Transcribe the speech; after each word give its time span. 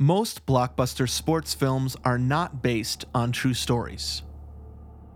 Most 0.00 0.46
blockbuster 0.46 1.08
sports 1.08 1.54
films 1.54 1.96
are 2.04 2.20
not 2.20 2.62
based 2.62 3.04
on 3.16 3.32
true 3.32 3.52
stories. 3.52 4.22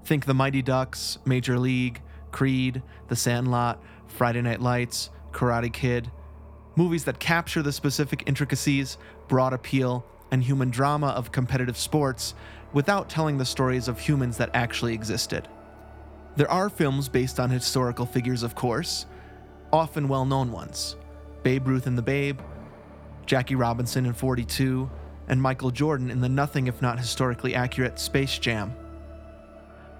Think 0.05 0.25
The 0.25 0.35
Mighty 0.35 0.61
Ducks, 0.61 1.19
Major 1.25 1.57
League, 1.57 2.03
Creed, 2.33 2.83
The 3.07 3.15
Sandlot, 3.15 3.81
Friday 4.09 4.43
Night 4.43 4.61
Lights, 4.61 5.11
Karate 5.31 5.73
Kid. 5.73 6.11
Movies 6.75 7.05
that 7.05 7.21
capture 7.21 7.63
the 7.63 7.71
specific 7.71 8.25
intricacies, 8.27 8.99
broad 9.29 9.53
appeal, 9.53 10.05
and 10.33 10.43
human 10.43 10.71
drama 10.71 11.11
of 11.11 11.31
competitive 11.31 11.77
sports 11.77 12.35
without 12.73 13.09
telling 13.09 13.39
the 13.39 13.45
stories 13.45 13.87
of 13.87 14.01
humans 14.01 14.37
that 14.39 14.51
actually 14.53 14.95
existed. 14.95 15.47
There 16.35 16.51
are 16.51 16.69
films 16.69 17.09
based 17.09 17.39
on 17.39 17.51
historical 17.51 18.05
figures, 18.05 18.43
of 18.43 18.57
course, 18.57 19.07
often 19.73 20.09
well 20.09 20.25
known 20.25 20.51
ones 20.51 20.97
Babe 21.45 21.69
Ruth 21.69 21.87
and 21.87 21.97
the 21.97 22.03
Babe, 22.03 22.41
Jackie 23.27 23.55
Robinson 23.55 24.07
in 24.07 24.13
42, 24.13 24.91
and 25.29 25.41
Michael 25.41 25.71
Jordan 25.71 26.11
in 26.11 26.21
the 26.21 26.29
nothing 26.29 26.67
if 26.67 26.83
not 26.83 26.99
historically 26.99 27.55
accurate 27.55 27.99
Space 27.99 28.39
Jam. 28.39 28.75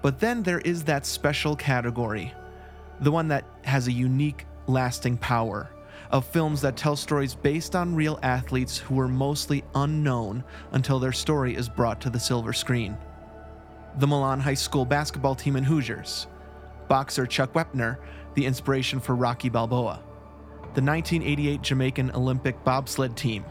But 0.01 0.19
then 0.19 0.43
there 0.43 0.59
is 0.59 0.83
that 0.83 1.05
special 1.05 1.55
category, 1.55 2.33
the 2.99 3.11
one 3.11 3.29
that 3.29 3.45
has 3.63 3.87
a 3.87 3.91
unique, 3.91 4.45
lasting 4.67 5.17
power, 5.17 5.69
of 6.11 6.25
films 6.25 6.61
that 6.61 6.77
tell 6.77 6.95
stories 6.95 7.33
based 7.33 7.75
on 7.75 7.95
real 7.95 8.19
athletes 8.21 8.77
who 8.77 8.95
were 8.95 9.07
mostly 9.07 9.63
unknown 9.73 10.43
until 10.71 10.99
their 10.99 11.11
story 11.11 11.55
is 11.55 11.67
brought 11.67 11.99
to 12.01 12.09
the 12.09 12.19
silver 12.19 12.53
screen. 12.53 12.95
The 13.97 14.07
Milan 14.07 14.39
High 14.39 14.53
School 14.53 14.85
basketball 14.85 15.35
team 15.35 15.55
in 15.55 15.63
Hoosiers, 15.63 16.27
boxer 16.87 17.25
Chuck 17.25 17.53
Wepner, 17.53 17.97
the 18.35 18.45
inspiration 18.45 18.99
for 18.99 19.15
Rocky 19.15 19.49
Balboa, 19.49 20.01
the 20.75 20.81
1988 20.81 21.61
Jamaican 21.61 22.11
Olympic 22.11 22.63
bobsled 22.63 23.15
team, 23.15 23.45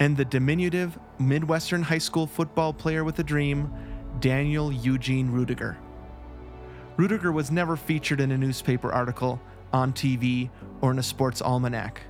and 0.00 0.16
the 0.16 0.24
diminutive 0.24 0.98
Midwestern 1.18 1.82
high 1.82 1.98
school 1.98 2.26
football 2.26 2.72
player 2.72 3.04
with 3.04 3.18
a 3.18 3.22
dream, 3.22 3.70
Daniel 4.20 4.72
Eugene 4.72 5.30
Ruettiger. 5.30 5.76
Ruettiger 6.96 7.32
was 7.32 7.50
never 7.50 7.76
featured 7.76 8.20
in 8.20 8.32
a 8.32 8.38
newspaper 8.38 8.90
article, 8.90 9.38
on 9.72 9.92
TV, 9.92 10.48
or 10.80 10.90
in 10.90 10.98
a 10.98 11.02
sports 11.02 11.42
almanac. 11.42 12.00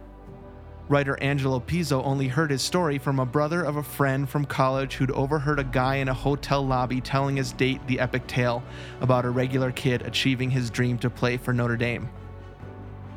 Writer 0.89 1.21
Angelo 1.21 1.59
Pizzo 1.59 2.05
only 2.05 2.29
heard 2.29 2.53
his 2.53 2.63
story 2.63 2.99
from 2.99 3.19
a 3.19 3.27
brother 3.27 3.65
of 3.65 3.75
a 3.75 3.83
friend 3.83 4.29
from 4.29 4.45
college 4.45 4.95
who'd 4.95 5.11
overheard 5.11 5.59
a 5.59 5.65
guy 5.65 5.97
in 5.97 6.09
a 6.09 6.15
hotel 6.15 6.65
lobby 6.65 7.01
telling 7.01 7.37
his 7.37 7.51
date 7.51 7.85
the 7.89 7.99
epic 7.99 8.29
tale 8.29 8.63
about 9.01 9.25
a 9.25 9.31
regular 9.31 9.73
kid 9.73 10.03
achieving 10.03 10.49
his 10.49 10.71
dream 10.71 10.97
to 10.99 11.11
play 11.11 11.37
for 11.37 11.53
Notre 11.53 11.77
Dame. 11.77 12.09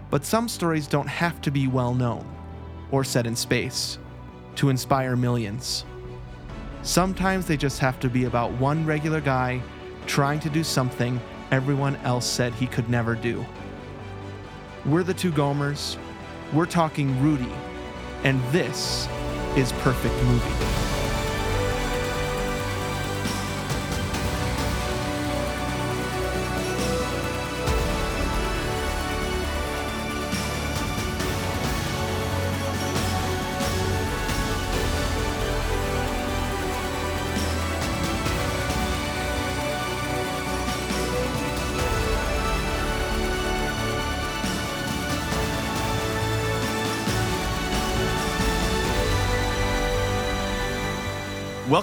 But 0.10 0.26
some 0.26 0.50
stories 0.50 0.88
don't 0.88 1.08
have 1.08 1.42
to 1.42 1.52
be 1.52 1.68
well 1.68 1.94
known 1.94 2.26
or 2.92 3.04
set 3.04 3.28
in 3.28 3.36
space 3.36 4.00
to 4.56 4.70
inspire 4.70 5.16
millions. 5.16 5.86
Sometimes 6.82 7.46
they 7.46 7.58
just 7.58 7.80
have 7.80 8.00
to 8.00 8.10
be 8.10 8.26
about 8.26 8.52
one 8.54 8.86
regular 8.86 9.22
guy 9.22 9.62
trying 10.08 10.40
to 10.40 10.50
do 10.50 10.64
something 10.64 11.20
everyone 11.52 11.96
else 11.98 12.26
said 12.26 12.54
he 12.54 12.68
could 12.68 12.90
never 12.90 13.16
do. 13.16 13.46
We're 14.86 15.04
the 15.04 15.14
two 15.14 15.32
Gomers. 15.32 15.98
We're 16.54 16.66
talking 16.66 17.22
Rudy. 17.22 17.52
And 18.24 18.42
this 18.52 19.08
is 19.56 19.72
Perfect 19.74 20.16
Movie. 20.24 20.89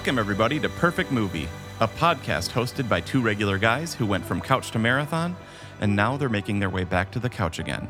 Welcome, 0.06 0.20
everybody, 0.20 0.60
to 0.60 0.68
Perfect 0.68 1.10
Movie, 1.10 1.48
a 1.80 1.88
podcast 1.88 2.52
hosted 2.52 2.88
by 2.88 3.00
two 3.00 3.20
regular 3.20 3.58
guys 3.58 3.92
who 3.92 4.06
went 4.06 4.24
from 4.24 4.40
couch 4.40 4.70
to 4.70 4.78
marathon, 4.78 5.36
and 5.80 5.96
now 5.96 6.16
they're 6.16 6.28
making 6.28 6.60
their 6.60 6.70
way 6.70 6.84
back 6.84 7.10
to 7.10 7.18
the 7.18 7.28
couch 7.28 7.58
again. 7.58 7.88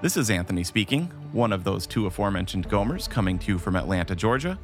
This 0.00 0.16
is 0.16 0.30
Anthony 0.30 0.62
speaking, 0.62 1.06
one 1.32 1.52
of 1.52 1.64
those 1.64 1.84
two 1.84 2.06
aforementioned 2.06 2.68
Gomers 2.68 3.10
coming 3.10 3.40
to 3.40 3.48
you 3.48 3.58
from 3.58 3.74
Atlanta, 3.74 4.14
Georgia, 4.14 4.56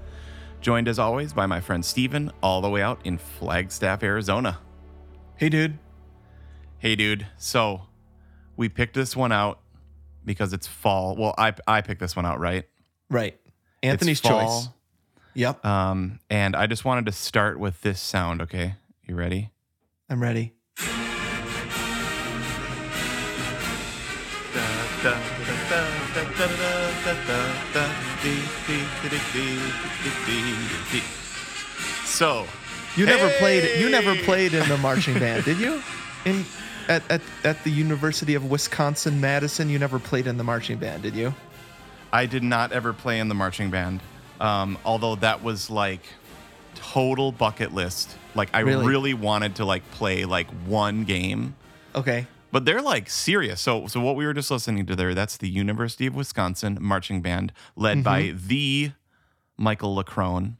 joined 0.61 0.87
as 0.87 1.01
always 1.01 1.33
by 1.33 1.47
my 1.47 1.61
friend 1.61 1.85
Steven, 1.85 2.31
all 2.45 2.61
the 2.61 2.71
way 2.71 2.81
out 2.81 3.01
in 3.03 3.19
Flagstaff, 3.19 4.05
Arizona. 4.05 4.61
Hey, 5.35 5.49
dude. 5.49 5.81
Hey, 6.79 6.95
dude. 6.95 7.27
So 7.39 7.89
we 8.57 8.69
picked 8.69 8.95
this 8.95 9.17
one 9.17 9.33
out 9.33 9.59
because 10.25 10.53
it's 10.53 10.69
fall. 10.69 11.17
Well, 11.17 11.35
I, 11.37 11.55
I 11.67 11.81
picked 11.81 11.99
this 11.99 12.15
one 12.15 12.25
out, 12.25 12.39
right? 12.39 12.69
Right. 13.11 13.37
Anthony's 13.83 14.21
choice. 14.21 14.69
Yep. 15.35 15.65
Um, 15.65 16.21
and 16.31 16.55
I 16.55 16.67
just 16.67 16.85
wanted 16.85 17.07
to 17.07 17.13
start 17.13 17.59
with 17.59 17.83
this 17.83 18.01
sound, 18.01 18.41
okay? 18.43 18.77
You 19.05 19.15
ready? 19.15 19.51
I'm 20.09 20.23
ready. 20.23 20.53
So, 32.05 32.47
You 32.97 33.07
never 33.07 33.29
played 33.39 33.81
you 33.81 33.91
never 33.91 34.15
played 34.23 34.55
in 34.55 34.69
the 34.69 34.79
marching 34.79 35.19
band, 35.19 35.45
did 35.45 35.59
you? 35.59 35.83
In 36.25 36.45
at, 36.89 37.03
at, 37.11 37.21
at 37.45 37.65
the 37.65 37.71
University 37.71 38.35
of 38.35 38.51
Wisconsin 38.51 39.21
Madison, 39.21 39.69
you 39.69 39.79
never 39.79 39.99
played 39.99 40.27
in 40.27 40.37
the 40.37 40.45
marching 40.45 40.79
band, 40.79 41.03
did 41.03 41.15
you? 41.15 41.35
I 42.13 42.27
did 42.27 42.43
not 42.43 42.73
ever 42.73 42.93
play 42.93 43.19
in 43.19 43.29
the 43.29 43.35
marching 43.35 43.71
band, 43.71 44.01
um, 44.45 44.79
although 44.85 45.15
that 45.17 45.43
was 45.43 45.71
like 45.71 46.03
total 46.75 47.33
bucket 47.33 47.73
list. 47.73 48.17
Like 48.35 48.51
I 48.53 48.61
Really? 48.61 48.87
really 48.87 49.15
wanted 49.15 49.57
to 49.57 49.65
like 49.65 49.89
play 49.93 50.25
like 50.25 50.49
one 50.67 51.05
game, 51.05 51.55
Okay. 51.95 52.27
but 52.51 52.65
they're 52.65 52.83
like 52.83 53.09
serious. 53.09 53.61
So, 53.61 53.87
so 53.87 54.01
what 54.01 54.17
we 54.17 54.27
were 54.27 54.35
just 54.35 54.51
listening 54.51 54.85
to 54.87 54.97
there, 54.97 55.15
that's 55.15 55.37
the 55.37 55.49
University 55.49 56.07
of 56.07 56.15
Wisconsin 56.15 56.79
marching 56.81 57.23
band 57.23 57.53
led 57.77 58.03
by 58.05 58.23
Mm-hmm. 58.25 58.49
the 58.49 58.93
Michael 59.57 59.97
Leckrone, 59.97 60.57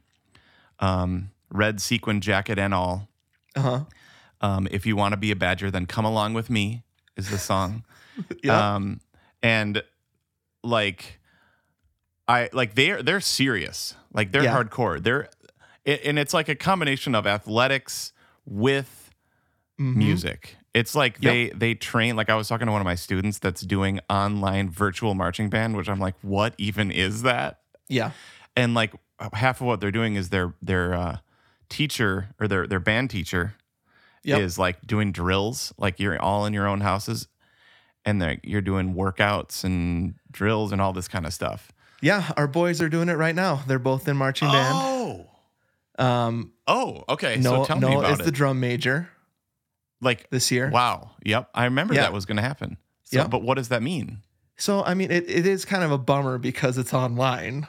um, 0.79 1.31
red 1.51 1.81
sequin 1.81 2.21
jacket 2.21 2.57
and 2.57 2.73
all. 2.73 3.09
Uh-huh. 3.55 3.83
Um, 4.41 4.67
if 4.71 4.85
you 4.85 4.95
want 4.95 5.11
to 5.13 5.17
be 5.17 5.31
a 5.31 5.35
badger, 5.35 5.69
then 5.69 5.85
come 5.85 6.05
along 6.05 6.33
with 6.33 6.49
me 6.49 6.83
is 7.17 7.29
the 7.29 7.37
song. 7.37 7.83
Yeah. 8.41 8.75
Um, 8.75 9.01
and 9.43 9.83
like, 10.63 11.19
I 12.27 12.49
like 12.53 12.75
they're 12.75 13.03
they're 13.03 13.21
serious. 13.21 13.95
Like 14.13 14.31
they're 14.31 14.43
Yeah. 14.43 14.55
hardcore. 14.55 15.01
They're 15.01 15.29
and 15.85 16.17
it's 16.17 16.33
like 16.33 16.49
a 16.49 16.55
combination 16.55 17.13
of 17.15 17.27
athletics 17.27 18.11
with 18.45 19.11
Mhm. 19.79 19.95
music. 19.95 20.57
It's 20.73 20.95
like 20.95 21.17
Yep. 21.21 21.31
they 21.31 21.49
they 21.49 21.73
train. 21.75 22.15
Like 22.15 22.29
I 22.29 22.35
was 22.35 22.47
talking 22.47 22.65
to 22.65 22.71
one 22.71 22.81
of 22.81 22.85
my 22.85 22.95
students 22.95 23.37
that's 23.39 23.61
doing 23.61 23.99
online 24.09 24.69
virtual 24.69 25.13
marching 25.13 25.49
band, 25.49 25.75
which 25.77 25.87
I'm 25.89 25.99
like, 25.99 26.15
what 26.21 26.55
even 26.57 26.91
is 26.91 27.21
that? 27.23 27.59
Yeah. 27.87 28.11
and 28.57 28.73
like 28.73 28.93
half 29.33 29.59
of 29.61 29.67
what 29.67 29.79
they're 29.81 29.91
doing 29.91 30.15
is 30.15 30.29
their 30.29 30.53
their 30.61 30.93
uh, 30.93 31.17
teacher 31.69 32.29
or 32.39 32.47
their 32.47 32.65
their 32.65 32.79
band 32.79 33.09
teacher 33.09 33.55
Yep. 34.23 34.39
is 34.39 34.57
like 34.57 34.87
doing 34.87 35.11
drills 35.11 35.73
like 35.77 35.99
you're 35.99 36.19
all 36.19 36.45
in 36.45 36.53
your 36.53 36.65
own 36.67 36.81
houses 36.81 37.27
and 38.05 38.21
they're, 38.21 38.39
you're 38.43 38.61
doing 38.61 38.95
workouts 38.95 39.63
and 39.63 40.15
drills 40.31 40.71
and 40.71 40.79
all 40.81 40.93
this 40.93 41.07
kind 41.07 41.25
of 41.27 41.33
stuff 41.33 41.71
Yeah, 42.05 42.31
our 42.37 42.47
boys 42.47 42.81
are 42.83 42.89
doing 42.89 43.09
it 43.09 43.13
right 43.17 43.33
now. 43.33 43.63
They're 43.65 43.79
both 43.79 44.07
in 44.07 44.15
marching 44.15 44.51
band. 44.51 44.77
oh 44.79 45.25
Um 45.97 46.51
oh 46.67 47.03
okay 47.09 47.37
no 47.37 47.51
so 47.51 47.65
tell 47.65 47.79
me 47.79 47.87
Noah 47.87 47.99
about 47.99 48.11
is 48.11 48.19
it 48.19 48.25
the 48.25 48.31
drum 48.31 48.59
major 48.59 49.09
like 50.01 50.29
this 50.29 50.51
year. 50.51 50.69
wow 50.69 51.11
yep 51.23 51.49
i 51.55 51.63
remember 51.65 51.93
that 51.95 52.11
was 52.13 52.25
going 52.25 52.35
to 52.37 52.43
happen 52.43 52.77
so, 53.03 53.19
Yep. 53.19 53.29
but 53.29 53.41
what 53.43 53.55
does 53.55 53.69
that 53.69 53.81
mean 53.81 54.21
So 54.57 54.83
I 54.83 54.93
mean 54.93 55.09
it, 55.09 55.29
it 55.29 55.45
is 55.47 55.65
kind 55.65 55.83
of 55.83 55.91
a 55.91 55.97
bummer 55.97 56.37
because 56.37 56.77
it's 56.77 56.93
online. 56.93 57.67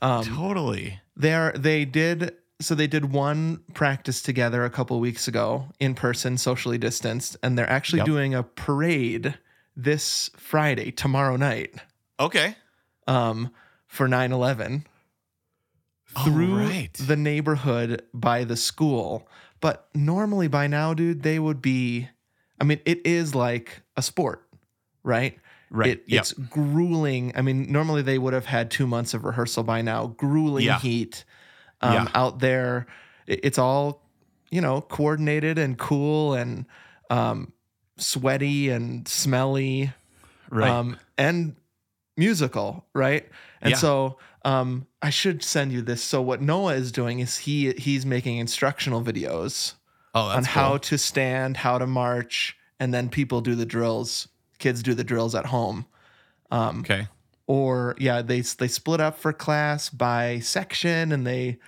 Um, 0.00 0.24
totally 0.24 1.00
They 1.16 1.34
are 1.34 1.52
they 1.52 1.84
did 1.84 2.34
so 2.60 2.74
they 2.74 2.86
did 2.86 3.12
one 3.12 3.62
practice 3.74 4.22
together 4.22 4.64
a 4.64 4.70
couple 4.70 4.98
weeks 5.00 5.28
ago 5.28 5.66
in 5.80 5.94
person, 5.94 6.38
socially 6.38 6.78
distanced, 6.78 7.36
and 7.42 7.58
they're 7.58 7.68
actually 7.68 7.98
Yep. 7.98 8.06
doing 8.06 8.34
a 8.34 8.42
parade 8.44 9.34
this 9.76 10.30
Friday, 10.36 10.90
tomorrow 10.92 11.36
night, 11.36 11.74
okay 12.20 12.56
um, 13.08 13.50
for 13.94 14.08
9-11 14.08 14.84
Oh, 16.16 16.24
through 16.24 16.58
right. 16.58 16.92
the 16.94 17.16
neighborhood 17.16 18.02
by 18.12 18.44
the 18.44 18.56
school. 18.56 19.26
But 19.60 19.88
normally 19.94 20.46
by 20.48 20.66
now, 20.68 20.94
dude, 20.94 21.22
they 21.22 21.38
would 21.38 21.60
be 21.62 22.08
I 22.60 22.64
mean, 22.64 22.78
it 22.84 23.04
is 23.06 23.34
like 23.34 23.82
a 23.96 24.02
sport, 24.02 24.46
right? 25.02 25.36
right 25.70 25.90
It, 25.90 26.04
yep. 26.06 26.20
It's 26.22 26.32
grueling. 26.32 27.32
I 27.34 27.42
mean, 27.42 27.70
normally 27.72 28.02
they 28.02 28.16
would 28.18 28.32
have 28.32 28.46
had 28.46 28.70
two 28.70 28.86
months 28.86 29.12
of 29.12 29.24
rehearsal 29.24 29.64
by 29.64 29.82
now. 29.82 30.06
Grueling 30.08 30.64
Yeah. 30.66 30.78
heat. 30.78 31.24
um, 31.80 31.92
Yeah. 31.94 32.08
out 32.14 32.38
there. 32.38 32.86
It's 33.26 33.58
all 33.58 34.02
you 34.50 34.60
know, 34.60 34.80
coordinated 34.82 35.58
and 35.58 35.76
cool 35.76 36.34
and 36.34 36.66
um, 37.10 37.52
sweaty 37.96 38.68
and 38.70 39.08
smelly 39.08 39.92
Right. 40.48 40.70
um, 40.70 40.96
and 41.18 41.56
musical, 42.16 42.86
right? 42.94 43.28
And 43.64 43.72
Yeah. 43.72 43.78
so 43.78 44.18
um, 44.44 44.86
I 45.00 45.08
should 45.10 45.42
send 45.42 45.72
you 45.72 45.80
this. 45.82 46.02
So 46.02 46.20
what 46.20 46.42
Noah 46.42 46.74
is 46.74 46.92
doing 46.92 47.20
is 47.20 47.38
he 47.38 47.72
he's 47.72 48.04
making 48.04 48.36
instructional 48.36 49.02
videos 49.02 49.74
oh, 50.14 50.20
on 50.28 50.44
how 50.44 50.76
to 50.78 50.98
stand, 50.98 51.56
how 51.56 51.78
to 51.78 51.86
march, 51.86 52.56
and 52.78 52.92
then 52.92 53.08
people 53.08 53.40
do 53.40 53.54
the 53.54 53.64
drills. 53.66 54.28
Kids 54.58 54.82
do 54.82 54.92
the 54.94 55.02
drills 55.04 55.34
at 55.34 55.46
home. 55.46 55.86
Um, 56.50 56.80
Okay. 56.80 57.08
or 57.46 57.96
yeah, 57.98 58.20
they 58.20 58.42
they 58.42 58.68
split 58.68 59.00
up 59.00 59.18
for 59.18 59.32
class 59.32 59.88
by 59.88 60.40
section, 60.40 61.10
and 61.10 61.26
they, 61.26 61.58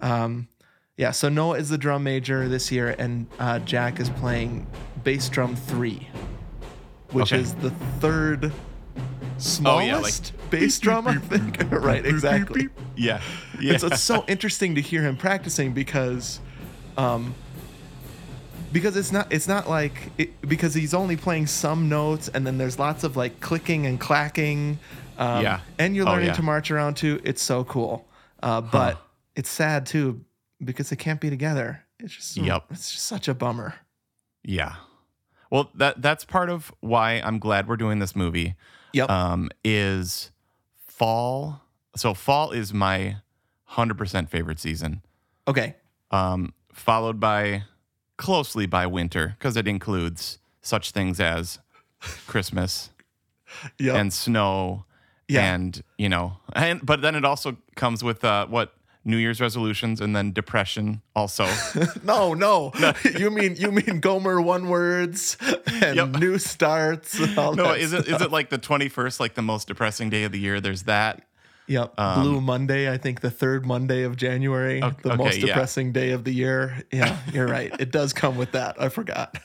um, 0.00 0.48
yeah. 0.96 1.10
So 1.10 1.28
Noah 1.28 1.58
is 1.58 1.68
the 1.68 1.78
drum 1.78 2.02
major 2.02 2.48
this 2.48 2.72
year, 2.72 2.96
and 2.98 3.26
uh, 3.38 3.58
Jack 3.60 4.00
is 4.00 4.08
playing 4.10 4.66
bass 5.04 5.28
drum 5.28 5.54
three, 5.54 6.08
which 7.12 7.32
Okay. 7.34 7.42
is 7.42 7.54
the 7.56 7.70
third 8.00 8.52
smallest 9.38 9.86
yeah, 10.34 10.40
like- 10.42 10.50
bass 10.50 10.78
drum, 10.78 11.06
I 11.06 11.16
think. 11.18 11.58
right, 11.70 12.04
exactly. 12.04 12.68
Yeah. 12.96 13.20
Yeah. 13.60 13.76
So 13.78 13.88
it's 13.88 14.00
so 14.00 14.24
interesting 14.28 14.74
to 14.76 14.80
hear 14.80 15.02
him 15.02 15.16
practicing 15.16 15.72
because, 15.72 16.40
um, 16.96 17.34
because 18.72 18.96
it's 18.96 19.12
not 19.12 19.32
it's 19.32 19.48
not 19.48 19.68
like 19.68 20.10
it, 20.18 20.40
because 20.48 20.74
he's 20.74 20.94
only 20.94 21.16
playing 21.16 21.46
some 21.46 21.88
notes 21.88 22.28
and 22.28 22.46
then 22.46 22.58
there's 22.58 22.78
lots 22.78 23.04
of 23.04 23.16
like 23.16 23.40
clicking 23.40 23.86
and 23.86 24.00
clacking. 24.00 24.78
Um, 25.18 25.42
Yeah. 25.42 25.60
And 25.78 25.94
you're 25.96 26.06
Oh, 26.08 26.12
learning 26.12 26.28
yeah. 26.28 26.34
to 26.34 26.42
march 26.42 26.70
around 26.70 26.96
too. 26.96 27.20
It's 27.24 27.42
so 27.42 27.64
cool. 27.64 28.06
Uh, 28.42 28.60
but 28.60 29.00
it's 29.34 29.48
sad 29.48 29.86
too 29.86 30.24
because 30.62 30.90
they 30.90 30.96
can't 30.96 31.20
be 31.20 31.30
together. 31.30 31.82
It's 31.98 32.14
just 32.14 32.36
Yep. 32.36 32.64
It's 32.70 32.90
just 32.92 33.06
such 33.06 33.28
a 33.28 33.34
bummer. 33.34 33.74
Yeah. 34.44 34.74
Well, 35.50 35.70
that 35.74 36.02
that's 36.02 36.24
part 36.24 36.50
of 36.50 36.72
why 36.80 37.14
I'm 37.24 37.38
glad 37.38 37.68
we're 37.68 37.76
doing 37.76 37.98
this 37.98 38.14
movie. 38.16 38.56
Yep. 38.96 39.10
Um, 39.10 39.50
is 39.64 40.30
fall. 40.86 41.62
So 41.96 42.14
fall 42.14 42.52
is 42.52 42.72
my 42.72 43.16
hundred 43.64 43.98
percent 43.98 44.30
favorite 44.30 44.58
season. 44.58 45.02
okay. 45.46 45.74
Um, 46.10 46.52
followed 46.72 47.18
by 47.20 47.64
closely 48.16 48.64
by 48.66 48.86
winter 48.86 49.34
because 49.38 49.56
it 49.56 49.66
includes 49.68 50.38
such 50.62 50.92
things 50.92 51.18
as 51.20 51.58
Christmas 52.26 52.90
Yep. 53.78 53.96
and 53.96 54.12
snow 54.12 54.84
Yeah. 55.28 55.52
and 55.54 55.82
you 55.98 56.08
know 56.08 56.38
and 56.54 56.80
but 56.84 57.00
then 57.02 57.14
it 57.16 57.24
also 57.24 57.56
comes 57.74 58.02
with 58.04 58.24
uh 58.24 58.46
what 58.46 58.72
New 59.06 59.16
Year's 59.16 59.40
resolutions 59.40 60.00
and 60.00 60.14
then 60.14 60.32
depression 60.32 61.00
also. 61.14 61.46
no, 62.02 62.34
no, 62.34 62.72
you 63.18 63.30
mean 63.30 63.56
you 63.56 63.70
mean 63.72 64.00
Gomer 64.00 64.40
one 64.42 64.68
words 64.68 65.38
and 65.80 65.96
Yep. 65.96 66.08
new 66.16 66.38
starts. 66.38 67.18
And 67.18 67.38
all 67.38 67.54
no, 67.54 67.70
is 67.72 67.92
it 67.92 68.08
is 68.08 68.20
it 68.20 68.30
like 68.32 68.50
the 68.50 68.58
21st 68.58 69.20
like 69.20 69.34
the 69.34 69.42
most 69.42 69.68
depressing 69.68 70.10
day 70.10 70.24
of 70.24 70.32
the 70.32 70.40
year? 70.40 70.60
There's 70.60 70.82
that. 70.82 71.22
Yep. 71.68 71.96
Blue 71.96 72.40
Monday, 72.40 72.92
I 72.92 72.96
think 72.96 73.20
the 73.22 73.30
third 73.30 73.64
Monday 73.66 74.02
of 74.02 74.16
January, 74.16 74.82
Ok- 74.82 75.02
the 75.02 75.12
okay, 75.12 75.24
most 75.24 75.38
yeah. 75.38 75.46
depressing 75.46 75.92
day 75.92 76.10
of 76.10 76.24
the 76.24 76.32
year. 76.32 76.82
Yeah, 76.92 77.16
you're 77.32 77.48
right. 77.48 77.74
It 77.80 77.90
does 77.90 78.12
come 78.12 78.36
with 78.36 78.52
that. 78.52 78.80
I 78.80 78.88
forgot. 78.88 79.36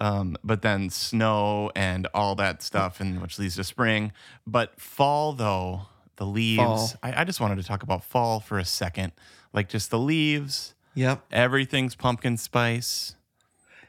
Um, 0.00 0.36
but 0.44 0.62
then 0.62 0.90
snow 0.90 1.70
and 1.74 2.06
all 2.14 2.36
that 2.36 2.62
stuff, 2.62 3.00
and 3.00 3.20
which 3.20 3.38
leads 3.38 3.56
to 3.56 3.64
spring. 3.64 4.12
But 4.46 4.80
fall, 4.80 5.32
though, 5.32 5.82
the 6.18 6.26
leaves. 6.26 6.94
I, 7.02 7.22
I 7.22 7.24
just 7.24 7.40
wanted 7.40 7.56
to 7.56 7.62
talk 7.64 7.82
about 7.82 8.04
fall 8.04 8.38
for 8.40 8.58
a 8.58 8.64
second. 8.64 9.12
Like 9.52 9.68
just 9.68 9.90
the 9.90 9.98
leaves, 9.98 10.74
Yep. 10.94 11.24
everything's 11.32 11.94
pumpkin 11.94 12.36
spice. 12.36 13.14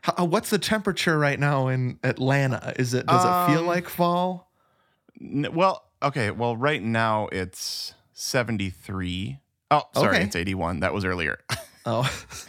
How, 0.04 0.14
uh, 0.20 0.26
what's 0.26 0.50
the 0.50 0.58
temperature 0.60 1.20
right 1.20 1.38
now 1.40 1.68
in 1.68 2.00
Atlanta? 2.04 2.74
Is 2.80 2.94
it 2.94 3.06
does 3.06 3.26
it 3.26 3.52
feel 3.52 3.62
Um, 3.62 3.68
like 3.68 3.90
fall? 3.90 4.50
N- 5.20 5.48
well, 5.54 5.84
okay. 6.02 6.32
Well, 6.32 6.56
right 6.56 6.82
now 6.82 7.28
it's 7.34 7.94
73. 8.14 9.40
Oh, 9.72 9.84
sorry, 9.94 10.16
Okay. 10.18 10.24
it's 10.26 10.36
81. 10.36 10.80
That 10.80 10.94
was 10.94 11.04
earlier. 11.06 11.40
Oh, 11.86 12.02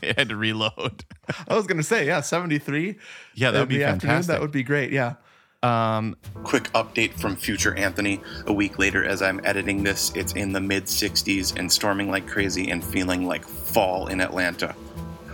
I 0.02 0.12
had 0.18 0.28
to 0.30 0.36
reload. 0.36 1.04
I 1.48 1.54
was 1.54 1.66
gonna 1.66 1.84
say 1.84 2.04
yeah, 2.04 2.20
73. 2.20 2.96
Yeah, 3.36 3.52
that 3.52 3.60
would 3.60 3.68
be 3.68 3.78
the 3.78 3.84
afternoon. 3.84 4.00
fantastic. 4.00 4.34
That 4.34 4.40
would 4.42 4.50
be 4.50 4.64
great. 4.64 4.90
Yeah. 4.90 5.14
Um, 5.62 6.16
Quick 6.42 6.64
update 6.72 7.12
from 7.12 7.36
future 7.36 7.74
Anthony. 7.76 8.20
A 8.46 8.52
week 8.52 8.78
later, 8.78 9.04
as 9.04 9.20
I'm 9.20 9.40
editing 9.44 9.82
this, 9.82 10.10
it's 10.14 10.32
in 10.32 10.52
the 10.52 10.60
mid 10.60 10.84
60s 10.84 11.56
and 11.58 11.70
storming 11.70 12.10
like 12.10 12.26
crazy 12.26 12.70
and 12.70 12.82
feeling 12.82 13.26
like 13.26 13.44
fall 13.44 14.06
in 14.06 14.20
Atlanta. 14.22 14.74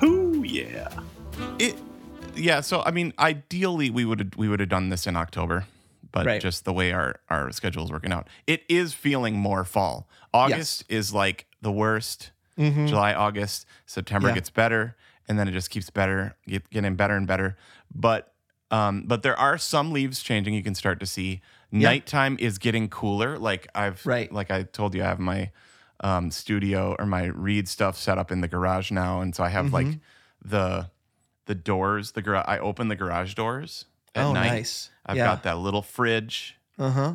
Whoo, 0.02 0.42
yeah. 0.42 0.88
it, 1.58 1.76
yeah. 2.34 2.60
So 2.60 2.82
I 2.84 2.90
mean, 2.90 3.12
ideally 3.18 3.88
we 3.90 4.04
would 4.04 4.34
we 4.36 4.48
would 4.48 4.58
have 4.60 4.68
done 4.68 4.88
this 4.88 5.06
in 5.06 5.16
October, 5.16 5.64
but 6.10 6.26
Right. 6.26 6.40
just 6.42 6.64
the 6.64 6.72
way 6.72 6.90
our 6.92 7.16
our 7.30 7.52
schedule 7.52 7.84
is 7.84 7.92
working 7.92 8.12
out, 8.12 8.26
it 8.48 8.64
is 8.68 8.92
feeling 8.94 9.36
more 9.36 9.64
fall. 9.64 10.08
August 10.34 10.84
is 10.88 11.14
like 11.14 11.46
the 11.62 11.70
worst. 11.72 12.32
Mhm. 12.58 12.88
July, 12.88 13.14
August, 13.14 13.64
September 13.86 14.28
Yeah. 14.28 14.34
gets 14.34 14.50
better, 14.50 14.96
and 15.28 15.38
then 15.38 15.46
it 15.46 15.52
just 15.52 15.70
keeps 15.70 15.88
better, 15.90 16.34
get, 16.48 16.68
getting 16.70 16.96
better 16.96 17.14
and 17.14 17.26
better. 17.26 17.56
But 17.94 18.32
um, 18.70 19.04
but 19.06 19.22
there 19.22 19.38
are 19.38 19.58
some 19.58 19.92
leaves 19.92 20.22
changing. 20.22 20.54
You 20.54 20.62
can 20.62 20.74
start 20.74 21.00
to 21.00 21.06
see. 21.06 21.40
Nighttime 21.72 22.36
is 22.40 22.58
getting 22.58 22.88
cooler. 22.88 23.38
Like 23.38 23.68
I've 23.74 24.04
Right. 24.06 24.32
like 24.32 24.50
I 24.50 24.62
told 24.62 24.94
you, 24.94 25.02
I 25.02 25.06
have 25.06 25.18
my 25.18 25.50
um, 26.00 26.30
studio 26.30 26.94
or 26.98 27.06
my 27.06 27.24
read 27.26 27.68
stuff 27.68 27.96
set 27.98 28.18
up 28.18 28.30
in 28.32 28.40
the 28.40 28.48
garage 28.48 28.90
now, 28.90 29.20
and 29.20 29.34
so 29.34 29.42
I 29.44 29.48
have 29.50 29.72
like 29.72 29.86
Mm-hmm. 29.86 30.48
the 30.48 30.90
the 31.46 31.54
doors. 31.54 32.12
The 32.12 32.22
garage. 32.22 32.44
I 32.48 32.58
open 32.58 32.88
the 32.88 32.96
garage 32.96 33.34
doors 33.34 33.86
at 34.14 34.24
Oh, 34.24 34.32
night. 34.32 34.48
nice. 34.48 34.90
I've 35.04 35.16
yeah. 35.16 35.26
got 35.26 35.42
that 35.42 35.58
little 35.58 35.82
fridge, 35.82 36.56
Uh 36.78 36.90
huh. 36.90 37.12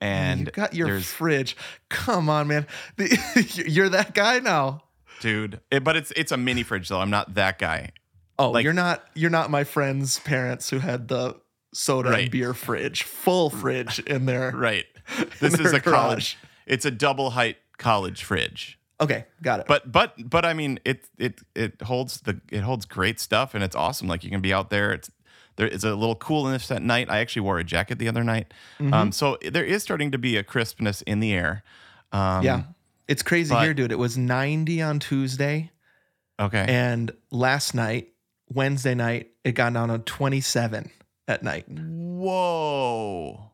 and 0.00 0.46
you 0.46 0.52
got 0.52 0.74
your 0.74 1.00
fridge. 1.00 1.56
Come 1.88 2.28
on, 2.28 2.48
man. 2.48 2.66
The- 2.96 3.64
You're 3.68 3.88
that 3.90 4.14
guy 4.14 4.38
now. 4.40 4.82
dude. 5.20 5.60
It, 5.70 5.84
but 5.84 5.96
it's 5.96 6.12
it's 6.12 6.32
a 6.32 6.36
mini 6.36 6.62
fridge 6.62 6.88
though. 6.88 7.00
I'm 7.00 7.10
not 7.10 7.34
that 7.34 7.58
guy. 7.58 7.90
Oh, 8.38 8.50
Like- 8.50 8.64
you're 8.64 8.72
not 8.72 9.04
you're 9.14 9.30
not 9.30 9.50
my 9.50 9.64
friend's 9.64 10.18
parents 10.20 10.70
who 10.70 10.78
had 10.78 11.08
the 11.08 11.36
soda 11.72 12.10
Right. 12.10 12.22
and 12.24 12.30
beer 12.30 12.54
fridge, 12.54 13.02
full 13.02 13.50
fridge 13.50 13.98
in 14.00 14.26
there. 14.26 14.52
Right. 14.54 14.84
This 15.40 15.58
is 15.58 15.72
a 15.72 15.80
college. 15.80 16.36
It's 16.66 16.84
a 16.84 16.90
double 16.90 17.30
height 17.30 17.56
college 17.78 18.24
fridge. 18.24 18.78
Okay, 19.00 19.24
got 19.42 19.60
it. 19.60 19.66
But 19.68 19.90
but 19.92 20.14
but 20.28 20.44
I 20.44 20.52
mean 20.54 20.80
it 20.84 21.06
it 21.18 21.40
it 21.54 21.80
holds 21.82 22.22
the 22.22 22.40
it 22.50 22.62
holds 22.62 22.86
great 22.86 23.20
stuff 23.20 23.54
and 23.54 23.62
it's 23.62 23.76
awesome. 23.76 24.08
Like 24.08 24.24
you 24.24 24.30
can 24.30 24.40
be 24.40 24.52
out 24.52 24.70
there. 24.70 24.92
It's 24.92 25.10
there 25.56 25.68
is 25.68 25.84
a 25.84 25.94
little 25.94 26.16
coolness 26.16 26.70
at 26.70 26.82
night. 26.82 27.08
I 27.08 27.18
actually 27.20 27.42
wore 27.42 27.58
a 27.58 27.64
jacket 27.64 27.98
the 27.98 28.08
other 28.08 28.24
night. 28.24 28.52
Mm-hmm. 28.80 28.92
Um, 28.92 29.12
so 29.12 29.38
there 29.42 29.64
is 29.64 29.82
starting 29.82 30.10
to 30.12 30.18
be 30.18 30.36
a 30.36 30.42
crispness 30.42 31.02
in 31.02 31.20
the 31.20 31.32
air. 31.32 31.62
Um, 32.12 32.42
yeah. 32.44 32.62
It's 33.08 33.22
crazy 33.22 33.54
but- 33.54 33.62
here, 33.62 33.72
dude. 33.74 33.92
It 33.92 33.98
was 33.98 34.18
90 34.18 34.82
on 34.82 34.98
Tuesday 34.98 35.70
Okay. 36.40 36.64
and 36.68 37.10
last 37.30 37.74
night, 37.74 38.08
Wednesday 38.52 38.94
night, 38.94 39.30
it 39.44 39.52
got 39.52 39.72
down 39.72 39.88
to 39.88 39.98
27 39.98 40.90
at 41.28 41.42
night. 41.42 41.66
Whoa. 41.68 43.50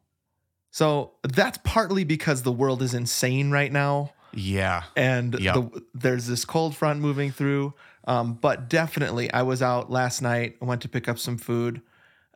So 0.70 1.12
that's 1.22 1.58
partly 1.64 2.04
because 2.04 2.42
the 2.42 2.52
world 2.52 2.82
is 2.82 2.94
insane 2.94 3.50
right 3.50 3.70
now. 3.72 4.12
Yeah. 4.34 4.84
and 4.96 5.38
Yep. 5.38 5.54
the, 5.54 5.84
there's 5.94 6.26
this 6.26 6.44
cold 6.44 6.74
front 6.74 7.00
moving 7.00 7.30
through. 7.30 7.74
Um, 8.04 8.34
but 8.34 8.68
definitely, 8.68 9.32
I 9.32 9.42
was 9.42 9.62
out 9.62 9.90
last 9.90 10.22
night. 10.22 10.56
I 10.60 10.64
went 10.64 10.80
to 10.82 10.88
pick 10.88 11.08
up 11.08 11.18
some 11.18 11.36
food, 11.38 11.82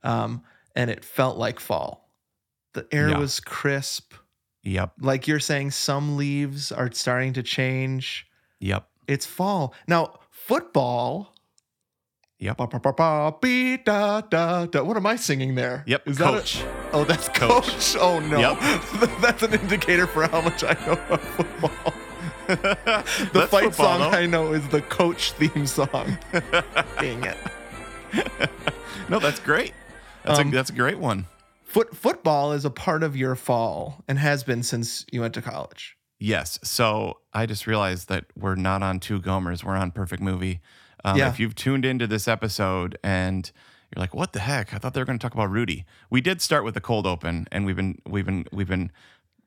um, 0.05 0.45
and 0.77 0.91
it 0.91 1.05
felt 1.05 1.39
like 1.39 1.59
fall. 1.59 2.09
The 2.75 2.87
air 2.93 3.09
Yeah. 3.09 3.19
was 3.19 3.41
crisp. 3.41 4.13
Yep. 4.63 4.93
Like 5.01 5.27
you're 5.27 5.41
saying, 5.41 5.71
some 5.73 6.17
leaves 6.17 6.71
are 6.71 6.91
starting 6.93 7.33
to 7.33 7.43
change. 7.43 8.29
Yep. 8.61 8.87
It's 9.09 9.27
fall 9.27 9.75
now. 9.89 10.21
Football. 10.31 11.35
Yep. 12.39 12.57
Ba, 12.59 12.67
ba, 12.67 12.81
ba, 12.81 12.93
ba, 12.93 13.35
bee, 13.41 13.79
da, 13.79 14.21
da, 14.21 14.67
da. 14.67 14.83
What 14.83 14.97
am 14.99 15.07
I 15.07 15.17
singing 15.17 15.55
there? 15.55 15.85
Yep. 15.87 16.09
Is 16.09 16.19
Coach. 16.19 16.59
that 16.63 16.67
a, 16.67 16.97
oh, 16.97 17.05
that's 17.05 17.29
Coach. 17.31 17.65
coach. 17.67 17.97
Oh 17.99 18.21
no, 18.21 18.39
Yep. 18.39 19.21
that's 19.23 19.43
an 19.43 19.55
indicator 19.55 20.07
for 20.07 20.27
how 20.29 20.43
much 20.43 20.63
I 20.63 20.75
know 20.87 20.99
of 21.11 21.21
football. 21.21 21.71
The 22.47 22.55
That's 23.33 23.51
fight 23.51 23.65
football, 23.75 23.99
song 23.99 23.99
though. 24.13 24.17
I 24.19 24.27
know 24.27 24.53
is 24.53 24.69
the 24.69 24.81
coach 24.83 25.33
theme 25.33 25.67
song. 25.67 26.17
Dang 27.01 27.25
it. 27.25 27.37
No, 29.09 29.19
that's 29.19 29.41
great. 29.41 29.73
That's 30.23 30.39
Um, 30.39 30.49
a 30.49 30.51
that's 30.53 30.71
a 30.71 30.73
great 30.73 30.99
one. 30.99 31.27
Foot 31.65 31.97
football 31.97 32.53
is 32.53 32.65
a 32.65 32.71
part 32.71 33.03
of 33.03 33.17
your 33.17 33.35
fall 33.35 34.05
and 34.07 34.21
has 34.21 34.45
been 34.45 34.63
since 34.63 35.05
you 35.11 35.23
went 35.23 35.35
to 35.35 35.43
college. 35.43 35.97
Yes. 36.21 36.61
So 36.63 37.19
I 37.33 37.47
just 37.47 37.67
realized 37.67 38.09
that 38.11 38.27
we're 38.37 38.55
not 38.55 38.81
on 38.81 39.01
Two 39.01 39.21
Gomers. 39.21 39.65
We're 39.65 39.75
on 39.77 39.91
Perfect 39.91 40.23
Movie. 40.23 40.61
Um, 41.07 41.17
Yeah. 41.19 41.29
If 41.29 41.39
you've 41.41 41.55
tuned 41.55 41.85
into 41.87 42.07
this 42.07 42.27
episode 42.29 42.99
and 43.03 43.51
you're 43.95 44.01
like, 44.01 44.13
"What 44.15 44.33
the 44.33 44.41
heck?" 44.41 44.75
I 44.75 44.79
thought 44.79 44.93
they 44.93 45.01
were 45.01 45.05
going 45.07 45.19
to 45.19 45.23
talk 45.23 45.33
about 45.35 45.51
Rudy. 45.51 45.87
We 46.11 46.21
did 46.21 46.43
start 46.43 46.65
with 46.65 46.75
the 46.75 46.81
cold 46.81 47.07
open, 47.07 47.47
and 47.53 47.65
we've 47.65 47.77
been 47.77 48.03
we've 48.05 48.27
been 48.27 48.45
we've 48.53 48.69
been 48.69 48.91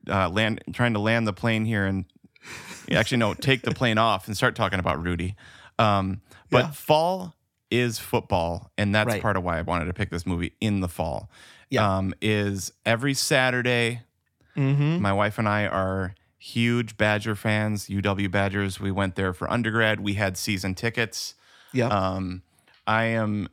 uh, 0.08 0.28
land 0.30 0.62
trying 0.72 0.94
to 0.94 0.98
land 0.98 1.26
the 1.28 1.32
plane 1.34 1.64
here 1.66 1.84
and 1.86 2.06
Actually, 2.90 3.18
no, 3.18 3.34
take 3.34 3.60
the 3.62 3.70
plane 3.74 3.98
off 3.98 4.26
and 4.26 4.34
start 4.34 4.56
talking 4.56 4.78
about 4.78 5.00
Rudy. 5.02 5.36
Um, 5.78 6.22
but 6.50 6.64
Yeah. 6.64 6.70
fall 6.70 7.34
is 7.70 7.98
football, 7.98 8.72
and 8.78 8.94
that's 8.94 9.08
Right. 9.12 9.20
part 9.22 9.36
of 9.36 9.44
why 9.44 9.58
I 9.58 9.62
wanted 9.62 9.84
to 9.84 9.92
pick 9.92 10.08
this 10.10 10.24
movie 10.26 10.54
in 10.58 10.80
the 10.80 10.88
fall. 10.88 11.30
Yeah. 11.68 11.98
Um, 11.98 12.14
is 12.22 12.72
every 12.86 13.12
Saturday, 13.12 14.00
Mm-hmm. 14.56 15.00
my 15.02 15.12
wife 15.12 15.38
and 15.38 15.46
I 15.48 15.66
are 15.66 16.14
huge 16.38 16.96
Badger 16.96 17.34
fans, 17.36 17.88
UW 17.90 18.28
Badgers. 18.30 18.80
We 18.80 18.90
went 18.90 19.14
there 19.16 19.32
for 19.34 19.48
undergrad. 19.52 20.00
We 20.00 20.14
had 20.14 20.36
season 20.38 20.74
tickets. 20.74 21.34
Yeah. 21.72 21.86
Um, 21.88 22.42
I 22.86 23.04
am 23.04 23.48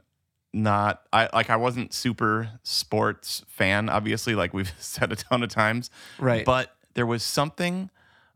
not 0.54 1.02
I 1.14 1.30
like 1.34 1.50
I 1.50 1.56
wasn't 1.58 1.94
super 1.94 2.50
sports 2.64 3.44
fan, 3.48 3.90
obviously, 3.90 4.34
like 4.36 4.54
we've 4.54 4.72
said 4.80 5.12
a 5.12 5.16
ton 5.16 5.44
of 5.44 5.50
times. 5.50 5.90
right. 6.20 6.46
But 6.46 6.76
there 6.96 7.06
was 7.06 7.24
something 7.24 7.90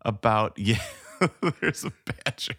about 0.04 0.54
yeah, 0.58 0.82
there's 1.62 1.84
a 1.86 1.92
badger. 2.06 2.54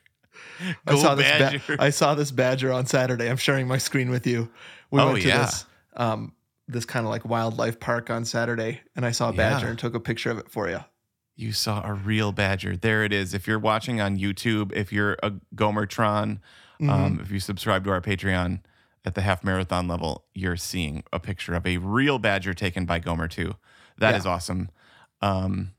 I 0.87 0.97
saw 0.97 1.15
this. 1.15 1.31
Ba- 1.31 1.39
badger. 1.39 1.77
I 1.79 1.91
saw 1.91 2.15
this 2.15 2.31
badger 2.31 2.73
on 2.73 2.87
Saturday. 2.87 3.29
I'm 3.31 3.37
sharing 3.37 3.67
my 3.69 3.79
screen 3.79 4.11
with 4.11 4.27
you. 4.27 4.49
We 4.91 5.01
Oh, 5.01 5.13
went 5.13 5.23
to 5.23 5.29
yeah. 5.29 5.45
this 5.47 5.67
um 5.97 6.33
this 6.69 6.85
kind 6.85 7.05
of 7.07 7.11
like 7.11 7.25
wildlife 7.25 7.79
park 7.81 8.09
on 8.11 8.25
Saturday, 8.25 8.81
and 8.97 9.05
I 9.05 9.11
saw 9.11 9.29
a 9.29 9.33
badger 9.33 9.67
Yeah. 9.67 9.71
and 9.71 9.79
took 9.79 9.95
a 9.95 10.01
picture 10.01 10.31
of 10.31 10.39
it 10.39 10.49
for 10.51 10.69
you. 10.69 10.81
you 11.37 11.53
saw 11.53 11.85
a 11.87 11.93
real 11.93 12.33
badger. 12.33 12.77
There 12.77 13.05
it 13.05 13.13
is. 13.13 13.35
If 13.35 13.47
you're 13.47 13.59
watching 13.59 14.01
on 14.01 14.17
YouTube, 14.19 14.73
if 14.73 14.93
you're 14.93 15.17
a 15.23 15.33
Gomertron, 15.55 16.41
Mm-hmm. 16.83 16.91
um, 16.91 17.21
if 17.23 17.31
you 17.31 17.39
subscribe 17.41 17.85
to 17.85 17.91
our 17.91 18.01
Patreon 18.01 18.61
at 19.05 19.15
the 19.15 19.21
half 19.23 19.45
marathon 19.45 19.87
level, 19.89 20.25
you're 20.35 20.57
seeing 20.57 21.05
a 21.13 21.21
picture 21.21 21.55
of 21.55 21.67
a 21.67 21.77
real 21.79 22.19
badger 22.19 22.55
taken 22.55 22.85
by 22.87 22.99
Gomer 22.99 23.29
too. 23.29 23.55
That 23.99 24.15
is 24.17 24.25
Yeah. 24.25 24.33
awesome. 24.33 24.71
Um, 25.21 25.73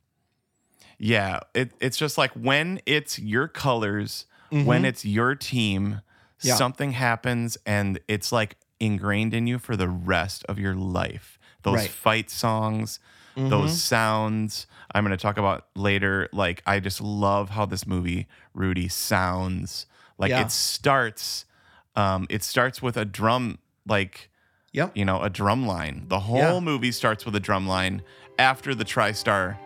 yeah, 0.98 1.40
it, 1.54 1.72
it's 1.80 1.98
just 1.98 2.18
like 2.18 2.32
when 2.32 2.80
it's 2.86 3.20
your 3.20 3.48
colors, 3.48 4.26
when 4.50 4.84
Mhm. 4.84 4.86
it's 4.86 5.04
your 5.06 5.36
team, 5.36 6.02
Yeah. 6.42 6.56
something 6.56 6.92
happens 6.92 7.58
and 7.66 8.00
it's 8.08 8.32
like 8.32 8.58
ingrained 8.80 9.34
in 9.34 9.48
you 9.48 9.58
for 9.60 9.76
the 9.76 9.88
rest 9.90 10.44
of 10.46 10.60
your 10.60 10.76
life. 10.76 11.40
Those 11.64 11.76
Right. 11.82 11.90
fight 11.90 12.30
songs, 12.30 13.00
Mhm. 13.36 13.50
those 13.50 13.82
sounds 13.82 14.68
I'm 14.96 15.04
going 15.04 15.18
to 15.18 15.22
talk 15.22 15.38
about 15.40 15.66
later. 15.76 16.30
Like, 16.32 16.62
I 16.68 16.80
just 16.80 17.02
love 17.02 17.50
how 17.52 17.66
this 17.66 17.88
movie, 17.88 18.28
Rudy, 18.54 18.88
sounds. 18.88 19.88
Like, 20.18 20.30
Yeah. 20.32 20.42
it 20.42 20.52
starts, 20.52 21.46
um, 21.96 22.28
it 22.30 22.44
starts 22.44 22.82
with 22.82 22.98
a 22.98 23.06
drum, 23.06 23.58
like, 23.88 24.30
Yep. 24.74 24.96
you 24.98 25.06
know, 25.06 25.22
a 25.22 25.30
drum 25.30 25.66
line. 25.68 26.06
The 26.08 26.20
whole 26.22 26.38
Yeah. 26.38 26.60
movie 26.60 26.92
starts 26.92 27.26
with 27.26 27.36
a 27.36 27.40
drum 27.40 27.68
line 27.68 28.02
after 28.40 28.74
the 28.76 28.86
TriStar 28.86 29.58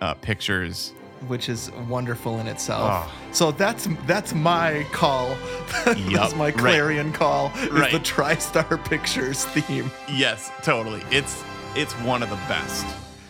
uh, 0.00 0.14
pictures. 0.14 0.92
which 1.28 1.48
is 1.48 1.70
wonderful 1.88 2.40
in 2.40 2.48
itself. 2.48 3.06
Oh. 3.06 3.12
So 3.30 3.52
that's 3.52 3.86
that's 4.08 4.34
my 4.34 4.84
call. 4.90 5.36
that's 5.84 6.00
Yup, 6.00 6.34
my 6.34 6.46
right. 6.46 6.58
clarion 6.58 7.12
call. 7.12 7.52
Is 7.54 7.70
Right. 7.70 7.92
the 7.92 8.00
TriStar 8.00 8.84
Pictures 8.84 9.44
theme. 9.44 9.88
Yes, 10.10 10.50
totally. 10.64 11.00
It's 11.12 11.44
it's 11.76 11.92
one 12.00 12.24
of 12.24 12.28
the 12.30 12.36
best. 12.48 12.84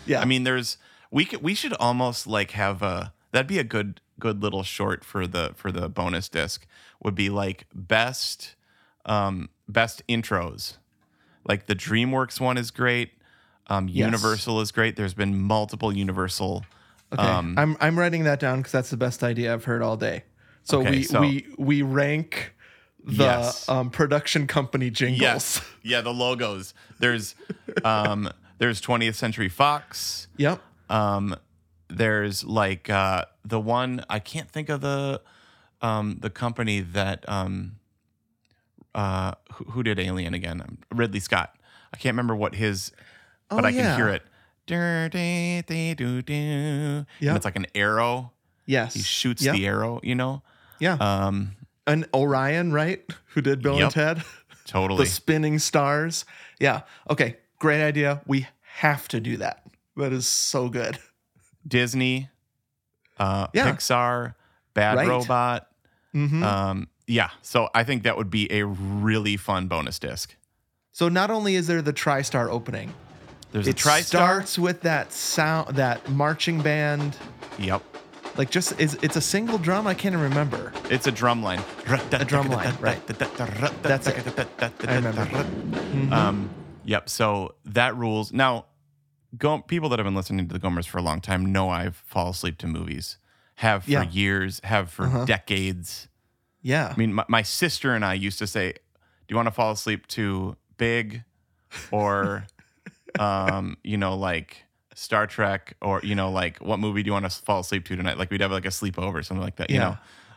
Yeah. 0.07 0.23
I 0.23 0.25
mean, 0.25 0.45
there's 0.45 0.79
we 1.11 1.27
could 1.27 1.43
we 1.43 1.55
should 1.55 1.75
almost 1.75 2.27
like 2.27 2.53
have 2.53 2.81
a 2.81 3.13
that'd 3.33 3.47
be 3.47 3.59
a 3.59 3.65
good 3.65 4.01
good 4.21 4.43
little 4.43 4.63
short 4.63 5.05
for 5.05 5.27
the 5.27 5.53
for 5.57 5.73
the 5.73 5.89
bonus 5.89 6.29
disc 6.29 6.67
would 7.03 7.15
be 7.15 7.29
like 7.31 7.67
best 7.75 8.55
um 9.07 9.49
best 9.69 10.03
intros. 10.09 10.77
Like 11.45 11.67
the 11.67 11.75
DreamWorks 11.75 12.41
one 12.41 12.57
is 12.59 12.71
great. 12.71 13.13
Um 13.69 13.89
Yes. 13.89 14.05
Universal 14.07 14.61
is 14.61 14.71
great. 14.73 14.97
There's 14.97 15.15
been 15.15 15.41
multiple 15.43 15.93
Universal 15.97 16.65
Okay, 17.13 17.23
um 17.23 17.55
I'm 17.59 17.77
I'm 17.81 17.99
writing 17.99 18.25
that 18.25 18.41
down 18.41 18.59
because 18.59 18.73
that's 18.73 18.91
the 18.91 18.97
best 18.97 19.23
idea 19.23 19.53
I've 19.53 19.65
heard 19.65 19.83
all 19.83 19.97
day. 19.97 20.25
So 20.65 20.81
Okay, 20.81 20.91
we 20.91 21.03
so- 21.03 21.21
we 21.21 21.47
we 21.59 21.83
rank 21.83 22.55
the 23.05 23.25
Yes. 23.25 23.69
um, 23.69 23.91
production 23.91 24.47
company 24.47 24.89
jingles. 24.89 25.21
Yes. 25.21 25.61
Yeah, 25.83 26.03
the 26.03 26.13
logos. 26.15 26.73
There's 27.01 27.35
um 27.85 28.31
there's 28.59 28.81
20th 28.81 29.17
Century 29.17 29.49
Fox. 29.49 30.29
Yep. 30.37 30.61
Um, 30.89 31.35
there's 31.89 32.45
like 32.45 32.89
uh, 32.89 33.25
the 33.45 33.61
one 33.61 34.05
I 34.09 34.19
can't 34.19 34.51
think 34.51 34.69
of 34.69 34.81
the 34.81 35.21
um, 35.81 36.19
the 36.21 36.31
company 36.31 36.81
that 36.81 37.29
um, 37.29 37.77
uh, 38.95 39.33
who, 39.55 39.65
who 39.65 39.83
did 39.83 39.99
Alien 39.99 40.35
again? 40.35 40.61
Um, 40.61 40.79
Ridley 40.95 41.21
Scott. 41.21 41.55
I 41.93 41.97
can't 41.97 42.13
remember 42.15 42.35
what 42.37 42.55
his, 42.55 42.93
but 43.49 43.65
Oh, 43.65 43.69
I 43.69 43.73
can 43.73 43.97
hear 43.97 44.09
it. 44.09 44.23
Yeah. 47.21 47.37
it's 47.37 47.45
like 47.45 47.57
an 47.57 47.67
arrow. 47.75 48.33
Yes. 48.67 48.95
He 48.95 49.03
shoots 49.03 49.43
Yep. 49.43 49.55
the 49.57 49.67
arrow. 49.67 50.01
You 50.03 50.15
know. 50.15 50.43
Yeah. 50.79 50.95
Um, 51.01 51.57
and 51.87 52.07
Orion, 52.15 52.73
right? 52.73 53.03
Who 53.35 53.41
did 53.41 53.63
Bill 53.63 53.75
Yep. 53.77 53.83
and 53.85 53.93
Ted? 53.93 54.23
totally. 54.67 55.05
The 55.05 55.11
spinning 55.11 55.59
stars. 55.59 56.25
Yeah. 56.61 56.83
Okay. 57.11 57.37
Great 57.59 57.83
idea. 57.83 58.23
We 58.27 58.47
have 58.77 59.09
to 59.09 59.21
do 59.21 59.37
that. 59.39 59.67
That 59.97 60.13
is 60.13 60.27
so 60.27 60.69
good. 60.69 60.99
Disney, 61.67 62.29
uh, 63.23 63.47
Yeah. 63.55 63.71
Pixar, 63.73 64.35
Bad 64.75 64.97
Right. 64.97 65.09
Robot. 65.09 65.67
hmm 66.13 66.43
Um, 66.43 66.89
yeah. 67.07 67.31
So 67.43 67.69
I 67.75 67.85
think 67.85 68.03
that 68.05 68.17
would 68.17 68.31
be 68.31 68.51
a 68.53 68.65
really 68.67 69.37
fun 69.37 69.67
bonus 69.69 69.99
disc. 69.99 70.35
so 70.93 71.09
not 71.09 71.31
only 71.31 71.55
is 71.57 71.67
there 71.67 71.83
the 71.83 71.93
TriStar 71.93 72.49
opening, 72.51 72.93
There's 73.53 73.67
it 73.69 73.81
a 73.81 73.89
TriStar. 73.89 74.05
starts 74.05 74.59
with 74.59 74.81
that 74.83 75.13
sound, 75.13 75.77
that 75.77 76.09
marching 76.11 76.61
band. 76.63 77.17
Yep. 77.59 77.83
Like 78.37 78.51
just 78.51 78.79
is 78.81 78.95
it's 79.03 79.17
a 79.17 79.21
single 79.21 79.59
drum? 79.59 79.87
I 79.87 79.93
can't 79.95 80.15
even 80.15 80.25
remember. 80.31 80.73
It's 80.91 81.07
a 81.07 81.13
drum 81.13 81.43
line. 81.43 81.61
A 82.13 82.25
drum 82.25 82.49
line, 82.49 82.75
right. 82.81 83.01
That's 83.83 84.07
it. 84.07 84.49
I 84.89 84.95
remember. 84.95 85.47
Um, 86.15 86.49
yep. 86.85 87.09
So 87.11 87.55
that 87.67 87.95
rules. 87.97 88.33
Now, 88.33 88.65
go, 89.37 89.61
people 89.61 89.89
that 89.91 89.99
have 89.99 90.05
been 90.07 90.15
listening 90.15 90.47
to 90.49 90.53
the 90.53 90.61
Gomers 90.61 90.87
for 90.87 90.99
a 90.99 91.03
long 91.03 91.21
time 91.21 91.53
know 91.53 91.69
I 91.71 91.91
fall 91.91 92.31
asleep 92.31 92.59
to 92.59 92.67
movies. 92.67 93.19
Have 93.57 93.85
for 93.85 93.91
Yeah. 93.91 94.03
years. 94.03 94.61
Have 94.65 94.91
for 94.91 95.07
Uh-huh. 95.07 95.25
decades. 95.25 96.09
yeah. 96.63 96.93
I 96.95 96.99
mean, 96.99 97.13
my, 97.15 97.25
my 97.29 97.43
sister 97.43 97.95
and 97.95 98.05
I 98.05 98.15
used 98.15 98.39
to 98.39 98.47
say, 98.47 98.73
"Do 98.73 98.79
you 99.29 99.37
want 99.37 99.47
to 99.47 99.53
fall 99.53 99.73
asleep 99.73 100.07
to 100.09 100.57
Big, 100.79 101.23
or, 101.91 102.47
um, 103.19 103.77
you 103.85 103.97
know, 103.97 104.17
like 104.17 104.65
Star 104.95 105.27
Trek, 105.27 105.77
or 105.83 106.01
you 106.03 106.15
know, 106.15 106.31
like 106.31 106.59
what 106.59 106.79
movie 106.79 107.03
do 107.03 107.09
you 107.09 107.13
want 107.13 107.25
to 107.25 107.31
fall 107.31 107.61
asleep 107.61 107.85
to 107.87 107.97
tonight? 107.97 108.19
Like 108.19 108.31
we'd 108.31 108.41
have 108.41 108.51
like 108.53 108.65
a 108.65 108.69
sleepover 108.69 109.15
or 109.15 109.23
something 109.23 109.43
like 109.45 109.57
that. 109.57 109.71
You 109.71 109.77
Yeah. 109.77 109.85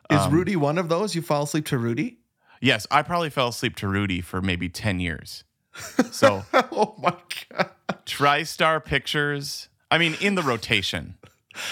know. 0.09 0.15
Is 0.17 0.25
Um, 0.27 0.33
Rudy 0.33 0.55
one 0.55 0.77
of 0.77 0.87
those? 0.89 1.15
You 1.15 1.21
fall 1.21 1.43
asleep 1.43 1.65
to 1.67 1.77
Rudy? 1.77 2.19
Yes, 2.61 2.85
I 2.91 3.01
probably 3.01 3.29
fell 3.29 3.47
asleep 3.49 3.75
to 3.77 3.87
Rudy 3.87 4.21
for 4.21 4.41
maybe 4.41 4.69
10 4.69 4.99
years. 4.99 5.43
So, 6.11 6.45
oh 6.53 6.95
my 6.97 7.15
god. 7.49 7.71
TriStar 8.05 8.83
Pictures, 8.83 9.69
I 9.91 9.97
mean, 9.97 10.15
in 10.21 10.35
the 10.35 10.41
rotation. 10.43 11.15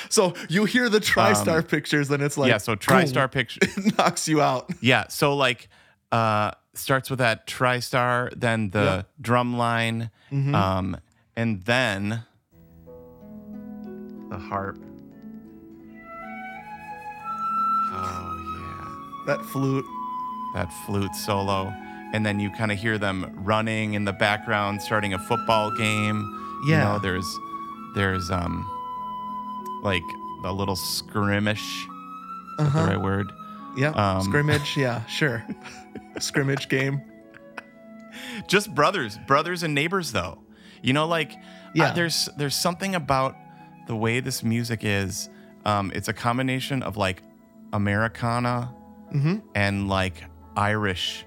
So 0.10 0.34
you 0.48 0.64
hear 0.66 0.88
the 0.88 1.00
TriStar 1.00 1.68
pictures 1.68 2.10
and 2.10 2.24
it's 2.24 2.38
like 2.38 2.46
Um, 2.46 2.52
yeah, 2.52 2.58
so 2.58 2.76
TriStar 2.76 3.30
Pictures. 3.32 3.98
knocks 3.98 4.30
you 4.30 4.42
out. 4.42 4.70
Yeah, 4.82 5.08
so 5.10 5.36
like 5.36 5.68
uh 6.12 6.52
starts 6.74 7.10
with 7.10 7.20
that 7.20 7.48
TriStar, 7.48 8.32
then 8.36 8.70
the 8.70 8.84
Yeah. 8.84 9.02
drum 9.20 9.58
line, 9.58 10.10
Mhm. 10.32 10.56
um 10.56 10.98
and 11.36 11.62
then 11.64 12.24
the 14.30 14.38
harp. 14.38 14.78
Oh 17.96 18.58
yeah. 18.60 19.26
that 19.36 19.44
flute. 19.46 19.86
that 20.56 20.72
flute 20.86 21.14
solo 21.16 21.74
and 22.14 22.26
then 22.26 22.40
you 22.40 22.50
kind 22.52 22.72
of 22.72 22.78
hear 22.78 22.98
them 22.98 23.30
running 23.36 23.96
in 23.96 24.06
the 24.06 24.14
background 24.14 24.82
starting 24.82 25.14
a 25.14 25.20
football 25.20 25.72
game 25.72 26.24
Yeah. 26.68 26.78
you 26.78 26.84
know 26.94 27.00
there's 27.00 27.40
there's 27.96 28.30
um 28.32 28.66
like 29.84 30.04
a 30.46 30.52
little 30.54 30.76
skirmish 30.76 31.62
is 31.62 31.88
Uh-huh. 32.60 32.82
the 32.86 32.88
right 32.92 33.02
word 33.02 33.32
Yeah. 33.78 33.90
Um, 33.90 34.22
Scrimmage. 34.24 34.78
Yeah, 34.78 35.04
sure. 35.06 35.44
Scrimmage 36.20 36.70
game. 36.70 37.02
just 38.48 38.74
brothers 38.74 39.18
brothers 39.28 39.64
and 39.64 39.74
neighbors 39.74 40.12
though 40.12 40.38
you 40.82 40.94
know 40.94 41.08
like 41.08 41.32
Yeah. 41.74 41.86
uh, 41.86 41.94
there's 41.94 42.30
there's 42.38 42.56
something 42.56 42.94
about 42.96 43.36
the 43.88 43.96
way 43.96 44.20
this 44.20 44.44
music 44.44 44.82
is 44.84 45.30
um 45.66 45.92
it's 45.96 46.08
a 46.08 46.14
combination 46.14 46.84
of 46.84 46.96
like 46.98 47.22
americana 47.74 48.70
Mm-hmm. 49.14 49.40
and 49.54 49.90
like 49.90 50.24
irish 50.56 51.24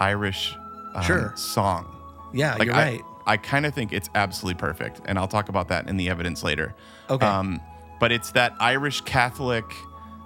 irish 0.00 0.56
um, 0.94 1.02
Sure. 1.02 1.32
song 1.36 1.86
Yeah, 2.32 2.54
Like 2.54 2.66
you're 2.66 2.74
I, 2.74 2.78
right. 2.84 3.02
I 3.26 3.36
kind 3.36 3.66
of 3.66 3.74
think 3.74 3.92
it's 3.92 4.08
absolutely 4.14 4.58
perfect, 4.58 5.00
and 5.04 5.18
I'll 5.18 5.28
talk 5.28 5.48
about 5.50 5.68
that 5.68 5.86
in 5.88 5.96
the 5.98 6.08
evidence 6.08 6.42
later. 6.42 6.74
Okay. 7.10 7.26
Um, 7.26 7.60
but 8.00 8.10
it's 8.12 8.30
that 8.32 8.54
Irish 8.60 9.00
Catholic 9.02 9.64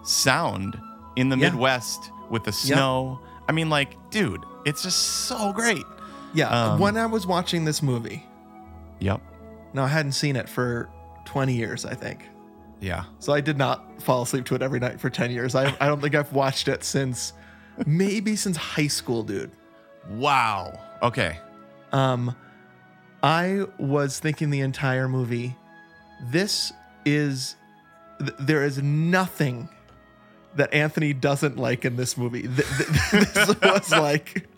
sound 0.04 0.78
in 1.16 1.28
the 1.28 1.36
Yeah. 1.36 1.50
Midwest 1.50 2.10
with 2.30 2.44
the 2.44 2.52
snow. 2.52 3.20
I 3.48 3.52
mean, 3.52 3.68
like, 3.70 3.96
dude, 4.10 4.44
it's 4.64 4.82
just 4.82 4.98
so 5.26 5.52
great. 5.52 5.84
yeah. 6.34 6.48
um, 6.74 6.78
when 6.78 6.96
I 6.96 7.06
was 7.06 7.26
watching 7.26 7.64
this 7.64 7.82
movie, 7.82 8.24
Yep. 9.00 9.20
no, 9.74 9.82
I 9.82 9.88
hadn't 9.88 10.12
seen 10.12 10.36
it 10.36 10.48
for 10.48 10.88
20 11.24 11.54
years, 11.54 11.84
I 11.84 11.94
think. 11.94 12.24
Yeah. 12.80 13.04
So 13.18 13.32
I 13.32 13.40
did 13.40 13.58
not 13.58 14.00
fall 14.02 14.22
asleep 14.22 14.44
to 14.46 14.54
it 14.54 14.62
every 14.62 14.78
night 14.80 15.00
for 15.00 15.10
10 15.10 15.30
years. 15.30 15.54
I, 15.54 15.74
I 15.80 15.86
don't 15.88 16.00
think 16.00 16.14
I've 16.14 16.32
watched 16.32 16.68
it 16.68 16.84
since 16.84 17.32
maybe 17.86 18.36
since 18.36 18.56
high 18.56 18.86
school, 18.86 19.22
dude. 19.22 19.50
Wow. 20.10 20.78
Okay. 21.02 21.38
Um, 21.92 22.34
I 23.22 23.66
was 23.78 24.18
thinking 24.18 24.50
the 24.50 24.60
entire 24.60 25.08
movie, 25.08 25.56
this 26.30 26.72
is, 27.04 27.56
th- 28.18 28.32
there 28.40 28.64
is 28.64 28.82
nothing 28.82 29.68
that 30.56 30.72
Anthony 30.74 31.12
doesn't 31.12 31.56
like 31.56 31.84
in 31.84 31.96
this 31.96 32.16
movie. 32.16 32.42
Th- 32.42 32.56
th- 32.56 32.88
this 33.34 33.60
was 33.62 33.90
like, 33.90 34.48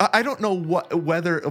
I 0.00 0.08
I 0.14 0.22
don't 0.22 0.40
know 0.40 0.52
what, 0.54 0.94
whether, 1.02 1.42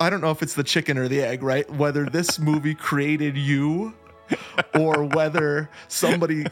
I 0.00 0.10
don't 0.10 0.20
know 0.20 0.30
if 0.30 0.42
it's 0.42 0.54
the 0.54 0.64
chicken 0.64 0.98
or 0.98 1.08
the 1.08 1.22
egg, 1.22 1.42
right? 1.42 1.68
Whether 1.70 2.06
this 2.06 2.38
movie 2.38 2.74
created 2.74 3.36
you 3.36 3.94
or 4.74 5.04
whether 5.04 5.68
somebody 5.88 6.46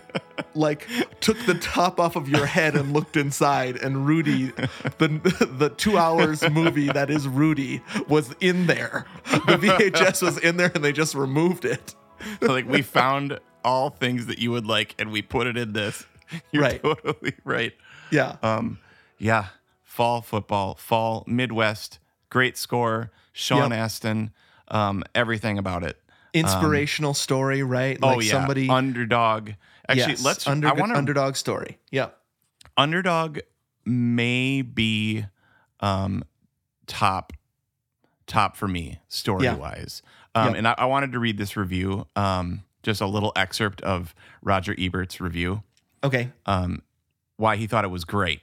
like 0.55 0.89
took 1.21 1.39
the 1.47 1.55
top 1.55 1.99
off 2.01 2.17
of 2.17 2.29
your 2.29 2.47
head 2.47 2.75
and 2.77 2.93
looked 2.93 3.17
inside 3.17 3.77
and 3.77 4.07
Rudy 4.07 4.53
the 4.99 5.49
the 5.59 5.71
2 5.71 5.97
hours 5.99 6.49
movie 6.51 6.89
that 6.89 7.11
is 7.11 7.27
Rudy 7.29 7.83
was 8.09 8.35
in 8.41 8.67
there. 8.67 9.07
The 9.25 9.57
VHS 9.59 10.23
was 10.23 10.39
in 10.39 10.57
there 10.57 10.71
and 10.75 10.85
they 10.85 10.93
just 10.93 11.15
removed 11.15 11.65
it. 11.65 11.95
So, 12.41 12.47
like 12.53 12.69
we 12.69 12.83
found 12.83 13.39
all 13.65 13.91
things 13.91 14.27
that 14.27 14.39
you 14.39 14.51
would 14.51 14.67
like 14.67 14.95
and 14.99 15.11
we 15.13 15.23
put 15.23 15.47
it 15.47 15.57
in 15.57 15.73
this. 15.73 16.05
You're 16.53 16.63
Right. 16.63 16.83
totally 16.83 17.35
right. 17.45 17.73
Yeah. 18.11 18.37
Um, 18.43 18.79
yeah. 19.19 19.47
Fall 19.83 20.23
football, 20.23 20.75
fall 20.75 21.23
Midwest, 21.27 21.99
great 22.31 22.57
score, 22.57 23.13
Sean 23.33 23.71
Yep. 23.71 23.79
Astin, 23.79 24.31
um, 24.69 25.05
everything 25.15 25.57
about 25.59 25.85
it. 25.85 26.01
Inspirational 26.35 27.15
story, 27.15 27.63
right? 27.63 27.99
oh 28.03 28.09
Like 28.17 28.25
yeah, 28.27 28.33
somebody 28.33 28.69
underdog. 28.69 29.51
Actually, 29.89 30.13
yes, 30.13 30.25
let's. 30.25 30.47
under, 30.47 30.69
I 30.69 30.73
want 30.73 30.93
underdog 30.95 31.37
story. 31.37 31.79
Yeah. 31.91 32.09
underdog 32.77 33.39
may 33.85 34.63
be 34.63 35.25
um 35.81 36.25
top 36.87 37.33
top 38.27 38.57
for 38.57 38.67
me 38.67 38.99
story 39.09 39.47
wise 39.55 40.01
um 40.35 40.49
Yep. 40.49 40.57
and 40.57 40.69
I, 40.69 40.75
I 40.79 40.85
wanted 40.87 41.13
to 41.13 41.19
read 41.19 41.37
this 41.37 41.57
review 41.57 42.07
um 42.17 42.63
just 42.83 43.01
a 43.03 43.07
little 43.07 43.33
excerpt 43.37 43.83
of 43.83 44.15
roger 44.43 44.75
ebert's 44.79 45.21
review 45.21 45.63
Okay. 46.03 46.31
um 46.47 46.81
why 47.37 47.57
he 47.57 47.67
thought 47.67 47.85
it 47.85 47.91
was 47.91 48.05
great 48.05 48.41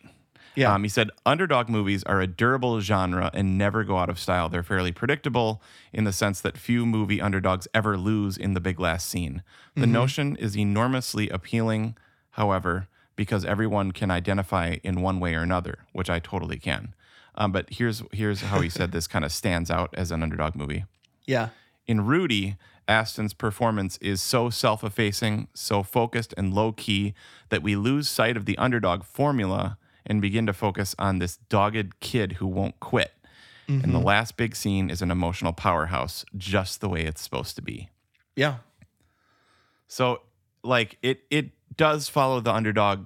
Yeah. 0.55 0.73
um, 0.73 0.83
he 0.83 0.89
said 0.89 1.09
underdog 1.25 1.69
movies 1.69 2.03
are 2.03 2.19
a 2.19 2.27
durable 2.27 2.79
genre 2.81 3.31
and 3.33 3.57
never 3.57 3.83
go 3.83 3.97
out 3.97 4.09
of 4.09 4.19
style. 4.19 4.49
They're 4.49 4.63
fairly 4.63 4.91
predictable 4.91 5.61
in 5.93 6.03
the 6.03 6.11
sense 6.11 6.41
that 6.41 6.57
few 6.57 6.85
movie 6.85 7.21
underdogs 7.21 7.67
ever 7.73 7.97
lose 7.97 8.37
in 8.37 8.53
the 8.53 8.59
big 8.59 8.79
last 8.79 9.07
scene. 9.07 9.43
The 9.75 9.87
notion 9.87 10.35
is 10.35 10.57
enormously 10.57 11.29
appealing, 11.29 11.95
however, 12.31 12.87
because 13.15 13.45
everyone 13.45 13.91
can 13.93 14.11
identify 14.11 14.77
in 14.83 15.01
one 15.01 15.19
way 15.19 15.35
or 15.35 15.41
another, 15.41 15.79
which 15.93 16.09
I 16.09 16.19
totally 16.19 16.57
can. 16.57 16.93
Um, 17.35 17.51
but 17.51 17.67
here's 17.69 18.03
here's 18.11 18.41
how 18.41 18.59
he 18.59 18.69
said 18.69 18.91
this 18.93 19.07
kind 19.07 19.23
of 19.23 19.31
stands 19.31 19.71
out 19.71 19.89
as 19.93 20.11
an 20.11 20.21
underdog 20.23 20.55
movie. 20.55 20.85
yeah. 21.25 21.49
In 21.87 22.05
Rudy, 22.05 22.57
Astin's 22.87 23.33
performance 23.33 23.97
is 23.97 24.21
so 24.21 24.49
self 24.49 24.83
effacing, 24.83 25.47
so 25.53 25.81
focused 25.83 26.33
and 26.37 26.53
low 26.53 26.71
key 26.71 27.13
that 27.49 27.63
we 27.63 27.75
lose 27.75 28.07
sight 28.07 28.37
of 28.37 28.45
the 28.45 28.57
underdog 28.57 29.03
formula 29.03 29.77
and 30.05 30.21
begin 30.21 30.45
to 30.47 30.53
focus 30.53 30.95
on 30.99 31.19
this 31.19 31.37
dogged 31.49 31.99
kid 31.99 32.33
who 32.33 32.47
won't 32.47 32.79
quit. 32.79 33.11
And 33.67 33.95
the 33.95 33.99
last 33.99 34.35
big 34.35 34.53
scene 34.53 34.89
is 34.89 35.01
an 35.01 35.11
emotional 35.11 35.53
powerhouse, 35.53 36.25
just 36.35 36.81
the 36.81 36.89
way 36.89 37.05
it's 37.05 37.21
supposed 37.21 37.55
to 37.55 37.61
be. 37.61 37.89
Yeah. 38.35 38.57
So, 39.87 40.23
like, 40.63 40.97
it 41.01 41.21
it 41.29 41.51
does 41.77 42.09
follow 42.09 42.41
the 42.41 42.53
underdog 42.53 43.05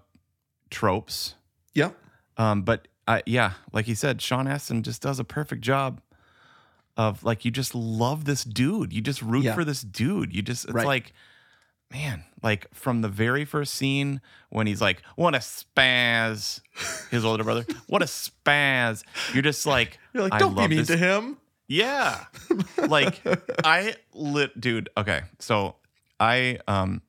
tropes, 0.71 1.35
Yep. 1.75 1.95
um, 2.37 2.63
but 2.63 2.87
uh, 3.07 3.21
yeah, 3.27 3.53
like 3.73 3.85
he 3.85 3.93
said, 3.93 4.21
Sean 4.23 4.47
Astin 4.47 4.81
just 4.81 5.03
does 5.03 5.19
a 5.19 5.23
perfect 5.23 5.61
job 5.61 6.01
of 6.97 7.23
like 7.23 7.45
you 7.45 7.51
just 7.51 7.75
love 7.75 8.25
this 8.25 8.43
dude. 8.43 8.91
You 8.91 9.01
just 9.01 9.21
root 9.21 9.43
Yeah. 9.45 9.53
for 9.53 9.63
this 9.63 9.81
dude. 9.81 10.33
You 10.33 10.41
just 10.41 10.65
it's 10.65 10.73
Right. 10.73 10.85
like, 10.87 11.13
man, 11.91 12.23
like 12.43 12.67
from 12.73 13.01
the 13.01 13.09
very 13.09 13.45
first 13.45 13.73
scene 13.73 14.21
when 14.49 14.67
he's 14.67 14.81
like, 14.81 15.01
"What 15.15 15.35
a 15.35 15.39
spaz," 15.39 16.61
his 17.11 17.23
older 17.25 17.43
brother, 17.43 17.65
"What 17.87 18.01
a 18.01 18.05
spaz." 18.05 19.03
You're 19.33 19.43
just 19.43 19.65
like, 19.65 19.99
You're 20.13 20.23
like, 20.23 20.33
I 20.33 20.39
don't 20.39 20.55
be 20.55 20.67
mean 20.67 20.77
this 20.79 20.87
to 20.87 20.97
him. 20.97 21.37
yeah. 21.67 22.25
like 22.77 23.21
I 23.63 23.95
lit 24.13 24.59
dude, 24.59 24.89
okay. 24.97 25.21
So 25.39 25.75
I 26.19 26.59
um 26.67 27.01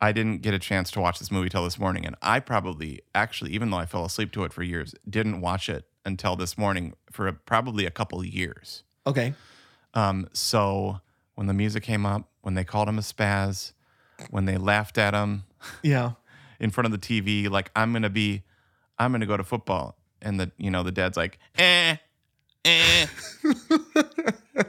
I 0.00 0.12
didn't 0.12 0.42
get 0.42 0.52
a 0.54 0.58
chance 0.58 0.90
to 0.92 1.00
watch 1.00 1.18
this 1.18 1.30
movie 1.30 1.48
till 1.48 1.64
this 1.64 1.78
morning 1.78 2.04
and 2.04 2.16
I 2.20 2.40
probably 2.40 3.00
actually 3.14 3.52
even 3.52 3.70
though 3.70 3.78
I 3.78 3.86
fell 3.86 4.04
asleep 4.04 4.32
to 4.32 4.44
it 4.44 4.52
for 4.52 4.62
years, 4.62 4.94
didn't 5.08 5.40
watch 5.40 5.68
it 5.68 5.86
until 6.04 6.36
this 6.36 6.56
morning 6.58 6.94
for 7.10 7.26
a, 7.28 7.32
probably 7.32 7.86
a 7.86 7.90
couple 7.90 8.24
years. 8.24 8.82
Okay. 9.06 9.34
Um 9.94 10.28
so 10.32 11.00
when 11.34 11.46
the 11.46 11.54
music 11.54 11.82
came 11.82 12.04
up, 12.06 12.28
when 12.42 12.54
they 12.54 12.64
called 12.64 12.88
him 12.88 12.98
a 12.98 13.02
spaz, 13.02 13.72
when 14.30 14.44
they 14.46 14.56
laughed 14.56 14.98
at 14.98 15.14
him 15.14 15.44
Yeah. 15.82 16.12
in 16.60 16.70
front 16.70 16.86
of 16.86 16.92
the 16.92 16.98
TV 16.98 17.50
like 17.50 17.70
I'm 17.76 17.92
going 17.92 18.02
to 18.02 18.10
be 18.10 18.42
I'm 18.98 19.10
going 19.12 19.20
to 19.20 19.26
go 19.26 19.36
to 19.36 19.44
football 19.44 19.96
and 20.22 20.40
the 20.40 20.50
you 20.56 20.70
know 20.70 20.82
the 20.82 20.92
dad's 20.92 21.16
like, 21.16 21.38
"Eh. 21.58 21.96
Eh." 22.64 23.06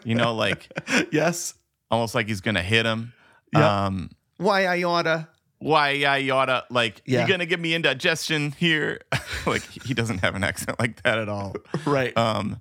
you 0.04 0.16
know 0.16 0.34
like 0.36 0.68
yes. 1.12 1.54
almost 1.90 2.14
like 2.16 2.28
he's 2.28 2.42
gonna 2.42 2.62
hit 2.62 2.86
him. 2.86 3.14
Yeah. 3.54 3.86
Um, 3.86 4.12
Why 4.38 4.66
I 4.66 4.84
oughta. 4.84 5.30
why 5.60 6.04
I 6.06 6.30
oughta 6.30 6.66
like 6.70 7.02
Yeah. 7.06 7.20
you're 7.20 7.28
gonna 7.30 7.46
give 7.46 7.60
me 7.60 7.74
indigestion 7.74 8.52
here. 8.52 9.00
like 9.48 9.62
he 9.64 9.94
doesn't 9.94 10.20
have 10.20 10.36
an 10.36 10.44
accent 10.44 10.80
like 10.80 11.02
that 11.04 11.18
at 11.18 11.30
all. 11.30 11.56
Right. 11.86 12.16
Um, 12.18 12.60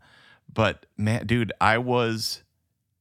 but 0.53 0.87
man, 0.97 1.27
dude, 1.27 1.53
I 1.61 1.79
was 1.79 2.43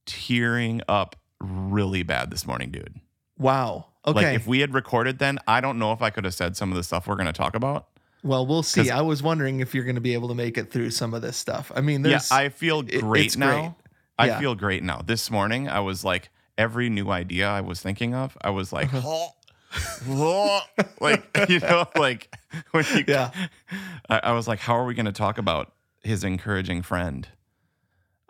tearing 0.04 0.82
up 0.88 1.16
really 1.40 2.02
bad 2.02 2.30
this 2.30 2.46
morning, 2.46 2.70
dude. 2.70 3.00
Wow. 3.38 3.86
Okay. 4.06 4.14
Like 4.32 4.36
if 4.36 4.46
we 4.46 4.60
had 4.60 4.72
recorded 4.74 5.18
then, 5.18 5.38
I 5.48 5.60
don't 5.60 5.78
know 5.78 5.92
if 5.92 6.00
I 6.00 6.10
could 6.10 6.24
have 6.24 6.34
said 6.34 6.56
some 6.56 6.70
of 6.70 6.76
the 6.76 6.84
stuff 6.84 7.06
we're 7.08 7.16
gonna 7.16 7.32
talk 7.32 7.54
about. 7.56 7.88
well, 8.22 8.46
we'll 8.46 8.62
see. 8.62 8.90
I 8.90 9.00
was 9.02 9.22
wondering 9.22 9.60
if 9.60 9.74
you're 9.74 9.84
going 9.84 9.94
to 9.96 10.00
be 10.00 10.14
able 10.14 10.28
to 10.28 10.34
make 10.34 10.58
it 10.58 10.70
through 10.70 10.90
some 10.90 11.14
of 11.14 11.22
this 11.22 11.36
stuff. 11.36 11.70
I 11.76 11.80
mean, 11.80 12.02
Yeah, 12.04 12.10
there's. 12.10 12.32
I 12.32 12.48
feel 12.48 12.82
great 12.82 13.26
it's 13.26 13.36
now. 13.36 13.60
great. 13.60 13.72
I 14.18 14.26
Yeah. 14.26 14.40
feel 14.40 14.54
great 14.56 14.82
now. 14.82 15.00
This 15.04 15.30
morning, 15.30 15.68
I 15.68 15.78
was 15.80 16.04
like, 16.04 16.30
every 16.58 16.88
new 16.88 17.10
idea 17.10 17.48
I 17.48 17.60
was 17.60 17.80
thinking 17.80 18.14
of, 18.14 18.36
I 18.42 18.50
was 18.50 18.72
like, 18.72 18.92
Uh-huh. 18.92 20.60
like 21.00 21.24
you 21.48 21.60
know, 21.60 21.86
like 21.96 22.34
when 22.72 22.84
you, 22.94 23.04
Yeah. 23.06 23.30
I, 24.08 24.20
I 24.24 24.32
was 24.32 24.48
like, 24.48 24.58
how 24.60 24.76
are 24.76 24.84
we 24.86 24.94
going 24.94 25.06
to 25.06 25.12
talk 25.12 25.38
about 25.38 25.72
his 26.02 26.24
encouraging 26.24 26.82
friend? 26.82 27.28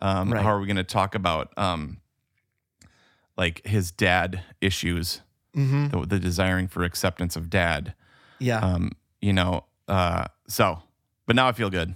Um, 0.00 0.32
Right. 0.32 0.42
How 0.42 0.50
are 0.50 0.60
we 0.60 0.66
going 0.66 0.76
to 0.76 0.84
talk 0.84 1.14
about 1.14 1.56
um, 1.58 1.98
like 3.36 3.66
his 3.66 3.90
dad 3.90 4.42
issues, 4.60 5.20
hmm 5.54 5.88
the, 5.88 6.06
the 6.06 6.18
desiring 6.18 6.68
for 6.68 6.84
acceptance 6.84 7.36
of 7.36 7.48
dad? 7.50 7.94
Yeah. 8.38 8.58
Um, 8.60 8.92
you 9.20 9.32
know, 9.32 9.64
uh, 9.88 10.26
so, 10.48 10.82
but 11.26 11.36
now 11.36 11.48
I 11.48 11.52
feel 11.52 11.70
good. 11.70 11.94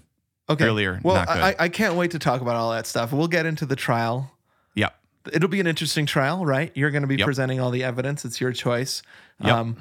okay. 0.49 0.65
earlier, 0.65 1.01
Well, 1.03 1.17
not 1.17 1.29
good. 1.29 1.37
I, 1.43 1.55
I 1.59 1.69
can't 1.69 1.95
wait 1.97 2.11
to 2.13 2.19
talk 2.19 2.41
about 2.41 2.57
all 2.57 2.71
that 2.73 2.87
stuff. 2.87 3.13
We'll 3.13 3.29
get 3.29 3.47
into 3.47 3.67
the 3.67 3.77
trial. 3.77 4.31
Yep. 4.75 4.95
It'll 5.33 5.49
be 5.51 5.61
an 5.61 5.67
interesting 5.67 6.07
trial, 6.07 6.45
right? 6.47 6.73
You're 6.75 6.91
going 6.91 7.03
to 7.03 7.09
be 7.09 7.17
Yep. 7.17 7.25
presenting 7.27 7.61
all 7.61 7.71
the 7.71 7.85
evidence. 7.85 8.25
It's 8.25 8.41
your 8.41 8.53
choice. 8.53 9.03
Yep. 9.45 9.53
Um, 9.55 9.77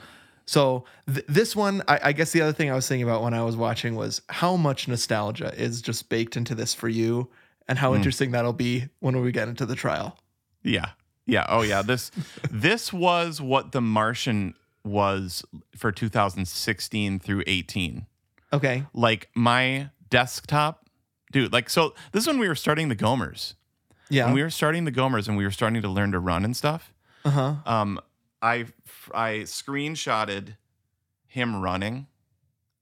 so 0.46 0.84
th- 1.08 1.26
this 1.28 1.56
one, 1.56 1.82
I, 1.88 2.00
I 2.06 2.12
guess 2.12 2.32
the 2.34 2.42
other 2.42 2.52
thing 2.54 2.70
I 2.70 2.74
was 2.76 2.88
thinking 2.88 3.08
about 3.08 3.24
when 3.24 3.34
I 3.34 3.44
was 3.44 3.56
watching 3.56 3.96
was 3.96 4.22
how 4.30 4.56
much 4.58 4.88
nostalgia 4.88 5.54
is 5.56 5.82
just 5.82 6.10
baked 6.10 6.36
into 6.36 6.56
this 6.56 6.74
for 6.74 6.90
you, 6.90 7.30
and 7.68 7.78
how 7.80 7.94
Mm. 7.94 7.98
interesting 7.98 8.32
that'll 8.32 8.52
be 8.54 8.86
when 9.00 9.20
we 9.22 9.32
get 9.32 9.48
into 9.48 9.66
the 9.66 9.76
trial. 9.76 10.18
Yeah. 10.64 10.90
Yeah. 11.30 11.46
Oh 11.50 11.62
yeah. 11.62 11.82
This 11.82 12.12
this 12.52 12.92
was 12.94 13.40
what 13.42 13.72
The 13.72 13.82
Martian 13.82 14.56
was 14.84 15.44
for 15.76 15.92
2016 15.92 17.20
through 17.20 17.44
18. 17.48 18.06
Okay. 18.52 18.86
Like 18.94 19.30
my 19.36 19.90
desktop, 20.10 20.88
dude, 21.32 21.54
like 21.54 21.70
so 21.70 21.94
this 22.12 22.24
is 22.24 22.28
when 22.28 22.40
we 22.40 22.48
were 22.48 22.56
starting 22.56 22.90
the 22.90 22.96
Gomers. 22.96 23.54
Yeah. 24.10 24.26
When 24.26 24.34
we 24.34 24.42
were 24.42 24.50
starting 24.50 24.86
the 24.86 24.92
Gomers 24.92 25.28
and 25.28 25.38
we 25.38 25.44
were 25.44 25.52
starting 25.52 25.82
to 25.82 25.88
learn 25.90 26.12
to 26.14 26.20
run 26.20 26.44
and 26.44 26.56
stuff. 26.58 26.94
uh 27.26 27.30
huh. 27.30 27.54
Um 27.66 28.00
I 28.42 28.66
I 29.14 29.40
screenshotted 29.46 30.56
him 31.28 31.62
running 31.62 32.08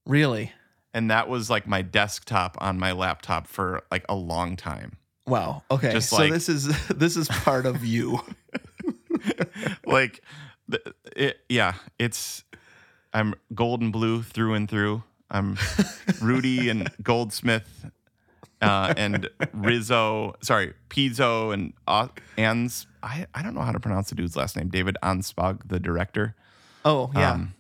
Really? 0.06 0.54
and 0.94 1.12
that 1.12 1.28
was 1.28 1.50
like 1.50 1.68
my 1.68 1.82
desktop 1.82 2.58
on 2.62 2.80
my 2.80 2.92
laptop 2.94 3.46
for 3.48 3.84
like 3.92 4.06
a 4.08 4.16
long 4.16 4.56
time. 4.56 4.98
Wow. 5.28 5.64
Okay. 5.70 5.92
Just 5.92 6.10
so 6.10 6.18
like- 6.18 6.32
this 6.32 6.50
is 6.50 6.88
this 6.88 7.18
is 7.18 7.28
part 7.28 7.66
of 7.66 7.84
you. 7.86 8.20
like 9.86 10.22
it, 11.16 11.40
yeah 11.50 11.74
it's 11.98 12.44
i'm 13.14 13.34
gold 13.56 13.82
and 13.82 13.92
blue 13.92 14.22
through 14.22 14.54
and 14.54 14.70
through 14.70 15.02
i'm 15.32 15.58
rudy 16.22 16.70
and 16.70 16.90
goldsmith 17.02 17.86
uh, 18.62 18.94
and 18.98 19.30
rizzo 19.54 20.36
sorry 20.44 20.74
pizzo 20.90 21.54
and 21.54 21.74
uh, 21.88 22.08
ans 22.38 22.86
I, 23.04 23.26
I 23.34 23.42
don't 23.44 23.54
know 23.54 23.62
how 23.62 23.72
to 23.72 23.80
pronounce 23.80 24.10
the 24.10 24.16
dude's 24.16 24.36
last 24.36 24.58
name. 24.58 24.68
David 24.70 24.98
Anspaugh, 25.02 25.60
the 25.66 25.80
director. 25.80 26.36
Oh 26.84 27.10
yeah. 27.16 27.32
Um, 27.34 27.54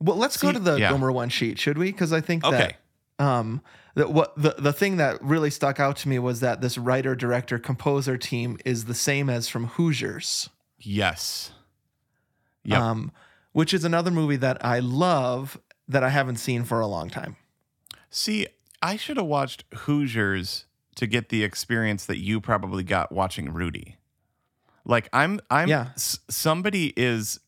well, 0.00 0.16
let's 0.16 0.36
go 0.36 0.52
to 0.52 0.58
the 0.58 0.76
yeah. 0.76 0.90
Gomer 0.90 1.10
one 1.10 1.30
sheet, 1.30 1.58
should 1.58 1.78
we? 1.78 1.90
Because 1.90 2.12
I 2.12 2.20
think 2.20 2.42
that 2.42 2.54
Okay. 2.54 2.76
Um 3.18 3.60
that 3.94 4.12
what 4.12 4.34
the 4.36 4.54
the 4.58 4.72
thing 4.72 4.96
that 4.96 5.22
really 5.22 5.50
stuck 5.50 5.78
out 5.78 5.96
to 5.96 6.08
me 6.08 6.18
was 6.18 6.40
that 6.40 6.60
this 6.60 6.76
writer 6.76 7.14
director 7.14 7.58
composer 7.58 8.16
team 8.18 8.58
is 8.64 8.86
the 8.86 8.94
same 8.94 9.30
as 9.30 9.48
from 9.48 9.66
Hoosiers. 9.68 10.50
Yes. 10.78 11.52
Yep. 12.64 12.80
Um, 12.80 13.12
which 13.52 13.72
is 13.72 13.84
another 13.84 14.10
movie 14.10 14.36
that 14.36 14.64
I 14.64 14.80
love 14.80 15.58
that 15.86 16.02
I 16.02 16.08
haven't 16.08 16.36
seen 16.36 16.64
for 16.64 16.80
a 16.80 16.86
long 16.86 17.08
time. 17.10 17.36
See, 18.10 18.46
I 18.82 18.96
should 18.96 19.16
have 19.16 19.26
watched 19.26 19.64
Hoosiers 19.74 20.66
to 20.96 21.06
get 21.06 21.28
the 21.28 21.44
experience 21.44 22.06
that 22.06 22.18
you 22.18 22.40
probably 22.40 22.82
got 22.84 23.12
watching 23.12 23.52
Rudy. 23.52 23.96
Like 24.84 25.08
I'm, 25.12 25.40
I'm. 25.50 25.68
Yeah. 25.68 25.88
s- 25.94 26.18
somebody 26.28 26.92
is 26.96 27.40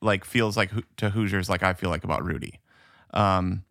like 0.00 0.24
feels 0.24 0.56
like 0.56 0.70
Ho- 0.70 0.82
to 0.98 1.10
Hoosiers 1.10 1.48
like 1.48 1.62
I 1.62 1.74
feel 1.74 1.90
like 1.90 2.04
about 2.04 2.24
Rudy. 2.24 2.60
Um, 3.12 3.64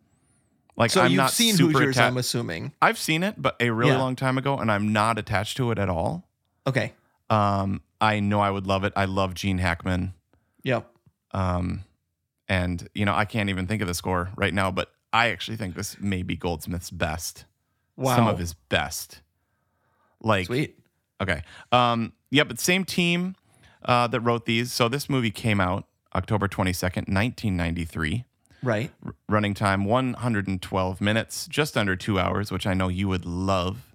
like 0.78 0.90
so 0.92 1.02
I'm 1.02 1.10
you've 1.10 1.16
not 1.18 1.32
seen 1.32 1.54
super 1.56 1.72
Hoosiers, 1.80 1.98
atta- 1.98 2.06
I'm 2.06 2.16
assuming. 2.16 2.72
I've 2.80 2.98
seen 2.98 3.22
it, 3.22 3.34
but 3.36 3.56
a 3.60 3.68
really 3.70 3.90
Yeah. 3.90 3.98
long 3.98 4.16
time 4.16 4.38
ago, 4.38 4.56
and 4.58 4.70
I'm 4.72 4.92
not 4.92 5.18
attached 5.18 5.56
to 5.58 5.70
it 5.72 5.78
at 5.78 5.88
all. 5.88 6.26
Okay. 6.66 6.92
Um, 7.28 7.82
I 8.00 8.20
know 8.20 8.40
I 8.40 8.50
would 8.50 8.66
love 8.66 8.84
it. 8.84 8.92
I 8.96 9.04
love 9.06 9.34
Gene 9.34 9.58
Hackman. 9.58 10.14
Yep. 10.62 10.88
Um, 11.32 11.84
and 12.48 12.88
you 12.94 13.04
know, 13.04 13.14
I 13.14 13.24
can't 13.24 13.50
even 13.50 13.66
think 13.66 13.82
of 13.82 13.88
the 13.88 13.94
score 13.94 14.30
right 14.36 14.54
now, 14.54 14.70
but 14.70 14.92
I 15.12 15.28
actually 15.30 15.56
think 15.56 15.74
this 15.74 15.98
may 16.00 16.22
be 16.22 16.36
Goldsmith's 16.36 16.90
best. 16.90 17.44
Wow. 17.96 18.14
Some 18.16 18.28
of 18.28 18.38
his 18.38 18.54
best. 18.54 19.20
Like 20.22 20.46
sweet. 20.46 20.78
okay. 21.20 21.42
Um, 21.72 22.12
yeah, 22.30 22.44
but 22.44 22.58
same 22.60 22.84
team 22.84 23.34
uh, 23.84 24.06
that 24.08 24.20
wrote 24.20 24.46
these. 24.46 24.72
So 24.72 24.88
this 24.88 25.08
movie 25.10 25.30
came 25.32 25.60
out 25.60 25.86
October 26.14 26.46
22nd, 26.48 27.08
1993. 27.08 28.24
Right. 28.62 28.90
R- 29.04 29.14
running 29.28 29.54
time 29.54 29.84
112 29.84 31.00
minutes, 31.00 31.46
just 31.46 31.76
under 31.76 31.96
two 31.96 32.18
hours, 32.18 32.50
which 32.50 32.66
I 32.66 32.74
know 32.74 32.88
you 32.88 33.08
would 33.08 33.24
love. 33.24 33.94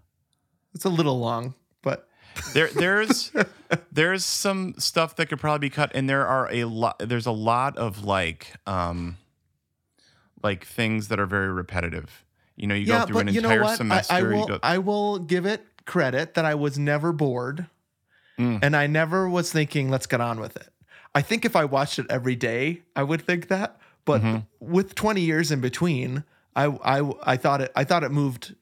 It's 0.74 0.86
a 0.86 0.90
little 0.90 1.20
long, 1.20 1.54
but 1.82 2.08
there 2.54 2.68
there's 2.70 3.32
there's 3.92 4.26
some 4.26 4.76
stuff 4.78 5.16
that 5.18 5.28
could 5.28 5.40
probably 5.40 5.68
be 5.68 5.70
cut, 5.70 5.92
and 5.94 6.10
there 6.10 6.26
are 6.26 6.52
a 6.52 6.64
lot. 6.66 7.00
There's 7.00 7.26
a 7.26 7.32
lot 7.32 7.78
of 7.78 8.04
like 8.04 8.54
um 8.66 9.18
like 10.42 10.66
things 10.66 11.08
that 11.10 11.20
are 11.20 11.26
very 11.26 11.52
repetitive. 11.52 12.24
You 12.56 12.68
know, 12.68 12.76
you 12.76 12.86
yeah, 12.86 13.00
go 13.00 13.06
through 13.08 13.20
an 13.20 13.30
entire 13.30 13.76
semester. 13.76 14.14
I, 14.14 14.20
I 14.20 14.24
will, 14.24 14.46
go- 14.46 14.60
I 14.62 14.78
will 14.78 15.20
give 15.20 15.46
it 15.46 15.66
credit 15.86 16.36
that 16.36 16.46
I 16.46 16.56
was 16.56 16.78
never 16.78 17.12
bored. 17.12 17.68
Mm. 18.38 18.60
And 18.62 18.76
I 18.76 18.88
never 18.88 19.30
was 19.30 19.52
thinking, 19.52 19.90
let's 19.90 20.08
get 20.08 20.22
on 20.22 20.40
with 20.40 20.56
it. 20.56 20.70
I 21.16 21.22
think 21.22 21.46
if 21.46 21.56
I 21.56 21.66
watched 21.66 22.00
it 22.00 22.08
every 22.10 22.36
day, 22.36 22.82
I 22.96 23.04
would 23.04 23.22
think 23.22 23.48
that. 23.50 23.78
But 24.06 24.22
Mm-hmm. 24.22 24.38
with 24.72 24.96
20 24.96 25.22
years 25.22 25.52
in 25.52 25.62
between, 25.62 26.24
I, 26.56 26.66
I 26.66 27.12
I 27.34 27.38
thought 27.38 27.62
it 27.62 27.72
I 27.76 27.84
thought 27.84 28.04
it 28.04 28.12
moved 28.12 28.56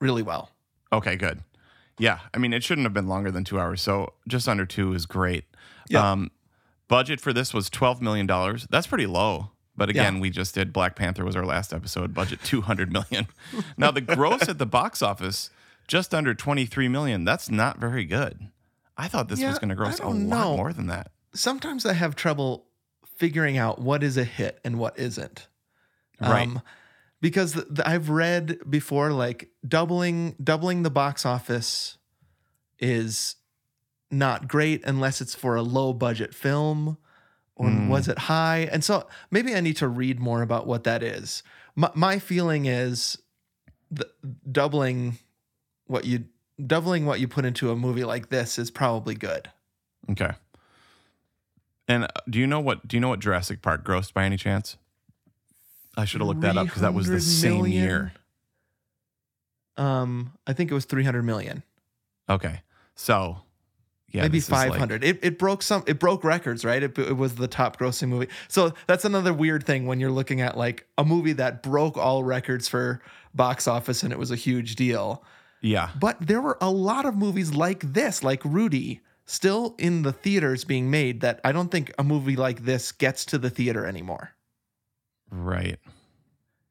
really 0.00 0.22
well. 0.22 0.50
okay, 0.92 1.16
good. 1.16 1.42
Yeah, 1.98 2.18
I 2.34 2.38
mean, 2.38 2.52
it 2.52 2.64
shouldn't 2.64 2.84
have 2.86 2.92
been 2.92 3.06
longer 3.08 3.30
than 3.30 3.44
two 3.44 3.58
hours, 3.60 3.80
so 3.80 4.14
just 4.26 4.48
under 4.48 4.66
two 4.66 4.92
is 4.94 5.06
great. 5.06 5.44
Yeah. 5.88 6.10
Um, 6.10 6.30
budget 6.88 7.20
for 7.20 7.32
this 7.32 7.54
was 7.54 7.70
twelve 7.70 8.02
million 8.02 8.26
dollars. 8.26 8.66
That's 8.70 8.86
pretty 8.86 9.06
low. 9.06 9.50
But 9.76 9.90
again, 9.90 10.16
Yeah. 10.16 10.20
we 10.20 10.30
just 10.30 10.54
did 10.54 10.72
Black 10.72 10.94
Panther 10.96 11.24
was 11.24 11.34
our 11.36 11.44
last 11.46 11.72
episode. 11.72 12.12
Budget 12.14 12.40
two 12.42 12.60
hundred 12.62 12.92
million. 12.92 13.26
now 13.76 13.90
the 13.90 14.00
gross 14.00 14.48
at 14.48 14.58
the 14.58 14.66
box 14.66 15.02
office 15.02 15.50
just 15.88 16.12
under 16.14 16.34
twenty 16.34 16.66
three 16.66 16.88
million. 16.88 17.24
That's 17.24 17.48
not 17.50 17.78
very 17.78 18.04
good. 18.04 18.50
I 18.96 19.08
thought 19.08 19.28
this 19.28 19.40
Yeah, 19.40 19.48
was 19.50 19.58
going 19.58 19.70
to 19.70 19.74
gross 19.74 19.98
a 19.98 20.02
don't 20.02 20.28
lot 20.28 20.56
more 20.56 20.72
than 20.72 20.86
that. 20.88 21.10
Sometimes 21.34 21.84
I 21.86 21.92
have 21.94 22.14
trouble 22.14 22.66
figuring 23.16 23.56
out 23.58 23.80
what 23.80 24.02
is 24.02 24.16
a 24.16 24.24
hit 24.24 24.60
and 24.64 24.78
what 24.78 24.98
isn't. 24.98 25.48
Right. 26.20 26.48
because 27.20 27.52
th- 27.54 27.66
th- 27.68 27.80
I've 27.86 28.08
read 28.08 28.58
before 28.70 29.10
like 29.10 29.50
doubling 29.66 30.36
doubling 30.42 30.82
the 30.84 30.90
box 30.90 31.26
office 31.26 31.98
is 32.78 33.36
not 34.10 34.46
great 34.48 34.84
unless 34.84 35.20
it's 35.20 35.34
for 35.34 35.56
a 35.56 35.62
low 35.62 35.92
budget 35.92 36.34
film 36.34 36.96
or 37.56 37.66
Mm. 37.68 37.88
was 37.88 38.08
it 38.08 38.18
high 38.20 38.68
and 38.72 38.82
so 38.84 39.06
maybe 39.30 39.54
i 39.54 39.60
need 39.60 39.76
to 39.76 39.88
read 39.88 40.18
more 40.20 40.40
about 40.42 40.66
what 40.66 40.84
that 40.84 41.02
is 41.02 41.42
my, 41.76 41.90
my 41.94 42.18
feeling 42.18 42.66
is 42.66 43.18
the, 43.90 44.08
doubling 44.50 45.18
what 45.86 46.04
you 46.04 46.24
doubling 46.64 47.06
what 47.06 47.20
you 47.20 47.28
put 47.28 47.44
into 47.44 47.70
a 47.70 47.76
movie 47.76 48.04
like 48.04 48.28
this 48.28 48.58
is 48.58 48.70
probably 48.70 49.14
good 49.14 49.50
Okay. 50.10 50.30
And 51.88 52.04
uh, 52.04 52.08
do 52.28 52.38
you 52.38 52.46
know 52.46 52.60
what 52.60 52.86
do 52.88 52.96
you 52.96 53.00
know 53.00 53.08
what 53.08 53.20
Jurassic 53.20 53.62
Park 53.62 53.84
grossed 53.84 54.12
by 54.14 54.24
any 54.24 54.36
chance? 54.36 54.76
I 55.96 56.04
should 56.04 56.20
have 56.20 56.28
looked 56.28 56.40
that 56.40 56.56
up 56.56 56.66
because 56.66 56.82
that 56.82 56.94
was 56.94 57.06
the 57.06 57.20
300 57.20 57.22
same 57.22 57.56
million? 57.62 57.84
year. 57.84 58.12
um 59.76 60.32
i 60.46 60.52
think 60.52 60.70
it 60.70 60.74
was 60.74 60.84
300 60.84 61.22
million 61.22 61.62
Okay. 62.28 62.62
So, 62.94 63.36
yeah, 64.08 64.22
maybe 64.22 64.38
this 64.38 64.44
is 64.44 64.50
like- 64.50 64.70
500 64.70 65.04
it, 65.04 65.18
it 65.22 65.38
broke 65.38 65.62
some 65.62 65.82
it 65.86 65.98
broke 65.98 66.24
records 66.24 66.64
right 66.64 66.82
it, 66.82 66.96
it 66.98 67.16
was 67.16 67.34
the 67.34 67.48
top 67.48 67.78
grossing 67.78 68.08
movie 68.08 68.28
so 68.48 68.72
that's 68.86 69.04
another 69.04 69.32
weird 69.34 69.64
thing 69.66 69.86
when 69.86 70.00
you're 70.00 70.10
looking 70.12 70.40
at 70.40 70.56
like 70.56 70.86
a 70.96 71.04
movie 71.04 71.32
that 71.34 71.62
broke 71.62 71.96
all 71.98 72.24
records 72.24 72.66
for 72.68 73.02
box 73.34 73.66
office 73.68 74.02
and 74.02 74.12
it 74.12 74.18
was 74.18 74.30
a 74.30 74.36
huge 74.36 74.76
deal 74.76 75.22
yeah. 75.60 75.90
but 75.98 76.16
there 76.20 76.40
were 76.40 76.56
a 76.60 76.70
lot 76.70 77.04
of 77.04 77.16
movies 77.16 77.52
like 77.54 77.80
this 77.92 78.22
like 78.22 78.42
rudy 78.44 79.00
still 79.26 79.74
in 79.78 80.02
the 80.02 80.12
theaters 80.12 80.64
being 80.64 80.90
made 80.90 81.20
that 81.20 81.40
i 81.44 81.50
don't 81.52 81.70
think 81.70 81.92
a 81.98 82.04
movie 82.04 82.36
like 82.36 82.64
this 82.64 82.92
gets 82.92 83.24
to 83.24 83.38
the 83.38 83.50
theater 83.50 83.86
anymore 83.86 84.30
Right. 85.30 85.78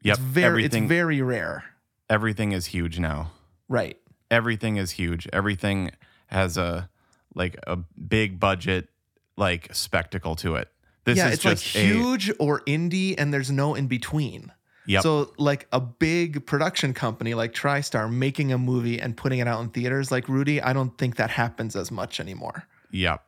Yep. 0.04 0.14
it's 0.18 0.20
very 0.20 0.48
everything 0.64 0.84
it's 0.84 0.90
very 0.90 1.22
rare 1.22 1.64
everything 2.10 2.52
is 2.52 2.68
huge 2.68 3.00
now. 3.00 3.32
right 3.68 3.98
Everything 4.32 4.78
is 4.78 4.92
huge. 4.92 5.28
Everything 5.32 5.92
has 6.28 6.58
a 6.58 6.90
like 7.36 7.56
a 7.68 7.76
big 7.76 8.40
budget 8.40 8.90
like 9.38 9.70
spectacle 9.76 10.36
to 10.38 10.56
it. 10.56 10.70
This 11.04 11.18
yeah 11.20 11.28
is 11.28 11.34
it's 11.36 11.46
like 11.46 11.58
just 11.60 11.76
a 11.76 11.80
huge 11.80 12.32
or 12.40 12.62
indie 12.62 13.14
and 13.18 13.32
there's 13.32 13.52
no 13.52 13.76
in 13.76 13.86
between 13.88 14.52
Yep. 14.86 15.04
So 15.04 15.34
like 15.38 15.68
a 15.72 15.80
big 15.80 16.46
production 16.46 16.94
company 16.94 17.34
like 17.34 17.54
TriStar 17.54 18.12
making 18.12 18.52
a 18.52 18.58
movie 18.58 19.00
and 19.00 19.16
putting 19.16 19.40
it 19.40 19.48
out 19.48 19.62
in 19.62 19.70
theaters 19.70 20.12
like 20.12 20.28
Rudy, 20.28 20.62
I 20.62 20.74
don't 20.74 20.98
think 20.98 21.16
that 21.16 21.30
happens 21.30 21.76
as 21.76 21.90
much 21.92 22.20
anymore. 22.20 22.68
Yep. 22.92 23.24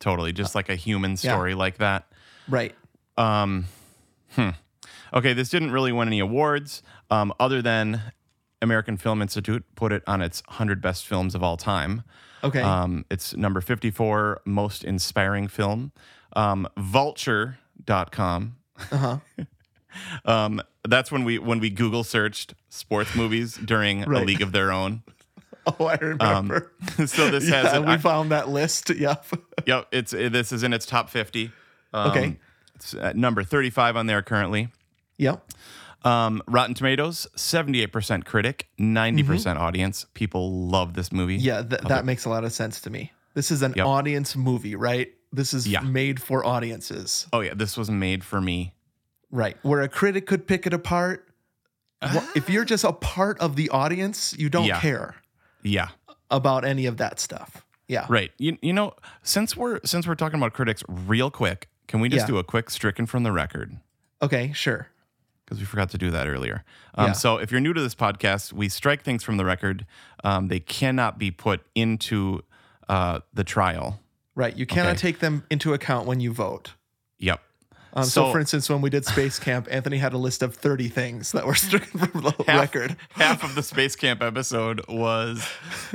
Totally. 0.00 0.32
Just 0.32 0.54
like 0.54 0.68
a 0.68 0.74
human 0.74 1.16
story 1.16 1.54
like 1.54 1.78
that. 1.78 2.06
Right. 2.48 2.74
Um, 3.16 3.66
hmm. 4.30 4.50
Okay, 5.14 5.32
this 5.32 5.50
didn't 5.50 5.70
really 5.70 5.92
win 5.92 6.08
any 6.08 6.18
awards, 6.18 6.82
um, 7.10 7.32
other 7.38 7.60
than 7.60 8.00
American 8.62 8.96
Film 8.96 9.20
Institute 9.20 9.64
put 9.74 9.92
it 9.92 10.02
on 10.06 10.22
its 10.22 10.42
100 10.46 10.80
best 10.80 11.06
films 11.06 11.34
of 11.34 11.42
all 11.42 11.56
time. 11.56 12.02
Okay. 12.42 12.60
Um, 12.60 13.04
it's 13.10 13.36
number 13.36 13.60
54 13.60 14.40
most 14.44 14.84
inspiring 14.84 15.48
film. 15.48 15.92
Um, 16.34 16.66
vulture.com. 16.76 18.56
uh-huh. 18.90 19.18
Um, 20.24 20.62
that's 20.86 21.10
when 21.12 21.24
we 21.24 21.38
when 21.38 21.60
we 21.60 21.70
Google 21.70 22.04
searched 22.04 22.54
sports 22.68 23.14
movies 23.14 23.56
during 23.56 24.04
a 24.04 24.20
league 24.24 24.42
of 24.42 24.52
their 24.52 24.72
own. 24.72 25.02
Oh, 25.64 25.84
I 25.86 25.94
remember. 25.94 26.72
so 27.06 27.30
this 27.30 27.48
yeah, 27.48 27.62
has 27.62 27.74
it. 27.74 27.84
we 27.86 27.96
found 27.98 28.32
that 28.32 28.48
list. 28.48 28.90
Yep. 28.96 29.26
Yep, 29.64 29.86
it's 29.92 30.12
it, 30.12 30.32
this 30.32 30.50
is 30.50 30.64
in 30.64 30.72
its 30.72 30.84
top 30.86 31.08
50. 31.08 31.52
Um, 31.92 32.10
Okay. 32.10 32.36
It's 32.74 32.94
at 32.94 33.14
number 33.14 33.44
35 33.44 33.96
on 33.96 34.06
there 34.06 34.22
currently. 34.22 34.70
yep. 35.18 35.44
Um, 36.04 36.42
Rotten 36.48 36.74
Tomatoes, 36.74 37.28
78% 37.36 38.24
critic, 38.24 38.66
90% 38.80 39.56
audience. 39.56 40.04
People 40.14 40.66
love 40.66 40.94
this 40.94 41.12
movie. 41.12 41.36
Mm-hmm. 41.38 41.46
Yeah, 41.46 41.62
th- 41.62 41.82
that 41.82 42.04
makes 42.04 42.24
a 42.24 42.28
lot 42.28 42.42
of 42.42 42.52
sense 42.52 42.80
to 42.80 42.90
me. 42.90 43.12
This 43.34 43.52
is 43.52 43.62
an 43.62 43.74
Yep. 43.76 43.86
audience 43.86 44.34
movie, 44.34 44.74
right? 44.74 45.12
This 45.32 45.54
is 45.54 45.68
Yeah. 45.68 45.82
made 45.82 46.20
for 46.20 46.44
audiences. 46.44 47.28
Oh, 47.32 47.38
yeah. 47.38 47.54
This 47.54 47.76
was 47.76 47.88
made 47.88 48.24
for 48.24 48.40
me. 48.40 48.74
Right. 49.32 49.56
Where 49.62 49.80
a 49.80 49.88
critic 49.88 50.26
could 50.26 50.46
pick 50.46 50.66
it 50.66 50.72
apart. 50.72 51.26
Wha- 52.02 52.22
If 52.36 52.48
you're 52.48 52.64
just 52.64 52.84
a 52.84 52.92
part 52.92 53.38
of 53.40 53.56
the 53.56 53.68
audience, 53.70 54.34
you 54.38 54.48
don't 54.48 54.66
Yeah. 54.66 54.78
care 54.80 55.16
Yeah. 55.62 55.88
about 56.30 56.64
any 56.64 56.86
of 56.86 56.98
that 56.98 57.18
stuff. 57.18 57.64
Yeah. 57.88 58.06
Right. 58.08 58.30
You, 58.38 58.56
you 58.62 58.72
know, 58.72 58.94
since 59.22 59.56
we're 59.56 59.80
since 59.84 60.06
we're 60.06 60.14
talking 60.14 60.38
about 60.38 60.52
critics 60.52 60.84
real 60.88 61.30
quick, 61.30 61.68
can 61.88 62.00
we 62.00 62.08
just 62.08 62.24
Yeah. 62.24 62.28
do 62.28 62.38
a 62.38 62.44
quick 62.44 62.70
stricken 62.70 63.06
from 63.06 63.22
the 63.24 63.32
record? 63.32 63.78
Okay, 64.20 64.52
sure. 64.52 64.88
Because 65.44 65.58
we 65.58 65.64
forgot 65.66 65.90
to 65.90 65.98
do 65.98 66.10
that 66.10 66.26
earlier. 66.28 66.64
Um, 66.94 67.06
Yeah. 67.08 67.12
So 67.12 67.36
if 67.38 67.50
you're 67.50 67.60
new 67.60 67.72
to 67.72 67.80
this 67.82 67.94
podcast, 67.94 68.52
we 68.52 68.68
strike 68.68 69.02
things 69.02 69.22
from 69.24 69.36
the 69.36 69.44
record. 69.44 69.84
Um, 70.24 70.48
they 70.48 70.60
cannot 70.60 71.18
be 71.18 71.30
put 71.30 71.64
into 71.74 72.42
uh, 72.88 73.20
the 73.32 73.44
trial. 73.44 74.00
Right. 74.34 74.56
You 74.56 74.66
cannot 74.66 74.90
Okay. 74.92 74.98
take 75.12 75.18
them 75.20 75.44
into 75.50 75.72
account 75.72 76.06
when 76.06 76.20
you 76.20 76.32
vote. 76.32 76.72
Yep. 77.18 77.40
Um, 77.94 78.04
so, 78.04 78.08
So- 78.26 78.32
for 78.32 78.40
instance, 78.40 78.70
when 78.70 78.80
we 78.80 78.88
did 78.90 79.04
Space 79.04 79.38
Camp, 79.38 79.68
Anthony 79.70 79.98
had 79.98 80.12
a 80.14 80.18
list 80.18 80.42
of 80.42 80.54
30 80.54 80.88
things 80.88 81.32
that 81.32 81.46
were 81.46 81.54
stricken 81.66 81.98
from 82.00 82.22
the 82.22 82.34
half, 82.46 82.60
record. 82.74 82.96
half 83.10 83.44
of 83.44 83.54
the 83.54 83.62
Space 83.62 83.96
Camp 83.96 84.22
episode 84.22 84.80
was 84.88 85.46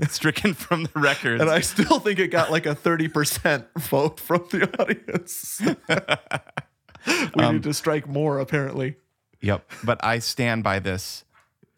stricken 0.09 0.53
from 0.53 0.83
the 0.83 0.99
record. 0.99 1.41
And 1.41 1.49
I 1.49 1.61
still 1.61 1.99
think 1.99 2.19
it 2.19 2.27
got 2.27 2.51
like 2.51 2.65
a 2.67 2.75
30% 2.75 3.65
vote 3.79 4.19
from 4.19 4.45
the 4.51 4.69
audience. 4.79 5.59
we 7.35 7.43
Um, 7.43 7.55
need 7.55 7.63
to 7.63 7.73
strike 7.73 8.07
more, 8.07 8.39
apparently. 8.39 8.95
Yep. 9.41 9.69
But 9.83 10.03
I 10.03 10.19
stand 10.19 10.63
by 10.63 10.79
this. 10.79 11.23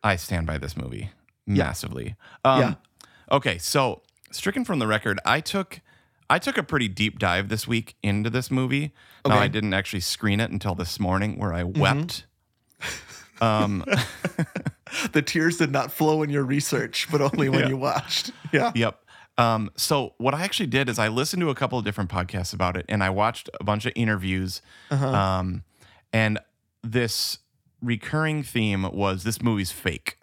I 0.03 0.15
stand 0.15 0.47
by 0.47 0.57
this 0.57 0.75
movie 0.77 1.11
massively. 1.45 2.15
Um, 2.45 2.59
Yeah. 2.61 2.73
Okay, 3.31 3.57
so 3.57 4.01
stricken 4.31 4.65
from 4.65 4.79
the 4.79 4.87
record, 4.87 5.19
I 5.25 5.39
took 5.39 5.81
I 6.31 6.37
took 6.39 6.57
a 6.59 6.63
pretty 6.63 6.87
deep 6.87 7.17
dive 7.19 7.49
this 7.49 7.67
week 7.67 7.95
into 8.03 8.29
this 8.29 8.51
movie. 8.51 8.93
Now 9.25 9.37
I 9.37 9.47
didn't 9.47 9.73
actually 9.73 9.99
screen 9.99 10.39
it 10.39 10.49
until 10.51 10.75
this 10.75 10.99
morning, 10.99 11.37
where 11.39 11.53
I 11.53 11.63
wept. 11.63 12.25
Um, 13.41 13.83
The 15.11 15.21
tears 15.21 15.57
did 15.57 15.71
not 15.71 15.91
flow 15.91 16.23
in 16.23 16.31
your 16.31 16.43
research, 16.43 17.07
but 17.11 17.21
only 17.21 17.47
when 17.47 17.59
Yeah. 17.63 17.67
you 17.69 17.77
watched. 17.77 18.31
Yeah. 18.51 18.71
Yep. 18.73 18.99
Um, 19.37 19.69
so 19.77 20.15
what 20.17 20.33
I 20.33 20.41
actually 20.43 20.65
did 20.67 20.89
is 20.89 20.97
I 20.97 21.09
listened 21.09 21.41
to 21.41 21.49
a 21.51 21.55
couple 21.55 21.77
of 21.77 21.85
different 21.85 22.09
podcasts 22.09 22.53
about 22.53 22.75
it, 22.75 22.85
and 22.89 23.03
I 23.03 23.11
watched 23.11 23.49
a 23.59 23.63
bunch 23.63 23.85
of 23.85 23.93
interviews. 23.95 24.61
Uh-huh. 24.89 25.07
Um, 25.07 25.63
and 26.11 26.39
this 26.83 27.37
recurring 27.83 28.41
theme 28.41 28.81
was 28.91 29.23
this 29.23 29.41
movie's 29.43 29.71
fake. 29.71 30.17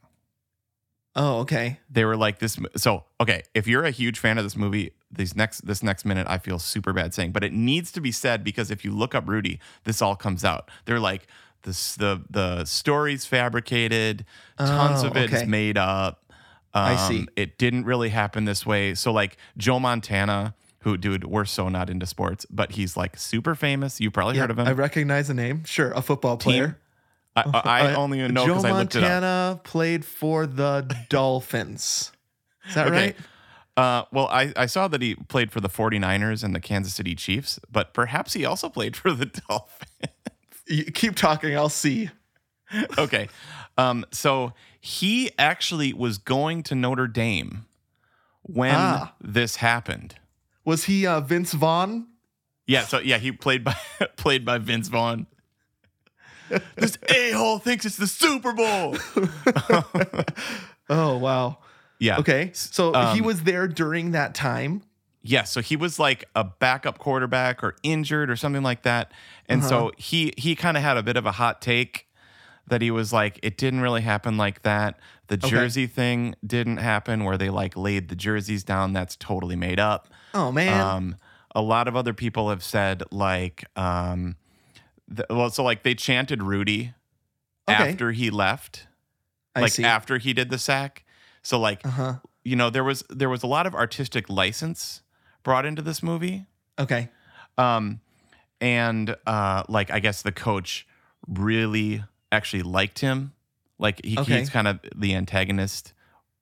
Oh, 1.15 1.39
okay. 1.41 1.79
they 1.89 2.05
were 2.05 2.17
like 2.17 2.41
this 2.41 2.59
so 2.77 3.05
okay 3.19 3.43
if 3.55 3.67
you're 3.67 3.85
a 3.85 3.91
huge 3.91 4.19
fan 4.19 4.37
of 4.37 4.45
this 4.45 4.55
movie 4.55 4.93
these 5.17 5.35
next 5.37 5.67
this 5.67 5.83
next 5.83 6.05
minute 6.05 6.27
i 6.29 6.39
feel 6.39 6.59
super 6.59 6.93
bad 6.93 7.13
saying 7.15 7.33
but 7.33 7.43
it 7.45 7.53
needs 7.53 7.91
to 7.93 8.01
be 8.01 8.13
said 8.13 8.43
because 8.45 8.71
if 8.71 8.85
you 8.85 8.91
look 8.93 9.15
up 9.15 9.29
rudy 9.29 9.59
this 9.85 10.01
all 10.03 10.17
comes 10.17 10.45
out 10.45 10.71
they're 10.85 11.01
like 11.01 11.27
this 11.63 11.95
the 11.97 12.23
the 12.31 12.65
story's 12.65 13.25
fabricated 13.27 14.25
tons 14.59 15.03
Oh, 15.05 15.09
of 15.09 15.17
it 15.17 15.33
is 15.33 15.41
okay. 15.41 15.47
made 15.51 15.77
up 15.79 16.23
um, 16.75 16.83
I 16.85 16.97
see. 16.97 17.27
it 17.37 17.57
didn't 17.59 17.85
really 17.85 18.11
happen 18.11 18.45
this 18.45 18.65
way 18.67 18.95
so 18.95 19.13
like 19.13 19.37
joe 19.57 19.79
montana 19.81 20.55
who 20.81 20.97
dude 20.97 21.25
we're 21.25 21.45
so 21.45 21.69
not 21.69 21.91
into 21.91 22.07
sports 22.07 22.47
but 22.51 22.73
he's 22.73 22.97
like 22.97 23.17
super 23.19 23.55
famous 23.55 24.01
you 24.01 24.11
probably 24.11 24.37
Yeah, 24.37 24.43
heard 24.43 24.51
of 24.53 24.59
him 24.59 24.69
I 24.69 24.73
recognize 24.73 25.27
the 25.29 25.35
name. 25.35 25.65
Sure. 25.65 25.91
A 25.93 26.03
football 26.03 26.37
player. 26.37 26.79
I, 27.35 27.43
I, 27.65 27.81
I 27.91 27.95
only 27.95 28.19
know 28.29 28.47
Joe 28.47 28.55
because 28.55 28.65
i 28.65 28.71
looked 28.71 28.95
it 28.95 29.03
up 29.03 29.03
Joe 29.03 29.09
Montana 29.09 29.61
played 29.65 30.05
for 30.05 30.47
the 30.47 30.97
Dolphins. 31.09 32.13
Is 32.69 32.75
that 32.77 32.87
Okay. 32.87 32.97
right? 32.97 33.17
Uh, 33.77 34.05
well, 34.11 34.27
I, 34.29 34.53
I 34.57 34.67
saw 34.67 34.89
that 34.89 35.03
he 35.03 35.15
played 35.15 35.53
for 35.53 35.61
the 35.61 35.69
49ers 35.69 36.43
and 36.43 36.55
the 36.55 36.61
Kansas 36.61 36.95
City 36.95 37.15
Chiefs, 37.15 37.61
but 37.71 37.93
perhaps 37.93 38.33
he 38.33 38.45
also 38.45 38.69
played 38.71 38.97
for 38.97 39.13
the 39.13 39.27
Dolphins. 39.49 40.13
You 40.67 40.85
keep 40.85 41.15
talking. 41.15 41.55
I'll 41.57 41.69
see. 41.69 42.11
okay. 42.99 43.29
Um, 43.77 44.07
so 44.11 44.53
he 44.81 45.31
actually 45.39 45.93
was 45.93 46.17
going 46.19 46.63
to 46.65 46.75
Notre 46.75 47.07
Dame 47.07 47.67
when 48.43 48.75
Ah. 48.75 49.15
this 49.21 49.57
happened. 49.57 50.15
Was 50.65 50.85
he 50.85 51.07
uh, 51.07 51.21
Vince 51.21 51.53
Vaughn? 51.53 52.07
Yeah, 52.67 52.83
so 52.85 52.99
yeah, 52.99 53.19
he 53.19 53.31
played 53.31 53.63
by 53.63 53.77
played 54.17 54.45
by 54.45 54.59
Vince 54.59 54.89
Vaughn. 54.89 55.27
this 56.77 56.97
a-hole 57.09 57.59
thinks 57.59 57.85
it's 57.85 57.97
the 57.97 58.07
Super 58.07 58.53
Bowl. 58.53 58.97
Oh, 60.89 61.19
wow. 61.19 61.59
Yeah. 61.99 62.19
Okay. 62.19 62.51
So 62.53 62.93
he 63.13 63.21
um, 63.21 63.25
was 63.25 63.43
there 63.45 63.67
during 63.69 64.13
that 64.13 64.35
time. 64.35 64.83
Yeah, 65.23 65.43
so 65.43 65.61
he 65.61 65.75
was 65.75 65.99
like 65.99 66.25
a 66.37 66.45
backup 66.45 66.99
quarterback 66.99 67.65
or 67.65 67.75
injured 67.83 68.31
or 68.31 68.37
something 68.37 68.63
like 68.63 68.83
that. 68.83 69.11
And 69.49 69.65
so 69.65 69.91
he 69.97 70.33
he 70.37 70.55
kind 70.55 70.77
of 70.77 70.85
had 70.85 70.97
a 70.97 71.03
bit 71.03 71.17
of 71.17 71.27
a 71.27 71.33
hot 71.33 71.61
take 71.61 72.07
that 72.69 72.81
he 72.81 72.91
was 72.93 73.13
like 73.13 73.41
it 73.43 73.57
didn't 73.57 73.81
really 73.81 74.03
happen 74.03 74.37
like 74.37 74.63
that. 74.63 74.99
The 75.27 75.37
jersey 75.37 75.89
thing 75.89 76.37
didn't 76.47 76.77
happen 76.77 77.25
where 77.25 77.37
they 77.37 77.51
like 77.51 77.77
laid 77.77 78.09
the 78.09 78.15
jerseys 78.15 78.63
down. 78.63 78.93
That's 78.93 79.17
totally 79.17 79.57
made 79.57 79.81
up. 79.81 80.09
Oh, 80.33 80.53
man. 80.53 80.81
Um 80.81 81.17
a 81.55 81.63
lot 81.63 81.89
of 81.89 81.97
other 81.97 82.13
people 82.13 82.51
have 82.51 82.63
said 82.63 83.03
like 83.11 83.65
um 83.77 84.37
th- 85.09 85.27
well 85.31 85.51
so 85.51 85.65
like 85.65 85.83
they 85.83 85.95
chanted 85.95 86.43
Rudy 86.43 86.95
Okay. 87.69 87.91
after 87.91 88.13
he 88.13 88.31
left. 88.31 88.87
I 89.57 89.63
like 89.63 89.73
see. 89.73 89.85
after 89.85 90.19
he 90.19 90.33
did 90.33 90.51
the 90.51 90.59
sack. 90.59 91.05
So 91.47 91.61
like 91.61 91.87
uh-huh. 91.87 92.15
you 92.43 92.57
know 92.57 92.71
there 92.71 92.83
was 92.83 93.05
there 93.09 93.29
was 93.29 93.45
a 93.45 93.47
lot 93.47 93.69
of 93.69 93.75
artistic 93.75 94.29
license 94.29 95.03
brought 95.45 95.65
into 95.65 95.81
this 95.81 96.03
movie 96.03 96.47
Okay. 96.77 97.09
um 97.57 98.01
and 98.61 99.15
uh 99.29 99.63
like 99.69 99.93
i 99.93 100.01
guess 100.01 100.23
the 100.23 100.33
coach 100.33 100.89
really 101.29 102.03
actually 102.33 102.65
liked 102.65 102.99
him 102.99 103.33
like 103.79 104.05
he, 104.05 104.19
Okay. 104.19 104.39
he's 104.41 104.51
kind 104.51 104.67
of 104.67 104.81
the 104.97 105.15
antagonist 105.15 105.93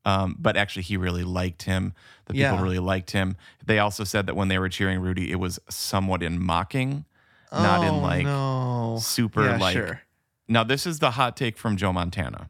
um 0.06 0.36
but 0.38 0.56
actually 0.56 0.82
he 0.84 0.96
really 0.96 1.22
liked 1.24 1.64
him 1.64 1.92
the 2.24 2.32
people 2.32 2.56
Yeah. 2.56 2.62
really 2.62 2.78
liked 2.78 3.10
him 3.10 3.36
they 3.66 3.78
also 3.78 4.04
said 4.04 4.24
that 4.26 4.34
when 4.36 4.48
they 4.48 4.58
were 4.58 4.70
cheering 4.70 5.00
rudy 5.00 5.30
it 5.30 5.36
was 5.38 5.60
somewhat 5.68 6.22
in 6.22 6.42
mocking 6.42 7.04
not 7.52 7.82
in 7.84 7.94
Oh, 7.94 7.98
like 7.98 8.24
no. 8.24 8.96
super 9.02 9.44
Yeah, 9.44 9.58
like 9.58 9.74
sure. 9.76 10.00
now 10.48 10.64
this 10.64 10.86
is 10.86 10.98
the 11.00 11.10
hot 11.10 11.36
take 11.36 11.58
from 11.58 11.76
joe 11.76 11.92
montana 11.92 12.48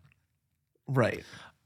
Right. 0.87 1.25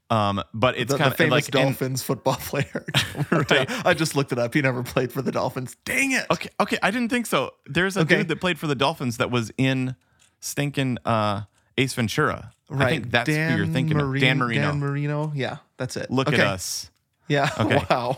Um 0.09 0.41
but 0.53 0.77
it's 0.77 0.91
the, 0.91 0.97
kind 0.97 1.09
the 1.09 1.13
of 1.13 1.17
famous 1.17 1.31
like 1.31 1.45
and- 1.45 1.69
Dolphins 1.77 2.03
football 2.03 2.35
player. 2.39 2.85
Right. 3.31 3.69
I 3.85 3.93
just 3.93 4.15
looked 4.15 4.31
it 4.31 4.39
up. 4.39 4.53
He 4.53 4.61
never 4.61 4.81
played 4.83 5.11
for 5.11 5.21
the 5.21 5.31
Dolphins. 5.31 5.75
Dang 5.85 6.11
it. 6.13 6.25
Okay, 6.31 6.49
okay, 6.59 6.77
I 6.81 6.89
didn't 6.91 7.09
think 7.09 7.25
so. 7.27 7.51
There's 7.67 7.95
a 7.97 8.01
Okay. 8.01 8.17
dude 8.17 8.27
that 8.29 8.41
played 8.41 8.57
for 8.59 8.65
the 8.67 8.75
Dolphins 8.75 9.17
that 9.17 9.29
was 9.29 9.51
in 9.57 9.95
stinking 10.39 10.97
uh, 11.05 11.41
Ace 11.77 11.93
Ventura. 11.93 12.51
Right. 12.69 12.87
I 12.87 12.89
think 12.91 13.11
that's 13.11 13.29
who 13.29 13.33
you're 13.35 13.67
thinking 13.67 13.99
of. 13.99 14.13
Dan 14.19 14.37
Marino. 14.39 14.61
Dan 14.71 14.79
Marino. 14.79 15.31
Yeah, 15.35 15.57
that's 15.77 15.95
it. 15.97 16.09
Look 16.11 16.27
okay. 16.29 16.41
at 16.41 16.47
us. 16.47 16.89
Yeah. 17.27 17.49
Okay. 17.59 17.83
Wow. 17.89 18.17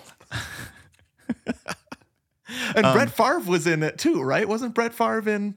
and 2.76 2.86
Um, 2.86 2.94
Brett 2.94 3.12
Favre 3.12 3.40
was 3.40 3.68
in 3.68 3.84
it 3.84 3.98
too, 3.98 4.22
right? 4.22 4.48
Wasn't 4.48 4.74
Brett 4.74 4.94
Favre 4.94 5.30
in 5.30 5.56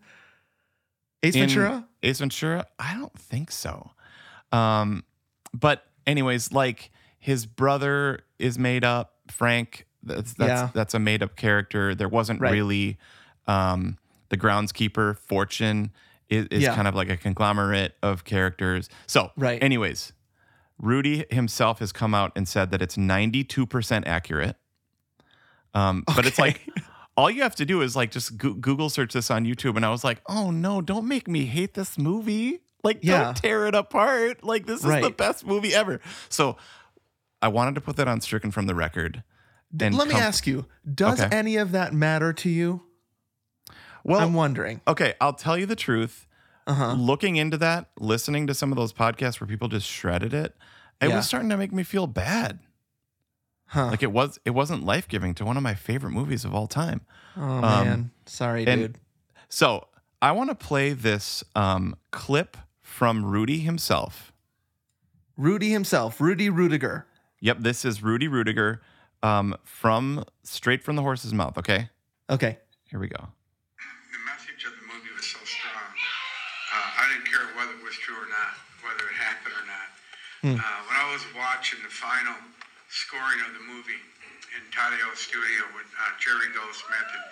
Ace 1.23 1.35
In 1.35 1.42
Ventura? 1.49 1.87
Ace 2.03 2.18
Ventura? 2.18 2.66
I 2.79 2.94
don't 2.94 3.16
think 3.18 3.51
so. 3.51 3.90
Um, 4.53 5.05
but 5.53 5.85
anyways, 6.07 6.53
like 6.53 6.90
his 7.19 7.47
brother 7.47 8.21
is 8.38 8.59
made 8.59 8.85
up. 8.85 9.14
Frank, 9.31 9.87
that's 10.03 10.35
that's 10.35 10.49
Yeah. 10.49 10.71
that's 10.75 10.95
a 10.95 10.99
made 10.99 11.23
up 11.23 11.37
character. 11.37 11.95
There 11.95 12.09
wasn't 12.09 12.40
Right. 12.40 12.53
really 12.53 12.99
um, 13.47 13.99
the 14.31 14.37
groundskeeper. 14.37 15.17
Fortune 15.19 15.93
is, 16.29 16.47
is 16.51 16.62
Yeah. 16.62 16.75
kind 16.75 16.88
of 16.88 16.95
like 16.95 17.11
a 17.11 17.17
conglomerate 17.17 17.95
of 18.03 18.25
characters. 18.25 18.88
So, 19.07 19.31
Right. 19.37 19.62
Anyways, 19.62 20.12
Rudy 20.79 21.25
himself 21.31 21.79
has 21.81 21.93
come 21.93 22.14
out 22.14 22.33
and 22.35 22.49
said 22.49 22.71
that 22.71 22.81
it's 22.83 22.97
92% 22.97 24.07
accurate. 24.07 24.57
Um, 25.75 26.05
But 26.07 26.27
it's 26.27 26.38
like, 26.38 26.67
all 27.17 27.31
you 27.31 27.43
have 27.43 27.55
to 27.57 27.64
do 27.64 27.83
is 27.83 27.95
like 27.97 28.11
just 28.11 28.37
Goo- 28.38 28.55
Google 28.57 28.88
search 28.90 29.12
this 29.12 29.31
on 29.31 29.45
YouTube. 29.45 29.77
And 29.77 29.85
I 29.85 29.90
was 29.90 30.05
like, 30.05 30.21
oh 30.27 30.51
no, 30.51 30.81
don't 30.81 31.07
make 31.07 31.29
me 31.29 31.47
hate 31.47 31.75
this 31.75 31.99
movie. 31.99 32.61
Like, 32.85 32.99
Yeah. 33.03 33.25
don't 33.25 33.37
tear 33.37 33.66
it 33.66 33.75
apart. 33.75 34.44
Like, 34.44 34.66
this 34.66 34.85
is 34.85 35.01
the 35.03 35.11
best 35.16 35.44
movie 35.47 35.75
ever. 35.75 36.01
So 36.29 36.57
I 37.42 37.49
wanted 37.49 37.75
to 37.75 37.81
put 37.81 37.97
that 37.97 38.07
on 38.07 38.20
Stricken 38.20 38.51
from 38.53 38.66
the 38.66 38.75
record. 38.75 39.25
And 39.81 39.97
Let 39.97 40.07
me 40.07 40.12
com- 40.14 40.23
ask 40.23 40.47
you: 40.47 40.66
Does 40.94 41.20
Okay. 41.20 41.37
any 41.37 41.57
of 41.57 41.73
that 41.73 41.92
matter 41.92 42.33
to 42.33 42.49
you? 42.49 42.83
Well, 44.05 44.20
I'm 44.20 44.35
wondering. 44.35 44.81
okay, 44.87 45.14
I'll 45.20 45.33
tell 45.33 45.57
you 45.59 45.66
the 45.66 45.75
truth. 45.77 46.27
Uh 46.66 46.75
huh. 46.75 46.92
Looking 46.92 47.37
into 47.37 47.57
that, 47.59 47.90
listening 47.99 48.47
to 48.47 48.55
some 48.55 48.70
of 48.70 48.77
those 48.77 48.92
podcasts 48.92 49.40
where 49.40 49.49
people 49.49 49.68
just 49.68 49.87
shredded 49.88 50.33
it, 50.33 50.57
it 51.01 51.09
Yeah. 51.09 51.16
was 51.16 51.27
starting 51.27 51.49
to 51.51 51.57
make 51.57 51.73
me 51.73 51.83
feel 51.83 52.07
bad. 52.07 52.61
Huh. 53.66 53.87
Like 53.87 54.03
it 54.03 54.12
was, 54.12 54.38
it 54.44 54.51
wasn't 54.51 54.85
life 54.85 55.09
giving 55.09 55.35
to 55.35 55.44
one 55.44 55.57
of 55.57 55.62
my 55.62 55.75
favorite 55.75 56.11
movies 56.12 56.44
of 56.44 56.55
all 56.55 56.66
time. 56.66 57.01
oh 57.37 57.61
man. 57.61 58.12
Sorry, 58.27 58.64
dude. 58.64 58.99
So 59.49 59.88
I 60.23 60.33
want 60.33 60.51
to 60.51 60.55
play 60.55 60.92
this 60.92 61.42
um, 61.57 61.97
clip 62.12 62.57
from 62.85 63.25
Rudy 63.25 63.59
himself. 63.59 64.31
Rudy 65.37 65.70
himself, 65.73 66.20
Rudy 66.20 66.49
Ruettiger. 66.49 67.05
Yep, 67.40 67.59
this 67.61 67.85
is 67.85 68.03
Rudy 68.05 68.29
Ruettiger 68.29 68.79
um, 69.25 69.57
from 69.64 70.23
straight 70.44 70.85
from 70.85 70.94
the 70.94 71.03
horse's 71.03 71.33
mouth. 71.35 71.59
Okay, 71.59 71.88
Okay. 72.31 72.59
here 72.87 73.01
we 73.01 73.09
go. 73.09 73.18
the 74.12 74.20
message 74.29 74.62
of 74.68 74.73
the 74.79 74.87
movie 74.87 75.11
was 75.16 75.27
so 75.27 75.40
strong. 75.42 75.90
Uh, 76.70 77.03
I 77.03 77.09
didn't 77.11 77.27
care 77.27 77.42
whether 77.59 77.73
it 77.75 77.83
was 77.83 77.97
true 77.99 78.14
or 78.14 78.29
not, 78.31 78.53
whether 78.85 79.05
it 79.11 79.16
happened 79.18 79.57
or 79.59 79.66
not. 79.66 79.88
Hmm. 80.44 80.57
Uh, 80.61 80.79
when 80.87 80.97
I 81.01 81.09
was 81.11 81.25
watching 81.35 81.81
the 81.83 81.90
final 81.90 82.37
scoring 82.92 83.40
of 83.49 83.57
the 83.59 83.64
movie 83.64 83.99
in 84.55 84.62
Todd-AO 84.70 85.12
Studio 85.18 85.66
with 85.75 85.88
uh, 85.99 86.14
Jerry 86.23 86.53
Goldsmith 86.55 87.11
and 87.11 87.25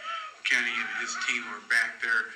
Kenny 0.42 0.74
and 0.74 0.90
his 0.98 1.12
team 1.28 1.44
were 1.54 1.62
back 1.70 2.02
there, 2.02 2.32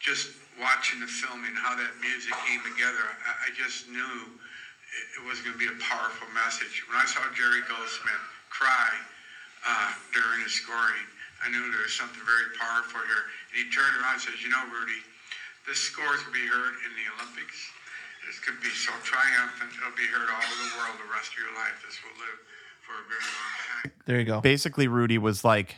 just 0.00 0.32
watching 0.58 0.98
the 0.98 1.08
film 1.08 1.44
and 1.44 1.54
how 1.56 1.76
that 1.76 1.92
music 2.00 2.32
came 2.48 2.60
together, 2.64 3.04
I, 3.04 3.48
I 3.48 3.56
just 3.56 3.86
knew 3.92 4.14
it, 4.32 5.04
it 5.20 5.22
was 5.28 5.38
going 5.44 5.54
to 5.54 5.60
be 5.60 5.68
a 5.68 5.78
powerful 5.78 6.26
message. 6.32 6.82
When 6.88 6.96
I 6.96 7.06
saw 7.06 7.20
Jerry 7.36 7.60
Goldsmith 7.68 8.26
cry 8.48 8.90
uh, 9.62 9.92
during 10.16 10.42
the 10.42 10.50
scoring, 10.50 11.06
I 11.44 11.52
knew 11.52 11.60
there 11.72 11.84
was 11.84 11.94
something 11.94 12.20
very 12.24 12.52
powerful 12.56 13.00
here. 13.04 13.24
And 13.52 13.56
he 13.60 13.64
turned 13.72 13.96
around 14.00 14.20
and 14.20 14.24
says, 14.24 14.40
"You 14.44 14.52
know, 14.52 14.60
Rudy, 14.68 15.00
this 15.68 15.78
scores 15.78 16.20
will 16.24 16.32
be 16.32 16.44
heard 16.48 16.74
in 16.84 16.92
the 16.96 17.06
Olympics. 17.16 17.56
This 18.26 18.38
could 18.40 18.60
be 18.60 18.68
so 18.68 18.92
triumphant, 19.02 19.72
it'll 19.76 19.96
be 19.96 20.06
heard 20.06 20.28
all 20.28 20.40
over 20.40 20.64
the 20.68 20.76
world 20.76 20.96
the 21.00 21.10
rest 21.12 21.32
of 21.32 21.38
your 21.38 21.54
life. 21.56 21.76
This 21.84 21.98
will 22.04 22.16
live 22.20 22.38
for 22.84 22.94
a 23.00 23.04
very 23.08 23.24
long 23.24 23.54
time. 23.64 23.92
There 24.06 24.18
you 24.18 24.24
go. 24.24 24.40
basically 24.40 24.88
Rudy 24.88 25.18
was 25.18 25.44
like, 25.44 25.76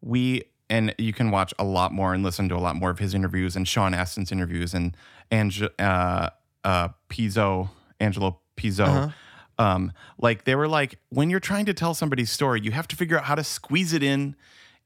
we 0.00 0.44
and 0.70 0.94
you 0.98 1.12
can 1.12 1.30
watch 1.30 1.52
a 1.58 1.64
lot 1.64 1.92
more 1.92 2.14
and 2.14 2.22
listen 2.22 2.48
to 2.50 2.54
a 2.56 2.58
lot 2.58 2.76
more 2.76 2.90
of 2.90 2.98
his 2.98 3.14
interviews 3.14 3.56
and 3.56 3.66
Sean 3.66 3.92
Astin's 3.92 4.30
interviews 4.32 4.74
and 4.74 4.96
Ange, 5.30 5.62
uh, 5.78 6.30
uh, 6.64 6.88
Pizzo, 7.08 7.70
Angelo 8.00 8.40
Pizzo. 8.56 8.86
Uh-huh. 8.86 9.08
Um, 9.60 9.92
like 10.18 10.44
they 10.44 10.54
were 10.54 10.68
like, 10.68 10.98
when 11.08 11.30
you're 11.30 11.40
trying 11.40 11.66
to 11.66 11.74
tell 11.74 11.92
somebody's 11.94 12.30
story, 12.30 12.60
you 12.62 12.70
have 12.72 12.86
to 12.88 12.96
figure 12.96 13.18
out 13.18 13.24
how 13.24 13.34
to 13.34 13.42
squeeze 13.44 13.92
it 13.92 14.02
in 14.02 14.36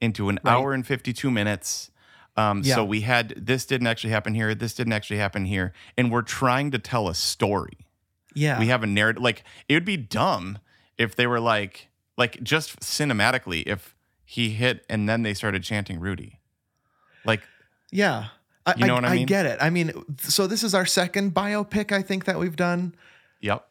into 0.00 0.28
an 0.28 0.38
Right. 0.42 0.52
hour 0.52 0.72
and 0.72 0.86
52 0.86 1.30
minutes. 1.30 1.90
Um, 2.36 2.62
Yeah. 2.64 2.76
So 2.76 2.84
we 2.84 3.02
had 3.02 3.34
this 3.36 3.66
didn't 3.66 3.86
actually 3.86 4.10
happen 4.10 4.34
here, 4.34 4.54
this 4.54 4.72
didn't 4.74 4.94
actually 4.94 5.18
happen 5.18 5.44
here, 5.44 5.72
and 5.98 6.10
we're 6.10 6.22
trying 6.22 6.70
to 6.70 6.78
tell 6.78 7.08
a 7.08 7.14
story 7.14 7.86
Yeah. 8.34 8.58
we 8.58 8.68
have 8.68 8.82
a 8.82 8.86
narrative 8.86 9.22
like 9.22 9.44
it 9.68 9.74
would 9.74 9.84
be 9.84 9.98
dumb 9.98 10.58
if 10.96 11.14
they 11.14 11.26
were 11.26 11.40
like 11.40 11.88
like 12.16 12.42
just 12.42 12.80
cinematically 12.80 13.62
if 13.66 13.94
he 14.32 14.48
hit 14.50 14.84
and 14.88 15.06
then 15.08 15.22
they 15.22 15.34
started 15.34 15.62
chanting 15.62 16.00
rudy 16.00 16.40
like 17.24 17.42
Yeah. 17.90 18.28
I, 18.64 18.74
You 18.78 18.86
know 18.86 18.94
what 18.94 19.04
I 19.04 19.12
mean? 19.14 19.22
I 19.22 19.24
get 19.24 19.44
it. 19.44 19.58
I 19.60 19.68
mean, 19.70 19.90
so 20.18 20.46
this 20.46 20.62
is 20.62 20.72
our 20.74 20.86
second 20.86 21.34
biopic, 21.34 21.92
I 21.92 22.00
think, 22.00 22.24
that 22.24 22.38
we've 22.38 22.56
done. 22.56 22.94
yep 23.40 23.68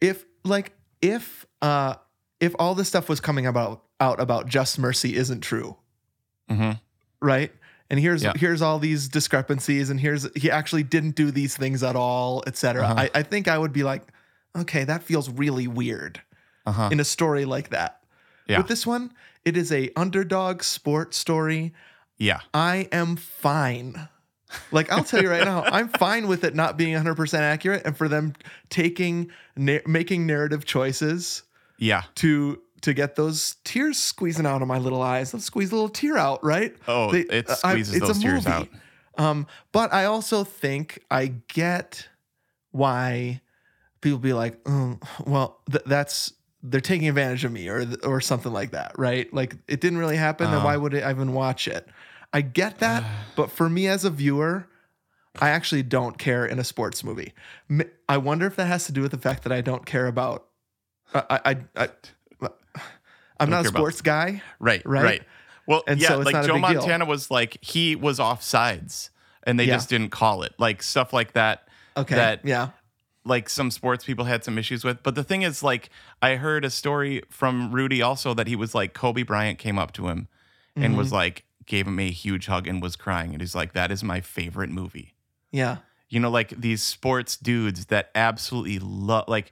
If 0.00 0.24
like 0.44 0.72
if 1.02 1.44
uh 1.60 1.94
if 2.40 2.54
all 2.58 2.74
this 2.74 2.88
stuff 2.88 3.08
was 3.08 3.20
coming 3.20 3.46
about 3.46 3.82
out 4.00 4.20
about 4.20 4.46
just 4.48 4.78
mercy 4.78 5.16
isn't 5.16 5.40
true, 5.42 5.76
hmm 6.48 6.72
right? 7.20 7.52
And 7.90 8.00
here's 8.00 8.22
Yeah. 8.22 8.32
here's 8.36 8.62
all 8.62 8.78
these 8.78 9.08
discrepancies, 9.08 9.90
and 9.90 9.98
here's 10.00 10.26
he 10.34 10.50
actually 10.50 10.82
didn't 10.84 11.14
do 11.16 11.30
these 11.30 11.56
things 11.56 11.82
at 11.82 11.96
all, 11.96 12.42
etc. 12.46 12.84
Uh-huh. 12.84 12.94
I, 13.02 13.10
I 13.20 13.22
think 13.22 13.48
I 13.48 13.58
would 13.58 13.72
be 13.72 13.82
like, 13.82 14.02
okay, 14.56 14.84
that 14.84 15.02
feels 15.02 15.28
really 15.28 15.66
weird 15.68 16.20
uh-huh 16.66 16.88
in 16.92 17.00
a 17.00 17.04
story 17.04 17.44
like 17.44 17.70
that. 17.70 18.00
Yeah. 18.48 18.58
With 18.58 18.68
this 18.68 18.86
one, 18.86 19.12
it 19.44 19.56
is 19.56 19.72
a 19.72 19.90
underdog 19.96 20.62
sport 20.62 21.14
story. 21.14 21.72
yeah 22.18 22.40
I 22.54 22.88
am 22.92 23.16
fine. 23.16 24.08
Like 24.70 24.90
I'll 24.92 25.02
tell 25.04 25.22
you 25.22 25.28
right 25.30 25.44
now, 25.44 25.62
I'm 25.64 25.88
fine 25.98 26.28
with 26.28 26.44
it 26.44 26.54
not 26.54 26.76
being 26.76 26.94
100% 26.94 27.38
accurate 27.40 27.82
and 27.84 27.96
for 27.96 28.08
them 28.08 28.34
taking 28.70 29.30
na- 29.56 29.80
making 29.86 30.26
narrative 30.26 30.64
choices 30.64 31.42
yeah 31.78 32.04
to 32.16 32.62
to 32.82 32.94
get 32.94 33.16
those 33.16 33.56
tears 33.64 33.98
squeezing 33.98 34.46
out 34.46 34.62
of 34.62 34.68
my 34.68 34.78
little 34.78 35.02
eyes. 35.02 35.34
Let's 35.34 35.46
squeeze 35.46 35.72
a 35.72 35.74
little 35.74 35.88
tear 35.88 36.16
out, 36.16 36.44
right? 36.44 36.74
oh 36.86 37.10
They- 37.10 37.20
it 37.22 37.50
I- 37.50 37.54
squeezes 37.54 37.94
it's 37.96 38.04
a 38.04 38.06
those 38.08 38.18
tears 38.22 38.44
movie. 38.46 38.56
out 38.56 38.68
Um, 39.18 39.46
but 39.72 39.92
I 39.92 40.04
also 40.04 40.44
think 40.44 41.02
I 41.10 41.26
get 41.48 42.08
why 42.70 43.40
people 44.02 44.18
be 44.18 44.32
like, 44.34 44.60
oh, 44.66 44.98
well, 45.26 45.60
th- 45.70 45.84
that's 45.86 46.32
they're 46.68 46.80
taking 46.80 47.08
advantage 47.08 47.44
of 47.44 47.52
me 47.52 47.68
or 47.68 47.86
or 48.04 48.20
something 48.20 48.52
like 48.52 48.72
that, 48.72 48.92
right? 48.98 49.32
Like 49.32 49.56
it 49.68 49.80
didn't 49.80 49.98
really 49.98 50.16
happen, 50.16 50.50
then 50.50 50.60
Uh. 50.60 50.64
why 50.64 50.76
would 50.76 50.94
I 50.94 51.10
even 51.10 51.32
watch 51.32 51.68
it? 51.68 51.86
I 52.32 52.40
get 52.40 52.78
that, 52.80 53.04
but 53.36 53.50
for 53.50 53.68
me 53.68 53.86
as 53.86 54.04
a 54.04 54.10
viewer, 54.10 54.66
I 55.40 55.50
actually 55.50 55.82
don't 55.82 56.18
care 56.18 56.44
in 56.46 56.58
a 56.58 56.64
sports 56.64 57.04
movie. 57.04 57.32
I 58.08 58.16
wonder 58.18 58.46
if 58.46 58.56
that 58.56 58.66
has 58.66 58.86
to 58.86 58.92
do 58.92 59.02
with 59.02 59.10
the 59.12 59.18
fact 59.18 59.42
that 59.44 59.52
I 59.52 59.60
don't 59.60 59.84
care 59.86 60.06
about. 60.06 60.46
I, 61.14 61.40
I, 61.44 61.56
I, 61.76 61.88
Don't 62.40 63.50
not 63.50 63.60
a 63.60 63.62
care 63.62 63.70
about- 63.70 63.78
sports 63.78 64.00
guy. 64.02 64.42
right 64.58 64.82
Right? 64.84 65.04
right, 65.04 65.22
well 65.66 65.82
And 65.86 66.00
yeah 66.00 66.08
so 66.08 66.18
like 66.20 66.34
joe 66.34 66.40
big 66.40 66.48
deal. 66.48 66.58
montana 66.58 67.04
was 67.04 67.30
like 67.30 67.58
he 67.62 67.94
was 67.96 68.18
off 68.18 68.42
sides 68.42 69.10
and 69.44 69.60
they 69.60 69.64
Yeah. 69.64 69.74
just 69.74 69.88
didn't 69.88 70.10
call 70.10 70.42
it 70.42 70.54
like 70.58 70.82
stuff 70.82 71.12
like 71.12 71.32
that 71.34 71.68
Okay. 71.96 72.14
that 72.16 72.44
yeah. 72.44 72.70
Like 73.26 73.48
some 73.50 73.70
sports 73.70 74.04
people 74.04 74.24
had 74.24 74.44
some 74.44 74.56
issues 74.56 74.84
with. 74.84 75.02
But 75.02 75.14
the 75.16 75.24
thing 75.24 75.42
is, 75.42 75.62
like, 75.62 75.90
I 76.22 76.36
heard 76.36 76.64
a 76.64 76.70
story 76.70 77.22
from 77.28 77.72
Rudy 77.72 78.00
also 78.00 78.32
that 78.34 78.46
he 78.46 78.56
was 78.56 78.74
like, 78.74 78.94
Kobe 78.94 79.22
Bryant 79.24 79.58
came 79.58 79.78
up 79.78 79.92
to 79.94 80.08
him 80.08 80.28
and 80.76 80.84
Mm-hmm. 80.92 80.96
was 80.96 81.12
like, 81.12 81.44
gave 81.66 81.86
him 81.86 81.98
a 81.98 82.10
huge 82.10 82.46
hug 82.46 82.66
and 82.68 82.80
was 82.80 82.96
crying. 82.96 83.32
And 83.32 83.40
he's 83.40 83.54
like, 83.54 83.72
that 83.72 83.90
is 83.90 84.04
my 84.04 84.20
favorite 84.20 84.70
movie. 84.70 85.14
Yeah. 85.50 85.78
You 86.08 86.20
know, 86.20 86.30
like 86.30 86.50
these 86.50 86.82
sports 86.82 87.36
dudes 87.36 87.86
that 87.86 88.10
absolutely 88.14 88.78
love, 88.78 89.24
like, 89.26 89.50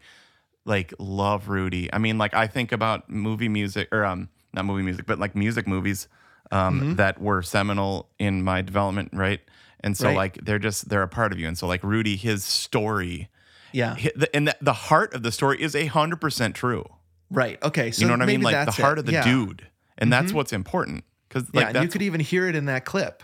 like 0.65 0.95
love 0.99 1.49
Rudy. 1.49 1.93
I 1.93 1.99
mean, 1.99 2.17
like 2.17 2.33
I 2.35 2.47
think 2.47 2.73
about 2.73 3.11
movie 3.11 3.49
music 3.49 3.89
or 3.93 4.05
um, 4.05 4.29
not 4.53 4.65
movie 4.65 4.83
music, 4.83 5.07
but 5.07 5.19
like 5.19 5.35
music 5.35 5.67
movies 5.67 6.07
um, 6.53 6.81
Mm-hmm. 6.81 6.95
that 6.97 7.21
were 7.21 7.43
seminal 7.43 8.09
in 8.19 8.43
my 8.43 8.63
development, 8.63 9.11
right? 9.13 9.41
And 9.81 9.97
so 9.97 10.09
Right. 10.09 10.17
like 10.17 10.45
they're 10.45 10.59
just 10.59 10.89
they're 10.89 11.03
a 11.03 11.09
part 11.09 11.33
of 11.33 11.39
you. 11.41 11.49
And 11.49 11.59
so 11.59 11.67
like 11.67 11.83
Rudy, 11.83 12.17
his 12.17 12.45
story 12.45 13.29
Yeah. 13.75 13.97
and 14.33 14.49
the, 14.49 14.57
the 14.61 14.73
heart 14.73 15.13
of 15.15 15.23
the 15.23 15.33
story 15.33 15.61
is 15.61 15.75
a 15.75 15.87
hundred 15.87 16.21
percent 16.21 16.55
true. 16.55 16.85
Right. 17.31 17.61
Okay. 17.63 17.91
So 17.91 18.03
You 18.03 18.07
know 18.09 18.15
what 18.15 18.23
I 18.23 18.27
mean? 18.27 18.41
Like 18.43 18.65
the 18.67 18.73
heart 18.83 18.99
it. 18.99 19.01
of 19.01 19.07
the 19.07 19.13
Yeah. 19.13 19.23
Mm-hmm. 19.25 19.45
dude, 19.47 19.67
and 19.99 20.13
that's 20.13 20.33
what's 20.33 20.53
important. 20.53 21.05
Because 21.29 21.49
yeah, 21.53 21.61
like 21.67 21.75
and 21.75 21.85
you 21.85 21.91
could 21.91 22.03
even 22.03 22.21
hear 22.21 22.49
it 22.49 22.55
in 22.55 22.67
that 22.67 22.85
clip. 22.85 23.23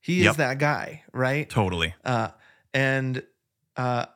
He 0.00 0.18
is 0.20 0.24
Yep. 0.24 0.36
that 0.36 0.58
guy, 0.58 1.02
right? 1.12 1.48
totally 1.48 1.94
Uh, 2.04 2.28
and 2.74 3.22
uh, 3.76 4.06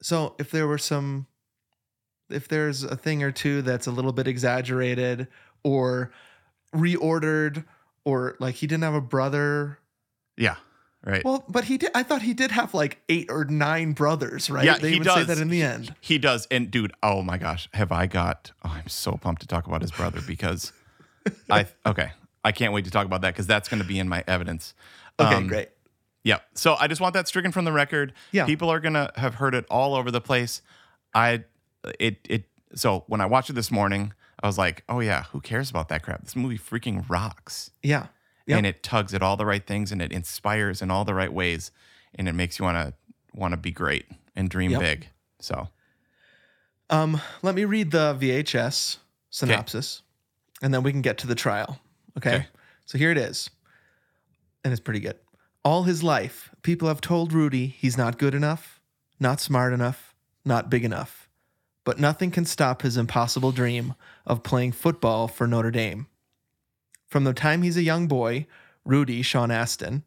so 0.00 0.34
if 0.38 0.50
there 0.50 0.66
were 0.66 0.78
some, 0.78 1.26
if 2.30 2.48
there's 2.48 2.82
a 2.82 2.96
thing 2.96 3.22
or 3.22 3.30
two 3.32 3.60
that's 3.60 3.86
a 3.86 3.90
little 3.90 4.12
bit 4.12 4.26
exaggerated 4.26 5.28
or 5.62 6.12
reordered, 6.74 7.64
or 8.04 8.36
like 8.40 8.54
he 8.54 8.66
didn't 8.66 8.84
have 8.84 8.94
a 8.94 9.00
brother. 9.02 9.78
yeah, 10.38 10.56
right. 11.04 11.24
Well, 11.24 11.44
but 11.48 11.64
he 11.64 11.78
did. 11.78 11.90
I 11.94 12.02
thought 12.02 12.22
he 12.22 12.34
did 12.34 12.50
have 12.50 12.74
like 12.74 13.00
eight 13.08 13.26
or 13.30 13.44
nine 13.44 13.92
brothers, 13.92 14.50
right? 14.50 14.64
yeah, 14.64 14.78
they 14.78 14.92
he 14.92 14.98
does. 15.00 15.14
say 15.14 15.24
that 15.24 15.38
in 15.38 15.48
the 15.48 15.62
end. 15.62 15.94
He 16.00 16.18
does. 16.18 16.46
And 16.50 16.70
dude, 16.70 16.92
oh 17.02 17.22
my 17.22 17.38
gosh, 17.38 17.68
have 17.74 17.92
I 17.92 18.06
got? 18.06 18.52
Oh, 18.64 18.70
I'm 18.74 18.88
so 18.88 19.12
pumped 19.12 19.42
to 19.42 19.48
talk 19.48 19.66
about 19.66 19.82
his 19.82 19.90
brother 19.90 20.20
because 20.26 20.72
I 21.50 21.66
okay, 21.86 22.12
I 22.44 22.52
can't 22.52 22.72
wait 22.72 22.84
to 22.86 22.90
talk 22.90 23.06
about 23.06 23.20
that 23.22 23.34
because 23.34 23.46
that's 23.46 23.68
going 23.68 23.82
to 23.82 23.88
be 23.88 23.98
in 23.98 24.08
my 24.08 24.24
evidence. 24.26 24.74
Okay, 25.18 25.34
Um, 25.34 25.46
great. 25.48 25.68
Yeah. 26.22 26.38
So 26.54 26.76
I 26.78 26.86
just 26.86 27.00
want 27.00 27.14
that 27.14 27.28
stricken 27.28 27.50
from 27.52 27.64
the 27.64 27.72
record. 27.72 28.12
Yeah. 28.32 28.44
People 28.46 28.70
are 28.70 28.80
gonna 28.80 29.10
have 29.16 29.34
heard 29.36 29.54
it 29.54 29.64
all 29.70 29.94
over 29.94 30.10
the 30.10 30.20
place. 30.20 30.60
I 31.14 31.44
it 31.98 32.18
it 32.28 32.44
so 32.74 33.04
when 33.06 33.20
I 33.22 33.26
watched 33.26 33.48
it 33.50 33.54
this 33.54 33.70
morning, 33.70 34.12
I 34.42 34.46
was 34.46 34.58
like, 34.58 34.84
oh 34.88 35.00
yeah, 35.00 35.24
who 35.32 35.40
cares 35.40 35.70
about 35.70 35.88
that 35.88 36.02
crap? 36.02 36.22
This 36.22 36.36
movie 36.36 36.58
freaking 36.58 37.08
rocks. 37.08 37.70
Yeah. 37.82 38.08
Yep. 38.50 38.56
And 38.58 38.66
it 38.66 38.82
tugs 38.82 39.14
at 39.14 39.22
all 39.22 39.36
the 39.36 39.46
right 39.46 39.66
things 39.66 39.90
and 39.92 40.02
it 40.02 40.12
inspires 40.12 40.82
in 40.82 40.90
all 40.90 41.04
the 41.04 41.14
right 41.14 41.32
ways. 41.32 41.70
And 42.14 42.28
it 42.28 42.34
makes 42.34 42.58
you 42.58 42.64
wanna 42.64 42.92
wanna 43.32 43.56
be 43.56 43.70
great 43.70 44.06
and 44.36 44.48
dream 44.50 44.72
Yep. 44.72 44.80
big. 44.80 45.08
So 45.40 45.68
Um, 46.90 47.20
let 47.42 47.54
me 47.54 47.64
read 47.64 47.92
the 47.92 48.14
VHS 48.18 48.98
synopsis, 49.30 50.02
and 50.60 50.74
then 50.74 50.82
we 50.82 50.90
can 50.90 51.02
get 51.02 51.18
to 51.18 51.26
the 51.28 51.36
trial. 51.36 51.80
Okay? 52.18 52.34
Okay. 52.34 52.46
So 52.84 52.98
here 52.98 53.12
it 53.12 53.18
is, 53.18 53.48
and 54.64 54.72
it's 54.72 54.80
pretty 54.80 54.98
good. 55.00 55.16
All 55.64 55.84
his 55.84 56.02
life, 56.02 56.50
people 56.62 56.88
have 56.88 57.00
told 57.00 57.32
Rudy 57.32 57.66
he's 57.68 57.96
not 57.96 58.18
good 58.18 58.34
enough, 58.34 58.80
not 59.20 59.40
smart 59.40 59.72
enough, 59.72 60.14
not 60.44 60.68
big 60.68 60.84
enough. 60.84 61.28
But 61.84 61.98
nothing 62.00 62.30
can 62.30 62.44
stop 62.44 62.82
his 62.82 62.96
impossible 62.96 63.52
dream 63.52 63.94
of 64.26 64.42
playing 64.42 64.72
football 64.72 65.28
for 65.28 65.46
Notre 65.46 65.70
Dame. 65.70 66.08
From 67.10 67.24
the 67.24 67.34
time 67.34 67.62
he's 67.62 67.76
a 67.76 67.82
young 67.82 68.06
boy, 68.06 68.46
Rudy 68.84 69.20
Sean 69.22 69.50
Astin 69.50 70.04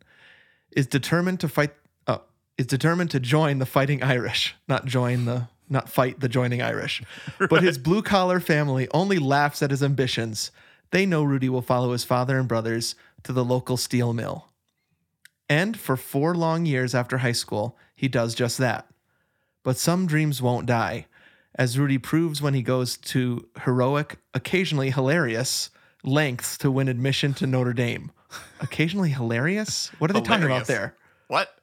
is 0.72 0.88
determined 0.88 1.42
to 1.42 1.50
fight. 1.50 1.74
Uh, 2.08 2.20
is 2.58 2.66
determined 2.66 3.12
to 3.12 3.20
join 3.20 3.60
the 3.60 3.66
Fighting 3.66 4.02
Irish, 4.02 4.56
not 4.68 4.86
join 4.86 5.26
the 5.26 5.50
not 5.70 5.90
fight 5.90 6.22
the 6.22 6.30
joining 6.30 6.62
Irish. 6.62 7.04
But 7.50 7.62
his 7.62 7.78
blue 7.78 8.02
collar 8.02 8.40
family 8.40 8.88
only 8.94 9.20
laughs 9.20 9.62
at 9.62 9.72
his 9.72 9.84
ambitions. 9.84 10.52
They 10.92 11.06
know 11.06 11.24
Rudy 11.24 11.50
will 11.50 11.62
follow 11.62 11.92
his 11.92 12.06
father 12.06 12.40
and 12.40 12.48
brothers 12.48 12.96
to 13.24 13.34
the 13.34 13.44
local 13.44 13.78
steel 13.78 14.14
mill. 14.14 14.48
And 15.50 15.78
for 15.78 15.98
four 15.98 16.36
long 16.36 16.66
years 16.66 16.96
after 16.96 17.18
high 17.18 17.34
school, 17.34 17.78
he 17.96 18.08
does 18.08 18.34
just 18.34 18.58
that. 18.60 18.88
But 19.64 19.78
some 19.78 20.08
dreams 20.08 20.42
won't 20.42 20.66
die, 20.66 21.08
as 21.56 21.78
Rudy 21.78 21.98
proves 21.98 22.42
when 22.42 22.54
he 22.54 22.62
goes 22.62 22.96
to 22.98 23.48
heroic, 23.64 24.20
occasionally 24.34 24.92
hilarious 24.92 25.70
lengths 26.04 26.58
to 26.60 26.72
win 26.72 26.88
admission 26.88 27.34
to 27.36 27.48
Notre 27.48 27.74
Dame. 27.74 28.12
Occasionally 28.62 29.10
hilarious? 29.10 29.92
What 30.00 30.10
are 30.10 30.14
they 30.14 30.22
talking 30.22 30.46
about 30.46 30.68
there? 30.68 30.96
what? 31.28 31.56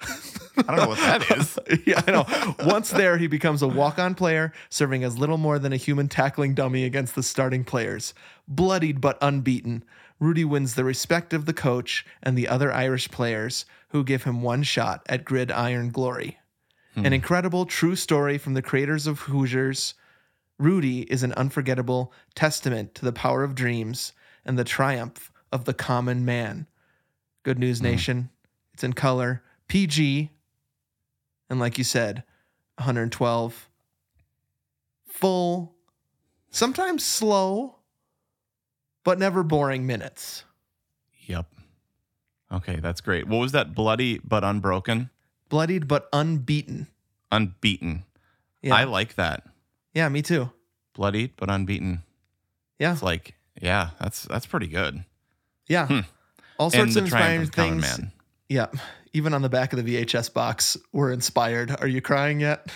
I 0.00 0.62
don't 0.62 0.76
know 0.76 0.88
what 0.88 0.98
that 0.98 1.30
is. 1.38 1.58
yeah, 1.86 2.02
I 2.06 2.10
know. 2.10 2.54
Once 2.66 2.90
there, 2.90 3.18
he 3.18 3.26
becomes 3.26 3.62
a 3.62 3.68
walk 3.68 3.98
on 3.98 4.14
player, 4.14 4.52
serving 4.68 5.04
as 5.04 5.18
little 5.18 5.38
more 5.38 5.58
than 5.58 5.72
a 5.72 5.76
human 5.76 6.08
tackling 6.08 6.54
dummy 6.54 6.84
against 6.84 7.14
the 7.14 7.22
starting 7.22 7.64
players. 7.64 8.14
Bloodied 8.48 9.00
but 9.00 9.18
unbeaten, 9.20 9.84
Rudy 10.18 10.44
wins 10.44 10.74
the 10.74 10.84
respect 10.84 11.32
of 11.32 11.44
the 11.44 11.52
coach 11.52 12.06
and 12.22 12.36
the 12.36 12.48
other 12.48 12.72
Irish 12.72 13.10
players 13.10 13.66
who 13.88 14.04
give 14.04 14.24
him 14.24 14.42
one 14.42 14.62
shot 14.62 15.02
at 15.08 15.24
gridiron 15.24 15.90
glory. 15.90 16.38
An 16.94 17.04
hmm. 17.04 17.12
incredible 17.12 17.66
true 17.66 17.96
story 17.96 18.38
from 18.38 18.54
the 18.54 18.62
creators 18.62 19.06
of 19.06 19.20
Hoosiers. 19.20 19.94
Rudy 20.58 21.02
is 21.02 21.22
an 21.22 21.32
unforgettable 21.34 22.12
testament 22.34 22.94
to 22.94 23.04
the 23.04 23.12
power 23.12 23.44
of 23.44 23.54
dreams 23.54 24.12
and 24.44 24.58
the 24.58 24.64
triumph 24.64 25.30
of 25.52 25.64
the 25.64 25.74
common 25.74 26.24
man. 26.24 26.66
Good 27.42 27.58
News 27.58 27.78
hmm. 27.78 27.84
Nation, 27.84 28.30
It's 28.72 28.84
in 28.84 28.92
color, 28.92 29.42
PG, 29.68 30.30
and 31.48 31.60
like 31.60 31.78
you 31.78 31.84
said, 31.84 32.24
112. 32.76 33.68
Full, 35.06 35.74
sometimes 36.50 37.04
slow, 37.04 37.76
but 39.04 39.18
never 39.18 39.42
boring 39.42 39.86
minutes. 39.86 40.44
Yep. 41.26 41.46
Okay, 42.52 42.76
that's 42.76 43.00
great. 43.00 43.26
What 43.26 43.38
was 43.38 43.52
that? 43.52 43.74
Bloody 43.74 44.18
but 44.18 44.44
unbroken, 44.44 45.10
Bloodied 45.48 45.88
but 45.88 46.08
unbeaten. 46.12 46.88
unbeaten. 47.30 48.04
Yeah. 48.62 48.74
I 48.74 48.84
like 48.84 49.14
that. 49.14 49.44
Yeah, 49.96 50.10
me 50.10 50.20
too. 50.20 50.50
Bloodied 50.94 51.32
but 51.36 51.48
unbeaten. 51.48 52.02
Yeah. 52.78 52.92
It's 52.92 53.02
like, 53.02 53.34
yeah, 53.60 53.90
that's 53.98 54.24
that's 54.24 54.44
pretty 54.44 54.66
good. 54.66 55.02
Yeah. 55.68 55.86
Hmm. 55.86 56.00
All 56.58 56.70
sorts 56.70 56.92
the 56.92 57.00
of 57.00 57.04
inspiring 57.06 57.42
of 57.42 57.48
things. 57.50 57.80
Man. 57.80 58.12
Yeah. 58.50 58.66
Even 59.14 59.32
on 59.32 59.40
the 59.40 59.48
back 59.48 59.72
of 59.72 59.82
the 59.82 59.96
VHS 60.04 60.34
box, 60.34 60.76
we're 60.92 61.12
inspired. 61.12 61.74
Are 61.80 61.88
you 61.88 62.02
crying 62.02 62.40
yet? 62.40 62.70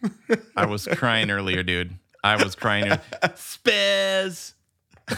I 0.56 0.64
was 0.64 0.86
crying 0.86 1.30
earlier, 1.30 1.62
dude. 1.62 1.92
I 2.24 2.42
was 2.42 2.54
crying. 2.54 2.86
Spaz. 3.22 4.54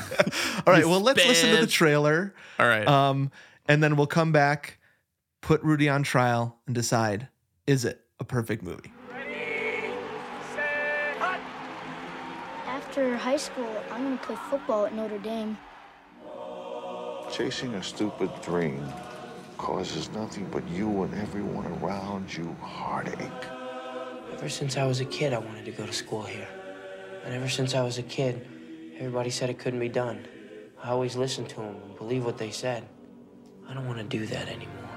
All 0.66 0.72
right. 0.72 0.84
Well, 0.84 1.00
let's 1.00 1.24
listen 1.24 1.54
to 1.54 1.60
the 1.60 1.68
trailer. 1.68 2.34
All 2.58 2.66
right. 2.66 2.86
Um, 2.88 3.30
and 3.66 3.80
then 3.80 3.94
we'll 3.94 4.08
come 4.08 4.32
back, 4.32 4.78
put 5.40 5.62
Rudy 5.62 5.88
on 5.88 6.02
trial, 6.02 6.58
and 6.66 6.74
decide 6.74 7.28
is 7.68 7.84
it 7.84 8.00
a 8.18 8.24
perfect 8.24 8.64
movie? 8.64 8.90
After 12.94 13.16
high 13.16 13.36
school, 13.36 13.82
I'm 13.90 14.04
gonna 14.04 14.16
play 14.18 14.36
football 14.48 14.86
at 14.86 14.94
Notre 14.94 15.18
Dame. 15.18 15.58
Chasing 17.28 17.74
a 17.74 17.82
stupid 17.82 18.30
dream 18.40 18.86
causes 19.58 20.12
nothing 20.12 20.46
but 20.52 20.62
you 20.68 21.02
and 21.02 21.12
everyone 21.14 21.66
around 21.82 22.32
you 22.32 22.56
heartache. 22.62 23.18
Ever 24.34 24.48
since 24.48 24.76
I 24.76 24.86
was 24.86 25.00
a 25.00 25.04
kid, 25.06 25.32
I 25.32 25.38
wanted 25.38 25.64
to 25.64 25.72
go 25.72 25.84
to 25.84 25.92
school 25.92 26.22
here. 26.22 26.46
And 27.24 27.34
ever 27.34 27.48
since 27.48 27.74
I 27.74 27.82
was 27.82 27.98
a 27.98 28.02
kid, 28.04 28.46
everybody 28.96 29.30
said 29.30 29.50
it 29.50 29.58
couldn't 29.58 29.80
be 29.80 29.88
done. 29.88 30.28
I 30.80 30.90
always 30.90 31.16
listened 31.16 31.48
to 31.48 31.56
them 31.56 31.74
and 31.84 31.96
believed 31.96 32.24
what 32.24 32.38
they 32.38 32.52
said. 32.52 32.86
I 33.68 33.74
don't 33.74 33.88
want 33.88 33.98
to 33.98 34.04
do 34.04 34.24
that 34.26 34.46
anymore. 34.46 34.88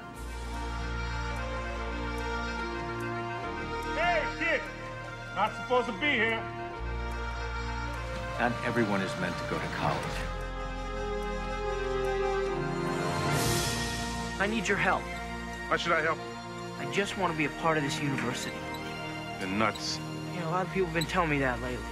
Hey, 3.96 4.22
kid! 4.38 4.60
Not 5.34 5.52
supposed 5.56 5.88
to 5.88 5.94
be 5.94 6.12
here. 6.12 6.67
Not 8.38 8.52
everyone 8.64 9.00
is 9.00 9.10
meant 9.20 9.36
to 9.36 9.44
go 9.50 9.58
to 9.58 9.66
college. 9.74 9.98
I 14.38 14.46
need 14.46 14.68
your 14.68 14.76
help. 14.76 15.02
Why 15.66 15.76
should 15.76 15.90
I 15.90 16.02
help? 16.02 16.18
I 16.78 16.88
just 16.92 17.18
want 17.18 17.32
to 17.32 17.36
be 17.36 17.46
a 17.46 17.50
part 17.60 17.76
of 17.76 17.82
this 17.82 18.00
university. 18.00 18.54
You're 19.40 19.48
nuts. 19.48 19.98
You 20.34 20.40
know, 20.40 20.50
a 20.50 20.52
lot 20.52 20.66
of 20.66 20.72
people 20.72 20.86
have 20.86 20.94
been 20.94 21.06
telling 21.06 21.30
me 21.30 21.40
that 21.40 21.60
lately. 21.60 21.84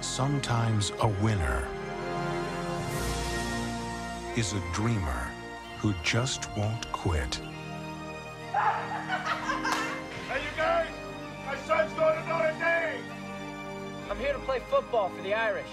Sometimes 0.00 0.92
a 1.00 1.08
winner 1.08 1.68
is 4.36 4.54
a 4.54 4.62
dreamer 4.72 5.30
who 5.78 5.92
just 6.02 6.48
won't 6.56 6.90
quit. 6.92 7.38
Hey, 8.54 10.40
you 10.40 10.56
guys! 10.56 10.88
My 11.44 11.56
son's 11.66 11.92
going 11.92 12.14
to 12.14 12.26
Notre 12.26 12.47
Dame! 12.47 12.47
I'm 14.10 14.18
here 14.18 14.32
to 14.32 14.38
play 14.38 14.60
football 14.70 15.10
for 15.10 15.22
the 15.22 15.34
Irish. 15.34 15.66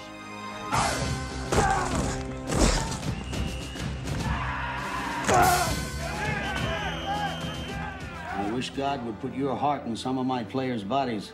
I 8.33 8.51
wish 8.53 8.71
God 8.71 9.05
would 9.05 9.21
put 9.21 9.33
your 9.33 9.55
heart 9.55 9.85
in 9.85 9.95
some 9.95 10.17
of 10.17 10.25
my 10.25 10.43
players' 10.43 10.83
bodies. 10.83 11.31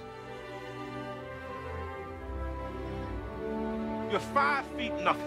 You're 4.11 4.19
five 4.19 4.65
feet 4.77 4.93
nothing. 5.01 5.25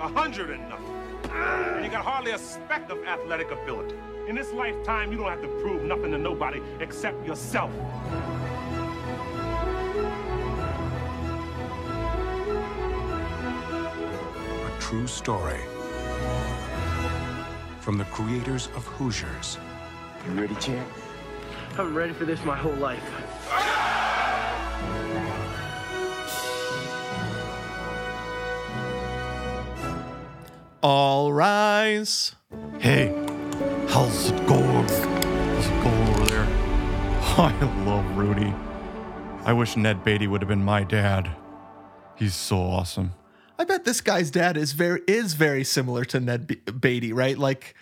A 0.00 0.08
hundred 0.08 0.48
and 0.50 0.66
nothing. 0.70 0.86
And 1.30 1.84
you 1.84 1.90
got 1.90 2.06
hardly 2.06 2.30
a 2.30 2.38
speck 2.38 2.88
of 2.90 3.04
athletic 3.04 3.50
ability. 3.50 3.96
In 4.28 4.34
this 4.34 4.50
lifetime, 4.52 5.12
you 5.12 5.18
don't 5.18 5.28
have 5.28 5.42
to 5.42 5.48
prove 5.60 5.82
nothing 5.82 6.12
to 6.12 6.18
nobody 6.18 6.62
except 6.80 7.26
yourself. 7.26 7.70
True 14.90 15.06
story 15.06 15.60
from 17.78 17.96
the 17.96 18.04
creators 18.10 18.66
of 18.74 18.84
Hoosiers. 18.86 19.56
You 20.26 20.32
ready, 20.32 20.56
champ? 20.56 20.88
I'm 21.78 21.94
ready 21.94 22.12
for 22.12 22.24
this 22.24 22.44
my 22.44 22.56
whole 22.56 22.74
life. 22.74 23.00
All 30.82 31.32
rise. 31.32 32.34
Hey, 32.80 33.14
how's 33.88 34.32
it 34.32 34.46
going? 34.48 34.88
How's 34.88 35.66
it 35.66 35.84
going 35.84 36.08
over 36.08 36.24
there? 36.24 36.46
I 37.38 37.84
love 37.86 38.18
Rudy. 38.18 38.52
I 39.44 39.52
wish 39.52 39.76
Ned 39.76 40.02
Beatty 40.02 40.26
would 40.26 40.42
have 40.42 40.48
been 40.48 40.64
my 40.64 40.82
dad. 40.82 41.30
He's 42.16 42.34
so 42.34 42.56
awesome. 42.56 43.12
I 43.60 43.64
bet 43.64 43.84
this 43.84 44.00
guy's 44.00 44.30
dad 44.30 44.56
is 44.56 44.72
very 44.72 45.02
is 45.06 45.34
very 45.34 45.64
similar 45.64 46.04
to 46.06 46.18
Ned 46.20 46.46
Be- 46.46 46.54
Beatty, 46.56 47.12
right? 47.12 47.36
Like 47.36 47.74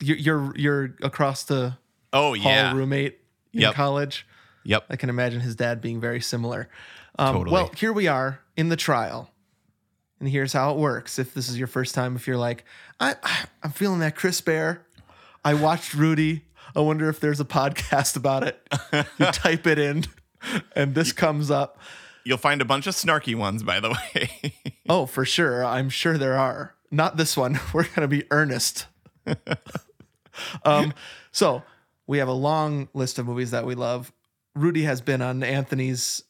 you're 0.00 0.16
you're, 0.16 0.52
you're 0.56 0.94
across 1.02 1.42
the 1.44 1.76
Oh 2.12 2.34
yeah. 2.34 2.72
roommate 2.72 3.18
in 3.52 3.62
Yep. 3.62 3.74
college. 3.74 4.26
Yep. 4.64 4.84
I 4.90 4.96
can 4.96 5.08
imagine 5.10 5.40
his 5.40 5.56
dad 5.56 5.80
being 5.80 6.00
very 6.00 6.20
similar. 6.20 6.68
Um, 7.18 7.34
Totally. 7.34 7.52
Well, 7.52 7.70
here 7.76 7.92
we 7.92 8.06
are 8.06 8.40
in 8.56 8.68
the 8.68 8.76
trial, 8.76 9.30
and 10.20 10.28
here's 10.28 10.52
how 10.52 10.70
it 10.72 10.76
works. 10.78 11.18
If 11.18 11.34
this 11.34 11.48
is 11.48 11.58
your 11.58 11.66
first 11.68 11.94
time, 11.94 12.14
if 12.16 12.26
you're 12.28 12.36
like, 12.36 12.64
I, 13.00 13.14
I'm 13.62 13.72
feeling 13.72 13.98
that 14.00 14.14
crisp 14.16 14.48
air. 14.48 14.86
I 15.44 15.54
watched 15.54 15.94
Rudy. 15.94 16.44
I 16.76 16.80
wonder 16.80 17.08
if 17.08 17.18
there's 17.20 17.40
a 17.40 17.44
podcast 17.58 18.16
about 18.16 18.44
it. 18.44 18.68
You 19.18 19.26
type 19.26 19.66
it 19.66 19.78
in, 19.80 20.04
and 20.76 20.94
this 20.94 21.12
comes 21.24 21.50
up. 21.50 21.78
You'll 22.24 22.38
find 22.38 22.60
a 22.62 22.64
bunch 22.64 22.86
of 22.86 22.94
snarky 22.94 23.34
ones, 23.34 23.62
by 23.62 23.80
the 23.80 23.90
way. 24.14 24.54
Oh, 24.88 25.06
for 25.06 25.24
sure. 25.24 25.64
I'm 25.64 25.88
sure 25.90 26.16
there 26.18 26.36
are. 26.36 26.74
Not 26.90 27.16
this 27.16 27.36
one. 27.36 27.60
We're 27.74 27.84
going 27.84 28.02
to 28.02 28.08
be 28.08 28.24
earnest. 28.30 28.86
um, 30.64 30.94
so 31.32 31.62
we 32.06 32.18
have 32.18 32.28
a 32.28 32.32
long 32.32 32.88
list 32.94 33.18
of 33.18 33.26
movies 33.26 33.50
that 33.50 33.66
we 33.66 33.74
love. 33.74 34.12
Rudy 34.54 34.82
has 34.82 35.00
been 35.00 35.20
on 35.22 35.42
Anthony's 35.42 36.22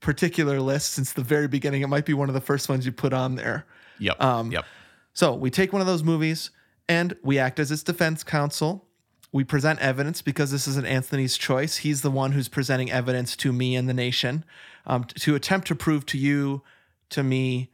particular 0.00 0.60
list 0.60 0.92
since 0.92 1.12
the 1.12 1.22
very 1.22 1.48
beginning. 1.48 1.82
It 1.82 1.88
might 1.88 2.06
be 2.06 2.14
one 2.14 2.28
of 2.28 2.34
the 2.34 2.40
first 2.40 2.68
ones 2.68 2.86
you 2.86 2.92
put 2.92 3.12
on 3.12 3.34
there. 3.34 3.66
yep. 3.98 4.20
Um, 4.22 4.50
yep. 4.52 4.64
So 5.12 5.34
we 5.34 5.50
take 5.50 5.72
one 5.72 5.80
of 5.80 5.86
those 5.86 6.04
movies 6.04 6.50
and 6.88 7.16
we 7.22 7.38
act 7.38 7.58
as 7.58 7.70
its 7.70 7.82
defense 7.82 8.22
counsel. 8.22 8.87
We 9.30 9.44
present 9.44 9.80
evidence 9.80 10.22
because 10.22 10.50
this 10.50 10.66
is 10.66 10.76
an 10.76 10.86
Anthony's 10.86 11.36
choice. 11.36 11.78
He's 11.78 12.02
the 12.02 12.10
one 12.10 12.32
who's 12.32 12.48
presenting 12.48 12.90
evidence 12.90 13.36
to 13.36 13.52
me 13.52 13.76
and 13.76 13.88
the 13.88 13.94
nation 13.94 14.44
um, 14.86 15.04
to 15.04 15.34
attempt 15.34 15.66
to 15.68 15.74
prove 15.74 16.06
to 16.06 16.18
you, 16.18 16.62
to 17.10 17.22
me, 17.22 17.70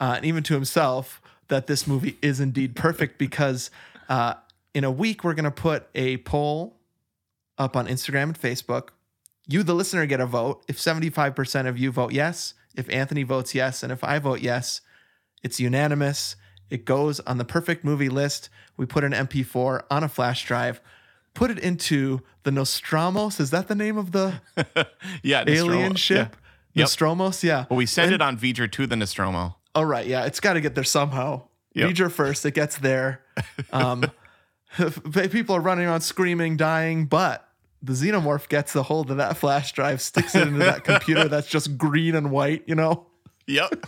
uh, 0.00 0.14
and 0.16 0.24
even 0.24 0.42
to 0.44 0.54
himself 0.54 1.20
that 1.48 1.66
this 1.66 1.86
movie 1.86 2.18
is 2.20 2.40
indeed 2.40 2.76
perfect 2.76 3.18
because 3.18 3.70
uh, 4.08 4.34
in 4.74 4.84
a 4.84 4.90
week 4.90 5.24
we're 5.24 5.34
going 5.34 5.44
to 5.44 5.50
put 5.50 5.88
a 5.94 6.18
poll 6.18 6.76
up 7.58 7.76
on 7.76 7.86
Instagram 7.86 8.24
and 8.24 8.40
Facebook. 8.40 8.88
You, 9.46 9.62
the 9.62 9.74
listener, 9.74 10.04
get 10.06 10.20
a 10.20 10.26
vote. 10.26 10.62
If 10.68 10.78
75% 10.78 11.66
of 11.66 11.78
you 11.78 11.90
vote 11.90 12.12
yes, 12.12 12.54
if 12.76 12.88
Anthony 12.90 13.22
votes 13.22 13.54
yes, 13.54 13.82
and 13.82 13.90
if 13.90 14.04
I 14.04 14.18
vote 14.18 14.40
yes, 14.40 14.82
it's 15.42 15.58
unanimous. 15.58 16.36
It 16.70 16.84
goes 16.84 17.20
on 17.20 17.38
the 17.38 17.44
perfect 17.44 17.84
movie 17.84 18.08
list. 18.08 18.48
We 18.76 18.86
put 18.86 19.04
an 19.04 19.12
MP4 19.12 19.82
on 19.90 20.04
a 20.04 20.08
flash 20.08 20.44
drive, 20.46 20.80
put 21.34 21.50
it 21.50 21.58
into 21.58 22.20
the 22.42 22.50
Nostromos. 22.50 23.40
Is 23.40 23.50
that 23.50 23.68
the 23.68 23.74
name 23.74 23.96
of 23.96 24.12
the 24.12 24.40
Yeah. 25.22 25.44
Nostromo. 25.44 25.72
alien 25.72 25.94
ship? 25.96 26.36
Yeah. 26.74 26.82
Yep. 26.82 26.86
Nostromos, 26.88 27.42
yeah. 27.42 27.64
Well, 27.70 27.76
we 27.78 27.86
send 27.86 28.06
And- 28.12 28.14
it 28.16 28.22
on 28.22 28.38
V'ger 28.38 28.70
to 28.72 28.86
the 28.86 28.96
Nostromo. 28.96 29.56
Oh 29.74 29.82
right, 29.82 30.06
yeah, 30.06 30.24
it's 30.26 30.40
got 30.40 30.54
to 30.54 30.60
get 30.60 30.74
there 30.74 30.84
somehow. 30.84 31.42
Yep. 31.74 31.90
V'ger 31.90 32.10
first, 32.10 32.44
it 32.46 32.52
gets 32.54 32.78
there. 32.78 33.22
Um, 33.72 34.04
people 35.30 35.54
are 35.56 35.60
running 35.60 35.86
around 35.86 36.00
screaming, 36.02 36.56
dying, 36.56 37.06
but 37.06 37.48
the 37.82 37.92
xenomorph 37.92 38.48
gets 38.48 38.74
a 38.76 38.82
hold 38.82 39.10
of 39.10 39.16
that 39.18 39.36
flash 39.36 39.72
drive, 39.72 40.00
sticks 40.02 40.34
it 40.34 40.46
into 40.48 40.58
that 40.60 40.84
computer 40.84 41.28
that's 41.28 41.46
just 41.48 41.78
green 41.78 42.14
and 42.14 42.30
white, 42.30 42.64
you 42.66 42.74
know. 42.74 43.06
Yep. 43.46 43.86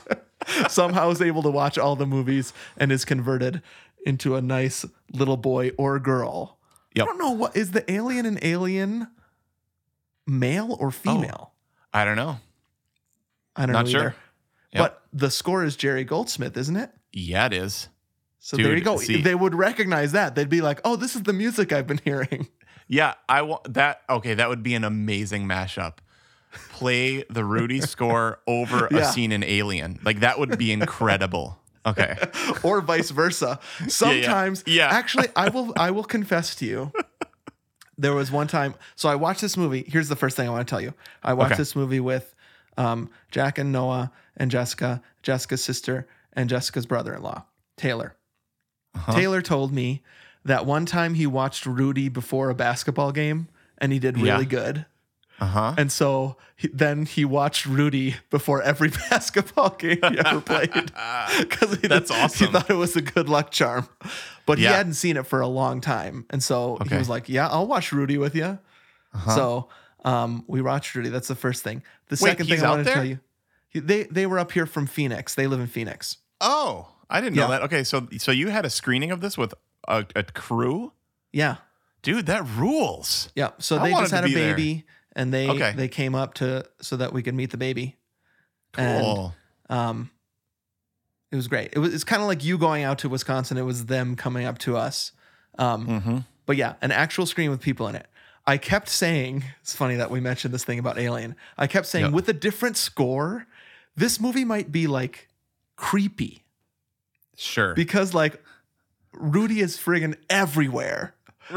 Somehow 0.68 1.10
is 1.10 1.22
able 1.22 1.42
to 1.42 1.50
watch 1.50 1.78
all 1.78 1.96
the 1.96 2.06
movies 2.06 2.52
and 2.76 2.90
is 2.92 3.04
converted 3.04 3.62
into 4.04 4.36
a 4.36 4.42
nice 4.42 4.84
little 5.12 5.36
boy 5.36 5.70
or 5.76 5.98
girl. 5.98 6.58
Yep. 6.94 7.04
I 7.04 7.06
don't 7.06 7.18
know 7.18 7.30
what 7.30 7.56
is 7.56 7.72
the 7.72 7.90
alien 7.90 8.26
an 8.26 8.38
alien 8.42 9.08
male 10.26 10.76
or 10.80 10.88
oh. 10.88 10.90
female? 10.90 11.52
I 11.92 12.04
don't 12.04 12.16
know. 12.16 12.38
I 13.56 13.66
don't 13.66 13.72
Not 13.72 13.86
know 13.86 13.90
sure. 13.90 14.00
either. 14.00 14.14
Yep. 14.72 14.82
But 14.82 15.02
the 15.12 15.30
score 15.30 15.64
is 15.64 15.76
Jerry 15.76 16.04
Goldsmith, 16.04 16.56
isn't 16.56 16.76
it? 16.76 16.90
Yeah, 17.12 17.46
it 17.46 17.52
is. 17.52 17.88
So 18.38 18.56
there 18.56 18.74
you 18.74 18.82
go. 18.82 18.96
see- 18.96 19.20
they 19.20 19.34
would 19.34 19.54
recognize 19.54 20.12
that. 20.12 20.34
They'd 20.34 20.48
be 20.48 20.60
like, 20.60 20.80
"Oh, 20.84 20.96
this 20.96 21.14
is 21.14 21.24
the 21.24 21.32
music 21.32 21.72
I've 21.72 21.86
been 21.86 22.00
hearing." 22.04 22.48
Yeah, 22.92 23.14
I 23.28 23.42
want 23.42 23.74
that. 23.74 24.02
Okay, 24.10 24.34
that 24.34 24.48
would 24.48 24.64
be 24.64 24.74
an 24.74 24.82
amazing 24.82 25.46
mashup. 25.46 25.98
Play 26.72 27.24
the 27.30 27.44
Rudy 27.44 27.80
score 27.94 28.40
over 28.46 28.88
Yeah. 28.90 28.98
a 28.98 29.04
scene 29.12 29.32
in 29.32 29.42
Alien. 29.44 29.98
Like 30.02 30.20
that 30.20 30.38
would 30.38 30.58
be 30.58 30.72
incredible. 30.72 31.58
Okay. 31.86 32.16
or 32.62 32.80
vice 32.80 33.10
versa. 33.10 33.58
Sometimes, 33.88 34.62
yeah. 34.66 34.88
Actually, 34.90 35.28
I 35.36 35.48
will. 35.48 35.72
I 35.76 35.90
will 35.92 36.04
confess 36.04 36.54
to 36.56 36.66
you. 36.66 36.92
There 37.96 38.14
was 38.14 38.30
one 38.30 38.46
time. 38.46 38.74
So 38.96 39.08
I 39.08 39.14
watched 39.14 39.40
this 39.42 39.56
movie. 39.56 39.84
Here's 39.86 40.08
the 40.08 40.16
first 40.16 40.36
thing 40.36 40.48
I 40.48 40.50
want 40.50 40.66
to 40.66 40.70
tell 40.70 40.80
you. 40.80 40.94
I 41.22 41.34
watched 41.34 41.52
Okay. 41.52 41.58
this 41.58 41.76
movie 41.76 42.00
with 42.00 42.34
um, 42.78 43.10
Jack 43.30 43.58
and 43.58 43.72
Noah 43.72 44.10
and 44.36 44.50
Jessica, 44.50 45.02
Jessica's 45.22 45.62
sister, 45.62 46.06
and 46.32 46.48
Jessica's 46.48 46.86
brother-in-law, 46.86 47.44
Taylor. 47.76 48.16
Uh-huh. 48.94 49.12
Taylor 49.12 49.42
told 49.42 49.72
me 49.72 50.02
that 50.44 50.64
one 50.64 50.86
time 50.86 51.14
he 51.14 51.26
watched 51.26 51.66
Rudy 51.66 52.08
before 52.08 52.48
a 52.48 52.54
basketball 52.54 53.12
game, 53.12 53.48
and 53.78 53.92
he 53.92 53.98
did 53.98 54.16
really 54.16 54.44
Yeah. 54.44 54.44
good. 54.44 54.86
Uh 55.40 55.46
huh. 55.46 55.74
And 55.78 55.90
so 55.90 56.36
he, 56.54 56.68
then 56.68 57.06
he 57.06 57.24
watched 57.24 57.64
Rudy 57.64 58.16
before 58.30 58.60
every 58.62 58.88
basketball 59.10 59.70
game 59.70 59.98
he 60.02 60.18
ever 60.18 60.40
played. 60.40 60.70
Because 61.38 61.78
That's 61.80 62.10
awesome. 62.10 62.46
He 62.48 62.52
thought 62.52 62.68
it 62.70 62.74
was 62.74 62.94
a 62.96 63.00
good 63.02 63.28
luck 63.28 63.50
charm. 63.50 63.88
But 64.46 64.58
he 64.58 64.64
hadn't 64.64 64.94
seen 64.94 65.16
it 65.16 65.26
for 65.26 65.40
a 65.40 65.46
long 65.46 65.80
time. 65.80 66.26
And 66.30 66.42
so 66.42 66.76
he 66.88 66.94
was 66.96 67.08
like, 67.08 67.28
Yeah, 67.28 67.48
I'll 67.48 67.66
watch 67.66 67.92
Rudy 67.92 68.18
with 68.18 68.34
you. 68.34 68.58
Uh-huh. 69.14 69.34
So 69.34 69.68
um, 70.04 70.44
we 70.46 70.60
watched 70.62 70.94
Rudy. 70.94 71.08
That's 71.08 71.28
the 71.28 71.34
first 71.34 71.62
thing. 71.62 71.82
The 72.08 72.14
Wait, 72.22 72.30
second 72.30 72.46
thing 72.48 72.62
I 72.62 72.68
wanted 72.70 72.86
to 72.86 72.92
tell 72.92 73.04
you 73.04 73.20
he- 73.68 73.80
they, 73.80 74.02
they 74.04 74.26
were 74.26 74.38
up 74.38 74.52
here 74.52 74.66
from 74.66 74.86
Phoenix. 74.86 75.34
They 75.34 75.46
live 75.46 75.60
in 75.60 75.66
Phoenix. 75.68 76.18
Oh, 76.40 76.88
I 77.08 77.20
didn't 77.20 77.36
know 77.36 77.42
Yeah. 77.44 77.48
that. 77.58 77.62
Okay, 77.62 77.84
so 77.84 78.06
so 78.18 78.30
you 78.32 78.48
had 78.48 78.64
a 78.66 78.70
screening 78.70 79.10
of 79.10 79.20
this 79.20 79.38
with 79.38 79.54
a, 79.88 80.04
a 80.14 80.22
crew, 80.24 80.92
Yeah. 81.32 81.56
dude. 82.02 82.26
That 82.26 82.44
rules. 82.56 83.30
Yeah. 83.34 83.50
So 83.58 83.78
I 83.78 83.84
they 83.88 83.90
just 83.92 84.12
had 84.12 84.24
a 84.24 84.28
baby. 84.28 84.74
there. 84.74 84.84
And 85.20 85.32
they 85.34 85.48
Okay. 85.48 85.72
they 85.76 85.88
came 85.88 86.14
up 86.14 86.34
to 86.34 86.64
so 86.80 86.96
that 86.96 87.12
we 87.12 87.22
could 87.22 87.34
meet 87.34 87.50
the 87.50 87.56
baby. 87.58 87.96
And 88.78 89.04
Cool. 89.04 89.34
um 89.68 90.10
it 91.32 91.36
was 91.36 91.46
great. 91.48 91.70
It 91.74 91.78
was 91.78 91.94
it's 91.94 92.04
kind 92.04 92.22
of 92.22 92.28
like 92.28 92.42
you 92.44 92.58
going 92.58 92.82
out 92.84 92.98
to 93.00 93.08
Wisconsin. 93.08 93.56
It 93.58 93.62
was 93.62 93.86
them 93.86 94.16
coming 94.16 94.46
up 94.46 94.58
to 94.58 94.76
us. 94.76 95.12
Um 95.58 95.86
mm-hmm. 95.86 96.18
but 96.46 96.56
yeah, 96.56 96.74
an 96.82 96.90
actual 96.92 97.26
screen 97.26 97.50
with 97.50 97.60
people 97.60 97.86
in 97.88 97.94
it. 97.94 98.06
I 98.46 98.56
kept 98.56 98.88
saying, 98.88 99.44
it's 99.60 99.74
funny 99.76 99.96
that 99.96 100.10
we 100.10 100.18
mentioned 100.18 100.52
this 100.54 100.64
thing 100.64 100.78
about 100.78 100.98
Alien. 100.98 101.36
I 101.58 101.66
kept 101.66 101.86
saying 101.86 102.06
Yep. 102.06 102.14
with 102.14 102.28
a 102.28 102.32
different 102.32 102.76
score, 102.76 103.46
this 103.96 104.18
movie 104.18 104.44
might 104.46 104.72
be 104.72 104.86
like 104.86 105.28
creepy 105.76 106.42
Sure. 107.36 107.74
because 107.74 108.14
like 108.14 108.42
Rudy 109.12 109.60
is 109.60 109.76
friggin' 109.76 110.16
everywhere. 110.28 111.14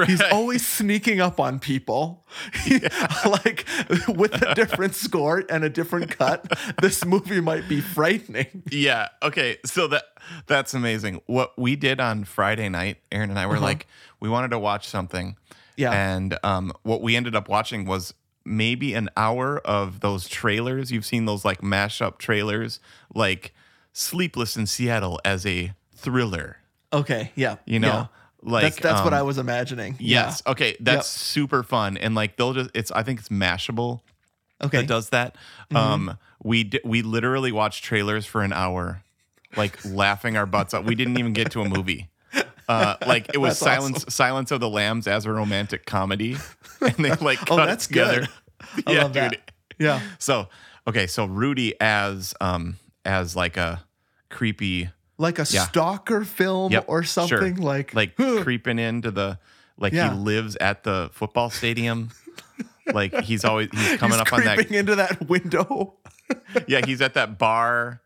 He's 0.07 0.21
always 0.21 0.65
sneaking 0.65 1.21
up 1.21 1.39
on 1.39 1.59
people. 1.59 2.25
He- 2.63 2.79
like 3.25 3.65
with 4.07 4.33
a 4.41 4.53
different 4.55 4.95
score 4.95 5.43
and 5.49 5.63
a 5.63 5.69
different 5.69 6.09
cut, 6.17 6.51
this 6.81 7.05
movie 7.05 7.41
might 7.41 7.67
be 7.69 7.79
frightening. 7.81 8.63
Yeah. 8.71 9.09
Okay. 9.21 9.57
So 9.65 9.87
that 9.87 10.03
that's 10.47 10.73
amazing. 10.73 11.21
What 11.27 11.57
we 11.57 11.75
did 11.75 11.99
on 11.99 12.23
Friday 12.23 12.69
night, 12.69 12.97
Aaron 13.11 13.29
and 13.29 13.37
I 13.39 13.45
were 13.45 13.55
Uh-huh. 13.55 13.63
like, 13.65 13.87
we 14.19 14.29
wanted 14.29 14.49
to 14.51 14.59
watch 14.59 14.87
something. 14.87 15.35
Yeah. 15.77 15.91
And 15.91 16.37
um, 16.43 16.71
what 16.83 17.01
we 17.01 17.15
ended 17.15 17.35
up 17.35 17.47
watching 17.49 17.85
was 17.85 18.13
maybe 18.45 18.93
an 18.93 19.09
hour 19.17 19.59
of 19.59 19.99
those 20.01 20.27
trailers. 20.27 20.91
You've 20.91 21.05
seen 21.05 21.25
those 21.25 21.43
like 21.45 21.61
mashup 21.61 22.17
trailers, 22.17 22.79
like 23.13 23.53
Sleepless 23.93 24.57
in 24.57 24.65
Seattle 24.65 25.19
as 25.23 25.45
a 25.45 25.73
thriller. 25.95 26.57
Okay, 26.91 27.31
yeah. 27.35 27.55
You 27.65 27.79
know, 27.79 27.87
yeah. 27.87 28.05
Like 28.43 28.63
that's 28.63 28.79
that's 28.79 29.03
what 29.03 29.13
um, 29.13 29.19
I 29.19 29.21
was 29.23 29.37
imagining. 29.37 29.95
Yes. 29.99 30.43
Okay. 30.45 30.75
That's 30.79 30.97
Yep. 30.97 31.21
super 31.21 31.63
fun. 31.63 31.97
And 31.97 32.13
like 32.15 32.35
they'll 32.37 32.53
just 32.53 32.69
it's 32.73 32.91
I 32.91 33.03
think 33.03 33.19
it's 33.19 33.29
Mashable 33.29 34.01
Okay. 34.63 34.79
that 34.79 34.87
does 34.87 35.09
that. 35.09 35.35
Mhm. 35.71 35.77
Um 35.77 36.17
we 36.43 36.63
di- 36.65 36.81
we 36.83 37.01
literally 37.01 37.51
watched 37.51 37.83
trailers 37.83 38.25
for 38.25 38.41
an 38.43 38.53
hour, 38.53 39.01
like 39.55 39.77
laughing 39.85 40.35
our 40.37 40.45
butts 40.45 40.73
out. 40.73 40.85
We 40.85 40.95
didn't 40.95 41.17
even 41.19 41.33
get 41.33 41.51
to 41.51 41.61
a 41.61 41.69
movie. 41.69 42.09
Uh, 42.69 42.95
like 43.05 43.29
it 43.33 43.37
was 43.39 43.59
That's 43.59 43.75
Silence 43.75 43.97
awesome. 43.97 44.09
Silence 44.09 44.51
of 44.51 44.61
the 44.61 44.69
Lambs 44.69 45.05
as 45.05 45.25
a 45.25 45.31
romantic 45.33 45.85
comedy, 45.85 46.37
and 46.81 46.95
they 46.95 47.13
like 47.15 47.51
Oh, 47.51 47.57
that's 47.57 47.85
it 47.85 47.87
together. 47.89 48.27
good. 48.75 48.83
I 48.87 49.01
love 49.01 49.13
that. 49.13 49.51
Yeah. 49.77 49.99
So 50.17 50.47
okay, 50.87 51.05
so 51.07 51.25
Rudy 51.25 51.75
as 51.81 52.33
um 52.39 52.77
as 53.03 53.35
like 53.35 53.57
a 53.57 53.83
creepy 54.29 54.89
Like 55.24 55.39
a 55.39 55.45
Yeah. 55.49 55.65
stalker 55.67 56.26
film 56.26 56.74
Yep, 56.74 56.86
or 56.88 57.01
sure. 57.03 57.28
something 57.28 57.55
like 57.55 57.93
like 57.95 58.15
creeping 58.41 58.78
into 58.78 59.09
the 59.09 59.39
like 59.78 59.93
Yeah. 59.93 60.11
he 60.13 60.19
lives 60.19 60.55
at 60.57 60.84
the 60.84 61.09
football 61.13 61.49
stadium. 61.49 62.09
like 62.93 63.13
he's 63.21 63.45
always 63.45 63.69
he's 63.71 63.97
coming 63.97 64.17
he's 64.19 64.28
up 64.28 64.34
on 64.34 64.43
that 64.43 64.55
creeping 64.57 64.78
into 64.78 64.95
that 64.97 65.30
window. 65.30 65.95
yeah, 66.67 66.86
he's 66.86 67.01
at 67.01 67.13
that 67.13 67.38
bar 67.38 68.01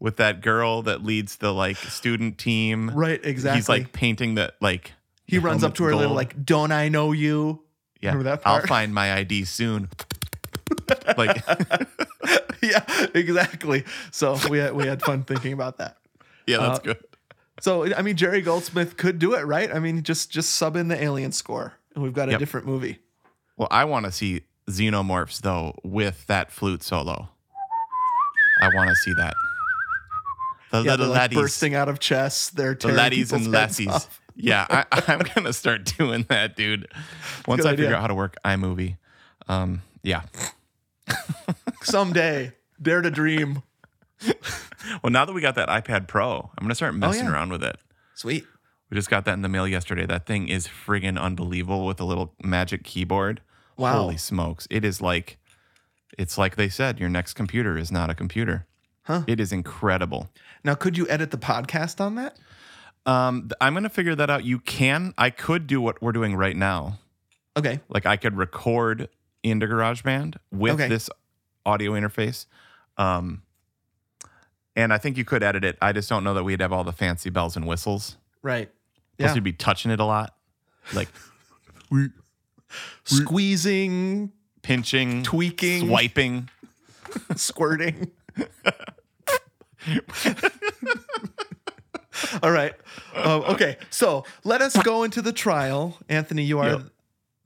with 0.00 0.16
that 0.16 0.40
girl 0.40 0.82
that 0.82 1.04
leads 1.04 1.36
the 1.36 1.52
like 1.52 1.76
student 1.76 2.38
team. 2.38 2.90
Right, 2.90 3.20
exactly. 3.22 3.58
He's 3.58 3.68
like 3.68 3.92
painting 3.92 4.34
that 4.36 4.54
like 4.60 4.92
He 5.26 5.38
runs 5.38 5.62
up 5.62 5.74
to 5.74 5.84
her 5.84 5.94
little 5.94 6.14
like, 6.16 6.42
"Don't 6.44 6.72
I 6.72 6.88
know 6.88 7.12
you?" 7.12 7.62
yeah, 8.00 8.10
Remember 8.10 8.30
that 8.30 8.42
I'll 8.46 8.66
find 8.66 8.94
my 8.94 9.12
ID 9.12 9.44
soon. 9.44 9.88
like 11.16 11.42
yeah, 12.62 12.84
exactly. 13.14 13.84
So 14.10 14.38
we 14.48 14.58
had, 14.58 14.72
we 14.74 14.86
had 14.86 15.02
fun 15.02 15.22
thinking 15.24 15.52
about 15.52 15.78
that. 15.78 15.96
Yeah, 16.46 16.58
that's 16.58 16.78
Uh, 16.78 16.82
good. 16.82 16.98
So 17.60 17.94
I 17.94 18.02
mean, 18.02 18.16
Jerry 18.16 18.40
Goldsmith 18.42 18.96
could 18.96 19.18
do 19.18 19.34
it, 19.34 19.42
right? 19.42 19.72
I 19.72 19.78
mean, 19.78 20.02
just 20.02 20.30
just 20.30 20.54
sub 20.54 20.76
in 20.76 20.88
the 20.88 21.00
Alien 21.02 21.32
score, 21.32 21.74
and 21.94 22.02
we've 22.02 22.12
got 22.14 22.28
a 22.28 22.32
Yep. 22.32 22.40
different 22.40 22.66
movie. 22.66 22.98
Well, 23.56 23.68
I 23.70 23.84
want 23.84 24.06
to 24.06 24.12
see 24.12 24.42
Xenomorphs 24.68 25.40
though 25.42 25.74
with 25.84 26.26
that 26.26 26.50
flute 26.50 26.82
solo. 26.82 27.28
I 28.60 28.68
want 28.74 28.88
to 28.90 28.94
see 28.96 29.12
that. 29.14 29.34
The 30.70 30.82
Yeah, 30.82 30.90
little 30.92 31.08
like 31.08 31.16
laddies, 31.18 31.38
bursting 31.38 31.74
out 31.74 31.88
of 31.88 31.98
chests. 32.00 32.50
They're 32.50 32.74
the 32.74 32.88
laddies 32.88 33.32
and 33.32 33.46
lassies. 33.50 33.88
off. 33.88 34.18
Yeah, 34.34 34.66
I, 34.70 34.86
I'm 35.08 35.18
gonna 35.34 35.52
start 35.52 35.84
doing 35.98 36.24
that, 36.30 36.56
dude. 36.56 36.88
Once 37.46 37.62
Good 37.64 37.74
I 37.74 37.76
figure 37.76 37.94
out 37.94 38.00
how 38.00 38.06
to 38.06 38.14
work 38.14 38.36
iMovie. 38.46 38.96
Um, 39.46 39.82
yeah. 40.02 40.22
Someday, 41.82 42.52
dare 42.80 43.02
to 43.02 43.10
dream. 43.10 43.62
Well, 45.02 45.10
now 45.10 45.24
that 45.24 45.32
we 45.32 45.40
got 45.40 45.54
that 45.56 45.68
iPad 45.68 46.08
Pro, 46.08 46.50
I'm 46.56 46.64
gonna 46.64 46.74
start 46.74 46.94
messing 46.94 47.26
Oh, 47.26 47.30
yeah. 47.30 47.34
around 47.34 47.52
with 47.52 47.62
it. 47.64 47.76
Sweet. 48.14 48.46
We 48.90 48.94
just 48.96 49.08
got 49.10 49.24
that 49.24 49.32
in 49.34 49.42
the 49.42 49.48
mail 49.48 49.66
yesterday. 49.66 50.04
That 50.06 50.26
thing 50.26 50.48
is 50.48 50.68
friggin' 50.68 51.18
unbelievable 51.18 51.86
with 51.86 52.00
a 52.00 52.04
little 52.04 52.34
magic 52.42 52.84
keyboard. 52.84 53.40
Wow. 53.78 54.02
Holy 54.02 54.16
smokes. 54.18 54.66
It 54.70 54.84
is 54.84 55.00
like 55.00 55.38
it's 56.18 56.36
like 56.36 56.56
they 56.56 56.68
said, 56.68 57.00
your 57.00 57.08
next 57.08 57.32
computer 57.34 57.78
is 57.78 57.90
not 57.90 58.10
a 58.10 58.14
computer. 58.14 58.66
Huh. 59.04 59.22
It 59.26 59.40
is 59.40 59.50
incredible. 59.50 60.28
Now, 60.62 60.74
could 60.74 60.96
you 60.98 61.08
edit 61.08 61.30
the 61.30 61.38
podcast 61.38 62.00
on 62.00 62.14
that? 62.16 62.36
Um, 63.06 63.50
I'm 63.60 63.72
gonna 63.74 63.88
figure 63.88 64.14
that 64.14 64.30
out. 64.30 64.44
You 64.44 64.58
can 64.60 65.14
I 65.18 65.30
could 65.30 65.66
do 65.66 65.80
what 65.80 66.00
we're 66.02 66.12
doing 66.12 66.36
right 66.36 66.56
now. 66.56 66.98
Okay. 67.56 67.80
Like 67.88 68.06
I 68.06 68.16
could 68.16 68.36
record 68.36 69.08
into 69.42 69.66
GarageBand 69.66 70.36
with 70.52 70.74
Okay. 70.74 70.88
this 70.88 71.08
audio 71.66 71.92
interface. 71.92 72.46
Um 72.98 73.42
and 74.76 74.92
I 74.92 74.98
think 74.98 75.16
you 75.16 75.24
could 75.24 75.42
edit 75.42 75.64
it. 75.64 75.76
I 75.82 75.92
just 75.92 76.08
don't 76.08 76.24
know 76.24 76.34
that 76.34 76.44
we'd 76.44 76.60
have 76.60 76.72
all 76.72 76.84
the 76.84 76.92
fancy 76.92 77.30
bells 77.30 77.56
and 77.56 77.66
whistles. 77.66 78.16
Right. 78.42 78.70
Plus, 79.18 79.30
Yeah. 79.30 79.34
you'd 79.34 79.44
be 79.44 79.52
touching 79.52 79.90
it 79.90 80.00
a 80.00 80.04
lot, 80.04 80.34
like 80.94 81.08
Squeezing, 83.04 84.32
pinching, 84.62 85.22
tweaking, 85.22 85.86
swiping. 85.88 86.48
squirting. 87.36 88.10
All 92.42 92.50
right. 92.52 92.72
Um, 93.14 93.42
okay. 93.42 93.76
So 93.90 94.24
let 94.44 94.62
us 94.62 94.76
go 94.82 95.02
into 95.02 95.20
the 95.22 95.32
trial. 95.32 95.98
Anthony, 96.08 96.42
you 96.44 96.58
are 96.60 96.68
Yep. 96.70 96.82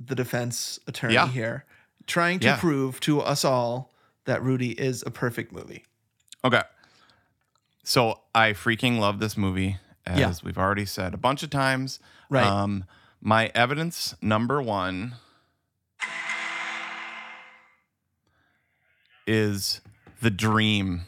the 0.01 0.14
defense 0.14 0.79
attorney 0.87 1.14
Yeah. 1.14 1.29
here, 1.29 1.64
trying 2.07 2.39
to 2.41 2.47
Yeah. 2.49 2.57
prove 2.57 3.01
to 3.01 3.20
us 3.20 3.45
all 3.45 3.93
that 4.27 4.43
Rudy 4.43 4.72
is 4.72 5.03
a 5.07 5.11
perfect 5.11 5.53
movie. 5.53 5.85
Okay. 6.45 6.62
So 7.89 8.18
I 8.34 8.51
freaking 8.51 8.99
love 8.99 9.20
this 9.20 9.37
movie, 9.37 9.76
as 10.05 10.18
Yeah. 10.18 10.32
we've 10.43 10.59
already 10.59 10.84
said 10.87 11.14
a 11.14 11.16
bunch 11.16 11.45
of 11.45 11.51
times. 11.51 12.01
Right. 12.28 12.45
Um, 12.45 12.84
my 13.20 13.53
evidence 13.55 14.16
number 14.20 14.61
one 14.61 15.14
is 19.26 19.80
the 20.20 20.30
dream. 20.30 21.03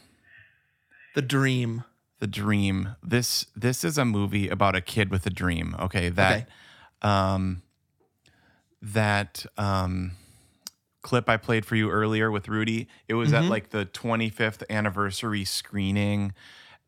The 1.15 1.21
dream. 1.21 1.83
The 2.19 2.27
dream. 2.27 2.95
This 3.03 3.45
this 3.57 3.83
is 3.83 3.97
a 3.97 4.05
movie 4.05 4.47
about 4.47 4.73
a 4.75 4.81
kid 4.81 5.09
with 5.09 5.25
a 5.25 5.29
dream. 5.29 5.75
Okay, 5.79 6.07
that 6.09 6.47
um 7.01 7.61
that 8.81 9.45
um 9.57 10.11
clip 11.01 11.27
I 11.29 11.35
played 11.35 11.65
for 11.65 11.75
you 11.75 11.89
earlier 11.89 12.29
with 12.31 12.47
Rudy, 12.47 12.87
it 13.09 13.13
was 13.15 13.31
at 13.33 13.43
Mhm. 13.43 13.49
like 13.49 13.69
the 13.69 13.85
25th 13.85 14.63
anniversary 14.69 15.43
screening 15.45 16.33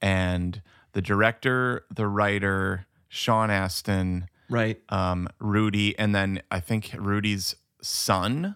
and 0.02 0.62
the 0.94 1.02
director, 1.02 1.86
the 1.94 2.08
writer, 2.08 2.86
Sean 3.08 3.50
Astin, 3.50 4.28
Right. 4.50 4.80
um, 4.90 5.28
Rudy, 5.40 5.98
and 5.98 6.14
then 6.14 6.42
I 6.52 6.60
think 6.60 6.92
Rudy's 6.98 7.56
son 7.82 8.56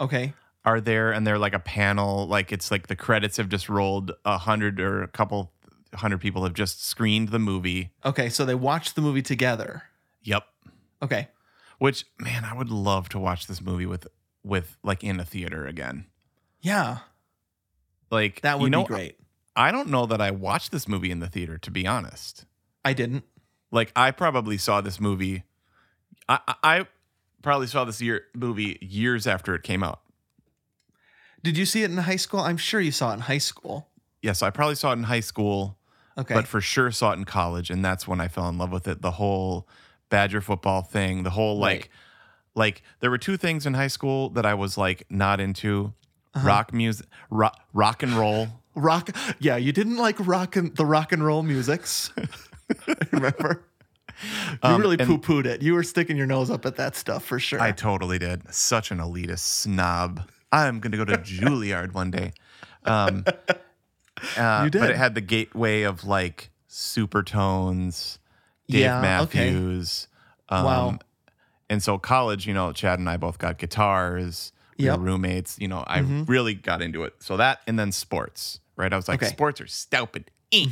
Okay. 0.00 0.32
are 0.64 0.80
there, 0.80 1.12
and 1.12 1.26
they're 1.26 1.38
like 1.38 1.54
a 1.54 1.58
panel. 1.60 2.26
Like 2.26 2.50
it's 2.52 2.70
like 2.70 2.86
the 2.88 2.96
credits 2.96 3.36
have 3.36 3.48
just 3.48 3.68
rolled. 3.68 4.12
A 4.24 4.38
hundred 4.38 4.80
or 4.80 5.02
a 5.02 5.08
couple 5.08 5.52
hundred 5.94 6.18
people 6.20 6.42
have 6.44 6.54
just 6.54 6.84
screened 6.84 7.28
the 7.28 7.38
movie. 7.38 7.92
Okay. 8.04 8.28
So 8.28 8.44
they 8.44 8.54
watched 8.56 8.96
the 8.96 9.00
movie 9.02 9.22
together. 9.22 9.84
Yep. 10.22 10.44
Okay. 11.02 11.28
Which 11.78 12.04
man, 12.18 12.44
I 12.44 12.54
would 12.54 12.70
love 12.70 13.08
to 13.10 13.18
watch 13.18 13.46
this 13.46 13.60
movie 13.60 13.86
with 13.86 14.06
with 14.42 14.76
like 14.82 15.04
in 15.04 15.20
a 15.20 15.24
theater 15.24 15.66
again. 15.66 16.06
Yeah. 16.60 16.98
Like 18.10 18.40
That 18.42 18.58
would 18.58 18.66
you 18.66 18.70
know, 18.70 18.82
be 18.82 18.88
great. 18.88 19.18
I 19.56 19.72
don't 19.72 19.88
know 19.88 20.06
that 20.06 20.20
I 20.20 20.30
watched 20.30 20.70
this 20.70 20.86
movie 20.86 21.10
in 21.10 21.20
the 21.20 21.28
theater 21.28 21.56
to 21.58 21.70
be 21.70 21.86
honest. 21.86 22.44
I 22.84 22.92
didn't. 22.92 23.24
Like 23.72 23.90
I 23.96 24.10
probably 24.10 24.58
saw 24.58 24.80
this 24.80 25.00
movie. 25.00 25.44
I 26.28 26.40
I, 26.62 26.86
probably 27.42 27.66
saw 27.68 27.84
this 27.84 28.00
year 28.02 28.24
movie 28.34 28.76
years 28.80 29.26
after 29.26 29.54
it 29.54 29.62
came 29.62 29.82
out. 29.82 30.00
Did 31.42 31.56
you 31.56 31.64
see 31.66 31.82
it 31.82 31.90
in 31.90 31.96
high 31.98 32.16
school? 32.16 32.40
I'm 32.40 32.56
sure 32.56 32.80
you 32.80 32.90
saw 32.92 33.10
it 33.12 33.14
in 33.14 33.20
high 33.20 33.38
school. 33.38 33.88
Yes, 34.22 34.42
I 34.42 34.50
probably 34.50 34.74
saw 34.74 34.90
it 34.90 34.94
in 34.94 35.04
high 35.04 35.20
school. 35.20 35.78
Okay. 36.18 36.32
but 36.34 36.46
for 36.46 36.62
sure 36.62 36.90
saw 36.90 37.10
it 37.12 37.16
in 37.18 37.26
college 37.26 37.68
and 37.68 37.84
that's 37.84 38.08
when 38.08 38.22
i 38.22 38.26
fell 38.26 38.48
in 38.48 38.56
love 38.56 38.72
with 38.72 38.88
it 38.88 39.02
the 39.02 39.10
whole 39.10 39.68
badger 40.08 40.40
football 40.40 40.80
thing 40.80 41.24
the 41.24 41.28
whole 41.36 41.58
like 41.58 41.78
Right. 41.78 41.88
like 42.54 42.82
there 43.00 43.10
were 43.10 43.18
two 43.18 43.36
things 43.36 43.66
in 43.66 43.74
high 43.74 43.88
school 43.88 44.30
that 44.30 44.46
i 44.46 44.54
was 44.54 44.78
like 44.78 45.04
not 45.10 45.40
into 45.40 45.92
Uh-huh. 46.32 46.46
rock 46.48 46.72
music 46.72 47.04
rock, 47.28 47.60
rock 47.74 48.02
and 48.02 48.14
roll 48.14 48.48
rock. 48.76 49.10
Yeah, 49.40 49.56
you 49.56 49.72
didn't 49.72 49.96
like 49.96 50.16
rock 50.24 50.54
and 50.56 50.76
the 50.76 50.86
rock 50.86 51.10
and 51.12 51.24
roll 51.24 51.42
musics. 51.42 52.12
Remember. 53.12 53.64
You 54.62 54.70
Um, 54.70 54.80
really 54.80 54.96
poo 54.96 55.18
pooed 55.18 55.44
it. 55.44 55.60
You 55.62 55.74
were 55.74 55.82
sticking 55.82 56.16
your 56.16 56.26
nose 56.26 56.50
up 56.50 56.64
at 56.64 56.76
that 56.76 56.96
stuff 56.96 57.22
for 57.24 57.38
sure. 57.38 57.60
i 57.60 57.70
totally 57.70 58.18
did 58.18 58.42
such 58.54 58.90
an 58.90 58.96
elitist 58.98 59.40
snob 59.40 60.22
i'm 60.52 60.80
gonna 60.80 60.96
go 60.96 61.04
to 61.04 61.18
juilliard 61.18 61.92
one 61.92 62.10
day 62.10 62.32
um 62.86 63.24
uh, 64.38 64.62
You 64.64 64.70
but 64.70 64.88
it 64.90 64.96
had 64.96 65.14
the 65.14 65.20
gateway 65.20 65.82
of 65.82 66.04
like 66.04 66.48
supertones 67.16 68.18
dave 68.68 68.80
Yeah, 68.80 68.96
okay. 69.22 69.50
matthews 69.50 70.08
um, 70.48 70.64
Wow. 70.64 70.98
and 71.68 71.82
so 71.82 71.98
college 71.98 72.46
you 72.46 72.54
know 72.54 72.72
chad 72.72 72.98
and 72.98 73.08
i 73.10 73.16
both 73.18 73.36
got 73.38 73.58
guitars 73.58 74.52
we 74.78 74.86
Yep. 74.86 74.98
roommates 75.00 75.58
you 75.58 75.68
know 75.68 75.84
i 75.86 76.00
Mhm. 76.00 76.26
really 76.28 76.54
got 76.54 76.80
into 76.82 77.02
it 77.04 77.14
so 77.18 77.36
that 77.36 77.60
and 77.66 77.78
then 77.78 77.92
sports 77.92 78.60
right 78.76 78.92
i 78.92 78.96
was 78.96 79.08
like 79.08 79.22
Okay. 79.22 79.30
sports 79.32 79.60
are 79.60 79.66
stupid 79.66 80.30
Eh. 80.52 80.66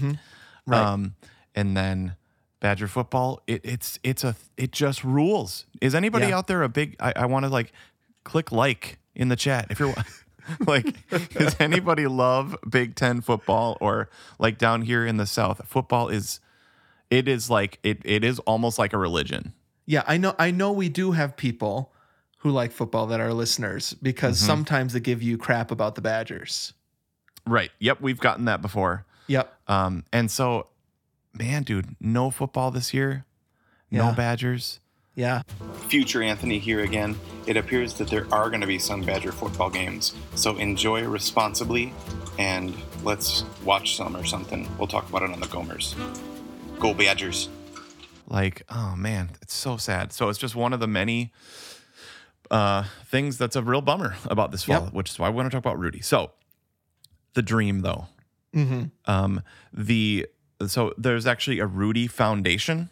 Right. 0.67 0.81
um 0.81 1.15
and 1.55 1.77
then 1.77 2.17
badger 2.61 2.89
football 2.89 3.43
it, 3.47 3.61
it's 3.65 3.99
it's 4.03 4.25
a 4.25 4.37
it 4.57 4.71
just 4.73 5.05
rules 5.05 5.67
is 5.81 5.95
anybody 5.95 6.29
Yeah. 6.29 6.39
out 6.39 6.47
there 6.47 6.63
a 6.63 6.69
big 6.69 6.97
i, 7.01 7.13
I 7.17 7.27
want 7.27 7.45
to 7.45 7.51
like 7.51 7.73
click 8.25 8.53
like 8.53 8.99
in 9.15 9.29
the 9.29 9.37
chat 9.37 9.67
if 9.71 9.79
you're 9.81 9.95
like 10.67 11.09
does 11.31 11.57
anybody 11.61 12.07
love 12.07 12.57
big 12.69 12.95
ten 12.95 13.21
football 13.21 13.77
or 13.81 14.09
like 14.39 14.59
down 14.59 14.83
here 14.83 15.05
in 15.07 15.17
the 15.17 15.27
south 15.27 15.61
football 15.67 16.09
is 16.09 16.41
it 17.11 17.29
is 17.29 17.49
like 17.51 17.79
it 17.83 18.01
it 18.05 18.25
is 18.25 18.39
almost 18.41 18.79
like 18.79 18.93
a 18.93 18.99
religion 18.99 19.53
Yeah, 19.87 20.03
I 20.07 20.17
know. 20.17 20.35
I 20.39 20.51
know 20.51 20.73
we 20.73 20.89
do 20.89 21.13
have 21.13 21.37
people 21.37 21.93
who 22.39 22.51
like 22.51 22.73
football 22.73 23.07
that 23.09 23.21
are 23.21 23.33
listeners 23.35 23.93
because 24.03 24.39
Mm-hmm. 24.39 24.47
sometimes 24.47 24.93
they 24.95 25.01
give 25.01 25.23
you 25.23 25.37
crap 25.37 25.71
about 25.71 25.95
the 25.95 26.01
Badgers. 26.01 26.73
Right 27.47 27.71
yep 27.79 28.01
we've 28.01 28.21
gotten 28.21 28.45
that 28.47 28.61
before 28.63 29.05
Yep. 29.27 29.53
um 29.69 30.05
and 30.13 30.31
so 30.31 30.67
man 31.33 31.63
dude 31.63 31.97
no 32.01 32.31
football 32.31 32.71
this 32.71 32.93
year 32.95 33.25
no 33.91 34.13
badgers 34.13 34.81
Yeah. 35.15 35.43
Future 35.89 36.21
Anthony 36.23 36.59
here 36.59 36.81
again. 36.81 37.17
It 37.47 37.57
appears 37.57 37.95
that 37.95 38.09
there 38.09 38.27
are 38.33 38.49
going 38.51 38.61
to 38.63 38.67
be 38.67 38.81
some 38.81 39.03
Badger 39.03 39.31
football 39.31 39.71
games, 39.71 40.13
so 40.35 40.57
enjoy 40.57 41.05
responsibly 41.07 41.93
and 42.37 42.75
let's 43.05 43.45
watch 43.63 43.95
some 43.97 44.17
or 44.17 44.25
something. 44.25 44.69
We'll 44.77 44.89
talk 44.89 45.09
about 45.09 45.23
it 45.23 45.31
on 45.31 45.39
the 45.39 45.47
Gomers. 45.47 45.95
Go 46.81 46.93
Badgers! 46.95 47.49
like 48.27 48.63
oh 48.71 48.95
man 48.97 49.29
it's 49.43 49.53
so 49.55 49.77
sad 49.77 50.11
so 50.11 50.31
it's 50.31 50.39
just 50.39 50.57
one 50.57 50.73
of 50.73 50.81
the 50.81 50.87
many 50.89 51.31
uh 52.51 52.85
things 53.07 53.37
that's 53.39 53.55
a 53.55 53.63
real 53.63 53.83
bummer 53.83 54.17
about 54.25 54.51
this 54.51 54.65
fall 54.65 54.85
Yep. 54.85 54.93
which 54.95 55.11
is 55.11 55.19
why 55.19 55.29
we 55.29 55.37
want 55.37 55.47
to 55.51 55.55
talk 55.55 55.63
about 55.65 55.79
rudy 55.79 56.01
so 56.01 56.31
the 57.35 57.43
dream 57.43 57.81
though 57.83 58.07
Mm-hmm. 58.55 58.85
um 59.11 59.43
the 59.73 60.27
so 60.67 60.95
there's 60.97 61.27
actually 61.27 61.59
a 61.59 61.67
rudy 61.67 62.07
foundation 62.07 62.89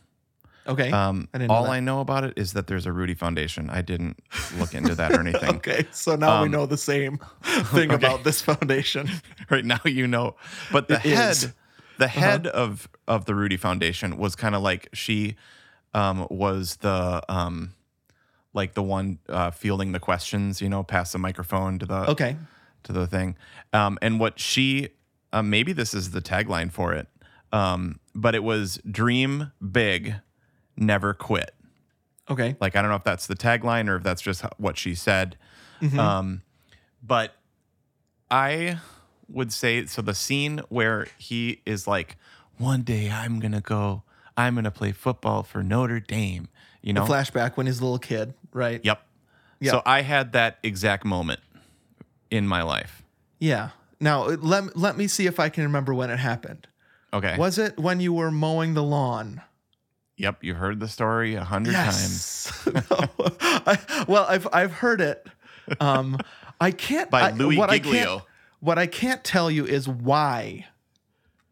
Okay. 0.66 0.90
um 0.92 1.28
I 1.34 1.46
all 1.46 1.66
i 1.66 1.78
know 1.80 2.00
about 2.00 2.24
it 2.24 2.34
is 2.36 2.52
that 2.52 2.66
there's 2.66 2.84
a 2.86 2.92
rudy 2.92 3.14
foundation 3.14 3.70
i 3.70 3.80
didn't 3.82 4.18
look 4.58 4.74
into 4.74 4.94
that 4.96 5.12
or 5.12 5.20
anything 5.26 5.56
okay. 5.56 5.86
So 5.92 6.16
now 6.16 6.40
we 6.42 6.46
Um, 6.46 6.52
know 6.52 6.66
the 6.66 6.76
same 6.76 7.18
thing 7.42 7.92
okay. 7.92 8.06
about 8.06 8.24
this 8.24 8.40
foundation. 8.42 9.08
right 9.50 9.64
now 9.64 9.80
you 9.84 10.06
know 10.06 10.34
but 10.72 10.88
the 10.88 10.94
It 10.96 11.00
head 11.02 11.30
is. 11.30 11.44
Uh-huh. 11.44 11.52
the 11.98 12.08
head 12.08 12.46
of 12.48 12.88
of 13.06 13.24
the 13.26 13.34
rudy 13.34 13.56
foundation 13.56 14.18
was 14.18 14.34
kind 14.34 14.54
of 14.54 14.62
like 14.62 14.88
she 14.92 15.36
um 15.94 16.26
was 16.30 16.76
the 16.76 17.22
um 17.28 17.74
like 18.54 18.74
the 18.74 18.82
one 18.82 19.18
uh 19.28 19.50
fielding 19.50 19.92
the 19.92 20.00
questions 20.00 20.60
you 20.60 20.68
know 20.68 20.82
pass 20.82 21.12
the 21.12 21.18
microphone 21.18 21.78
to 21.78 21.86
the 21.86 22.10
Okay. 22.10 22.36
To 22.84 22.92
the 22.92 23.06
thing 23.06 23.36
um 23.72 23.98
and 24.02 24.18
what 24.20 24.38
she 24.38 24.88
uh, 25.32 25.42
maybe 25.42 25.72
this 25.72 25.94
is 25.94 26.10
the 26.10 26.20
tagline 26.20 26.70
for 26.70 26.92
it 26.92 27.08
um 27.52 27.98
but 28.14 28.34
it 28.34 28.42
was 28.42 28.78
dream 28.90 29.52
big 29.70 30.14
never 30.76 31.14
quit 31.14 31.54
Okay. 32.30 32.56
like 32.60 32.76
I 32.76 32.82
don't 32.82 32.90
know 32.90 32.96
if 32.96 33.04
that's 33.04 33.26
the 33.26 33.34
tagline 33.34 33.88
or 33.88 33.96
if 33.96 34.02
that's 34.04 34.22
just 34.22 34.42
what 34.56 34.78
she 34.78 34.94
said. 34.94 35.36
Mhm. 35.82 35.98
Um, 35.98 36.42
but 37.02 37.34
I 38.30 38.78
would 39.28 39.52
say 39.52 39.84
so. 39.86 40.02
The 40.02 40.14
scene 40.14 40.60
where 40.68 41.08
he 41.18 41.60
is 41.66 41.86
like, 41.86 42.16
"One 42.58 42.82
day 42.82 43.10
I'm 43.10 43.40
gonna 43.40 43.60
go. 43.60 44.04
I'm 44.36 44.54
gonna 44.54 44.70
play 44.70 44.92
football 44.92 45.42
for 45.42 45.62
Notre 45.62 46.00
Dame." 46.00 46.48
You 46.80 46.92
know. 46.92 47.04
The 47.06 47.12
flashback 47.12 47.56
when 47.56 47.66
he's 47.66 47.80
a 47.80 47.82
little 47.82 47.98
kid, 47.98 48.34
right? 48.52 48.80
Yep. 48.82 49.02
Yep. 49.60 49.70
So 49.72 49.82
I 49.84 50.02
had 50.02 50.32
that 50.32 50.58
exact 50.62 51.04
moment 51.04 51.40
in 52.32 52.48
my 52.48 52.62
life. 52.62 53.02
Yeah. 53.38 53.70
Now 54.00 54.24
uh, 54.24 54.36
let 54.40 54.76
let 54.76 54.96
me 54.96 55.06
see 55.06 55.26
if 55.26 55.38
I 55.38 55.48
can 55.48 55.62
remember 55.64 55.94
when 55.94 56.10
it 56.10 56.18
happened. 56.18 56.66
Okay. 57.12 57.36
Was 57.36 57.58
it 57.58 57.78
when 57.78 58.00
you 58.00 58.12
were 58.12 58.30
mowing 58.30 58.74
the 58.74 58.82
lawn? 58.82 59.42
Yep. 60.16 60.42
You've 60.44 60.56
heard 60.56 60.80
the 60.80 60.88
story 60.88 61.34
a 61.34 61.44
hundred 61.44 61.74
times. 61.74 62.50
Yes. 62.66 62.68
No. 62.90 63.08
I, 63.64 64.04
well, 64.08 64.26
I've 64.28 64.48
I've 64.52 64.72
heard 64.72 65.00
it. 65.00 65.26
Um, 65.80 66.18
I 66.60 66.70
can't 66.70 67.10
By 67.10 67.28
I- 67.28 67.30
Louis 67.32 67.56
what 67.56 67.70
I 67.70 67.78
Giglio. 67.78 68.04
can't, 68.04 68.22
what 68.60 68.78
I 68.78 68.86
can't 68.86 69.22
tell 69.24 69.50
you 69.50 69.64
is 69.66 69.88
why. 69.88 70.66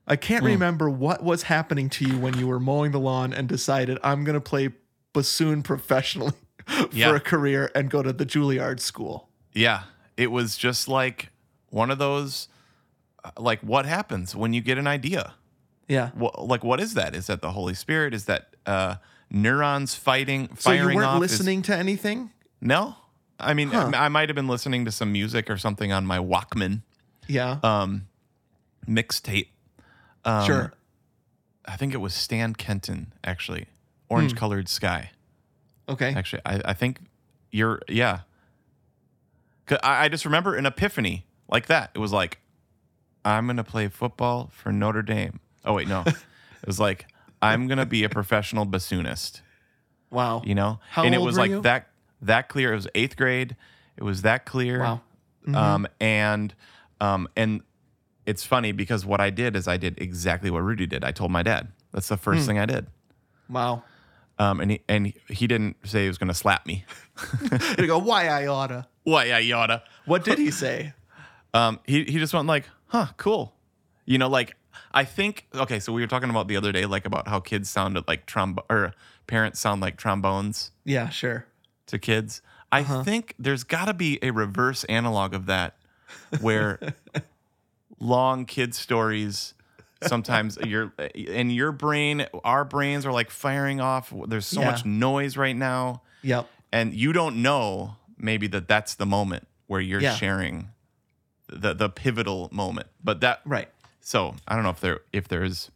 I 0.07 0.17
can't 0.17 0.41
Hmm. 0.43 0.47
remember 0.49 0.91
what 0.91 1.23
was 1.23 1.45
happening 1.45 1.89
to 1.91 2.05
you 2.05 2.19
when 2.19 2.37
you 2.39 2.47
were 2.49 2.59
mowing 2.59 2.91
the 2.91 2.99
lawn 2.99 3.33
and 3.33 3.49
decided 3.49 3.99
I'm 4.03 4.25
going 4.25 4.35
to 4.35 4.41
play 4.41 4.71
bassoon 5.13 5.63
professionally 5.63 6.33
for 6.67 6.89
Yeah. 6.93 7.15
a 7.15 7.21
career 7.21 7.71
and 7.77 7.89
go 7.91 8.03
to 8.03 8.13
the 8.13 8.27
Juilliard 8.27 8.81
school. 8.81 9.29
Yeah, 9.53 9.83
it 10.21 10.31
was 10.31 10.57
just 10.57 10.89
like 10.89 11.31
one 11.71 11.91
of 11.91 11.99
those, 11.99 12.49
uh, 13.25 13.31
like 13.39 13.61
what 13.61 13.87
happens 13.87 14.35
when 14.37 14.53
you 14.53 14.61
get 14.61 14.77
an 14.79 14.87
idea. 14.87 15.35
Yeah. 15.89 16.11
What, 16.15 16.47
like 16.47 16.63
what 16.65 16.81
is 16.81 16.95
that? 16.95 17.15
Is 17.15 17.27
that 17.29 17.41
the 17.41 17.53
Holy 17.53 17.75
Spirit? 17.75 18.13
Is 18.15 18.27
that 18.27 18.55
uh, 18.67 18.97
neurons 19.31 19.95
fighting, 19.95 20.49
So 20.59 20.71
firing 20.71 20.91
you 20.91 20.97
weren't 20.97 21.09
off? 21.09 21.23
Is- 21.25 21.31
listening 21.33 21.63
to 21.63 21.77
anything? 21.77 22.31
no, 22.61 22.95
I 23.39 23.55
mean 23.55 23.69
Huh. 23.71 23.91
I, 23.95 24.05
I 24.05 24.09
might 24.09 24.29
have 24.29 24.37
been 24.37 24.49
listening 24.49 24.85
to 24.85 24.93
some 24.93 25.11
music 25.13 25.49
or 25.49 25.57
something 25.57 25.91
on 25.93 26.05
my 26.07 26.19
Walkman 26.19 26.83
Yeah. 27.27 27.59
um, 27.63 28.07
mixtape. 28.87 29.49
Um, 30.25 30.45
sure. 30.47 30.73
I 31.65 31.77
think 31.77 31.95
it 31.95 31.99
was 31.99 32.13
Stan 32.15 32.55
Kenton 32.55 33.13
actually, 33.25 33.63
Hmm. 34.09 34.15
Orange 34.15 34.37
Colored 34.37 34.69
Sky. 34.69 35.11
Okay. 35.89 36.13
Actually, 36.15 36.43
I, 36.45 36.61
I 36.67 36.75
think 36.75 36.99
you're 37.51 37.81
yeah. 37.89 38.21
I, 39.73 40.05
I 40.05 40.09
just 40.09 40.25
remember 40.25 40.55
an 40.55 40.67
epiphany 40.67 41.27
like 41.49 41.67
that. 41.67 41.91
It 41.95 41.99
was 41.99 42.13
like, 42.13 42.39
I'm 43.25 43.47
gonna 43.47 43.65
play 43.65 43.89
football 43.89 44.51
for 44.53 44.73
Notre 44.73 45.03
Dame. 45.03 45.41
Oh 45.65 45.75
wait, 45.75 45.89
no, 45.89 46.03
it 46.07 46.67
was 46.67 46.81
like 46.81 47.07
I'm 47.43 47.69
gonna 47.69 47.87
be 47.87 48.05
a 48.05 48.09
professional 48.09 48.67
bassoonist. 48.67 49.41
Wow. 50.11 50.43
You 50.45 50.55
know, 50.55 50.81
How 50.89 51.05
and 51.05 51.15
it 51.15 51.21
was 51.21 51.39
like 51.39 51.51
you? 51.51 51.61
that 51.63 51.89
that 52.23 52.49
clear. 52.49 52.73
It 52.73 52.77
was 52.77 52.89
eighth 52.95 53.17
grade. 53.17 53.57
It 53.97 54.03
was 54.03 54.23
that 54.23 54.45
clear. 54.45 54.81
Wow. 54.81 55.01
Mm-hmm. 55.47 55.55
Um, 55.55 55.87
and 56.01 56.55
um, 57.01 57.29
and 57.37 57.63
it's 58.27 58.45
funny 58.45 58.73
because 58.73 59.07
what 59.07 59.21
I 59.21 59.31
did 59.31 59.57
is 59.57 59.69
I 59.69 59.77
did 59.77 60.01
exactly 60.01 60.51
what 60.51 60.63
Rudy 60.63 60.87
did. 60.87 61.05
I 61.05 61.13
told 61.13 61.31
my 61.31 61.43
dad. 61.43 61.69
That's 61.93 62.09
the 62.09 62.17
first 62.17 62.47
thing 62.47 62.59
I 62.59 62.67
did. 62.67 62.87
Wow. 63.49 63.83
Um, 64.39 64.61
and 64.61 64.71
he 64.71 64.81
and 64.89 65.13
he 65.29 65.47
didn't 65.47 65.77
say 65.85 66.03
he 66.03 66.09
was 66.09 66.19
gonna 66.19 66.35
slap 66.35 66.67
me. 66.67 66.85
They 67.77 67.87
go, 67.87 67.99
why 67.99 68.29
I 68.29 68.47
oughta. 68.47 68.87
Why 69.05 69.31
I 69.31 69.51
oughta. 69.53 69.83
What 70.05 70.25
did 70.25 70.39
he 70.39 70.51
say? 70.51 70.95
Um, 71.53 71.81
he 71.85 72.05
he 72.05 72.19
just 72.21 72.33
went 72.33 72.47
like, 72.47 72.67
huh, 72.87 73.07
cool. 73.17 73.57
You 74.07 74.19
know, 74.19 74.29
like 74.29 74.55
I 74.95 75.03
think 75.05 75.49
okay, 75.53 75.81
so 75.81 75.93
we 75.93 76.01
were 76.01 76.07
talking 76.07 76.31
about 76.31 76.47
the 76.47 76.57
other 76.57 76.71
day, 76.71 76.87
like 76.87 77.07
about 77.07 77.27
how 77.27 77.41
kids 77.41 77.69
sounded 77.69 78.05
like 78.07 78.25
trombone 78.25 78.65
or 78.71 78.95
parents 79.27 79.59
sound 79.59 79.81
like 79.81 79.97
trombones 79.97 80.71
Yeah, 80.85 81.09
sure. 81.09 81.47
to 81.87 81.99
kids. 81.99 82.41
I 82.71 82.83
Uh-huh. 82.83 83.03
think 83.03 83.35
there's 83.37 83.65
got 83.65 83.87
to 83.87 83.95
be 83.95 84.21
a 84.23 84.31
reverse 84.31 84.85
analog 84.85 85.35
of 85.35 85.47
that, 85.47 85.75
where 86.41 86.79
long 87.99 88.45
kid 88.45 88.75
stories 88.75 89.55
sometimes 90.03 90.57
your 90.59 90.93
in 91.17 91.51
your 91.51 91.73
brain, 91.73 92.27
our 92.45 92.65
brains 92.65 93.05
are 93.05 93.13
like 93.13 93.31
firing 93.31 93.81
off. 93.81 94.13
There's 94.29 94.47
so 94.47 94.61
Yeah. 94.61 94.67
much 94.71 94.85
noise 94.85 95.37
right 95.37 95.57
now, 95.57 96.03
Yep. 96.23 96.49
and 96.73 96.95
you 96.95 97.13
don't 97.13 97.43
know 97.43 97.97
maybe 98.23 98.47
that 98.49 98.69
that's 98.69 98.95
the 98.95 99.07
moment 99.07 99.47
where 99.67 99.81
you're 99.81 100.01
Yeah. 100.01 100.15
sharing 100.15 100.69
the 101.49 101.75
the 101.75 101.89
pivotal 101.89 102.49
moment. 102.53 102.89
But 103.03 103.21
that 103.23 103.41
Right. 103.45 103.69
so 104.01 104.35
I 104.47 104.55
don't 104.55 104.63
know 104.65 104.71
if 104.71 104.81
there 104.81 105.01
if 105.13 105.29
there's. 105.29 105.71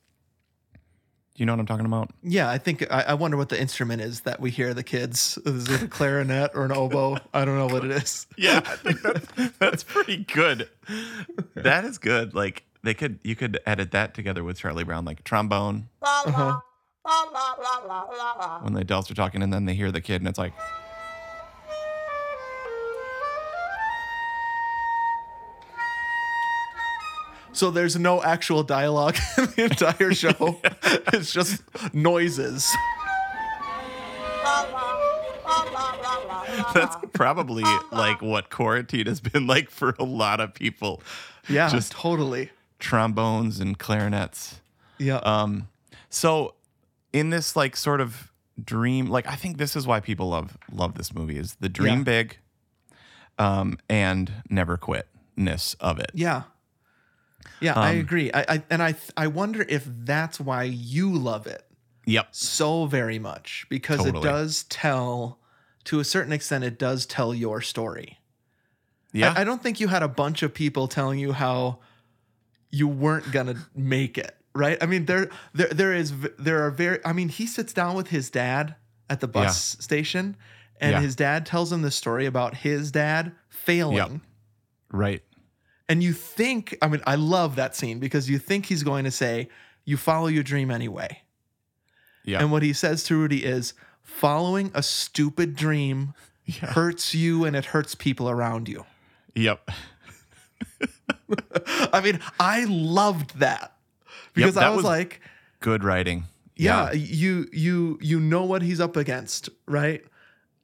Do 1.37 1.43
you 1.43 1.47
know 1.47 1.53
what 1.55 1.59
I'm 1.59 1.67
talking 1.67 1.87
about? 1.87 2.11
Yeah, 2.23 2.49
I 2.49 2.59
think 2.59 2.87
I, 2.93 3.01
I 3.09 3.15
wonder 3.15 3.37
what 3.37 3.49
the 3.49 3.61
instrument 3.61 4.01
is 4.03 4.21
that 4.21 4.39
we 4.39 4.53
hear 4.53 4.73
the 4.73 4.85
kids. 4.85 5.37
Is 5.45 5.69
it 5.69 5.83
a 5.83 5.89
clarinet 5.89 6.53
or 6.55 6.65
an 6.65 6.71
oboe? 6.71 7.17
I 7.35 7.45
don't 7.45 7.59
know 7.59 7.67
what 7.67 7.85
it 7.85 7.91
is. 7.91 8.29
Yeah, 8.39 8.59
I 8.65 8.77
think 8.77 9.03
that's, 9.03 9.59
that's 9.59 9.83
pretty 9.83 10.19
good. 10.19 10.69
That 11.57 11.85
is 11.85 11.99
good. 11.99 12.35
Like 12.37 12.63
they 12.85 12.95
could, 12.95 13.19
you 13.25 13.35
could 13.35 13.59
edit 13.67 13.91
that 13.91 14.15
together 14.15 14.45
with 14.45 14.59
Charlie 14.59 14.85
Brown, 14.85 15.05
like 15.05 15.25
trombone 15.25 15.89
Uh-huh. 16.03 16.61
when 18.63 18.75
the 18.75 18.81
adults 18.81 19.11
are 19.11 19.15
talking, 19.15 19.43
and 19.43 19.53
then 19.53 19.65
they 19.65 19.75
hear 19.75 19.91
the 19.91 20.01
kid, 20.01 20.21
and 20.21 20.29
it's 20.29 20.39
like, 20.39 20.53
So 27.55 27.71
there's 27.71 27.97
no 27.97 28.23
actual 28.23 28.63
dialogue 28.65 29.17
in 29.39 29.45
the 29.57 29.65
entire 29.65 30.13
show. 30.13 30.61
it's 31.13 31.33
just 31.33 31.63
noises. 31.95 32.69
that's 36.75 36.97
probably 37.13 37.65
like 37.93 38.21
what 38.23 38.51
quarantine 38.51 39.07
has 39.07 39.21
been 39.21 39.47
like 39.47 39.71
for 39.71 39.95
a 39.99 40.05
lot 40.05 40.41
of 40.41 40.55
people. 40.55 41.03
Yeah, 41.49 41.69
Just- 41.69 41.93
totally. 41.93 42.51
Trombones 42.81 43.61
and 43.61 43.79
clarinets. 43.79 44.61
Yeah. 44.99 45.17
Um, 45.19 45.69
so 46.11 46.55
in 47.13 47.31
this 47.31 47.57
like 47.57 47.77
sort 47.77 48.01
of 48.01 48.31
dream, 48.63 49.07
like 49.07 49.27
I 49.27 49.37
think 49.37 49.57
this 49.59 49.75
is 49.77 49.87
why 49.87 50.01
people 50.01 50.29
love 50.29 50.59
love 50.73 50.95
this 50.95 51.15
movie 51.15 51.39
is 51.39 51.55
the 51.61 51.69
dream 51.69 51.99
Yeah. 51.99 52.05
big, 52.05 52.39
um, 53.39 53.79
and 53.89 54.33
never 54.51 54.77
quitness 54.77 55.75
of 55.81 55.99
it. 55.99 56.11
yeah. 56.15 56.43
Yeah, 57.61 57.75
I 57.75 57.91
Um, 57.95 57.99
agree. 58.01 58.31
I, 58.33 58.45
I 58.49 58.63
and 58.71 58.83
I 58.83 58.95
I 59.17 59.27
wonder 59.29 59.65
if 59.69 59.85
that's 59.87 60.39
why 60.41 60.65
you 60.65 61.13
love 61.13 61.47
it 61.47 61.65
Yep. 62.07 62.29
so 62.33 62.87
very 62.87 63.19
much 63.19 63.67
because 63.69 64.05
it 64.07 64.15
does 64.23 64.65
tell 64.65 65.39
to 65.85 66.01
a 66.01 66.05
certain 66.05 66.33
extent 66.33 66.65
it 66.65 66.79
does 66.79 67.07
tell 67.07 67.35
your 67.35 67.61
story. 67.61 68.19
Yeah. 69.13 69.33
I, 69.37 69.43
I 69.43 69.45
don't 69.45 69.63
think 69.63 69.81
you 69.81 69.89
had 69.89 70.03
a 70.03 70.09
bunch 70.09 70.43
of 70.43 70.53
people 70.53 70.89
telling 70.89 71.19
you 71.19 71.33
how 71.33 71.79
you 72.71 72.89
weren't 72.89 73.31
gonna 73.33 73.55
make 73.75 74.19
it, 74.19 74.37
right? 74.55 74.77
I 74.83 74.87
mean, 74.87 75.05
there, 75.07 75.31
there, 75.53 75.69
there 75.69 75.93
is, 75.95 76.13
there 76.39 76.65
are 76.67 76.71
very. 76.71 76.99
I 77.05 77.13
mean, 77.13 77.29
he 77.29 77.47
sits 77.47 77.73
down 77.73 77.95
with 77.95 78.09
his 78.09 78.29
dad 78.31 78.75
at 79.09 79.21
the 79.21 79.29
bus 79.29 79.77
station, 79.79 80.37
and 80.81 80.93
Yeah. 80.93 81.01
his 81.01 81.15
dad 81.15 81.47
tells 81.47 81.73
him 81.73 81.83
the 81.83 81.91
story 81.93 82.27
about 82.27 82.57
his 82.57 82.91
dad 82.91 83.33
failing. 83.49 83.97
Yep. 83.97 84.11
right. 84.91 85.23
And 85.89 86.03
you 86.03 86.13
think, 86.13 86.77
I 86.81 86.89
mean, 86.89 87.03
I 87.07 87.15
love 87.17 87.57
that 87.57 87.77
scene 87.77 87.99
because 87.99 88.29
you 88.31 88.39
think 88.39 88.67
he's 88.67 88.83
going 88.83 89.05
to 89.05 89.11
say, 89.11 89.49
"You 89.85 89.97
follow 89.97 90.29
your 90.29 90.43
dream 90.43 90.71
anyway." 90.71 91.23
Yeah. 92.25 92.41
And 92.41 92.51
what 92.51 92.63
he 92.63 92.73
says 92.73 93.05
to 93.05 93.17
Rudy 93.17 93.45
is, 93.45 93.75
"Following 94.03 94.71
a 94.75 94.83
stupid 94.83 95.55
dream 95.57 96.15
Yeah. 96.47 96.73
hurts 96.73 97.15
you, 97.15 97.45
and 97.45 97.55
it 97.55 97.67
hurts 97.67 97.95
people 97.95 98.31
around 98.31 98.69
you." 98.69 98.85
Yep. 99.35 99.71
I 101.93 102.01
mean, 102.03 102.21
I 102.41 102.65
loved 102.65 103.39
that 103.41 103.77
because 104.33 104.55
that 104.55 104.65
I 104.65 104.71
was, 104.71 104.77
was- 104.79 104.85
like, 104.85 105.21
Good 105.61 105.83
writing. 105.85 106.25
yeah, 106.57 106.93
you 106.93 107.47
you 107.53 107.99
you 108.03 108.21
know 108.21 108.45
what 108.45 108.63
he's 108.63 108.81
up 108.81 108.97
against, 108.97 109.49
right? 109.67 110.05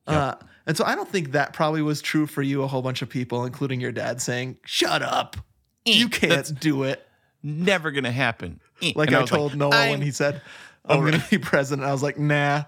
Uh, 0.07 0.35
and 0.71 0.77
so 0.77 0.85
I 0.85 0.95
don't 0.95 1.09
think 1.09 1.33
that 1.33 1.53
probably 1.53 1.83
was 1.83 2.01
true 2.01 2.27
for 2.29 2.43
you. 2.43 2.63
A 2.63 2.67
whole 2.69 2.81
bunch 2.83 3.03
of 3.03 3.09
people, 3.09 3.45
including 3.45 3.81
your 3.81 3.91
dad, 3.93 4.23
saying, 4.23 4.57
"Shut 4.65 5.03
up, 5.03 5.37
you 5.85 6.09
can't 6.09 6.25
Eh, 6.33 6.37
that's- 6.37 6.51
do 6.51 6.85
it." 6.85 7.05
Never 7.43 7.91
gonna 7.91 8.13
happen. 8.13 8.61
Eh. 8.83 8.93
Like 8.95 9.13
I, 9.13 9.21
was 9.21 9.31
told 9.31 9.57
Noah 9.57 9.71
when 9.71 9.79
I'm- 9.79 10.01
he 10.03 10.11
said, 10.13 10.41
"I'm 10.85 10.99
Oh, 10.99 11.01
going 11.01 11.21
to 11.21 11.29
be 11.31 11.39
president." 11.39 11.89
I 11.89 11.93
was 11.93 12.03
like, 12.03 12.19
"Nah." 12.19 12.65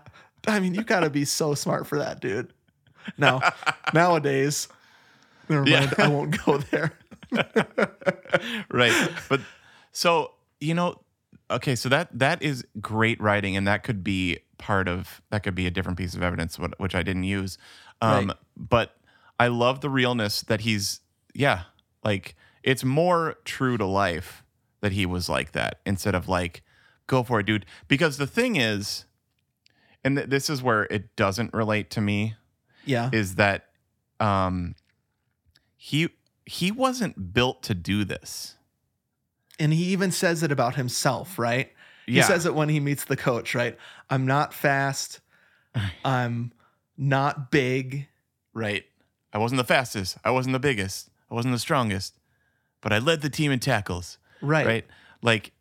I 0.48 0.58
mean, 0.58 0.74
you 0.74 0.82
got 0.82 1.00
to 1.00 1.10
be 1.10 1.24
so 1.24 1.54
smart 1.54 1.86
for 1.86 1.98
that, 1.98 2.20
dude. 2.20 2.52
Now, 3.16 3.40
nowadays, 3.94 4.66
never 5.48 5.68
Yeah. 5.68 5.80
mind. 5.80 5.94
I 5.98 6.08
won't 6.08 6.44
go 6.44 6.58
there. 6.58 6.92
right. 8.70 9.10
But 9.28 9.40
so 9.92 10.32
you 10.60 10.74
know, 10.74 11.00
okay, 11.50 11.74
so 11.76 11.88
that 11.88 12.08
that 12.18 12.42
is 12.42 12.64
great 12.80 13.20
writing, 13.20 13.56
and 13.56 13.66
that 13.66 13.82
could 13.82 14.02
be 14.02 14.38
part 14.58 14.88
of 14.88 15.20
that 15.30 15.42
could 15.42 15.54
be 15.54 15.66
a 15.66 15.70
different 15.70 15.98
piece 15.98 16.14
of 16.14 16.22
evidence, 16.22 16.58
which 16.78 16.94
I 16.94 17.02
didn't 17.02 17.24
use. 17.24 17.58
Um, 18.02 18.28
Right. 18.28 18.36
But 18.56 18.96
I 19.40 19.46
love 19.48 19.80
the 19.80 19.88
realness 19.90 20.42
that 20.42 20.60
he's, 20.60 21.00
yeah, 21.34 21.62
like 22.04 22.36
it's 22.62 22.84
more 22.84 23.36
true 23.44 23.78
to 23.78 23.86
life 23.86 24.44
that 24.82 24.92
he 24.92 25.06
was 25.06 25.28
like 25.28 25.52
that 25.52 25.80
instead 25.86 26.14
of 26.14 26.28
like, 26.28 26.62
go 27.06 27.22
for 27.22 27.40
it, 27.40 27.46
dude. 27.46 27.64
Because 27.88 28.18
the 28.18 28.26
thing 28.26 28.56
is, 28.56 29.04
and 30.04 30.16
th- 30.16 30.28
this 30.28 30.50
is 30.50 30.62
where 30.62 30.84
it 30.84 31.14
doesn't 31.16 31.54
relate 31.54 31.88
to 31.90 32.00
me, 32.00 32.34
Yeah. 32.84 33.08
is 33.12 33.36
that 33.36 33.68
um, 34.20 34.74
he 35.76 36.08
he 36.44 36.70
wasn't 36.72 37.32
built 37.32 37.62
to 37.64 37.74
do 37.74 38.04
this. 38.04 38.56
And 39.60 39.72
he 39.72 39.84
even 39.86 40.10
says 40.10 40.42
it 40.42 40.50
about 40.50 40.74
himself, 40.74 41.38
right? 41.38 41.72
He 42.06 42.16
Yeah. 42.16 42.24
says 42.26 42.46
it 42.46 42.54
when 42.54 42.68
he 42.68 42.80
meets 42.80 43.04
the 43.04 43.16
coach, 43.16 43.54
right? 43.54 43.78
I'm 44.10 44.26
not 44.26 44.52
fast. 44.52 45.20
I'm 46.04 46.52
not 46.96 47.50
big. 47.50 48.08
Right. 48.54 48.84
I 49.32 49.38
wasn't 49.38 49.58
the 49.58 49.64
fastest. 49.64 50.16
I 50.24 50.30
wasn't 50.30 50.52
the 50.52 50.58
biggest. 50.60 51.08
I 51.30 51.34
wasn't 51.34 51.54
the 51.54 51.58
strongest. 51.58 52.18
But 52.80 52.92
I 52.92 52.98
led 52.98 53.22
the 53.22 53.30
team 53.30 53.50
in 53.52 53.60
tackles. 53.60 54.18
Right. 54.40 54.66
Right. 54.66 54.86
Like, 55.22 55.52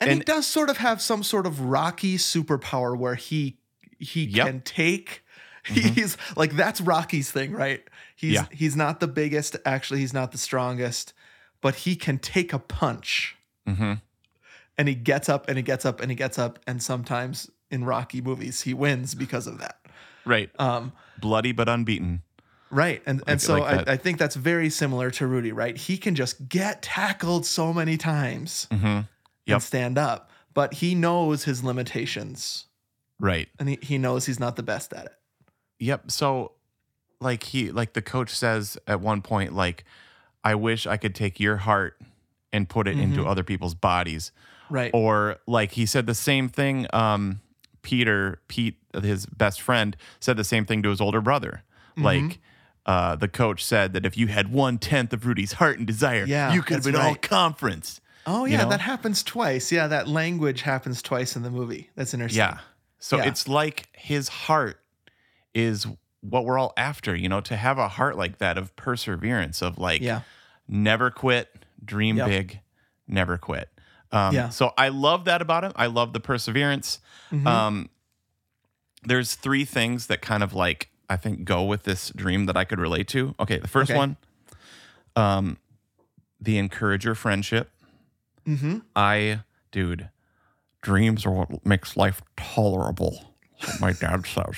And, 0.00 0.10
he 0.10 0.18
does 0.20 0.46
sort 0.46 0.68
of 0.70 0.76
have 0.78 1.00
some 1.00 1.22
sort 1.22 1.46
of 1.46 1.60
rocky 1.60 2.16
superpower 2.18 2.96
where 2.96 3.14
he 3.14 3.58
he 3.98 4.24
Yep. 4.24 4.30
Mm-hmm. 4.46 4.46
can 4.46 4.60
take 4.60 5.22
he's 5.64 6.16
like 6.36 6.52
that's 6.54 6.80
Rocky's 6.80 7.32
thing, 7.32 7.52
right? 7.52 7.82
He's 8.14 8.34
Yeah. 8.34 8.46
he's 8.52 8.76
not 8.76 9.00
the 9.00 9.08
biggest, 9.08 9.56
actually 9.64 10.00
he's 10.00 10.12
not 10.14 10.30
the 10.32 10.38
strongest, 10.38 11.12
but 11.60 11.74
he 11.76 11.96
can 11.96 12.18
take 12.18 12.52
a 12.52 12.58
punch 12.58 13.36
hmm 13.66 13.94
and 14.78 14.86
he 14.88 14.94
gets 14.94 15.28
up 15.30 15.48
and 15.48 15.56
he 15.56 15.62
gets 15.62 15.86
up 15.86 16.00
and 16.02 16.10
he 16.10 16.14
gets 16.14 16.38
up 16.38 16.58
and 16.66 16.82
sometimes 16.82 17.50
in 17.70 17.82
Rocky 17.84 18.20
movies 18.20 18.60
he 18.62 18.74
wins 18.74 19.14
because 19.14 19.46
of 19.46 19.58
that. 19.58 19.80
Right. 20.26 20.50
Um 20.58 20.92
Bloody 21.18 21.52
but 21.52 21.68
unbeaten. 21.68 22.22
Right. 22.70 23.00
And 23.06 23.22
and 23.26 23.40
so 23.40 23.58
like. 23.58 23.88
I, 23.88 23.92
I 23.92 23.96
think 23.96 24.18
that's 24.18 24.34
very 24.36 24.68
similar 24.68 25.10
to 25.12 25.26
Rudy, 25.26 25.52
right? 25.52 25.76
He 25.76 25.96
can 25.96 26.14
just 26.14 26.48
get 26.48 26.82
tackled 26.82 27.46
so 27.46 27.72
many 27.72 27.96
times 27.96 28.66
hmm 28.70 29.00
Yep. 29.46 29.54
and 29.54 29.62
stand 29.62 29.96
up, 29.98 30.30
but 30.54 30.74
he 30.74 30.94
knows 30.96 31.44
his 31.44 31.62
limitations 31.62 32.64
Right. 33.20 33.48
and 33.60 33.68
he, 33.68 33.78
he 33.80 33.96
knows 33.96 34.26
he's 34.26 34.40
not 34.40 34.56
the 34.56 34.62
best 34.64 34.92
at 34.92 35.06
it. 35.06 35.12
Yep. 35.78 36.10
So, 36.10 36.52
like 37.20 37.44
he, 37.44 37.70
like 37.70 37.92
the 37.94 38.02
coach 38.02 38.30
says 38.30 38.76
at 38.88 39.00
one 39.00 39.22
point, 39.22 39.54
like, 39.54 39.84
I 40.44 40.54
wish 40.56 40.86
I 40.86 40.96
could 40.96 41.14
take 41.14 41.38
your 41.40 41.58
heart 41.58 41.98
and 42.52 42.68
put 42.68 42.88
it 42.88 42.98
into 42.98 43.22
Mhm. 43.22 43.26
other 43.30 43.42
people's 43.44 43.74
bodies. 43.74 44.32
Right. 44.68 44.90
Or 44.92 45.36
like 45.46 45.72
he 45.72 45.86
said 45.86 46.06
the 46.06 46.14
same 46.14 46.48
thing. 46.48 46.86
Um, 46.92 47.40
Peter, 47.86 48.40
Pete, 48.48 48.76
his 49.00 49.26
best 49.26 49.60
friend, 49.60 49.96
said 50.18 50.36
the 50.36 50.42
same 50.42 50.66
thing 50.66 50.82
to 50.82 50.90
his 50.90 51.00
older 51.00 51.20
brother. 51.20 51.62
Mm-hmm. 51.92 52.02
Like, 52.02 52.38
uh, 52.84 53.14
the 53.14 53.28
coach 53.28 53.64
said 53.64 53.92
that 53.92 54.04
if 54.04 54.16
you 54.18 54.26
had 54.26 54.52
one 54.52 54.76
tenth 54.78 55.12
of 55.12 55.24
Rudy's 55.24 55.52
heart 55.52 55.78
and 55.78 55.86
desire, 55.86 56.24
Yeah, 56.24 56.52
you 56.52 56.62
could 56.62 56.74
have 56.78 56.84
been 56.84 56.96
all 56.96 57.12
right. 57.12 57.22
conference. 57.22 58.00
oh 58.26 58.44
you 58.44 58.54
yeah, 58.54 58.64
know? 58.64 58.70
that 58.70 58.80
happens 58.80 59.22
twice. 59.22 59.70
Yeah, 59.70 59.86
that 59.86 60.08
language 60.08 60.62
happens 60.62 61.00
twice 61.00 61.36
in 61.36 61.44
the 61.44 61.50
movie. 61.50 61.90
That's 61.94 62.12
interesting. 62.12 62.38
Yeah. 62.40 62.58
So 62.98 63.18
Yeah. 63.18 63.26
it's 63.28 63.46
like 63.46 63.86
his 63.92 64.28
heart 64.28 64.80
is 65.54 65.86
what 66.22 66.44
we're 66.44 66.58
all 66.58 66.72
after, 66.76 67.14
you 67.14 67.28
know, 67.28 67.40
to 67.42 67.56
have 67.56 67.78
a 67.78 67.86
heart 67.86 68.16
like 68.18 68.38
that 68.38 68.58
of 68.58 68.74
perseverance, 68.74 69.62
of 69.62 69.78
like 69.78 70.00
Yeah. 70.02 70.22
never 70.66 71.12
quit, 71.12 71.54
dream 71.84 72.16
Yep. 72.16 72.26
big, 72.28 72.60
never 73.06 73.38
quit. 73.38 73.68
Um, 74.10 74.34
Yeah. 74.34 74.48
So 74.48 74.72
I 74.76 74.88
love 74.88 75.24
that 75.26 75.40
about 75.40 75.62
him. 75.64 75.72
I 75.76 75.86
love 75.86 76.12
the 76.12 76.20
perseverance. 76.20 76.98
Mhm. 77.32 77.46
Um, 77.46 77.88
there's 79.04 79.34
three 79.34 79.64
things 79.64 80.06
that 80.08 80.20
kind 80.20 80.42
of 80.42 80.52
like 80.52 80.90
I 81.08 81.16
think 81.16 81.44
go 81.44 81.62
with 81.64 81.84
this 81.84 82.10
dream 82.10 82.46
that 82.46 82.56
I 82.56 82.64
could 82.64 82.80
relate 82.80 83.06
to. 83.08 83.34
Okay, 83.38 83.58
the 83.58 83.68
first 83.68 83.90
Okay. 83.90 83.98
one, 83.98 84.16
um, 85.14 85.58
the 86.40 86.58
encourager 86.58 87.14
friendship. 87.14 87.70
Mm-hmm. 88.46 88.78
I, 88.96 89.40
dude, 89.70 90.08
dreams 90.82 91.24
are 91.24 91.30
what 91.30 91.64
makes 91.64 91.96
life 91.96 92.22
tolerable. 92.36 93.34
What 93.64 93.80
my 93.80 93.92
dad 94.00 94.26
says. 94.26 94.56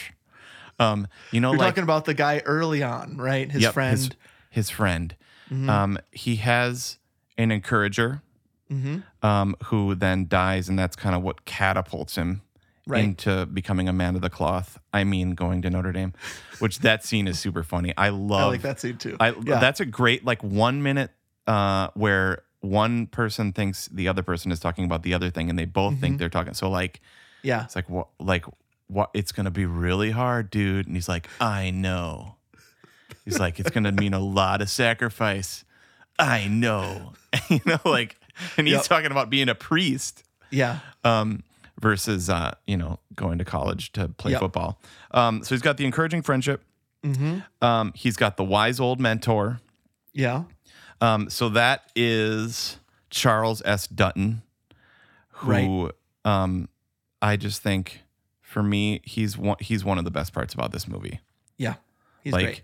Um, 0.78 1.06
you 1.32 1.40
know, 1.40 1.50
You're 1.52 1.58
like 1.58 1.74
talking 1.74 1.84
about 1.84 2.04
the 2.06 2.14
guy 2.14 2.40
early 2.46 2.82
on, 2.82 3.16
right? 3.18 3.50
His 3.50 3.62
Yep, 3.62 3.74
friend. 3.74 3.90
his, 3.98 4.10
his 4.50 4.70
friend. 4.70 5.16
Mhm. 5.50 5.68
Um, 5.68 5.98
he 6.12 6.36
has 6.36 6.98
an 7.36 7.50
encourager 7.50 8.22
Mhm. 8.70 9.02
um, 9.22 9.56
who 9.64 9.94
then 9.94 10.28
dies, 10.28 10.68
and 10.68 10.78
that's 10.78 10.96
kind 10.96 11.14
of 11.16 11.22
what 11.22 11.44
catapults 11.44 12.16
him 12.16 12.42
Right. 12.88 13.04
into 13.04 13.44
becoming 13.46 13.88
a 13.88 13.92
man 13.92 14.14
of 14.16 14.22
the 14.22 14.30
cloth. 14.30 14.78
I 14.94 15.04
mean, 15.04 15.34
going 15.34 15.60
to 15.62 15.70
Notre 15.70 15.92
Dame, 15.92 16.14
which 16.58 16.78
that 16.80 17.04
scene 17.04 17.28
is 17.28 17.38
super 17.38 17.62
funny. 17.62 17.92
I 17.96 18.08
love 18.08 18.40
I 18.44 18.46
like 18.46 18.62
that 18.62 18.80
scene 18.80 18.96
too. 18.96 19.16
I 19.20 19.30
Yeah. 19.30 19.60
that's 19.60 19.80
a 19.80 19.84
great 19.86 20.24
like 20.24 20.42
one 20.42 20.82
minute 20.82 21.10
uh, 21.46 21.88
where 21.94 22.42
one 22.60 23.06
person 23.06 23.52
thinks 23.52 23.86
the 23.88 24.08
other 24.08 24.22
person 24.22 24.50
is 24.50 24.58
talking 24.58 24.84
about 24.84 25.02
the 25.02 25.14
other 25.14 25.30
thing, 25.30 25.48
and 25.50 25.58
they 25.58 25.64
both 25.66 26.00
think 26.00 26.16
Mhm. 26.16 26.18
they're 26.18 26.28
talking. 26.30 26.54
So 26.54 26.68
like, 26.70 27.00
yeah. 27.42 27.64
it's 27.64 27.76
like 27.76 27.88
what 27.90 28.08
like 28.18 28.44
what 28.88 29.10
it's 29.12 29.32
gonna 29.32 29.50
be 29.50 29.66
really 29.66 30.10
hard, 30.10 30.48
dude. 30.50 30.86
And 30.86 30.96
he's 30.96 31.08
like, 31.10 31.28
I 31.40 31.70
know. 31.70 32.36
He's 33.24 33.38
like, 33.38 33.60
it's 33.60 33.70
gonna 33.70 33.92
mean 33.92 34.14
a 34.14 34.18
lot 34.18 34.62
of 34.62 34.70
sacrifice. 34.70 35.64
I 36.18 36.48
know. 36.48 37.12
you 37.50 37.60
know, 37.66 37.78
like, 37.84 38.16
and 38.56 38.66
he's 38.66 38.76
Yep. 38.76 38.84
talking 38.84 39.10
about 39.10 39.28
being 39.30 39.48
a 39.50 39.54
priest 39.54 40.24
Yeah. 40.50 40.78
um, 41.04 41.42
versus 41.80 42.28
uh, 42.30 42.54
you 42.66 42.76
know 42.76 42.98
going 43.14 43.38
to 43.38 43.44
college 43.44 43.92
to 43.92 44.08
play 44.08 44.32
Yep. 44.32 44.40
football. 44.40 44.80
Um, 45.12 45.42
so 45.44 45.54
he's 45.54 45.62
got 45.62 45.76
the 45.76 45.84
encouraging 45.86 46.22
friendship. 46.22 46.62
Mm-hmm. 47.04 47.38
Um, 47.64 47.92
he's 47.94 48.16
got 48.16 48.36
the 48.36 48.44
wise 48.44 48.80
old 48.80 49.00
mentor. 49.00 49.60
Yeah. 50.12 50.44
Um, 51.00 51.30
so 51.30 51.48
that 51.50 51.90
is 51.94 52.78
Charles 53.10 53.62
S. 53.64 53.86
Dutton, 53.86 54.42
who 55.30 55.84
Right. 55.86 55.92
um, 56.24 56.68
I 57.22 57.36
just 57.36 57.62
think 57.62 58.00
for 58.40 58.62
me 58.62 59.00
he's 59.04 59.36
one 59.38 59.56
he's 59.60 59.84
one 59.84 59.98
of 59.98 60.04
the 60.04 60.10
best 60.10 60.32
parts 60.32 60.54
about 60.54 60.72
this 60.72 60.88
movie. 60.88 61.20
Yeah. 61.56 61.74
He's 62.24 62.32
like 62.32 62.44
great. 62.44 62.62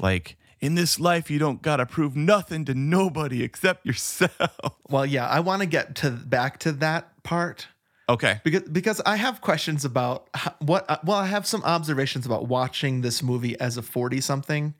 like 0.00 0.36
in 0.60 0.74
this 0.76 0.98
life 0.98 1.30
you 1.30 1.38
don't 1.38 1.60
gotta 1.60 1.84
prove 1.84 2.16
nothing 2.16 2.64
to 2.66 2.74
nobody 2.74 3.42
except 3.42 3.84
yourself. 3.86 4.30
Well, 4.88 5.04
yeah, 5.04 5.26
I 5.28 5.40
want 5.40 5.60
to 5.60 5.66
get 5.66 5.94
to 5.96 6.10
back 6.10 6.58
to 6.60 6.72
that 6.72 7.22
part 7.22 7.66
Okay. 8.08 8.40
because 8.44 8.62
because 8.62 9.00
I 9.06 9.16
have 9.16 9.40
questions 9.40 9.84
about 9.84 10.28
how, 10.34 10.54
what. 10.60 10.84
uh, 10.90 10.98
Well, 11.04 11.16
I 11.16 11.26
have 11.26 11.46
some 11.46 11.62
observations 11.64 12.26
about 12.26 12.46
watching 12.48 13.00
this 13.00 13.22
movie 13.22 13.58
as 13.58 13.76
a 13.76 13.82
forty 13.82 14.20
something, 14.20 14.74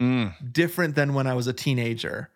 Mm. 0.00 0.52
different 0.52 0.94
than 0.94 1.12
when 1.14 1.26
I 1.26 1.34
was 1.34 1.46
a 1.46 1.52
teenager. 1.52 2.30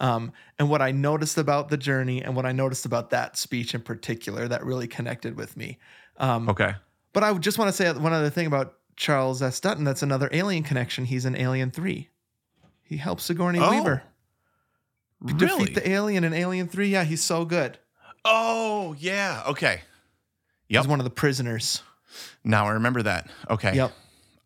Um, 0.00 0.32
and 0.58 0.68
what 0.70 0.80
I 0.82 0.92
noticed 0.92 1.38
about 1.38 1.70
the 1.70 1.76
journey 1.76 2.22
and 2.22 2.36
what 2.36 2.46
I 2.46 2.52
noticed 2.52 2.86
about 2.86 3.10
that 3.10 3.36
speech 3.36 3.74
in 3.74 3.80
particular 3.80 4.46
that 4.46 4.64
really 4.64 4.86
connected 4.86 5.36
with 5.36 5.56
me. 5.56 5.78
Um, 6.18 6.48
Okay. 6.48 6.74
But 7.12 7.24
I 7.24 7.32
just 7.38 7.58
want 7.58 7.68
to 7.68 7.72
say 7.72 7.90
one 7.92 8.12
other 8.12 8.30
thing 8.30 8.46
about 8.46 8.74
Charles 8.96 9.42
S. 9.42 9.58
Dutton. 9.58 9.82
That's 9.84 10.02
another 10.02 10.28
alien 10.32 10.62
connection. 10.62 11.04
He's 11.04 11.24
in 11.24 11.34
Alien 11.34 11.70
3. 11.72 12.08
He 12.82 12.96
helps 12.98 13.24
Sigourney 13.24 13.58
Oh, 13.58 13.70
Weaver 13.70 14.02
Really? 15.20 15.36
defeat 15.64 15.74
the 15.74 15.88
alien 15.88 16.22
in 16.24 16.32
Alien 16.32 16.68
3. 16.68 16.88
Yeah, 16.88 17.04
he's 17.04 17.22
so 17.22 17.44
good. 17.44 17.78
Oh 18.24 18.94
yeah. 18.98 19.42
Okay. 19.48 19.82
Yep. 20.68 20.82
He's 20.82 20.88
one 20.88 21.00
of 21.00 21.04
the 21.04 21.10
prisoners. 21.10 21.82
Now 22.44 22.66
I 22.66 22.72
remember 22.72 23.02
that. 23.02 23.28
Okay. 23.50 23.74
Yep. 23.76 23.92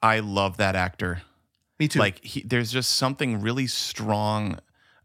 I 0.02 0.20
love 0.20 0.56
that 0.58 0.74
actor. 0.76 1.22
Me 1.78 1.88
too. 1.88 1.98
Like 1.98 2.24
he, 2.24 2.42
there's 2.42 2.70
just 2.72 2.90
something 2.96 3.40
really 3.40 3.66
strong 3.66 4.58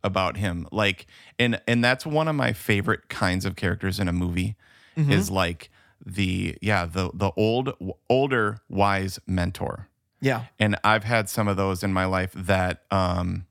about 0.04 0.38
him. 0.38 0.68
Like, 0.72 1.08
and 1.40 1.60
and 1.68 1.84
that's 1.84 2.06
one 2.06 2.28
of 2.28 2.36
my 2.36 2.54
favorite 2.54 3.10
kinds 3.10 3.46
of 3.46 3.56
characters 3.56 4.00
in 4.00 4.08
a 4.08 4.14
movie. 4.14 4.56
Mhm. 4.96 5.12
Is 5.12 5.30
like 5.30 5.70
the 6.06 6.58
yeah 6.62 6.86
the 6.86 7.10
the 7.14 7.32
old 7.36 7.74
older 8.10 8.58
wise 8.70 9.20
mentor. 9.28 9.88
yeah. 10.22 10.46
And 10.60 10.78
I've 10.84 11.04
had 11.04 11.30
some 11.30 11.48
of 11.48 11.58
those 11.58 11.84
in 11.84 11.94
my 11.94 12.06
life 12.06 12.32
that 12.36 12.84
um 12.92 13.46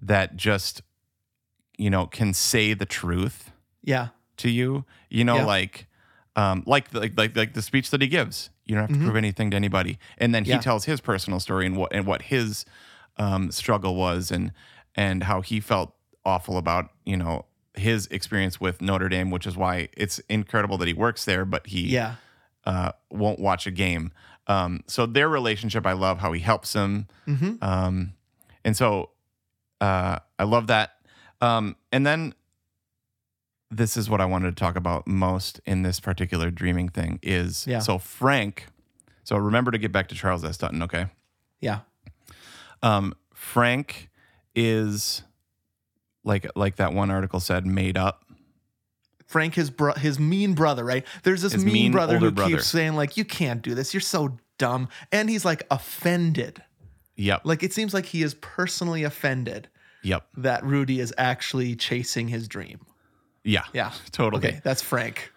that 0.00 0.36
just 0.36 0.82
you 1.76 1.90
know 1.90 2.06
can 2.06 2.32
say 2.34 2.74
the 2.74 2.86
truth 2.86 3.50
Yeah. 3.82 4.08
To 4.38 4.50
you. 4.50 4.84
You 5.10 5.24
know, 5.24 5.36
Yeah. 5.36 5.44
like 5.44 5.86
um 6.36 6.62
like 6.66 6.92
like 6.94 7.16
like 7.16 7.36
like 7.36 7.54
the 7.54 7.62
speech 7.62 7.90
that 7.90 8.00
he 8.00 8.08
gives. 8.08 8.50
You 8.64 8.74
don't 8.74 8.82
have 8.88 8.90
to 8.90 8.96
Mhm. 8.96 9.04
prove 9.04 9.16
anything 9.16 9.50
to 9.50 9.56
anybody. 9.56 9.98
And 10.18 10.34
then 10.34 10.44
he 10.44 10.50
Yeah. 10.52 10.58
tells 10.60 10.84
his 10.84 11.00
personal 11.00 11.40
story 11.40 11.66
and 11.66 11.76
what 11.76 11.92
and 11.94 12.06
what 12.06 12.22
his 12.22 12.64
um 13.16 13.50
struggle 13.50 13.96
was 13.96 14.30
and 14.30 14.52
and 14.94 15.24
how 15.24 15.40
he 15.40 15.60
felt 15.60 15.94
awful 16.24 16.56
about, 16.58 16.90
you 17.06 17.16
know, 17.16 17.44
his 17.74 18.06
experience 18.08 18.60
with 18.60 18.82
Notre 18.82 19.08
Dame, 19.08 19.30
which 19.30 19.46
is 19.46 19.56
why 19.56 19.88
it's 19.96 20.18
incredible 20.28 20.76
that 20.78 20.88
he 20.88 20.94
works 20.94 21.24
there, 21.24 21.44
but 21.44 21.66
he 21.68 21.88
Yeah. 21.88 22.16
uh 22.66 22.92
won't 23.10 23.38
watch 23.40 23.66
a 23.66 23.70
game. 23.70 24.12
Um 24.46 24.82
so 24.86 25.06
their 25.06 25.28
relationship 25.28 25.86
I 25.86 25.92
love 25.92 26.18
how 26.20 26.32
he 26.32 26.40
helps 26.40 26.72
him. 26.74 27.06
Mm-hmm. 27.26 27.62
Um, 27.62 28.12
and 28.64 28.76
so 28.76 29.10
uh, 29.80 30.18
I 30.38 30.42
love 30.44 30.66
that. 30.66 30.96
Um, 31.40 31.76
and 31.92 32.04
then 32.04 32.34
this 33.70 33.96
is 33.96 34.08
what 34.08 34.20
I 34.20 34.24
wanted 34.24 34.56
to 34.56 34.60
talk 34.60 34.76
about 34.76 35.06
most 35.06 35.60
in 35.66 35.82
this 35.82 36.00
particular 36.00 36.50
dreaming 36.50 36.88
thing 36.88 37.18
is 37.22 37.66
Yeah. 37.66 37.80
so 37.80 37.98
Frank. 37.98 38.66
So 39.24 39.36
remember 39.36 39.70
to 39.70 39.78
get 39.78 39.92
back 39.92 40.08
to 40.08 40.14
Charles 40.14 40.42
S. 40.44 40.56
Dutton, 40.56 40.82
okay? 40.84 41.06
Yeah. 41.60 41.80
Um, 42.82 43.14
Frank 43.34 44.08
is 44.54 45.22
like 46.24 46.46
like 46.56 46.76
that 46.76 46.92
one 46.92 47.10
article 47.10 47.40
said, 47.40 47.66
made 47.66 47.96
up. 47.96 48.24
Frank, 49.26 49.54
his 49.56 49.68
bro- 49.70 49.92
his 49.94 50.18
mean 50.18 50.54
brother, 50.54 50.84
right? 50.84 51.04
There's 51.22 51.42
this 51.42 51.52
His 51.52 51.64
mean, 51.64 51.74
mean 51.74 51.92
brother 51.92 52.18
who 52.18 52.30
brother. 52.30 52.50
keeps 52.56 52.66
saying 52.66 52.94
like, 52.96 53.16
"You 53.18 53.24
can't 53.26 53.60
do 53.60 53.74
this. 53.74 53.92
You're 53.92 54.00
so 54.00 54.38
dumb," 54.56 54.88
and 55.12 55.28
he's 55.28 55.44
like 55.44 55.64
offended. 55.70 56.62
Yep. 57.16 57.42
Like 57.44 57.62
it 57.62 57.72
seems 57.74 57.92
like 57.92 58.06
he 58.06 58.22
is 58.22 58.34
personally 58.34 59.02
offended 59.04 59.68
Yep. 60.02 60.26
that 60.38 60.64
Rudy 60.64 61.00
is 61.00 61.12
actually 61.18 61.74
chasing 61.76 62.28
his 62.28 62.48
dream. 62.48 62.80
Yeah. 63.48 63.64
Yeah. 63.72 63.92
Totally. 64.12 64.46
Okay, 64.46 64.60
that's 64.62 64.82
Frank. 64.82 65.32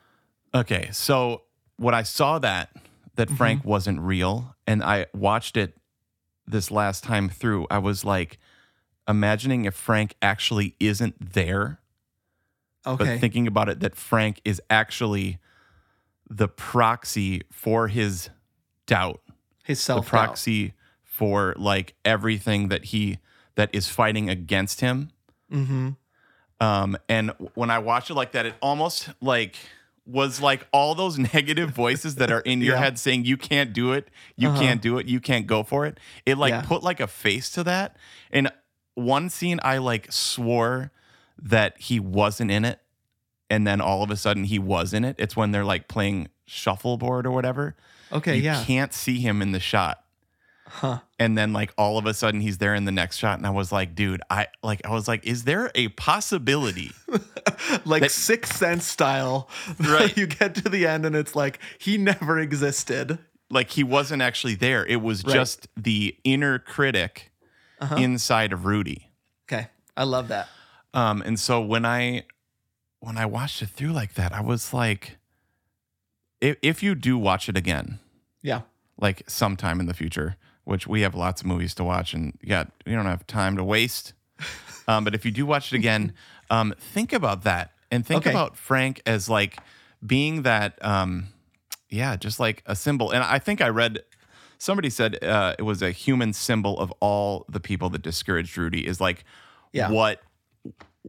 Okay, 0.53 0.89
so 0.91 1.43
when 1.77 1.95
I 1.95 2.03
saw 2.03 2.39
that 2.39 2.69
that 3.15 3.27
Mm-hmm. 3.27 3.35
Frank 3.37 3.65
wasn't 3.65 3.99
real, 4.01 4.55
and 4.67 4.83
I 4.83 5.05
watched 5.13 5.57
it 5.57 5.77
this 6.47 6.71
last 6.71 7.03
time 7.03 7.29
through, 7.29 7.67
I 7.71 7.77
was 7.77 8.03
like 8.05 8.37
imagining 9.07 9.65
if 9.65 9.73
Frank 9.75 10.15
actually 10.21 10.75
isn't 10.79 11.33
there, 11.33 11.79
Okay. 12.85 13.03
but 13.05 13.19
thinking 13.19 13.47
about 13.47 13.69
it 13.69 13.79
that 13.81 13.95
Frank 13.95 14.41
is 14.43 14.61
actually 14.69 15.39
the 16.29 16.47
proxy 16.47 17.41
for 17.51 17.87
his 17.89 18.29
doubt, 18.87 19.21
his 19.63 19.79
self 19.81 19.97
doubt. 19.97 20.03
the 20.03 20.09
self 20.09 20.27
proxy 20.27 20.73
for 21.03 21.53
like 21.57 21.95
everything 22.05 22.69
that 22.69 22.85
he 22.85 23.19
that 23.55 23.69
is 23.73 23.87
fighting 23.89 24.29
against 24.29 24.81
him. 24.81 25.11
Mm-hmm. 25.51 25.89
Um, 26.61 26.95
and 27.09 27.31
when 27.55 27.69
I 27.71 27.79
watched 27.79 28.09
it 28.09 28.13
like 28.13 28.31
that, 28.33 28.45
it 28.45 28.53
almost 28.61 29.09
like 29.19 29.55
was 30.05 30.39
like 30.41 30.67
all 30.71 30.95
those 30.95 31.17
negative 31.33 31.71
voices 31.71 32.15
that 32.15 32.31
are 32.31 32.41
in 32.41 32.61
your 32.61 32.75
Yeah. 32.75 32.81
head 32.83 32.99
saying 32.99 33.25
you 33.25 33.35
can't 33.35 33.73
do 33.73 33.93
it, 33.93 34.09
you 34.35 34.49
Uh-huh. 34.49 34.59
can't 34.61 34.81
do 34.81 34.97
it, 34.97 35.07
you 35.07 35.19
can't 35.19 35.47
go 35.47 35.63
for 35.63 35.85
it. 35.85 35.99
It 36.25 36.37
like 36.37 36.51
Yeah. 36.51 36.61
put 36.61 36.83
like 36.83 36.99
a 36.99 37.07
face 37.07 37.49
to 37.51 37.63
that. 37.65 37.97
And 38.31 38.51
one 38.95 39.29
scene 39.29 39.59
I 39.63 39.77
like 39.79 40.11
swore 40.11 40.91
that 41.41 41.79
he 41.79 41.99
wasn't 41.99 42.51
in 42.51 42.63
it, 42.65 42.79
and 43.49 43.65
then 43.65 43.81
all 43.81 44.03
of 44.03 44.11
a 44.11 44.15
sudden 44.15 44.43
he 44.45 44.59
was 44.59 44.93
in 44.93 45.03
it. 45.03 45.15
It's 45.17 45.35
when 45.35 45.51
they're 45.51 45.65
like 45.65 45.87
playing 45.87 46.27
shuffleboard 46.45 47.25
or 47.25 47.31
whatever. 47.31 47.75
Okay, 48.11 48.35
you 48.37 48.43
yeah. 48.43 48.63
can't 48.65 48.93
see 48.93 49.19
him 49.19 49.41
in 49.41 49.51
the 49.51 49.59
shot 49.59 50.00
Huh. 50.73 50.99
and 51.19 51.37
then 51.37 51.51
like 51.53 51.73
all 51.77 51.97
of 51.97 52.05
a 52.05 52.13
sudden 52.13 52.39
he's 52.41 52.57
there 52.57 52.73
in 52.73 52.85
the 52.85 52.91
next 52.91 53.17
shot 53.17 53.37
and 53.37 53.45
i 53.45 53.49
was 53.49 53.71
like 53.71 53.93
dude 53.93 54.21
i 54.29 54.47
like 54.63 54.81
i 54.85 54.89
was 54.91 55.07
like 55.07 55.25
is 55.27 55.43
there 55.43 55.69
a 55.75 55.89
possibility 55.89 56.91
Like 57.85 58.01
That- 58.03 58.11
Sixth 58.11 58.55
Sense 58.55 58.85
style. 58.85 59.49
Right. 59.79 60.15
you 60.17 60.27
get 60.27 60.55
to 60.55 60.69
the 60.69 60.87
end 60.87 61.05
and 61.05 61.15
it's 61.15 61.35
like 61.35 61.59
he 61.77 61.97
never 61.97 62.39
existed. 62.39 63.19
like 63.49 63.69
he 63.71 63.83
wasn't 63.83 64.21
actually 64.21 64.55
there 64.55 64.85
it 64.85 65.01
was 65.01 65.23
Right. 65.25 65.33
just 65.33 65.67
the 65.75 66.15
inner 66.23 66.57
critic 66.57 67.31
Uh-huh. 67.79 67.95
inside 67.95 68.53
of 68.53 68.65
rudy 68.65 69.09
Okay. 69.51 69.67
I 69.97 70.03
love 70.05 70.29
that. 70.29 70.47
um 70.93 71.21
and 71.25 71.37
so 71.39 71.59
when 71.61 71.85
i 71.85 72.23
when 73.01 73.17
i 73.17 73.25
watched 73.25 73.61
it 73.61 73.69
through 73.69 73.91
like 73.91 74.13
that 74.13 74.31
i 74.33 74.41
was 74.41 74.73
like 74.73 75.17
if, 76.39 76.57
if 76.61 76.81
you 76.81 76.95
do 76.95 77.17
watch 77.17 77.49
it 77.49 77.57
again 77.57 77.99
Yeah. 78.41 78.61
like 78.97 79.23
sometime 79.27 79.79
in 79.79 79.85
the 79.87 79.93
future, 79.93 80.35
which 80.63 80.87
we 80.87 81.01
have 81.01 81.15
lots 81.15 81.41
of 81.41 81.47
movies 81.47 81.73
to 81.75 81.83
watch 81.83 82.13
and 82.13 82.37
yeah, 82.41 82.65
we 82.85 82.93
don't 82.93 83.05
have 83.05 83.25
time 83.27 83.55
to 83.57 83.63
waste. 83.63 84.13
Um, 84.87 85.03
but 85.03 85.13
if 85.15 85.25
you 85.25 85.31
do 85.31 85.45
watch 85.45 85.71
it 85.73 85.75
again, 85.75 86.13
um, 86.49 86.73
think 86.77 87.13
about 87.13 87.43
that 87.43 87.71
and 87.91 88.05
think 88.05 88.21
Okay. 88.25 88.29
about 88.31 88.57
Frank 88.57 89.01
as 89.05 89.29
like 89.29 89.57
being 90.05 90.41
that, 90.43 90.83
um, 90.83 91.27
yeah, 91.89 92.15
just 92.15 92.39
like 92.39 92.63
a 92.65 92.75
symbol. 92.75 93.11
And 93.11 93.23
I 93.23 93.37
think 93.39 93.61
I 93.61 93.69
read 93.69 93.99
somebody 94.57 94.89
said 94.89 95.23
uh, 95.23 95.55
it 95.59 95.63
was 95.63 95.81
a 95.81 95.91
human 95.91 96.33
symbol 96.33 96.79
of 96.79 96.91
all 96.99 97.45
the 97.49 97.59
people 97.59 97.89
that 97.89 98.01
discouraged 98.01 98.57
Rudy 98.57 98.85
is 98.87 98.99
like 99.01 99.23
Yeah. 99.73 99.89
what 99.91 100.21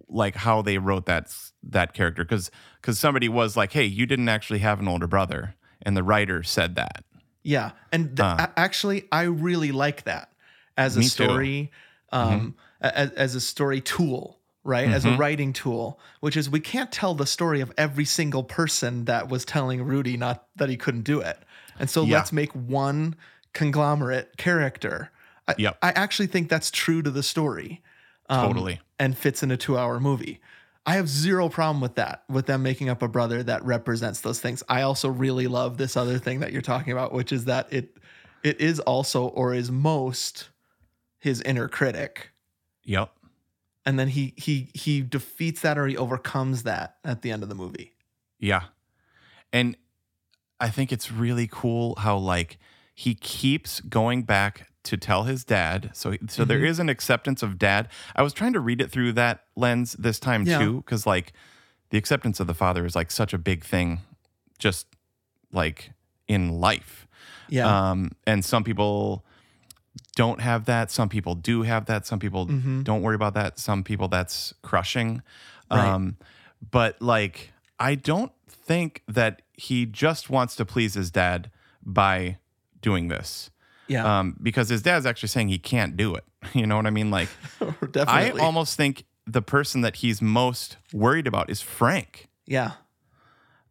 like 0.09 0.35
how 0.35 0.63
they 0.63 0.79
wrote 0.79 1.05
that 1.07 1.35
that 1.63 1.93
character 1.93 2.25
because 2.25 2.51
because 2.81 2.99
somebody 2.99 3.29
was 3.29 3.57
like, 3.57 3.73
hey, 3.73 3.85
you 3.85 4.07
didn't 4.07 4.29
actually 4.29 4.61
have 4.61 4.81
an 4.81 4.89
older 4.89 5.07
brother, 5.07 5.55
and 5.83 5.97
the 5.97 6.03
writer 6.03 6.43
said 6.43 6.75
that. 6.77 7.05
Yeah, 7.43 7.73
and 7.91 8.17
th- 8.17 8.21
Uh. 8.21 8.47
actually, 8.57 9.09
I 9.11 9.23
really 9.23 9.73
like 9.73 10.05
that 10.05 10.31
as 10.77 10.97
a 10.97 11.03
story, 11.03 11.71
um, 12.13 12.55
a- 12.81 12.97
as, 12.97 13.11
as 13.13 13.35
a 13.35 13.41
story 13.41 13.81
tool, 13.81 14.39
right? 14.65 14.89
As 14.89 15.05
a 15.05 15.09
Mhm. 15.09 15.19
writing 15.19 15.53
tool, 15.53 15.99
which 16.21 16.37
is 16.37 16.49
we 16.49 16.61
can't 16.61 16.93
tell 16.93 17.15
the 17.15 17.27
story 17.27 17.61
of 17.61 17.73
every 17.77 18.05
single 18.05 18.45
person 18.45 19.07
that 19.07 19.29
was 19.29 19.45
telling 19.45 19.83
Rudy 19.83 20.17
not 20.17 20.47
that 20.57 20.69
he 20.69 20.77
couldn't 20.77 21.03
do 21.03 21.21
it, 21.21 21.39
and 21.79 21.91
so 21.91 22.05
Yeah. 22.05 22.19
let's 22.19 22.33
make 22.33 22.53
one 22.53 23.17
conglomerate 23.55 24.37
character. 24.37 25.11
I, 25.49 25.55
Yep. 25.59 25.79
I 25.83 25.91
actually 25.91 26.29
think 26.29 26.49
that's 26.49 26.71
true 26.71 27.03
to 27.03 27.11
the 27.11 27.23
story, 27.25 27.83
um, 28.29 28.47
Totally. 28.49 28.81
and 29.01 29.19
fits 29.19 29.43
in 29.43 29.51
a 29.51 29.57
two-hour 29.57 29.99
movie. 29.99 30.41
I 30.85 30.95
have 30.95 31.09
zero 31.09 31.49
problem 31.49 31.81
with 31.81 31.95
that, 31.95 32.25
with 32.29 32.47
them 32.47 32.63
making 32.63 32.89
up 32.89 33.03
a 33.03 33.09
brother 33.09 33.43
that 33.45 33.65
represents 33.65 34.21
those 34.21 34.41
things. 34.41 34.63
I 34.69 34.83
also 34.83 35.09
really 35.09 35.47
love 35.47 35.77
this 35.77 35.97
other 35.97 36.19
thing 36.19 36.41
that 36.41 36.53
you're 36.53 36.61
talking 36.61 36.93
about, 36.93 37.13
which 37.13 37.31
is 37.31 37.45
that 37.45 37.73
it 37.73 37.97
it 38.43 38.61
is 38.61 38.81
also 38.81 39.27
or 39.29 39.55
is 39.55 39.71
most 39.71 40.49
his 41.19 41.41
inner 41.43 41.69
critic. 41.69 42.33
Yep. 42.85 43.13
And 43.87 43.99
then 43.99 44.09
he 44.09 44.35
he 44.37 44.71
he 44.75 45.03
defeats 45.03 45.61
that 45.63 45.79
or 45.79 45.87
he 45.87 45.97
overcomes 45.97 46.65
that 46.65 46.97
at 47.05 47.23
the 47.23 47.31
end 47.31 47.45
of 47.45 47.49
the 47.49 47.55
movie. 47.55 47.95
Yeah. 48.41 48.65
And 49.53 49.77
I 50.59 50.71
think 50.71 50.93
it's 50.93 51.13
really 51.13 51.49
cool 51.51 51.95
how 51.97 52.17
like 52.17 52.59
he 52.95 53.15
keeps 53.15 53.81
going 53.81 54.25
back 54.25 54.72
to 54.85 54.97
tell 54.97 55.25
his 55.25 55.45
dad. 55.45 55.91
So 55.95 56.17
so 56.29 56.45
there 56.45 56.61
Mhm. 56.61 56.67
is 56.69 56.79
an 56.79 56.89
acceptance 56.89 57.43
of 57.43 57.59
dad. 57.59 57.89
I 58.17 58.23
was 58.23 58.33
trying 58.33 58.53
to 58.55 58.61
read 58.61 58.81
it 58.81 58.91
through 58.91 59.13
that 59.13 59.45
lens 59.57 59.93
this 59.99 60.19
time 60.19 60.45
Yeah. 60.47 60.59
too 60.59 60.83
cuz 60.87 61.07
like 61.07 61.33
the 61.91 61.99
acceptance 61.99 62.41
of 62.41 62.47
the 62.47 62.55
father 62.55 62.85
is 62.85 62.97
like 62.97 63.11
such 63.11 63.33
a 63.33 63.39
big 63.39 63.65
thing 63.65 64.01
just 64.59 64.87
like 65.53 65.93
in 66.27 66.49
life. 66.61 67.07
Yeah. 67.49 67.91
Um 67.91 68.13
and 68.27 68.45
some 68.45 68.65
people 68.65 69.25
don't 70.17 70.41
have 70.41 70.65
that, 70.65 70.91
some 70.91 71.09
people 71.09 71.35
do 71.35 71.63
have 71.63 71.87
that, 71.87 72.07
some 72.07 72.19
people 72.19 72.47
Mhm. 72.47 72.83
don't 72.85 73.03
worry 73.03 73.15
about 73.15 73.35
that, 73.35 73.59
some 73.59 73.85
people 73.85 74.09
that's 74.09 74.53
crushing. 74.63 75.23
Right. 75.71 75.87
Um 75.87 76.17
but 76.71 77.01
like 77.01 77.53
I 77.79 77.95
don't 77.95 78.33
think 78.49 79.03
that 79.09 79.43
he 79.57 79.87
just 79.87 80.31
wants 80.31 80.57
to 80.57 80.65
please 80.65 80.95
his 80.95 81.11
dad 81.11 81.51
by 81.85 82.39
doing 82.81 83.09
this. 83.09 83.51
Yeah. 83.89 84.21
Um, 84.21 84.37
because 84.43 84.69
his 84.69 84.83
dad's 84.83 85.07
actually 85.07 85.29
saying 85.29 85.49
he 85.49 85.59
can't 85.59 85.97
do 85.97 86.15
it. 86.15 86.25
You 86.55 86.67
know 86.67 86.77
what 86.77 86.87
I 86.87 86.91
mean? 86.91 87.11
Like, 87.11 87.29
I 87.97 88.31
almost 88.31 88.77
think 88.77 89.05
the 89.27 89.43
person 89.43 89.83
that 89.83 89.97
he's 89.97 90.21
most 90.21 90.77
worried 90.93 91.27
about 91.29 91.49
is 91.51 91.61
Frank. 91.63 92.29
yeah. 92.47 92.73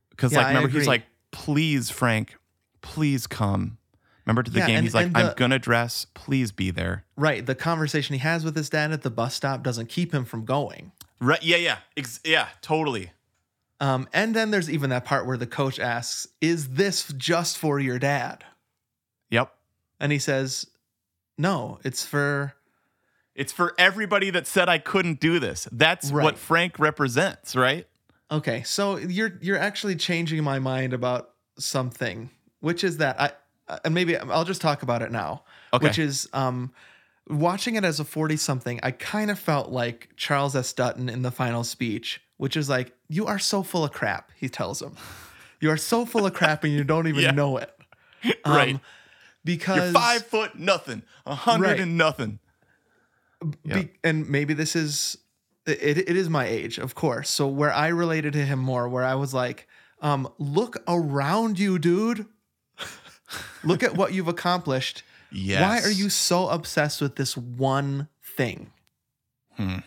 Because, 0.09 0.31
Yeah, 0.33 0.39
like, 0.39 0.47
remember, 0.49 0.69
he's 0.69 0.87
like, 0.87 1.03
please, 1.31 1.89
Frank, 1.89 2.35
please 2.81 3.25
come. 3.27 3.77
Remember 4.25 4.43
to 4.43 4.51
the 4.51 4.59
Yeah, 4.59 4.67
game, 4.67 4.75
and- 4.77 4.85
he's 4.85 4.93
like, 4.93 5.07
and 5.07 5.17
I'm 5.17 5.33
gonna 5.35 5.57
dress. 5.59 6.05
Please 6.13 6.51
be 6.51 6.69
there. 6.71 7.05
Right. 7.17 7.43
The 7.45 7.55
conversation 7.55 8.13
he 8.13 8.19
has 8.19 8.45
with 8.45 8.55
his 8.55 8.69
dad 8.69 8.91
at 8.91 9.01
the 9.01 9.09
bus 9.09 9.33
stop 9.35 9.63
doesn't 9.63 9.89
keep 9.89 10.13
him 10.13 10.25
from 10.25 10.45
going. 10.45 10.91
Right? 11.19 11.41
Yeah, 11.43 11.57
yeah, 11.57 11.77
Ex- 11.97 12.19
yeah, 12.23 12.47
totally. 12.61 13.11
Um, 13.79 14.07
and 14.13 14.35
then 14.35 14.51
there's 14.51 14.69
even 14.69 14.91
that 14.91 15.05
part 15.05 15.25
where 15.25 15.37
the 15.37 15.47
coach 15.47 15.79
asks, 15.79 16.27
Is 16.39 16.69
this 16.69 17.11
just 17.17 17.57
for 17.57 17.79
your 17.79 17.97
dad? 17.99 18.43
Yep. 19.31 19.51
And 20.01 20.11
he 20.11 20.19
says, 20.19 20.67
No, 21.37 21.79
it's 21.85 22.05
for 22.05 22.55
It's 23.35 23.53
for 23.53 23.73
everybody 23.77 24.29
that 24.31 24.45
said 24.47 24.67
I 24.67 24.77
couldn't 24.79 25.21
do 25.21 25.39
this. 25.39 25.67
That's 25.71 26.11
Right. 26.11 26.23
what 26.25 26.37
Frank 26.37 26.77
represents, 26.79 27.55
right? 27.55 27.87
Okay, 28.29 28.63
so 28.63 28.97
you're 28.97 29.37
you're 29.41 29.57
actually 29.59 29.95
changing 29.95 30.43
my 30.43 30.59
mind 30.59 30.91
about 30.93 31.29
something, 31.59 32.29
which 32.59 32.83
is 32.83 32.97
that 32.97 33.19
I 33.21 33.31
and 33.85 33.93
maybe 33.93 34.17
I'll 34.17 34.43
just 34.43 34.61
talk 34.61 34.83
about 34.83 35.01
it 35.01 35.11
now. 35.11 35.43
Okay. 35.73 35.87
Which 35.87 35.99
is 35.99 36.27
um 36.33 36.73
watching 37.29 37.75
it 37.75 37.85
as 37.85 37.99
a 37.99 38.03
40 38.05 38.35
something, 38.37 38.79
I 38.83 38.91
kind 38.91 39.29
of 39.31 39.37
felt 39.39 39.69
like 39.71 40.09
Charles 40.17 40.55
S. 40.55 40.73
Dutton 40.73 41.07
in 41.07 41.21
the 41.21 41.31
final 41.31 41.63
speech, 41.63 42.21
which 42.37 42.57
is 42.57 42.67
like, 42.69 42.91
you 43.07 43.25
are 43.27 43.39
so 43.39 43.63
full 43.63 43.83
of 43.85 43.91
crap, 43.91 44.31
he 44.35 44.49
tells 44.49 44.81
him. 44.81 44.95
You 45.61 45.69
are 45.69 45.77
so 45.77 46.05
full 46.05 46.25
of 46.25 46.33
crap 46.33 46.63
and 46.63 46.73
you 46.73 46.83
don't 46.83 47.07
even 47.07 47.21
Yeah. 47.27 47.31
know 47.31 47.57
it. 47.57 47.71
Um, 48.43 48.53
Right. 48.53 48.79
Because 49.43 49.91
You're 49.93 50.01
five 50.01 50.25
foot 50.25 50.55
nothing, 50.59 51.01
a 51.25 51.33
hundred 51.35 51.65
Right. 51.67 51.79
and 51.79 51.97
nothing. 51.97 52.39
Be- 53.65 53.89
and 54.03 54.29
maybe 54.29 54.53
this 54.53 54.75
is 54.75 55.17
it, 55.65 55.97
it 55.97 56.15
is 56.15 56.29
my 56.29 56.45
age 56.45 56.77
of 56.77 56.93
course 56.93 57.27
so 57.27 57.47
where 57.47 57.73
i 57.73 57.87
related 57.87 58.33
to 58.33 58.45
him 58.45 58.59
more 58.59 58.87
where 58.87 59.03
i 59.03 59.15
was 59.15 59.33
like 59.33 59.67
um 60.01 60.27
look 60.37 60.77
around 60.87 61.57
you 61.57 61.79
dude 61.79 62.27
look 63.63 63.81
at 63.83 63.95
what 63.95 64.13
you've 64.13 64.27
accomplished 64.27 65.01
Yes. 65.31 65.61
why 65.83 65.87
are 65.87 65.91
you 65.91 66.09
so 66.09 66.49
obsessed 66.49 67.01
with 67.01 67.15
this 67.15 67.35
one 67.35 68.09
thing 68.37 68.71
Hmm. 69.57 69.77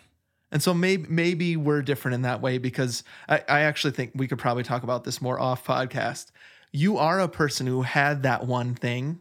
and 0.50 0.60
so 0.62 0.74
maybe 0.74 1.06
maybe 1.08 1.56
we're 1.56 1.82
different 1.82 2.16
in 2.16 2.22
that 2.22 2.40
way 2.40 2.58
because 2.58 3.04
I, 3.28 3.42
I 3.48 3.60
actually 3.60 3.92
think 3.92 4.12
we 4.16 4.26
could 4.26 4.38
probably 4.38 4.62
talk 4.64 4.82
about 4.82 5.04
this 5.04 5.22
more 5.22 5.38
off 5.38 5.64
podcast 5.64 6.32
you 6.72 6.98
are 6.98 7.20
a 7.20 7.28
person 7.28 7.68
who 7.68 7.82
had 7.82 8.24
that 8.24 8.46
one 8.48 8.74
thing 8.74 9.20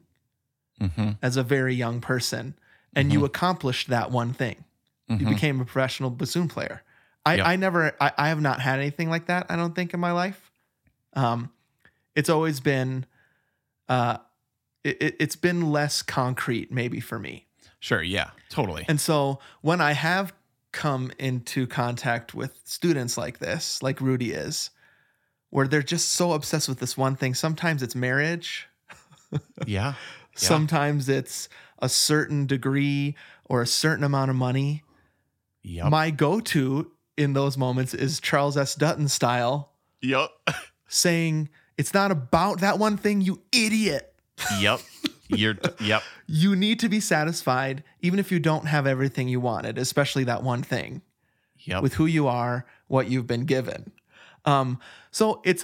Mm-hmm. 0.81 1.11
as 1.21 1.37
a 1.37 1.43
very 1.43 1.75
young 1.75 2.01
person 2.01 2.55
and 2.95 3.13
you 3.13 3.23
accomplished 3.25 3.89
that 3.89 4.11
one 4.11 4.33
thing 4.33 4.63
you 5.07 5.17
Mhm. 5.17 5.29
became 5.29 5.61
a 5.61 5.65
professional 5.65 6.09
bassoon 6.09 6.47
player 6.47 6.81
i. 7.25 7.39
I 7.39 7.55
never 7.55 7.95
I, 8.01 8.11
I 8.17 8.27
have 8.29 8.41
not 8.41 8.59
had 8.59 8.79
anything 8.79 9.09
like 9.09 9.27
that 9.27 9.45
i 9.49 9.55
don't 9.55 9.75
think 9.75 9.93
in 9.93 9.99
my 9.99 10.11
life 10.11 10.51
um 11.13 11.51
it's 12.15 12.29
always 12.29 12.59
been 12.59 13.05
uh 13.87 14.17
it- 14.83 15.15
it's 15.19 15.35
been 15.35 15.71
less 15.71 16.01
concrete 16.01 16.71
maybe 16.71 16.99
for 16.99 17.19
me 17.19 17.45
Sure. 17.79 18.01
Yeah. 18.01 18.29
Totally. 18.49 18.85
and 18.87 18.99
so 18.99 19.39
when 19.61 19.79
i 19.79 19.91
have 19.93 20.33
come 20.71 21.11
into 21.19 21.67
contact 21.67 22.33
with 22.33 22.59
students 22.65 23.15
like 23.17 23.37
this 23.39 23.81
like 23.83 24.01
rudy 24.01 24.31
is 24.31 24.71
where 25.51 25.67
they're 25.67 25.83
just 25.83 26.09
so 26.09 26.33
obsessed 26.33 26.67
with 26.67 26.79
this 26.79 26.97
one 26.97 27.15
thing 27.15 27.33
sometimes 27.35 27.83
it's 27.83 27.93
marriage 27.95 28.67
yeah. 29.67 29.93
Sometimes 30.35 31.09
it's 31.09 31.49
a 31.79 31.89
certain 31.89 32.45
degree 32.47 33.15
or 33.45 33.61
a 33.61 33.67
certain 33.67 34.03
amount 34.03 34.29
of 34.31 34.35
money. 34.35 34.83
Yep. 35.63 35.89
My 35.89 36.09
go 36.11 36.39
to 36.39 36.91
in 37.17 37.33
those 37.33 37.57
moments 37.57 37.93
is 37.93 38.19
Charles 38.19 38.57
S. 38.57 38.75
Dutton 38.75 39.07
style 39.07 39.71
Yep. 40.01 40.29
saying, 40.87 41.49
It's 41.77 41.93
not 41.93 42.11
about 42.11 42.59
that 42.61 42.79
one 42.79 42.97
thing, 42.97 43.21
you 43.21 43.41
idiot. 43.51 44.13
yep. 44.59 44.79
You're. 45.27 45.55
Yep. 45.79 46.03
You 46.27 46.55
need 46.55 46.79
to 46.81 46.89
be 46.89 46.99
satisfied, 46.99 47.83
even 48.01 48.19
if 48.19 48.31
you 48.31 48.39
don't 48.39 48.65
have 48.67 48.85
everything 48.87 49.27
you 49.27 49.39
wanted, 49.39 49.77
especially 49.77 50.23
that 50.25 50.43
one 50.43 50.63
thing 50.63 51.01
Yep. 51.59 51.81
with 51.83 51.93
who 51.95 52.05
you 52.05 52.27
are, 52.27 52.65
what 52.87 53.09
you've 53.09 53.27
been 53.27 53.45
given. 53.45 53.91
Um, 54.45 54.79
so 55.11 55.41
it's 55.45 55.63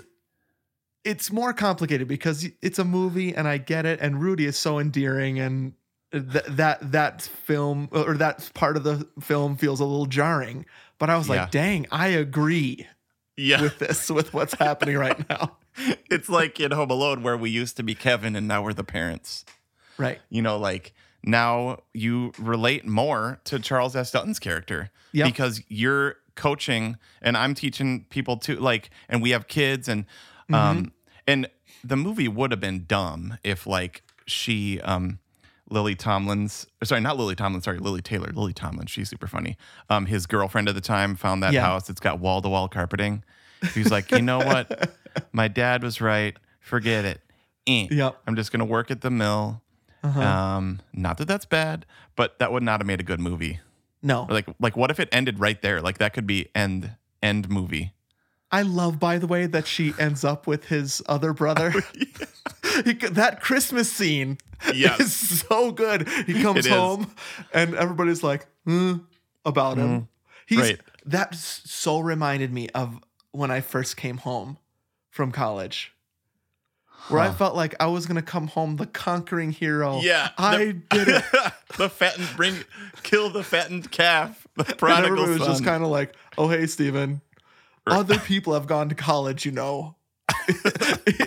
it's 1.03 1.31
more 1.31 1.53
complicated 1.53 2.07
because 2.07 2.47
it's 2.61 2.77
a 2.79 2.83
movie 2.85 3.33
and 3.33 3.47
I 3.47 3.57
get 3.57 3.85
it 3.85 3.99
and 4.01 4.21
Rudy 4.21 4.45
is 4.45 4.57
so 4.57 4.79
endearing 4.79 5.39
and 5.39 5.73
th- 6.11 6.43
that 6.47 6.91
that 6.91 7.21
film 7.21 7.87
or 7.91 8.15
that 8.15 8.49
part 8.53 8.75
of 8.77 8.83
the 8.83 9.07
film 9.21 9.55
feels 9.57 9.79
a 9.79 9.85
little 9.85 10.05
jarring 10.07 10.65
but 10.97 11.09
I 11.09 11.17
was 11.17 11.27
Yeah. 11.29 11.41
like 11.43 11.51
dang 11.51 11.87
I 11.91 12.07
agree 12.07 12.85
yeah. 13.37 13.61
with 13.61 13.79
this 13.79 14.09
with 14.09 14.33
what's 14.33 14.53
happening 14.55 14.97
right 14.97 15.27
now 15.29 15.57
it's 16.11 16.27
like 16.27 16.59
in 16.59 16.71
Home 16.71 16.89
Alone 16.91 17.23
where 17.23 17.37
we 17.37 17.49
used 17.49 17.77
to 17.77 17.83
be 17.83 17.95
Kevin 17.95 18.35
and 18.35 18.47
now 18.47 18.61
we're 18.61 18.73
the 18.73 18.83
parents. 18.83 19.45
right 19.97 20.19
You 20.29 20.41
know, 20.41 20.57
like 20.57 20.93
now 21.23 21.79
you 21.93 22.33
relate 22.37 22.85
more 22.85 23.39
to 23.45 23.59
Charles 23.59 23.95
S. 23.95 24.11
Dutton's 24.11 24.39
character 24.39 24.89
Yep. 25.13 25.25
because 25.27 25.61
you're 25.69 26.15
coaching 26.35 26.97
and 27.21 27.35
I'm 27.35 27.53
teaching 27.55 28.05
people 28.09 28.37
too. 28.37 28.55
Like, 28.57 28.89
and 29.09 29.21
we 29.21 29.31
have 29.31 29.47
kids 29.47 29.87
and 29.89 30.05
um 30.53 30.91
and 31.27 31.47
the 31.83 31.95
movie 31.95 32.27
would 32.27 32.51
have 32.51 32.59
been 32.59 32.85
dumb 32.87 33.37
if 33.43 33.65
like 33.67 34.01
she 34.25 34.79
um 34.81 35.19
Lily 35.71 35.93
Tomlin's 35.95 36.65
sorry, 36.83 36.99
not 37.01 37.17
Lily 37.17 37.35
Tomlin, 37.35 37.61
sorry, 37.61 37.77
Lili 37.77 38.01
Taylor, 38.01 38.31
Lily 38.33 38.53
Tomlin, 38.53 38.87
she's 38.87 39.09
super 39.09 39.27
funny. 39.27 39.55
Um, 39.89 40.07
his 40.07 40.25
girlfriend 40.25 40.67
at 40.67 40.73
the 40.75 40.81
time 40.81 41.15
found 41.15 41.43
that 41.43 41.53
Yeah. 41.53 41.61
house. 41.61 41.89
It's 41.91 41.99
got 41.99 42.19
wall 42.19 42.41
to 42.41 42.49
wall 42.49 42.67
carpeting. 42.67 43.23
He's 43.75 43.91
like, 43.91 44.09
you 44.11 44.21
know 44.23 44.39
what? 44.39 44.91
My 45.31 45.47
dad 45.47 45.83
was 45.83 46.01
right. 46.01 46.35
Forget 46.59 47.05
it. 47.05 47.21
Eh. 47.67 47.87
Yep. 47.91 48.15
I'm 48.25 48.35
just 48.35 48.51
gonna 48.51 48.65
work 48.65 48.89
at 48.89 49.01
the 49.01 49.11
mill. 49.11 49.61
Uh-huh. 50.03 50.19
Um, 50.21 50.79
not 50.93 51.17
that 51.19 51.27
that's 51.27 51.45
bad, 51.45 51.85
but 52.15 52.39
that 52.39 52.51
would 52.51 52.63
not 52.63 52.79
have 52.79 52.87
made 52.87 52.99
a 52.99 53.03
good 53.03 53.19
movie. 53.19 53.59
no 54.01 54.23
Or 54.23 54.33
like, 54.33 54.47
like 54.59 54.75
what 54.77 54.89
if 54.91 54.99
it 54.99 55.09
ended 55.11 55.39
right 55.39 55.61
there? 55.61 55.81
Like 55.81 55.97
that 55.99 56.13
could 56.13 56.25
be 56.25 56.47
end 56.55 56.95
end 57.21 57.47
movie. 57.49 57.93
I 58.51 58.63
love 58.63 58.99
by 58.99 59.17
the 59.19 59.27
way 59.27 59.45
that 59.45 59.67
she 59.67 59.93
ends 59.99 60.23
up 60.23 60.47
with 60.47 60.65
his 60.65 61.01
other 61.07 61.33
brother 61.33 61.71
He- 62.85 62.93
that 62.93 63.39
Christmas 63.41 63.91
scene 63.91 64.37
Yes. 64.73 64.99
is 64.99 65.39
so 65.41 65.71
good. 65.71 66.07
He 66.27 66.41
comes 66.41 66.65
It 66.65 66.65
is. 66.65 66.71
home 66.71 67.11
and 67.53 67.73
everybody's 67.75 68.23
like, 68.23 68.45
"Hmm," 68.65 68.97
about 69.45 69.77
him. 69.77 70.07
He's 70.45 70.59
Right. 70.59 70.79
that 71.05 71.33
so 71.35 71.99
reminded 71.99 72.51
me 72.53 72.67
of 72.69 72.99
when 73.31 73.51
I 73.51 73.61
first 73.61 73.95
came 73.97 74.17
home 74.17 74.57
from 75.09 75.31
college. 75.31 75.93
Where 77.07 77.21
I 77.21 77.31
felt 77.31 77.55
like 77.55 77.73
I 77.79 77.87
was 77.87 78.05
gonna 78.05 78.21
come 78.21 78.47
home 78.47 78.75
the 78.75 78.85
conquering 78.85 79.51
hero. 79.51 79.99
Yeah, 80.01 80.29
I 80.37 80.57
the- 80.57 80.73
did 80.73 81.07
it. 81.07 81.23
the 81.77 81.89
fattened 81.89 82.27
bring 82.35 82.55
kill 83.03 83.29
the 83.29 83.43
fattened 83.43 83.89
calf. 83.91 84.45
The 84.57 84.65
And 84.67 84.77
prodigal 84.77 85.05
everybody 85.19 85.31
was 85.31 85.39
son. 85.39 85.47
just 85.49 85.63
kind 85.63 85.83
of 85.83 85.89
like, 85.89 86.13
"Oh, 86.37 86.49
hey, 86.49 86.67
Steven. 86.67 87.21
Other 87.91 88.17
people 88.19 88.53
have 88.53 88.67
gone 88.67 88.89
to 88.89 88.95
college, 88.95 89.45
you 89.45 89.51
know, 89.51 89.95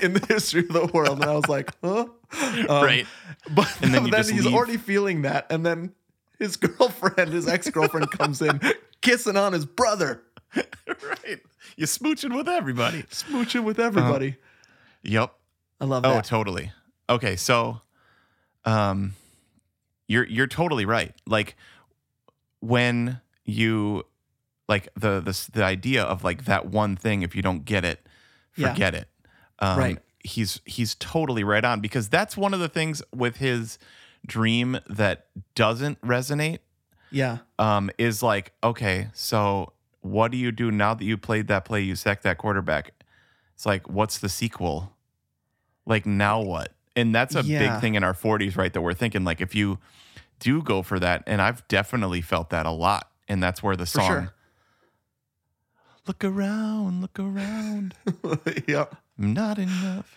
in 0.00 0.14
the 0.14 0.24
history 0.28 0.60
of 0.60 0.68
the 0.68 0.86
world." 0.92 1.20
And 1.20 1.24
I 1.24 1.34
was 1.34 1.48
like, 1.48 1.70
"Huh?" 1.82 2.06
Um, 2.40 2.66
Right. 2.84 3.06
But 3.50 3.68
And 3.82 3.92
then 3.94 4.04
then, 4.10 4.24
he's 4.28 4.44
leave. 4.46 4.54
already 4.54 4.76
feeling 4.76 5.22
that, 5.22 5.46
and 5.50 5.64
then 5.66 5.92
his 6.38 6.56
girlfriend, 6.58 7.32
his 7.32 7.46
ex 7.48 7.68
girlfriend, 7.70 8.10
comes 8.10 8.40
in 8.42 8.60
kissing 9.00 9.36
on 9.36 9.52
his 9.52 9.64
brother, 9.66 10.22
right. 10.54 11.40
You're 11.76 11.86
smooching 11.88 12.36
with 12.36 12.48
everybody. 12.48 13.02
smooching 13.04 13.64
with 13.64 13.78
everybody. 13.80 14.36
Yep. 15.02 15.32
I 15.80 15.84
love 15.84 16.02
that. 16.02 16.16
Oh, 16.16 16.20
totally. 16.20 16.70
Okay, 17.08 17.36
so 17.36 17.80
um 18.64 19.14
you're 20.06 20.24
you're 20.26 20.46
totally 20.46 20.84
right. 20.84 21.14
Like 21.26 21.56
when 22.60 23.20
you 23.44 24.04
like 24.72 24.88
the 24.94 25.20
the 25.20 25.34
the 25.52 25.64
idea 25.64 26.02
of 26.02 26.24
like 26.24 26.44
that 26.46 26.62
one 26.66 26.96
thing 26.96 27.22
if 27.22 27.36
you 27.36 27.42
don't 27.42 27.64
get 27.64 27.84
it, 27.84 27.98
Yeah. 28.56 28.68
forget 28.70 28.94
it. 28.94 29.08
Um 29.58 29.78
Right. 29.78 29.98
he's 30.24 30.60
he's 30.64 30.94
totally 30.96 31.44
right 31.44 31.64
on 31.64 31.80
because 31.80 32.08
that's 32.08 32.36
one 32.36 32.52
of 32.54 32.60
the 32.60 32.68
things 32.78 33.02
with 33.14 33.36
his 33.36 33.78
dream 34.26 34.78
that 34.88 35.26
doesn't 35.54 36.00
resonate 36.00 36.60
yeah, 37.10 37.38
um, 37.58 37.90
is 37.98 38.22
like, 38.22 38.52
okay, 38.62 39.08
so 39.12 39.72
what 40.00 40.30
do 40.32 40.38
you 40.38 40.50
do 40.50 40.70
now 40.70 40.94
that 40.94 41.04
you 41.04 41.18
played 41.18 41.46
that 41.48 41.64
play, 41.66 41.82
you 41.82 41.94
sacked 41.94 42.22
that 42.22 42.38
quarterback? 42.38 42.92
It's 43.54 43.66
like, 43.66 43.86
what's 43.90 44.16
the 44.18 44.30
sequel? 44.30 44.96
Like, 45.84 46.06
now 46.06 46.40
what? 46.40 46.72
And 46.96 47.14
that's 47.14 47.34
a 47.34 47.42
Yeah. 47.42 47.58
big 47.58 47.80
thing 47.82 47.94
in 47.96 48.02
our 48.04 48.14
40s, 48.14 48.56
right? 48.56 48.72
That 48.72 48.80
we're 48.80 48.94
thinking, 48.94 49.24
like, 49.24 49.40
if 49.42 49.54
you 49.54 49.78
do 50.38 50.62
go 50.62 50.82
for 50.82 50.98
that, 51.00 51.22
and 51.26 51.42
I've 51.42 51.66
definitely 51.68 52.22
felt 52.22 52.48
that 52.50 52.64
a 52.64 52.70
lot. 52.70 53.10
And 53.28 53.42
that's 53.42 53.62
where 53.62 53.76
the 53.76 53.84
For 53.86 54.00
song, 54.00 54.06
sure. 54.06 54.32
Look 56.06 56.24
around, 56.24 57.00
look 57.00 57.18
around, 57.18 57.94
yep. 58.66 58.96
I'm 59.18 59.32
not 59.34 59.58
enough. 59.58 60.16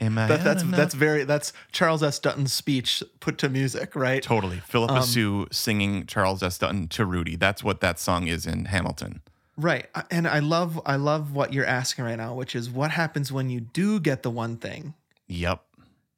Am 0.00 0.16
I 0.16 0.26
That, 0.28 0.42
that's 0.44 0.62
enough? 0.62 0.76
that's 0.76 0.94
very 0.94 1.24
that's 1.24 1.52
Charles 1.72 2.02
S. 2.02 2.18
Dutton's 2.18 2.52
speech 2.52 3.02
put 3.20 3.36
to 3.38 3.48
music, 3.48 3.94
right? 3.96 4.22
totally 4.22 4.60
Phillipa 4.60 4.94
Um, 4.94 5.02
Soo 5.02 5.46
singing 5.50 6.06
Charles 6.06 6.42
S. 6.42 6.56
Dutton 6.56 6.88
to 6.88 7.04
Rudy. 7.04 7.36
That's 7.36 7.62
what 7.64 7.80
that 7.80 7.98
song 7.98 8.26
is 8.26 8.46
in 8.46 8.66
Hamilton. 8.66 9.20
Right. 9.56 9.86
And 10.10 10.28
I 10.28 10.38
love 10.38 10.80
I 10.86 10.96
love 10.96 11.32
what 11.34 11.52
you're 11.52 11.66
asking 11.66 12.04
right 12.04 12.16
now, 12.16 12.34
which 12.34 12.54
is 12.54 12.70
what 12.70 12.92
happens 12.92 13.30
when 13.32 13.50
you 13.50 13.60
do 13.60 13.98
get 14.00 14.22
the 14.22 14.30
one 14.30 14.56
thing. 14.56 14.94
Yep. 15.26 15.62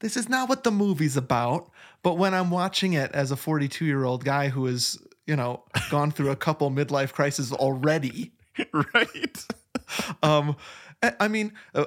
This 0.01 0.17
is 0.17 0.29
not 0.29 0.49
what 0.49 0.63
the 0.63 0.71
movie's 0.71 1.17
about, 1.17 1.71
but 2.03 2.17
when 2.19 2.33
I'm 2.33 2.51
watching 2.51 2.93
it 2.93 3.11
as 3.13 3.33
a 3.33 3.37
42-year-old 3.37 4.25
guy 4.25 4.49
who 4.49 4.65
has, 4.67 4.99
you 5.27 5.37
know, 5.37 5.63
gone 5.91 6.11
through 6.11 6.31
a 6.31 6.37
couple 6.37 6.71
midlife 6.71 7.13
crises 7.13 7.53
already, 7.53 8.33
right. 8.95 9.47
um 10.23 10.57
I 11.19 11.29
mean, 11.29 11.53
uh, 11.75 11.87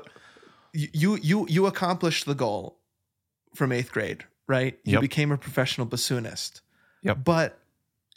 you 0.74 1.18
you 1.22 1.46
you 1.50 1.66
accomplished 1.68 2.26
the 2.26 2.34
goal 2.36 2.80
from 3.54 3.70
8th 3.70 3.92
grade, 3.92 4.24
right? 4.48 4.80
You 4.84 4.94
Yep. 4.94 5.02
became 5.02 5.32
a 5.32 5.38
professional 5.38 5.86
bassoonist. 5.86 6.62
Yep. 7.04 7.20
But 7.24 7.60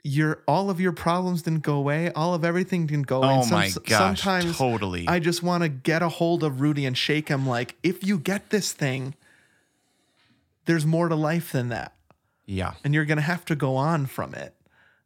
your 0.02 0.42
all 0.48 0.70
of 0.70 0.80
your 0.80 0.92
problems 0.92 1.42
didn't 1.42 1.62
go 1.64 1.74
away. 1.74 2.10
All 2.12 2.32
of 2.32 2.44
everything 2.44 2.86
didn't 2.86 3.06
go 3.08 3.22
away. 3.22 3.36
Oh 3.38 3.42
some- 3.42 3.50
my 3.58 3.70
gosh, 3.84 4.20
Sometimes 4.22 4.56
totally. 4.56 5.06
I 5.08 5.18
just 5.18 5.42
want 5.42 5.64
to 5.64 5.68
get 5.68 6.00
a 6.02 6.08
hold 6.08 6.42
of 6.44 6.60
Rudy 6.62 6.86
and 6.86 6.96
shake 6.96 7.28
him. 7.28 7.46
Like, 7.46 7.74
if 7.82 8.02
you 8.06 8.18
get 8.18 8.48
this 8.50 8.72
thing, 8.72 9.14
there's 10.64 10.86
more 10.86 11.08
to 11.08 11.14
life 11.14 11.52
than 11.52 11.68
that, 11.68 11.94
yeah. 12.46 12.74
and 12.84 12.94
you're 12.94 13.04
gonna 13.04 13.20
have 13.20 13.44
to 13.46 13.54
go 13.56 13.76
on 13.76 14.06
from 14.06 14.34
it. 14.34 14.54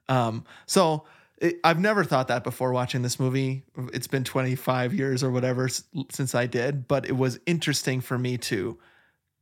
Um, 0.08 0.44
so 0.66 1.04
it, 1.40 1.56
I've 1.64 1.78
never 1.80 2.04
thought 2.04 2.28
that 2.28 2.44
before 2.44 2.72
watching 2.72 3.02
this 3.02 3.18
movie. 3.18 3.64
It's 3.92 4.06
been 4.06 4.24
25 4.24 4.94
years 4.94 5.22
or 5.22 5.30
whatever 5.30 5.64
s- 5.66 5.84
since 6.10 6.34
I 6.34 6.46
did, 6.46 6.86
but 6.86 7.06
it 7.06 7.16
was 7.16 7.40
interesting 7.46 8.00
for 8.00 8.18
me 8.18 8.36
to 8.38 8.78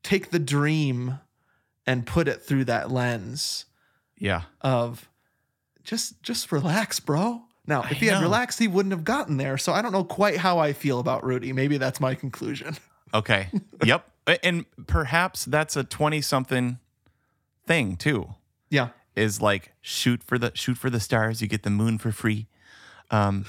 take 0.03 0.31
the 0.31 0.39
dream 0.39 1.19
and 1.87 2.07
put 2.07 2.29
it 2.29 2.43
through 2.43 2.65
that 2.67 2.91
lens 2.91 3.65
Yeah. 4.19 4.43
of 4.61 5.09
just 5.85 6.23
just 6.23 6.53
relax, 6.53 7.01
bro. 7.01 7.43
Now, 7.67 7.83
I 7.83 7.91
if 7.91 7.99
he 7.99 8.07
had 8.07 8.23
relaxed, 8.23 8.59
he 8.59 8.69
wouldn't 8.69 8.93
have 8.93 9.05
gotten 9.05 9.37
there. 9.37 9.59
So 9.59 9.73
I 9.73 9.83
don't 9.83 9.93
know 9.93 10.05
quite 10.05 10.37
how 10.39 10.59
I 10.59 10.73
feel 10.73 11.01
about 11.01 11.25
Rudy. 11.25 11.53
Maybe 11.53 11.77
that's 11.79 12.01
my 12.01 12.15
conclusion. 12.15 12.77
Okay. 13.15 13.49
yep. 13.83 14.07
And 14.43 14.67
perhaps 14.87 15.47
that's 15.47 15.77
a 15.77 15.83
20 15.85 16.21
something 16.21 16.79
thing 17.67 17.97
too. 17.97 18.35
Yeah. 18.69 18.89
Is 19.19 19.41
like 19.43 19.73
shoot 19.83 20.23
for 20.23 20.39
the 20.39 20.53
shoot 20.55 20.79
for 20.79 20.91
the 20.91 21.01
stars, 21.01 21.43
you 21.43 21.49
get 21.49 21.63
the 21.65 21.71
moon 21.71 21.99
for 21.99 22.13
free. 22.13 22.47
Um 23.11 23.45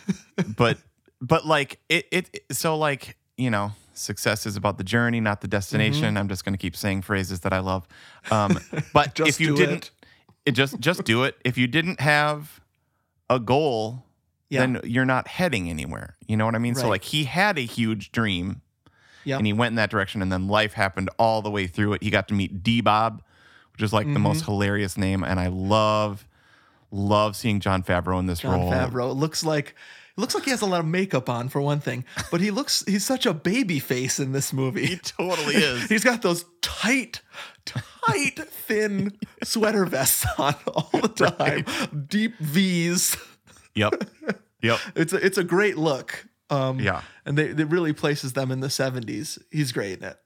but 0.56 0.78
but 1.20 1.46
like 1.46 1.80
it 1.88 2.06
it 2.10 2.44
so 2.52 2.76
like, 2.76 3.16
you 3.36 3.50
know, 3.50 3.72
success 3.94 4.46
is 4.46 4.56
about 4.56 4.78
the 4.78 4.84
journey, 4.84 5.20
not 5.20 5.40
the 5.40 5.48
destination. 5.48 6.16
I'm 6.16 6.28
just 6.28 6.44
going 6.44 6.52
to 6.54 6.58
keep 6.58 6.76
saying 6.76 7.02
phrases 7.02 7.40
that 7.40 7.52
I 7.52 7.60
love. 7.60 7.86
Um 8.30 8.58
but 8.92 9.14
Just 9.14 9.28
if 9.30 9.40
you 9.40 9.56
didn't 9.56 9.90
it 10.46 10.52
just 10.52 10.78
just 10.80 11.04
do 11.04 11.24
it. 11.24 11.36
If 11.44 11.56
you 11.56 11.66
didn't 11.66 12.00
have 12.00 12.60
a 13.30 13.40
goal, 13.40 14.04
Yeah. 14.50 14.60
then 14.60 14.80
you're 14.84 15.06
not 15.06 15.26
heading 15.28 15.70
anywhere. 15.70 16.16
You 16.28 16.36
know 16.36 16.44
what 16.44 16.54
I 16.54 16.58
mean? 16.58 16.74
So 16.74 16.88
like 16.88 17.04
he 17.04 17.24
had 17.24 17.56
a 17.56 17.62
huge 17.62 18.12
dream 18.12 18.60
Yeah. 19.24 19.38
and 19.38 19.46
he 19.46 19.54
went 19.54 19.72
in 19.72 19.76
that 19.76 19.88
direction 19.90 20.20
and 20.20 20.30
then 20.30 20.48
life 20.48 20.74
happened 20.74 21.08
all 21.18 21.40
the 21.40 21.50
way 21.50 21.66
through 21.66 21.94
it 21.94 22.02
he 22.02 22.10
got 22.10 22.28
to 22.28 22.34
meet 22.34 22.62
d-bob 22.62 23.22
which 23.74 23.82
is 23.82 23.92
like 23.92 24.06
the 24.12 24.18
most 24.18 24.42
Mm-hmm. 24.42 24.52
hilarious 24.52 24.96
name 24.96 25.22
and 25.22 25.38
i 25.38 25.48
love 25.48 26.26
love 26.90 27.36
seeing 27.36 27.60
jon 27.60 27.82
favreau 27.82 28.18
in 28.18 28.26
this 28.26 28.40
Jon 28.40 28.52
role 28.60 28.70
Favreau. 28.72 29.10
It 29.10 29.14
looks 29.14 29.44
like 29.44 29.74
it 30.16 30.20
looks 30.20 30.34
like 30.34 30.44
he 30.44 30.50
has 30.52 30.62
a 30.62 30.66
lot 30.66 30.78
of 30.78 30.86
makeup 30.86 31.28
on 31.28 31.48
for 31.48 31.60
one 31.60 31.80
thing, 31.80 32.04
but 32.30 32.40
he 32.40 32.52
looks 32.52 32.84
he's 32.86 33.04
such 33.04 33.26
a 33.26 33.34
baby 33.34 33.80
face 33.80 34.20
in 34.20 34.30
this 34.30 34.52
movie. 34.52 34.86
he 34.86 34.96
totally 34.96 35.56
is 35.56 35.82
He's 35.88 36.04
got 36.04 36.22
those 36.22 36.44
tight, 36.62 37.20
tight, 37.64 38.38
thin 38.66 39.18
sweater 39.42 39.84
vests 39.86 40.24
on 40.38 40.54
all 40.68 40.88
the 40.92 41.08
time. 41.08 41.64
Deep 42.06 42.38
V's. 42.38 43.16
yep 43.74 43.92
yep 44.62 44.78
It's 44.94 45.12
a, 45.12 45.16
it's 45.16 45.36
a 45.38 45.42
great 45.44 45.76
look. 45.76 46.26
Um, 46.48 46.78
Yeah. 46.78 47.00
and 47.26 47.36
they 47.36 47.46
it 47.48 47.68
really 47.68 47.92
places 47.92 48.34
them 48.34 48.52
in 48.52 48.60
the 48.60 48.68
'70s. 48.68 49.42
He's 49.50 49.72
great 49.72 49.98
in 49.98 50.04
it. 50.04 50.16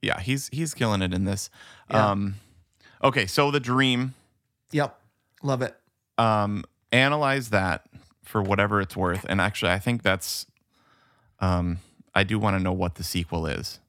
yeah 0.00 0.20
he's 0.20 0.48
he's 0.54 0.72
killing 0.72 1.02
it 1.02 1.12
in 1.12 1.24
this 1.26 1.50
Yeah. 1.90 2.12
um 2.12 2.36
okay 3.04 3.26
so 3.26 3.50
the 3.50 3.60
dream. 3.60 4.14
Yep, 4.72 4.98
love 5.42 5.62
it. 5.62 5.76
um 6.18 6.64
analyze 6.92 7.50
that 7.50 7.86
for 8.22 8.40
whatever 8.42 8.80
it's 8.80 8.96
worth 8.96 9.26
and 9.28 9.40
actually 9.40 9.70
i 9.72 9.78
think 9.80 10.02
that's 10.02 10.46
um 11.40 11.78
i 12.14 12.22
do 12.24 12.38
want 12.38 12.56
to 12.56 12.62
know 12.62 12.72
what 12.72 12.94
the 12.96 13.04
sequel 13.04 13.46
is. 13.46 13.80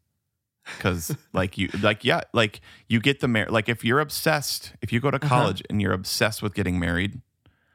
Because 0.75 1.15
like 1.33 1.57
you 1.57 1.69
like 1.81 2.03
yeah 2.03 2.21
like 2.33 2.61
you 2.89 2.99
get 2.99 3.19
the 3.19 3.27
mar- 3.27 3.49
like 3.49 3.69
if 3.69 3.85
you're 3.85 3.99
obsessed 3.99 4.73
if 4.81 4.91
you 4.91 4.99
go 4.99 5.11
to 5.11 5.17
Uh-huh. 5.17 5.27
college 5.29 5.61
and 5.69 5.81
you're 5.81 5.93
obsessed 5.93 6.41
with 6.41 6.53
getting 6.55 6.79
married 6.79 7.21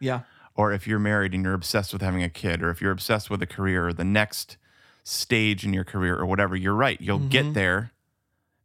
Yeah, 0.00 0.20
or 0.56 0.72
if 0.72 0.86
you're 0.88 0.98
married 0.98 1.32
and 1.34 1.44
you're 1.44 1.54
obsessed 1.54 1.92
with 1.92 2.02
having 2.02 2.22
a 2.24 2.28
kid 2.28 2.62
or 2.62 2.70
if 2.70 2.80
you're 2.82 2.90
obsessed 2.92 3.30
with 3.30 3.40
a 3.42 3.46
career 3.46 3.86
or 3.88 3.92
the 3.92 4.04
next 4.04 4.56
stage 5.04 5.64
in 5.64 5.72
your 5.72 5.84
career 5.84 6.16
or 6.16 6.26
whatever 6.26 6.56
you're 6.56 6.74
right 6.74 7.00
you'll 7.00 7.18
get 7.20 7.54
there. 7.54 7.92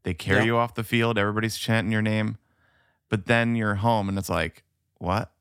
They 0.03 0.13
carry 0.15 0.39
Yeah. 0.39 0.45
you 0.45 0.57
off 0.57 0.73
the 0.73 0.83
field 0.83 1.17
everybody's 1.19 1.57
chanting 1.57 1.91
your 1.91 2.01
name 2.01 2.37
but 3.09 3.25
then 3.25 3.55
you're 3.55 3.75
home 3.75 4.09
and 4.09 4.17
it's 4.17 4.29
like 4.29 4.63
what 4.97 5.31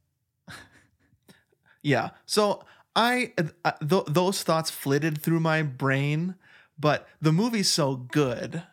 yeah. 1.84 2.10
So 2.26 2.64
I 2.96 3.32
uh, 3.64 3.72
th- 3.86 4.06
those 4.08 4.42
thoughts 4.42 4.70
flitted 4.70 5.20
through 5.20 5.40
my 5.40 5.62
brain, 5.62 6.34
but 6.76 7.06
the 7.20 7.30
movie's 7.30 7.68
so 7.68 7.94
good. 7.94 8.64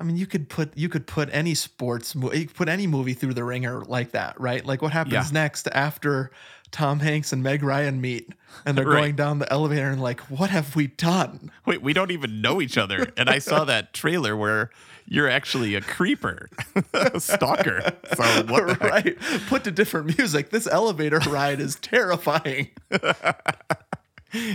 I 0.00 0.02
mean, 0.02 0.16
you 0.16 0.26
could 0.26 0.48
put 0.48 0.74
you 0.76 0.88
could 0.88 1.06
put 1.06 1.28
any 1.30 1.54
sports 1.54 2.14
mo- 2.14 2.32
you 2.32 2.46
could 2.46 2.56
put 2.56 2.68
any 2.70 2.86
movie 2.86 3.12
through 3.12 3.34
the 3.34 3.44
ringer 3.44 3.82
like 3.84 4.12
that, 4.12 4.40
right? 4.40 4.64
Like 4.64 4.80
what 4.80 4.92
happens 4.92 5.12
Yeah. 5.12 5.26
next 5.30 5.68
after 5.72 6.30
Tom 6.70 7.00
Hanks 7.00 7.32
and 7.34 7.42
Meg 7.42 7.62
Ryan 7.62 8.00
meet 8.00 8.32
and 8.64 8.78
they're 8.78 8.84
Right. 8.88 9.00
going 9.00 9.16
down 9.16 9.40
the 9.40 9.52
elevator 9.52 9.90
and 9.90 10.00
like, 10.00 10.20
what 10.30 10.48
have 10.50 10.74
we 10.74 10.86
done? 10.86 11.50
Wait, 11.66 11.82
we 11.82 11.92
don't 11.92 12.10
even 12.12 12.40
know 12.40 12.62
each 12.62 12.78
other. 12.78 13.12
And 13.18 13.28
I 13.28 13.40
saw 13.40 13.64
that 13.66 13.92
trailer 13.92 14.34
where 14.36 14.70
you're 15.06 15.28
actually 15.28 15.74
a 15.74 15.80
creeper, 15.82 16.48
a 16.94 17.20
stalker. 17.20 17.82
So 18.16 18.44
what 18.44 18.66
the 18.68 18.76
heck? 18.80 18.80
right? 18.80 19.18
Put 19.48 19.64
to 19.64 19.70
different 19.70 20.16
music. 20.16 20.48
This 20.50 20.66
elevator 20.66 21.18
ride 21.28 21.60
is 21.60 21.74
terrifying. 21.76 22.68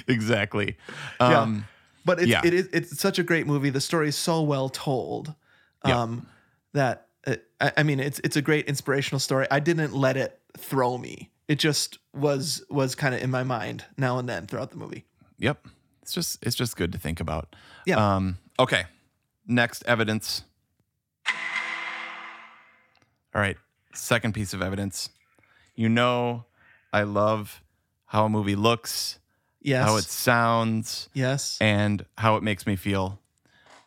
Exactly. 0.08 0.78
Yeah. 1.20 1.42
Um, 1.42 1.68
But 2.06 2.20
it's 2.20 2.28
Yeah. 2.30 2.42
it 2.44 2.54
is 2.54 2.70
it's 2.72 3.00
such 3.00 3.20
a 3.20 3.24
great 3.24 3.48
movie. 3.48 3.70
The 3.72 3.82
story 3.82 4.08
is 4.08 4.16
so 4.16 4.42
well 4.44 4.70
told. 4.70 5.34
Yeah. 5.86 6.02
Um 6.02 6.28
that 6.74 7.08
uh, 7.28 7.36
I, 7.60 7.72
I 7.78 7.84
mean 7.84 8.00
it's 8.00 8.20
it's 8.24 8.36
a 8.38 8.42
great 8.42 8.66
inspirational 8.68 9.20
story. 9.20 9.48
I 9.52 9.60
didn't 9.60 9.94
let 9.94 10.16
it 10.18 10.40
throw 10.58 10.98
me 10.98 11.32
It 11.48 11.60
just 11.60 11.98
was 12.14 12.64
was 12.70 12.96
kind 12.96 13.14
of 13.16 13.22
in 13.22 13.32
my 13.32 13.44
mind 13.44 13.86
now 13.98 14.18
and 14.20 14.30
then 14.30 14.46
throughout 14.48 14.70
the 14.72 14.78
movie. 14.78 15.06
Yep. 15.40 15.68
It's 16.02 16.14
just 16.14 16.38
it's 16.46 16.56
just 16.56 16.78
good 16.78 16.92
to 16.92 16.98
think 17.00 17.20
about. 17.20 17.56
Yeah. 17.86 18.16
Um, 18.16 18.38
okay. 18.60 18.86
Next 19.48 19.84
evidence. 19.86 20.44
All 23.34 23.42
right. 23.42 23.58
Second 23.94 24.34
piece 24.34 24.54
of 24.54 24.62
evidence. 24.62 25.10
You 25.76 25.90
know, 25.90 26.46
I 26.94 27.04
love 27.04 27.62
how 28.06 28.26
a 28.26 28.30
movie 28.30 28.56
looks, 28.56 29.20
Yes. 29.66 29.86
how 29.88 29.96
it 29.98 30.04
sounds, 30.06 31.10
yes. 31.14 31.58
and 31.60 32.06
how 32.18 32.36
it 32.38 32.44
makes 32.44 32.66
me 32.68 32.76
feel. 32.76 33.20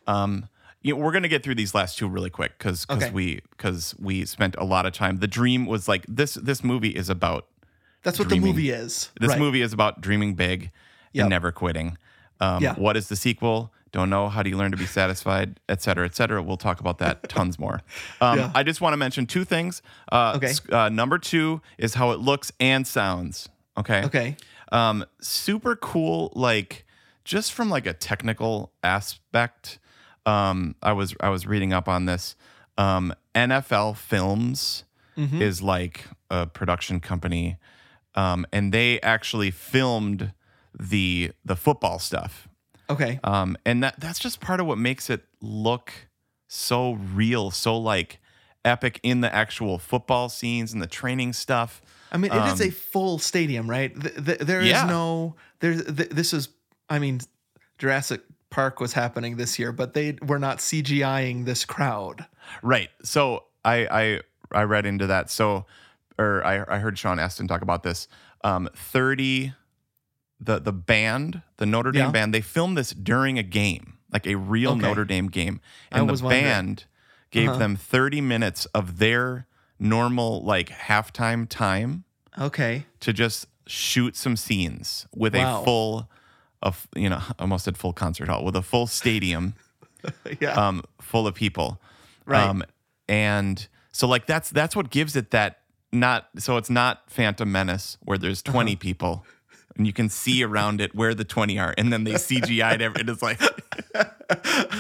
Um, 0.07 0.49
you 0.83 0.95
know, 0.95 1.01
we're 1.01 1.13
gonna 1.13 1.29
get 1.29 1.43
through 1.43 1.57
these 1.57 1.75
last 1.75 1.99
two 1.99 2.09
really 2.09 2.31
quick 2.31 2.57
because 2.59 2.87
Okay. 2.89 3.11
we 3.11 3.41
because 3.51 3.95
we 3.99 4.25
spent 4.25 4.55
a 4.59 4.65
lot 4.65 4.87
of 4.87 4.93
time. 4.93 5.19
The 5.19 5.27
dream 5.27 5.67
was 5.67 5.89
like 5.89 6.05
this. 6.09 6.35
This 6.35 6.63
movie 6.65 6.91
is 6.91 7.09
about 7.09 7.47
That's 8.03 8.19
what 8.19 8.29
dreaming. 8.29 8.47
the 8.47 8.53
movie 8.53 8.71
is. 8.71 9.11
This 9.21 9.31
Right. 9.31 9.39
movie 9.39 9.61
is 9.61 9.73
about 9.73 10.01
dreaming 10.01 10.35
big 10.35 10.71
Yep. 11.13 11.23
and 11.25 11.31
never 11.31 11.53
quitting. 11.53 11.99
Um, 12.41 12.63
Yeah. 12.63 12.75
What 12.75 12.97
is 12.97 13.09
the 13.09 13.17
sequel? 13.17 13.73
Don't 13.91 14.11
know. 14.11 14.29
How 14.29 14.43
do 14.43 14.51
you 14.51 14.57
learn 14.57 14.71
to 14.71 14.77
be 14.77 14.87
satisfied, 14.87 15.59
et 15.69 15.83
cetera, 15.83 16.05
et 16.05 16.15
cetera? 16.15 16.43
We'll 16.43 16.57
talk 16.59 16.79
about 16.81 16.99
that 16.99 17.29
tons 17.29 17.59
more. 17.59 17.81
Um, 18.21 18.39
Yeah. 18.39 18.51
I 18.55 18.63
just 18.63 18.81
want 18.81 18.93
to 18.93 18.97
mention 18.99 19.27
two 19.27 19.45
things. 19.45 19.83
Uh, 20.13 20.35
Okay. 20.37 20.53
Uh, 20.71 20.89
number 20.91 21.19
two 21.19 21.61
is 21.79 21.95
how 21.95 22.13
it 22.13 22.21
looks 22.21 22.53
and 22.61 22.87
sounds. 22.87 23.49
Okay. 23.77 24.05
Okay. 24.05 24.37
Um, 24.73 25.05
super 25.21 25.77
cool. 25.77 26.33
Like 26.35 26.85
just 27.25 27.53
from 27.53 27.71
like 27.71 27.87
a 27.87 27.93
technical 27.93 28.73
aspect. 28.83 29.79
Um, 30.27 30.75
I 30.83 30.93
was 30.93 31.15
I 31.21 31.31
was 31.31 31.47
reading 31.47 31.73
up 31.73 31.89
on 31.89 32.05
this. 32.07 32.37
Um, 32.77 33.13
NFL 33.35 33.97
Films 33.97 34.85
Mhm. 35.17 35.41
is 35.41 35.63
like 35.63 36.05
a 36.31 36.47
production 36.47 37.01
company, 37.01 37.57
um, 38.15 38.47
and 38.53 38.73
they 38.73 39.01
actually 39.01 39.51
filmed 39.51 40.33
the 40.79 41.33
the 41.45 41.57
football 41.57 41.99
stuff. 41.99 42.47
Okay. 42.91 43.19
Um, 43.25 43.57
and 43.67 43.83
that 43.83 43.99
that's 43.99 44.19
just 44.19 44.41
part 44.41 44.61
of 44.61 44.67
what 44.67 44.79
makes 44.79 45.11
it 45.11 45.25
look 45.41 45.93
so 46.47 46.93
real, 46.93 47.51
so 47.51 47.77
like 47.77 48.21
epic 48.65 49.01
in 49.03 49.21
the 49.23 49.35
actual 49.35 49.79
football 49.79 50.29
scenes 50.29 50.73
and 50.73 50.81
the 50.83 50.87
training 50.87 51.33
stuff. 51.33 51.81
I 52.13 52.17
mean, 52.17 52.33
it 52.33 52.45
is 52.55 52.61
Um, 52.61 52.69
a 52.69 52.71
full 52.71 53.19
stadium, 53.19 53.69
right? 53.69 53.93
Th- 54.01 54.15
th- 54.25 54.39
there 54.41 54.61
is 54.61 54.69
Yeah. 54.69 54.87
no 54.87 55.37
there's 55.61 55.85
th- 55.85 56.11
this 56.11 56.33
is 56.33 56.49
I 56.89 56.99
mean, 56.99 57.21
Jurassic 57.79 58.23
Park 58.51 58.81
was 58.81 58.95
happening 58.95 59.37
this 59.37 59.59
year, 59.59 59.73
but 59.73 59.93
they 59.95 60.17
were 60.23 60.39
not 60.39 60.59
CGIing 60.59 61.45
this 61.45 61.65
crowd. 61.65 62.25
Right. 62.63 62.89
So 63.03 63.45
I 63.65 63.87
I 63.91 64.21
I 64.61 64.63
read 64.63 64.87
into 64.87 65.07
that. 65.09 65.31
So 65.31 65.67
or 66.19 66.45
I 66.45 66.65
I 66.77 66.79
heard 66.79 66.99
Sean 66.99 67.19
Astin 67.19 67.47
talk 67.49 67.63
about 67.63 67.83
this. 67.83 68.09
Um 68.43 68.69
30 68.75 69.53
the 70.41 70.59
the 70.61 70.73
band, 70.73 71.43
the 71.57 71.67
Notre 71.67 71.91
Dame 71.91 72.07
Yeah. 72.07 72.11
band, 72.11 72.33
they 72.33 72.41
filmed 72.41 72.79
this 72.79 72.91
during 72.91 73.39
a 73.39 73.43
game, 73.43 73.99
like 74.13 74.27
a 74.27 74.37
real 74.37 74.71
Okay. 74.73 74.81
Notre 74.81 75.05
Dame 75.05 75.29
game. 75.29 75.61
And 75.91 76.09
the 76.09 76.15
wondering. 76.15 76.31
band 76.45 76.85
gave 77.31 77.51
Uh-huh. 77.51 77.59
them 77.59 77.77
30 77.77 78.21
minutes 78.23 78.65
of 78.67 78.99
their 78.99 79.47
normal 79.79 80.43
like 80.45 80.69
halftime 80.71 81.49
time 81.49 82.05
Okay. 82.39 82.85
to 83.01 83.13
just 83.13 83.47
shoot 83.67 84.17
some 84.17 84.37
scenes 84.37 85.07
with 85.15 85.35
Wow. 85.35 85.61
a 85.61 85.65
full 85.65 86.11
of 86.63 86.89
you 86.97 87.09
know, 87.09 87.21
almost 87.39 87.65
said 87.65 87.77
full 87.79 87.93
concert 87.93 88.29
hall 88.29 88.45
with 88.45 88.57
a 88.57 88.63
full 88.63 88.87
stadium 88.87 89.55
yeah. 90.41 90.53
um, 90.53 90.83
full 91.01 91.27
of 91.27 91.35
people. 91.35 91.81
Right. 92.27 92.43
Um, 92.43 92.65
and 93.09 93.67
so 93.93 94.07
like 94.09 94.27
that's 94.27 94.51
that's 94.51 94.75
what 94.77 94.91
gives 94.91 95.17
it 95.17 95.31
that 95.31 95.61
not 95.93 96.29
so 96.39 96.57
it's 96.57 96.69
not 96.71 97.03
Phantom 97.11 97.51
Menace 97.51 97.97
where 98.03 98.19
there's 98.19 98.43
20 98.43 98.73
Uh-huh. 98.73 98.79
people 98.81 99.25
and 99.77 99.87
you 99.87 99.93
can 99.93 100.09
see 100.09 100.43
around 100.45 100.81
it 100.81 100.95
where 100.95 101.15
the 101.15 101.25
20 101.25 101.59
are 101.59 101.75
and 101.79 101.93
then 101.93 102.05
they 102.05 102.13
CGI'd 102.29 102.83
every 102.83 103.01
it 103.03 103.09
is 103.09 103.23
like 103.23 103.41
a 103.95 104.07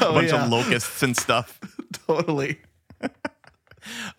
Oh, 0.03 0.12
bunch 0.15 0.31
yeah. 0.31 0.45
of 0.45 0.51
locusts 0.51 1.03
and 1.03 1.16
stuff. 1.16 1.59
totally. 2.07 2.59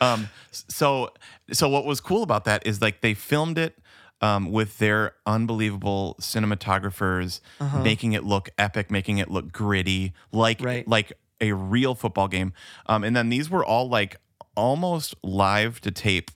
Um, 0.01 0.29
so 0.51 1.11
so 1.51 1.67
what 1.69 1.85
was 1.85 1.99
cool 2.01 2.23
about 2.23 2.45
that 2.45 2.65
is 2.65 2.81
like 2.81 3.01
they 3.01 3.13
filmed 3.13 3.57
it 3.57 3.77
um, 4.21 4.51
with 4.51 4.77
their 4.79 5.13
unbelievable 5.25 6.15
cinematographers, 6.21 7.39
Uh-huh. 7.59 7.79
making 7.81 8.13
it 8.13 8.23
look 8.23 8.49
epic, 8.57 8.91
making 8.91 9.17
it 9.17 9.29
look 9.31 9.51
gritty, 9.51 10.13
like 10.31 10.61
Right. 10.61 10.87
like 10.87 11.13
a 11.41 11.53
real 11.53 11.95
football 11.95 12.27
game. 12.27 12.53
Um, 12.87 13.03
and 13.03 13.15
then 13.15 13.29
these 13.29 13.49
were 13.49 13.63
all 13.63 13.87
like 13.87 14.17
almost 14.55 15.15
live 15.23 15.79
to 15.81 15.91
tape 15.91 16.31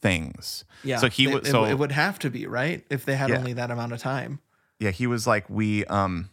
things. 0.00 0.64
Yeah. 0.84 0.96
So 0.98 1.08
he 1.08 1.26
was 1.26 1.48
so 1.48 1.64
it 1.64 1.78
would 1.78 1.92
have 1.92 2.18
to 2.20 2.30
be, 2.30 2.46
right? 2.46 2.84
If 2.90 3.04
they 3.04 3.16
had 3.16 3.30
Yeah. 3.30 3.38
only 3.38 3.52
that 3.54 3.70
amount 3.70 3.92
of 3.92 4.00
time. 4.00 4.40
yeah 4.80 4.90
he 4.90 5.06
was 5.06 5.26
like 5.28 5.48
we 5.48 5.84
um 5.86 6.28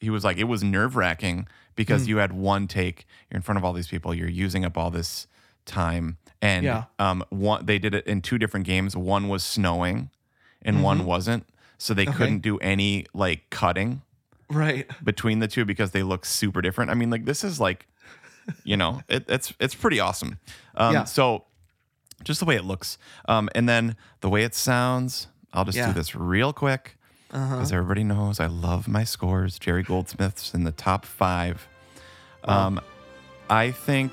he 0.00 0.10
was 0.10 0.24
like 0.24 0.36
it 0.36 0.44
was 0.44 0.64
nerve 0.64 0.96
wracking 0.96 1.46
because 1.76 2.04
Mm. 2.04 2.08
you 2.08 2.16
had 2.16 2.32
one 2.32 2.66
take 2.66 3.06
you're 3.30 3.36
in 3.36 3.42
front 3.42 3.56
of 3.56 3.64
all 3.64 3.72
these 3.72 3.86
people 3.86 4.12
you're 4.12 4.28
using 4.28 4.64
up 4.64 4.76
all 4.76 4.90
this 4.90 5.28
time 5.66 6.18
and 6.42 6.64
Yeah. 6.64 6.84
um 6.98 7.24
one 7.30 7.64
they 7.66 7.78
did 7.78 7.94
it 7.94 8.06
in 8.06 8.20
two 8.22 8.38
different 8.38 8.66
games 8.66 8.96
one 8.96 9.28
was 9.28 9.42
snowing 9.42 10.10
and 10.62 10.82
one 10.82 11.00
Mhm. 11.00 11.04
wasn't 11.04 11.46
so 11.78 11.94
they 11.94 12.02
Okay. 12.06 12.12
couldn't 12.12 12.40
do 12.40 12.58
any 12.58 13.06
like 13.14 13.48
cutting 13.50 14.02
Right. 14.50 14.86
between 15.02 15.38
the 15.38 15.48
two 15.48 15.64
because 15.64 15.92
they 15.92 16.02
look 16.02 16.24
super 16.26 16.60
different 16.62 16.90
i 16.90 16.94
mean 16.94 17.10
like 17.10 17.24
this 17.24 17.44
is 17.44 17.58
like 17.60 17.86
you 18.62 18.76
know 18.76 19.00
it, 19.08 19.24
it's 19.28 19.54
it's 19.58 19.74
pretty 19.74 20.00
awesome 20.00 20.38
um 20.76 20.92
Yeah. 20.94 21.04
so 21.04 21.44
just 22.22 22.40
the 22.40 22.46
way 22.46 22.56
it 22.56 22.64
looks 22.64 22.98
um 23.26 23.48
and 23.54 23.68
then 23.68 23.96
the 24.20 24.28
way 24.28 24.44
it 24.44 24.54
sounds 24.54 25.28
i'll 25.54 25.64
just 25.64 25.78
Yeah. 25.78 25.86
do 25.88 25.92
this 25.94 26.14
real 26.14 26.52
quick 26.52 26.96
Uh-huh. 27.32 27.56
because 27.56 27.72
everybody 27.72 28.04
knows 28.04 28.38
I 28.38 28.46
love 28.46 28.86
my 28.86 29.02
scores. 29.02 29.58
Jerry 29.58 29.82
Goldsmith's 29.82 30.54
in 30.54 30.62
the 30.64 30.70
top 30.70 31.04
five. 31.04 31.66
Um, 32.44 32.80
I 33.50 33.72
think 33.72 34.12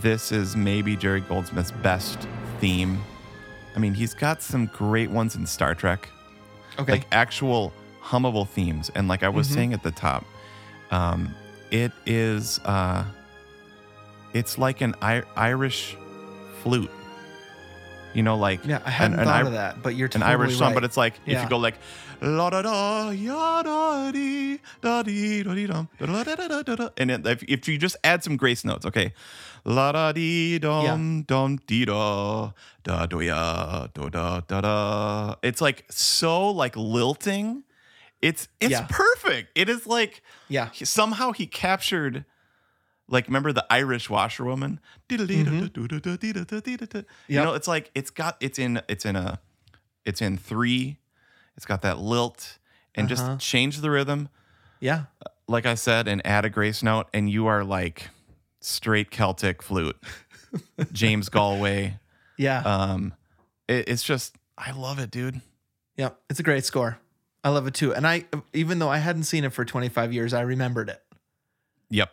this 0.00 0.32
is 0.32 0.56
maybe 0.56 0.96
Jerry 0.96 1.20
Goldsmith's 1.20 1.70
best 1.70 2.26
theme. 2.60 3.00
I 3.76 3.78
mean, 3.78 3.94
he's 3.94 4.14
got 4.14 4.42
some 4.42 4.66
great 4.66 5.10
ones 5.10 5.34
in 5.36 5.46
Star 5.46 5.74
Trek, 5.74 6.08
Okay. 6.78 6.92
like 6.92 7.06
actual 7.12 7.72
hummable 8.02 8.46
themes. 8.48 8.90
And 8.94 9.08
like 9.08 9.22
I 9.22 9.28
was 9.28 9.48
Mhm. 9.48 9.54
saying 9.54 9.72
at 9.74 9.82
the 9.82 9.90
top, 9.90 10.24
um, 10.90 11.34
it 11.70 11.92
is 12.06 12.60
uh, 12.64 13.04
it's 14.32 14.58
like 14.58 14.80
an 14.80 14.94
I- 15.02 15.22
Irish 15.36 15.96
flute. 16.62 16.90
You 18.12 18.22
know, 18.22 18.36
like 18.36 18.60
yeah, 18.64 18.78
I 18.86 18.90
hadn't 18.90 19.18
an 19.18 19.24
thought 19.24 19.46
of 19.46 19.52
that, 19.54 19.82
but 19.82 19.96
you're 19.96 20.06
an 20.06 20.12
totally 20.20 20.30
Irish 20.30 20.56
song, 20.56 20.72
but 20.72 20.84
it's 20.84 20.96
like 20.96 21.14
if 21.26 21.42
you 21.42 21.48
go 21.48 21.56
like 21.58 21.74
la 22.22 22.48
da 22.48 22.62
da 22.62 23.10
ya 23.10 23.62
da 23.64 24.12
dee 24.12 24.60
da 24.80 25.02
dee 25.02 25.42
da 25.42 25.52
dee 25.54 25.66
dum 25.66 25.88
da 25.98 26.06
da 26.22 26.22
da 26.36 26.46
da 26.48 26.62
da 26.62 26.76
da, 26.76 26.88
and 26.96 27.10
it, 27.10 27.26
if, 27.26 27.42
if 27.42 27.66
you 27.68 27.76
just 27.76 27.96
add 28.04 28.22
some 28.22 28.36
grace 28.36 28.64
notes, 28.64 28.86
okay, 28.86 29.12
la 29.64 29.92
da 29.92 30.12
dee 30.12 30.58
dum 30.58 31.22
dum 31.22 31.58
dee 31.66 31.84
da 31.86 32.52
da 32.82 33.06
do 33.06 33.20
ya 33.20 33.86
do 33.94 34.10
da 34.10 34.40
da 34.40 34.60
da. 34.60 35.34
It's 35.42 35.60
like 35.60 35.84
so 35.90 36.50
like 36.50 36.76
lilting. 36.76 37.64
It's 38.20 38.48
it's 38.60 38.72
Yeah. 38.72 38.86
perfect. 38.88 39.50
It 39.54 39.68
is 39.68 39.86
like 39.86 40.22
Yeah. 40.48 40.70
somehow 40.72 41.32
he 41.32 41.46
captured. 41.46 42.24
Like 43.08 43.26
remember 43.26 43.52
the 43.52 43.66
Irish 43.70 44.08
washerwoman? 44.08 44.80
You 45.10 45.18
know, 47.28 47.54
it's 47.54 47.68
like 47.68 47.90
it's 47.94 48.10
got 48.10 48.36
it's 48.40 48.58
in 48.58 48.80
it's 48.88 49.04
in 49.04 49.16
a 49.16 49.40
it's 50.04 50.20
in 50.22 50.36
three. 50.38 50.98
It's 51.56 51.66
got 51.66 51.82
that 51.82 51.98
lilt 51.98 52.58
and 52.94 53.10
Uh-huh. 53.10 53.34
just 53.36 53.46
change 53.46 53.80
the 53.80 53.90
rhythm, 53.90 54.28
Yeah. 54.80 55.04
like 55.48 55.66
I 55.66 55.74
said, 55.74 56.08
and 56.08 56.24
add 56.26 56.44
a 56.44 56.50
grace 56.50 56.82
note, 56.82 57.08
and 57.12 57.30
you 57.30 57.46
are 57.46 57.62
like 57.64 58.10
straight 58.64 59.10
Celtic 59.10 59.62
flute, 59.62 59.96
James 60.92 61.28
Galway. 61.28 61.98
Yeah. 62.36 62.60
Um, 62.60 63.14
it, 63.68 63.88
it's 63.88 64.02
just 64.02 64.36
I 64.56 64.72
love 64.72 64.98
it, 64.98 65.10
dude. 65.10 65.40
yeah. 65.96 66.10
It's 66.30 66.40
a 66.40 66.42
great 66.44 66.64
score. 66.64 66.98
I 67.42 67.50
love 67.50 67.66
it 67.66 67.74
too. 67.74 67.94
And 67.94 68.06
I 68.06 68.24
even 68.52 68.78
though 68.78 68.88
I 68.88 68.98
hadn't 68.98 69.24
seen 69.24 69.44
it 69.44 69.52
for 69.52 69.64
25 69.64 70.12
years, 70.12 70.32
I 70.32 70.40
remembered 70.42 70.88
it. 70.88 71.02
Yep. 71.90 72.10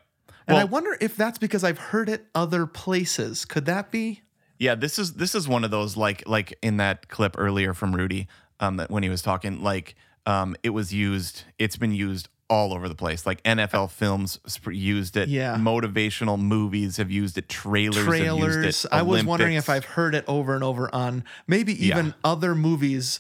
And 0.48 0.58
I 0.58 0.66
wonder 0.66 0.98
if 1.00 1.16
that's 1.16 1.38
because 1.38 1.64
I've 1.64 1.78
heard 1.78 2.10
it 2.10 2.26
other 2.36 2.66
places. 2.66 3.46
Could 3.46 3.66
that 3.68 3.90
be? 3.90 4.22
Yeah, 4.60 4.76
this 4.76 5.00
is 5.00 5.14
this 5.14 5.34
is 5.34 5.48
one 5.48 5.64
of 5.64 5.72
those 5.72 5.96
like 5.96 6.28
like 6.28 6.58
in 6.62 6.78
that 6.78 7.08
clip 7.08 7.36
earlier 7.38 7.74
from 7.74 7.96
Rudy, 7.96 8.28
um, 8.60 8.76
that 8.78 8.92
when 8.92 9.02
he 9.02 9.10
was 9.10 9.22
talking, 9.22 9.64
like 9.64 9.96
um, 10.26 10.56
it 10.62 10.72
was 10.72 10.94
used. 10.94 11.44
It's 11.58 11.78
been 11.78 11.94
used 11.94 12.28
all 12.52 12.74
over 12.74 12.88
the 12.90 12.96
place. 12.96 13.26
Like 13.26 13.42
NFL 13.44 13.90
films 13.92 14.40
used 14.70 15.16
it. 15.18 15.30
Yeah. 15.30 15.56
Motivational 15.56 16.38
movies 16.40 16.98
have 16.98 17.10
used 17.10 17.38
it. 17.38 17.48
Trailers. 17.50 17.96
Have 17.96 18.06
trailers. 18.06 18.66
used 18.66 18.86
it. 18.86 18.92
I 18.92 19.02
was 19.02 19.24
wondering 19.24 19.56
if 19.56 19.70
I've 19.70 19.86
heard 19.86 20.14
it 20.14 20.26
over 20.28 20.54
and 20.54 20.64
over 20.64 20.94
on 20.94 21.24
maybe 21.48 21.74
Yeah. 21.74 21.98
even 21.98 22.14
other 22.24 22.54
movies 22.54 23.20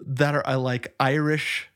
that 0.00 0.34
are 0.34 0.46
uh, 0.46 0.56
like 0.56 0.94
Irish 1.00 1.68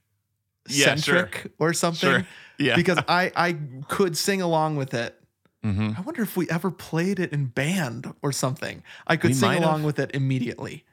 Yeah, 0.68 0.94
sure. 0.94 1.26
centric 1.28 1.52
or 1.58 1.72
something. 1.74 2.08
Sure. 2.10 2.26
Yeah. 2.56 2.76
Because 2.76 2.98
I 3.08 3.32
I 3.34 3.56
could 3.88 4.16
sing 4.16 4.40
along 4.40 4.76
with 4.76 4.94
it. 4.94 5.20
Mhm. 5.64 5.98
I 5.98 6.02
wonder 6.02 6.22
if 6.22 6.36
we 6.36 6.48
ever 6.48 6.70
played 6.70 7.18
it 7.18 7.32
in 7.32 7.46
band 7.46 8.14
or 8.22 8.30
something. 8.30 8.84
I 9.08 9.16
could 9.16 9.30
We 9.30 9.34
sing 9.34 9.54
along 9.60 9.78
have. 9.78 9.84
with 9.86 9.98
it 9.98 10.12
immediately. 10.14 10.84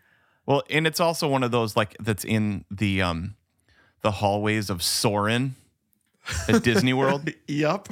Well, 0.47 0.63
and 0.71 0.87
it's 0.87 0.99
also 0.99 1.27
one 1.27 1.43
of 1.43 1.51
those 1.51 1.75
like 1.75 1.95
that's 1.99 2.25
in 2.25 2.65
the 2.71 3.03
um 3.03 3.35
the 4.01 4.09
hallways 4.09 4.71
of 4.71 4.81
Soarin' 4.81 5.55
at 6.47 6.63
Disney 6.63 6.93
World. 6.93 7.29
Yep. 7.47 7.89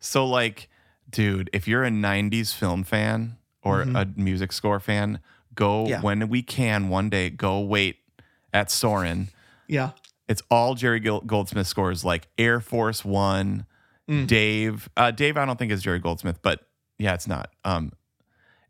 So 0.00 0.26
like, 0.26 0.68
dude, 1.10 1.50
if 1.52 1.66
you're 1.68 1.84
a 1.84 1.90
90s 1.90 2.54
film 2.54 2.84
fan 2.84 3.36
or 3.62 3.84
Mhm. 3.84 4.00
a 4.16 4.20
music 4.20 4.52
score 4.52 4.78
fan, 4.80 5.20
go 5.54 5.86
Yeah. 5.86 6.00
when 6.00 6.28
we 6.28 6.42
can 6.42 6.88
one 6.88 7.08
day 7.10 7.30
go 7.30 7.60
wait 7.60 7.96
at 8.52 8.70
Soarin'. 8.70 9.28
Yeah. 9.66 9.90
It's 10.28 10.42
all 10.50 10.74
Jerry 10.74 11.00
Goldsmith 11.00 11.66
scores 11.66 12.04
like 12.04 12.28
Air 12.38 12.60
Force 12.60 13.04
1, 13.04 13.66
Mm. 14.08 14.26
Dave. 14.26 14.88
Uh 14.96 15.10
Dave 15.10 15.36
I 15.36 15.44
don't 15.44 15.58
think 15.58 15.72
is 15.72 15.82
Jerry 15.82 15.98
Goldsmith, 15.98 16.38
but 16.42 16.66
yeah, 16.98 17.14
it's 17.14 17.26
not. 17.26 17.50
Um 17.64 17.92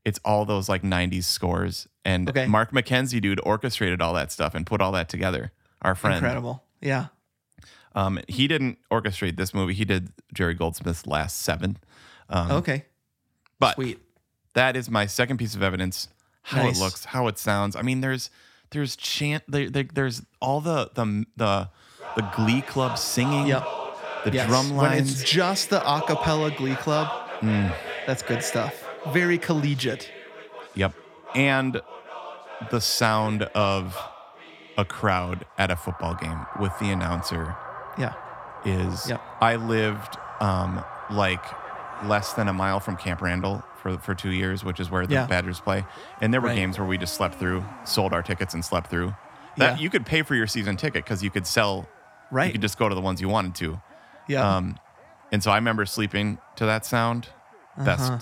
it's 0.04 0.18
all 0.24 0.44
those 0.46 0.68
like 0.68 0.82
90s 0.82 1.24
scores 1.26 1.86
and 2.04 2.30
Okay. 2.30 2.46
Mark 2.46 2.72
McKenzie 2.72 3.20
dude 3.20 3.40
orchestrated 3.44 4.00
all 4.00 4.14
that 4.14 4.32
stuff 4.32 4.54
and 4.54 4.64
put 4.66 4.80
all 4.80 4.92
that 4.92 5.08
together. 5.08 5.52
Our 5.82 5.94
friend. 5.94 6.16
Incredible. 6.16 6.64
Yeah. 6.80 7.06
Um, 7.98 8.20
he 8.28 8.46
didn't 8.46 8.78
orchestrate 8.92 9.36
this 9.36 9.52
movie. 9.52 9.74
He 9.74 9.84
did 9.84 10.12
Jerry 10.32 10.54
Goldsmith's 10.54 11.06
Last 11.06 11.38
Seven. 11.42 11.78
Um, 12.28 12.50
Okay. 12.52 12.84
but 13.58 13.74
Sweet. 13.74 13.98
that 14.54 14.76
is 14.76 14.88
my 14.88 15.06
second 15.06 15.38
piece 15.38 15.54
of 15.56 15.62
evidence. 15.64 16.08
How 16.42 16.62
Nice. 16.62 16.76
it 16.78 16.80
looks, 16.80 17.04
how 17.06 17.26
it 17.26 17.38
sounds. 17.38 17.74
I 17.74 17.82
mean, 17.82 18.00
there's 18.00 18.30
there's 18.70 18.94
chant. 18.96 19.42
There, 19.48 19.68
there, 19.68 19.84
there's 19.92 20.22
all 20.40 20.60
the 20.60 20.90
the 20.94 21.24
the 21.36 21.70
the 22.16 22.22
Glee 22.36 22.60
Club 22.62 22.98
singing. 22.98 23.46
Yep. 23.48 23.64
The 24.24 24.30
Yes. 24.32 24.46
drum 24.48 24.70
When 24.76 24.90
lines. 24.90 25.20
it's 25.22 25.30
just 25.30 25.70
the 25.70 25.80
acapella 25.80 26.56
glee 26.56 26.74
club, 26.76 27.08
Mm, 27.40 27.72
that's 28.06 28.22
good 28.22 28.42
stuff. 28.44 28.74
Very 29.08 29.38
collegiate. 29.38 30.10
yep. 30.74 30.92
And 31.34 31.80
the 32.70 32.80
sound 32.80 33.42
of 33.54 33.96
a 34.76 34.84
crowd 34.84 35.46
at 35.56 35.70
a 35.70 35.76
football 35.76 36.14
game 36.14 36.46
with 36.60 36.72
the 36.80 36.90
announcer 36.90 37.56
Yeah. 37.98 38.14
is. 38.64 39.12
I 39.40 39.56
lived 39.56 40.16
um 40.40 40.84
like 41.10 41.42
less 42.04 42.32
than 42.34 42.48
a 42.48 42.52
mile 42.52 42.80
from 42.80 42.96
Camp 42.96 43.20
Randall 43.22 43.62
for 43.82 43.98
for 43.98 44.14
two 44.14 44.30
years, 44.30 44.64
which 44.64 44.80
is 44.80 44.90
where 44.90 45.06
the 45.06 45.14
Yeah. 45.14 45.26
Badgers 45.26 45.60
play. 45.60 45.84
And 46.20 46.32
there 46.32 46.40
were 46.40 46.48
Right. 46.48 46.56
games 46.56 46.78
where 46.78 46.86
we 46.86 46.98
just 46.98 47.14
slept 47.14 47.36
through, 47.36 47.64
sold 47.84 48.12
our 48.12 48.22
tickets 48.22 48.54
and 48.54 48.64
slept 48.64 48.88
through. 48.90 49.14
That 49.56 49.76
Yeah. 49.76 49.82
you 49.82 49.90
could 49.90 50.06
pay 50.06 50.22
for 50.22 50.34
your 50.34 50.46
season 50.46 50.76
ticket 50.76 51.04
because 51.04 51.22
you 51.22 51.30
could 51.30 51.46
sell 51.46 51.88
Right. 52.30 52.46
You 52.46 52.52
could 52.52 52.60
just 52.62 52.78
go 52.78 52.88
to 52.88 52.94
the 52.94 53.00
ones 53.00 53.20
you 53.20 53.28
wanted 53.28 53.54
to. 53.56 53.80
Yeah. 54.28 54.56
Um 54.56 54.78
and 55.32 55.42
so 55.42 55.50
I 55.50 55.56
remember 55.56 55.86
sleeping 55.86 56.38
to 56.56 56.66
that 56.66 56.84
sound. 56.86 57.28
Best 57.76 58.10
Uh-huh. 58.12 58.18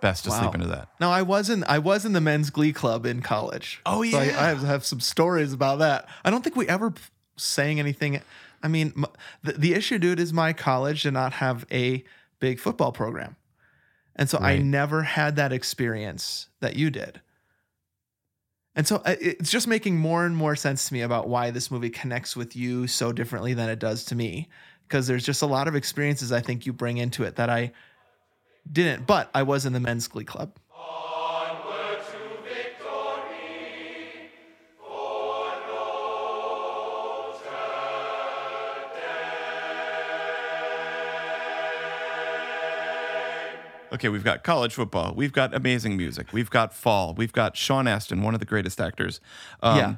best 0.00 0.24
to 0.24 0.30
Wow. 0.30 0.40
sleep 0.40 0.54
into 0.54 0.68
that. 0.68 0.88
No, 1.00 1.10
I 1.10 1.22
was 1.22 1.50
in 1.50 1.64
I 1.68 1.78
was 1.78 2.04
in 2.04 2.12
the 2.14 2.20
men's 2.20 2.50
glee 2.50 2.72
club 2.72 3.04
in 3.06 3.20
college. 3.22 3.80
Oh, 3.84 4.02
So 4.04 4.18
I, 4.18 4.24
yeah. 4.24 4.40
I 4.42 4.66
have, 4.66 4.84
some 4.86 5.00
stories 5.00 5.52
about 5.52 5.80
that. 5.80 6.08
I 6.24 6.30
don't 6.30 6.42
think 6.42 6.54
we 6.56 6.68
ever 6.68 6.92
sang 7.36 7.78
anything. 7.80 8.20
I 8.62 8.68
mean, 8.68 8.92
m- 8.96 9.06
the, 9.42 9.52
the 9.52 9.74
issue, 9.74 9.98
dude, 9.98 10.20
is 10.20 10.32
my 10.32 10.52
college 10.52 11.02
did 11.02 11.12
not 11.12 11.34
have 11.34 11.66
a 11.70 12.04
big 12.40 12.58
football 12.58 12.92
program, 12.92 13.36
and 14.16 14.28
so 14.28 14.38
I 14.38 14.58
never 14.58 15.02
had 15.02 15.36
that 15.36 15.52
experience 15.52 16.48
that 16.60 16.76
you 16.76 16.90
did. 16.90 17.20
And 18.78 18.86
so 18.86 19.02
uh, 19.04 19.16
it's 19.20 19.50
just 19.50 19.66
making 19.66 19.96
more 19.96 20.24
and 20.24 20.36
more 20.36 20.54
sense 20.54 20.86
to 20.86 20.94
me 20.94 21.00
about 21.00 21.28
why 21.28 21.50
this 21.50 21.68
movie 21.68 21.90
connects 21.90 22.36
with 22.36 22.54
you 22.54 22.86
so 22.86 23.12
differently 23.12 23.52
than 23.52 23.68
it 23.68 23.80
does 23.80 24.04
to 24.04 24.14
me. 24.14 24.48
Because 24.86 25.08
there's 25.08 25.24
just 25.24 25.42
a 25.42 25.46
lot 25.46 25.66
of 25.66 25.74
experiences 25.74 26.30
I 26.30 26.40
think 26.40 26.64
you 26.64 26.72
bring 26.72 26.98
into 26.98 27.24
it 27.24 27.34
that 27.36 27.50
I 27.50 27.72
didn't, 28.70 29.04
but 29.04 29.30
I 29.34 29.42
was 29.42 29.66
in 29.66 29.72
the 29.72 29.80
men's 29.80 30.06
glee 30.06 30.24
club. 30.24 30.56
Okay, 43.92 44.08
we've 44.08 44.24
got 44.24 44.44
college 44.44 44.74
football. 44.74 45.14
We've 45.14 45.32
got 45.32 45.54
amazing 45.54 45.96
music. 45.96 46.32
We've 46.32 46.50
got 46.50 46.74
fall. 46.74 47.14
We've 47.14 47.32
got 47.32 47.56
Sean 47.56 47.86
Astin, 47.88 48.22
one 48.22 48.34
of 48.34 48.40
the 48.40 48.46
greatest 48.46 48.80
actors. 48.80 49.20
Um, 49.62 49.76
Yeah. 49.78 49.96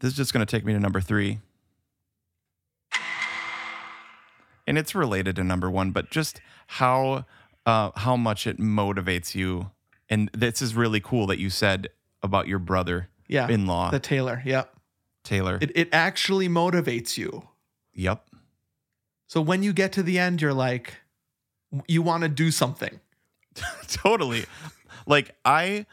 This 0.00 0.12
is 0.12 0.16
just 0.16 0.32
going 0.32 0.46
to 0.46 0.50
take 0.50 0.64
me 0.64 0.72
to 0.72 0.78
number 0.78 1.00
three. 1.00 1.40
And 4.66 4.78
it's 4.78 4.94
related 4.94 5.36
to 5.36 5.44
number 5.44 5.70
one, 5.70 5.90
but 5.92 6.10
just 6.10 6.40
how 6.68 7.24
uh, 7.66 7.90
how 7.96 8.16
much 8.16 8.46
it 8.46 8.58
motivates 8.58 9.34
you. 9.34 9.70
And 10.08 10.30
this 10.32 10.62
is 10.62 10.74
really 10.74 11.00
cool 11.00 11.26
that 11.26 11.38
you 11.38 11.50
said 11.50 11.88
about 12.22 12.46
your 12.48 12.58
brother 12.58 13.08
Yeah. 13.26 13.48
in 13.48 13.66
law, 13.66 13.90
The 13.90 13.98
Taylor. 14.00 14.40
Yep. 14.44 14.74
Taylor. 15.24 15.58
It, 15.60 15.72
it 15.74 15.88
actually 15.92 16.48
motivates 16.48 17.18
you. 17.18 17.48
yep. 17.92 18.24
So 19.26 19.42
when 19.42 19.62
you 19.62 19.74
get 19.74 19.92
to 19.92 20.02
the 20.02 20.18
end, 20.18 20.40
you're 20.40 20.54
like, 20.54 20.94
you 21.86 22.02
want 22.02 22.22
to 22.22 22.28
do 22.28 22.50
something. 22.50 23.00
totally. 23.88 24.44
Like 25.06 25.34
I 25.44 25.86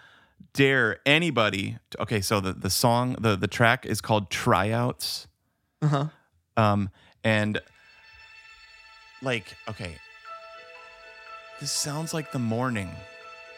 dare 0.54 1.00
anybody. 1.06 1.78
To, 1.92 2.02
okay, 2.04 2.22
so 2.22 2.40
the 2.40 2.54
the 2.54 2.70
song 2.70 3.16
the 3.20 3.36
the 3.36 3.48
track 3.48 3.86
is 3.86 4.02
called 4.02 4.30
Tryouts. 4.30 5.28
Uh 5.82 5.88
huh. 5.88 6.06
Um 6.58 6.90
and 7.24 7.60
like 9.22 9.56
okay. 9.70 9.96
This 11.60 11.72
sounds 11.72 12.14
like 12.14 12.32
the 12.32 12.40
morning, 12.40 12.90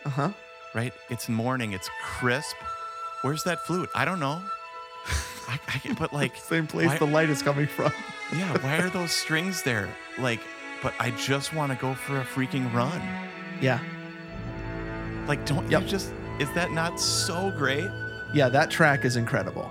Uh 0.05 0.09
huh. 0.09 0.29
right? 0.75 0.93
It's 1.09 1.27
morning. 1.29 1.73
It's 1.73 1.89
crisp. 2.03 2.55
Where's 3.23 3.43
that 3.43 3.65
flute? 3.65 3.89
I 3.95 4.05
don't 4.05 4.19
know. 4.19 4.41
I, 5.49 5.59
I 5.67 5.77
can, 5.79 5.95
but 5.95 6.13
like 6.13 6.35
Same 6.49 6.67
place 6.67 6.87
why- 6.87 6.97
the 6.97 7.05
light 7.07 7.29
is 7.29 7.41
coming 7.41 7.65
from. 7.67 7.91
yeah, 8.35 8.55
why 8.59 8.77
are 8.77 8.89
those 8.89 9.11
strings 9.11 9.63
there? 9.63 9.89
Like, 10.19 10.41
but 10.81 10.93
I 10.99 11.11
just 11.11 11.53
want 11.53 11.71
to 11.71 11.77
go 11.77 11.93
for 11.93 12.19
a 12.19 12.23
freaking 12.23 12.71
run. 12.73 13.01
Yeah. 13.61 13.79
Like, 15.27 15.45
don't 15.45 15.69
Yep. 15.69 15.81
you 15.81 15.87
just? 15.87 16.11
Is 16.39 16.51
that 16.53 16.71
not 16.71 16.99
so 16.99 17.51
great? 17.57 17.89
Yeah. 18.33 18.49
That 18.49 18.69
track 18.69 19.03
is 19.05 19.15
incredible 19.15 19.69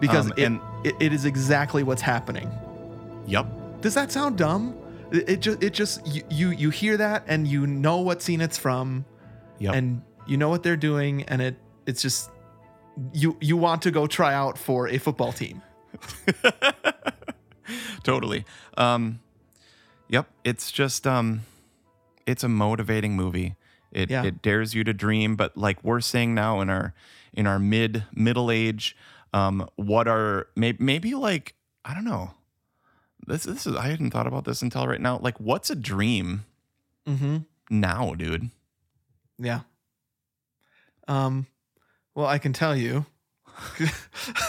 because 0.00 0.26
Um, 0.26 0.32
it, 0.36 0.44
and- 0.44 0.60
it, 0.84 0.94
it 1.00 1.12
is 1.12 1.24
exactly 1.24 1.82
what's 1.82 2.02
happening. 2.02 2.50
Yep. 3.26 3.80
Does 3.80 3.94
that 3.94 4.10
sound 4.12 4.36
dumb? 4.38 4.76
It, 5.12 5.28
it 5.28 5.40
just, 5.40 5.62
it 5.62 5.72
just, 5.72 6.06
you, 6.06 6.22
you, 6.30 6.50
you 6.50 6.70
hear 6.70 6.96
that 6.96 7.24
and 7.26 7.46
you 7.46 7.66
know 7.66 7.98
what 7.98 8.20
scene 8.22 8.40
it's 8.40 8.58
from 8.58 9.04
Yep. 9.58 9.74
and 9.74 10.02
you 10.26 10.36
know 10.36 10.48
what 10.48 10.62
they're 10.62 10.76
doing. 10.76 11.22
And 11.24 11.40
it, 11.42 11.56
it's 11.86 12.02
just, 12.02 12.30
you, 13.12 13.36
you 13.40 13.56
want 13.56 13.82
to 13.82 13.90
go 13.90 14.06
try 14.06 14.34
out 14.34 14.58
for 14.58 14.88
a 14.88 14.98
football 14.98 15.32
team. 15.32 15.62
totally. 18.02 18.44
Um, 18.76 19.20
yep. 20.12 20.28
It's 20.44 20.70
just 20.70 21.06
um, 21.08 21.42
it's 22.26 22.44
a 22.44 22.48
motivating 22.48 23.16
movie. 23.16 23.56
It 23.90 24.08
Yeah. 24.10 24.22
it 24.24 24.40
dares 24.42 24.72
you 24.74 24.84
to 24.84 24.92
dream, 24.94 25.34
but 25.34 25.56
like 25.56 25.82
we're 25.82 26.00
saying 26.00 26.34
now 26.34 26.60
in 26.60 26.70
our 26.70 26.94
in 27.32 27.46
our 27.48 27.58
mid 27.58 28.04
middle 28.14 28.50
age, 28.50 28.96
um, 29.34 29.68
what 29.76 30.06
are 30.06 30.46
maybe 30.54 30.82
maybe 30.84 31.14
like 31.14 31.54
I 31.84 31.94
don't 31.94 32.04
know. 32.04 32.30
This 33.26 33.42
this 33.44 33.66
is 33.66 33.74
I 33.76 33.88
hadn't 33.88 34.10
thought 34.12 34.26
about 34.28 34.44
this 34.44 34.62
until 34.62 34.86
right 34.86 35.00
now. 35.00 35.18
Like, 35.18 35.38
what's 35.40 35.68
a 35.70 35.74
dream 35.76 36.44
Mm-hmm. 37.06 37.38
now, 37.70 38.14
dude? 38.14 38.50
Yeah. 39.38 39.60
Um, 41.08 41.46
well, 42.14 42.26
I 42.26 42.38
can 42.38 42.52
tell 42.52 42.76
you. 42.76 43.06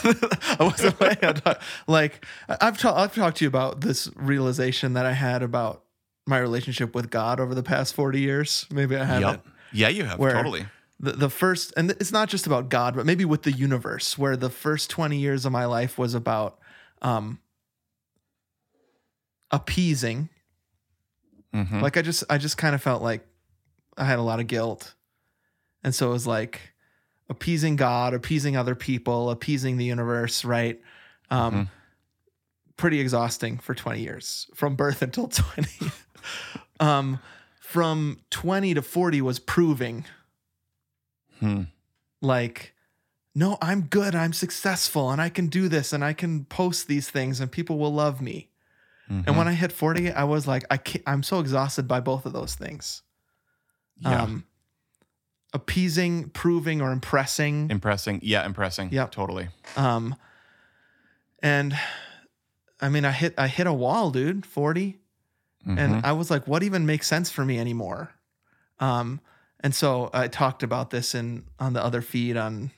I 0.04 0.58
wasn't 0.60 0.98
planning 0.98 1.24
on 1.24 1.34
talk- 1.36 1.62
like 1.88 2.26
I- 2.50 2.58
I've 2.62 2.78
talked 2.78 2.98
I've 2.98 3.14
talked 3.16 3.38
to 3.38 3.46
you 3.46 3.48
about 3.50 3.82
this 3.82 4.10
realization 4.16 4.94
that 4.94 5.06
I 5.06 5.14
had 5.14 5.44
about 5.44 5.84
my 6.26 6.38
relationship 6.40 6.96
with 6.96 7.10
God 7.10 7.40
over 7.40 7.54
the 7.54 7.64
past 7.64 7.94
40 7.96 8.20
years. 8.20 8.66
Maybe 8.72 8.96
I 8.96 9.04
haven't. 9.04 9.22
Yep. 9.30 9.48
Yeah, 9.74 9.88
you 9.90 10.06
have 10.06 10.20
Where 10.20 10.32
totally. 10.34 10.66
The, 11.00 11.12
the 11.14 11.30
first 11.30 11.74
and 11.76 11.92
it's 11.92 12.12
not 12.12 12.30
just 12.30 12.46
about 12.48 12.70
God, 12.70 12.96
but 12.96 13.06
maybe 13.06 13.26
with 13.26 13.42
the 13.44 13.52
universe, 13.52 14.18
where 14.18 14.38
the 14.38 14.50
first 14.50 14.90
20 14.90 15.18
years 15.18 15.46
of 15.46 15.52
my 15.52 15.66
life 15.66 15.98
was 15.98 16.14
about 16.14 16.60
um 17.02 17.40
appeasing 19.52 20.30
Mhm. 21.54 21.82
like 21.82 21.98
I 21.98 22.02
just 22.02 22.24
I 22.32 22.40
just 22.40 22.58
kind 22.58 22.74
of 22.74 22.82
felt 22.82 23.04
like 23.04 23.28
I 23.96 24.06
had 24.06 24.18
a 24.18 24.24
lot 24.24 24.40
of 24.40 24.48
guilt. 24.48 24.96
And 25.84 25.94
so 25.94 26.10
it 26.10 26.14
was 26.14 26.26
like 26.26 26.73
appeasing 27.30 27.76
God, 27.76 28.14
appeasing 28.14 28.56
other 28.58 28.76
people, 28.76 29.30
appeasing 29.32 29.78
the 29.78 29.86
universe, 29.86 30.44
right? 30.46 30.82
Um 31.30 31.54
Mhm. 31.54 31.70
pretty 32.76 33.00
exhausting 33.00 33.60
for 33.60 33.76
20 33.76 34.02
years 34.02 34.50
from 34.56 34.76
birth 34.76 35.02
until 35.02 35.28
20. 35.30 35.92
um 36.80 37.20
from 37.60 38.20
20 38.30 38.74
to 38.74 38.82
40 38.82 39.22
was 39.22 39.40
proving 39.40 40.06
Hmm. 41.40 41.64
like 42.22 42.74
no, 43.36 43.58
I'm 43.62 43.84
good, 43.84 44.14
I'm 44.14 44.32
successful 44.34 45.10
and 45.10 45.20
I 45.20 45.30
can 45.30 45.48
do 45.48 45.68
this 45.68 45.92
and 45.92 46.04
I 46.06 46.14
can 46.14 46.46
post 46.46 46.88
these 46.88 47.10
things 47.10 47.40
and 47.40 47.52
people 47.52 47.80
will 47.80 47.92
love 47.94 48.22
me. 48.22 48.52
And 49.10 49.26
Mhm. 49.26 49.38
when 49.38 49.48
I 49.48 49.54
hit 49.54 49.72
40, 49.72 50.12
I 50.12 50.24
was 50.24 50.48
like, 50.48 50.64
I 50.70 50.78
can't, 50.78 51.04
I'm 51.08 51.24
so 51.24 51.40
exhausted 51.40 51.88
by 51.88 52.00
both 52.00 52.26
of 52.28 52.34
those 52.34 52.54
things. 52.56 53.02
yeah. 53.98 54.22
Um, 54.22 54.46
appeasing, 55.54 56.30
proving, 56.30 56.82
or 56.82 56.92
impressing. 56.92 57.70
Impressing. 57.70 58.20
Yeah, 58.24 58.46
impressing. 58.46 58.90
Yeah, 58.92 59.08
Totally. 59.08 59.50
Um, 59.78 60.16
and 61.42 61.78
I 62.82 62.90
mean, 62.90 63.06
I 63.06 63.12
hit 63.12 63.34
I 63.38 63.48
hit 63.48 63.68
a 63.68 63.74
wall, 63.74 64.12
dude. 64.12 64.46
40 64.46 65.00
Mhm. 65.68 65.78
and 65.80 66.06
I 66.06 66.12
was 66.12 66.30
like, 66.30 66.48
what 66.48 66.64
even 66.64 66.86
makes 66.86 67.08
sense 67.08 67.30
for 67.32 67.46
me 67.46 67.58
anymore? 67.60 68.12
Um, 68.80 69.22
and 69.62 69.74
so 69.74 70.10
I 70.14 70.28
talked 70.28 70.64
about 70.64 70.90
this 70.90 71.16
in 71.16 71.46
on 71.60 71.74
the 71.74 71.84
other 71.84 72.02
feed 72.02 72.36
on 72.38 72.72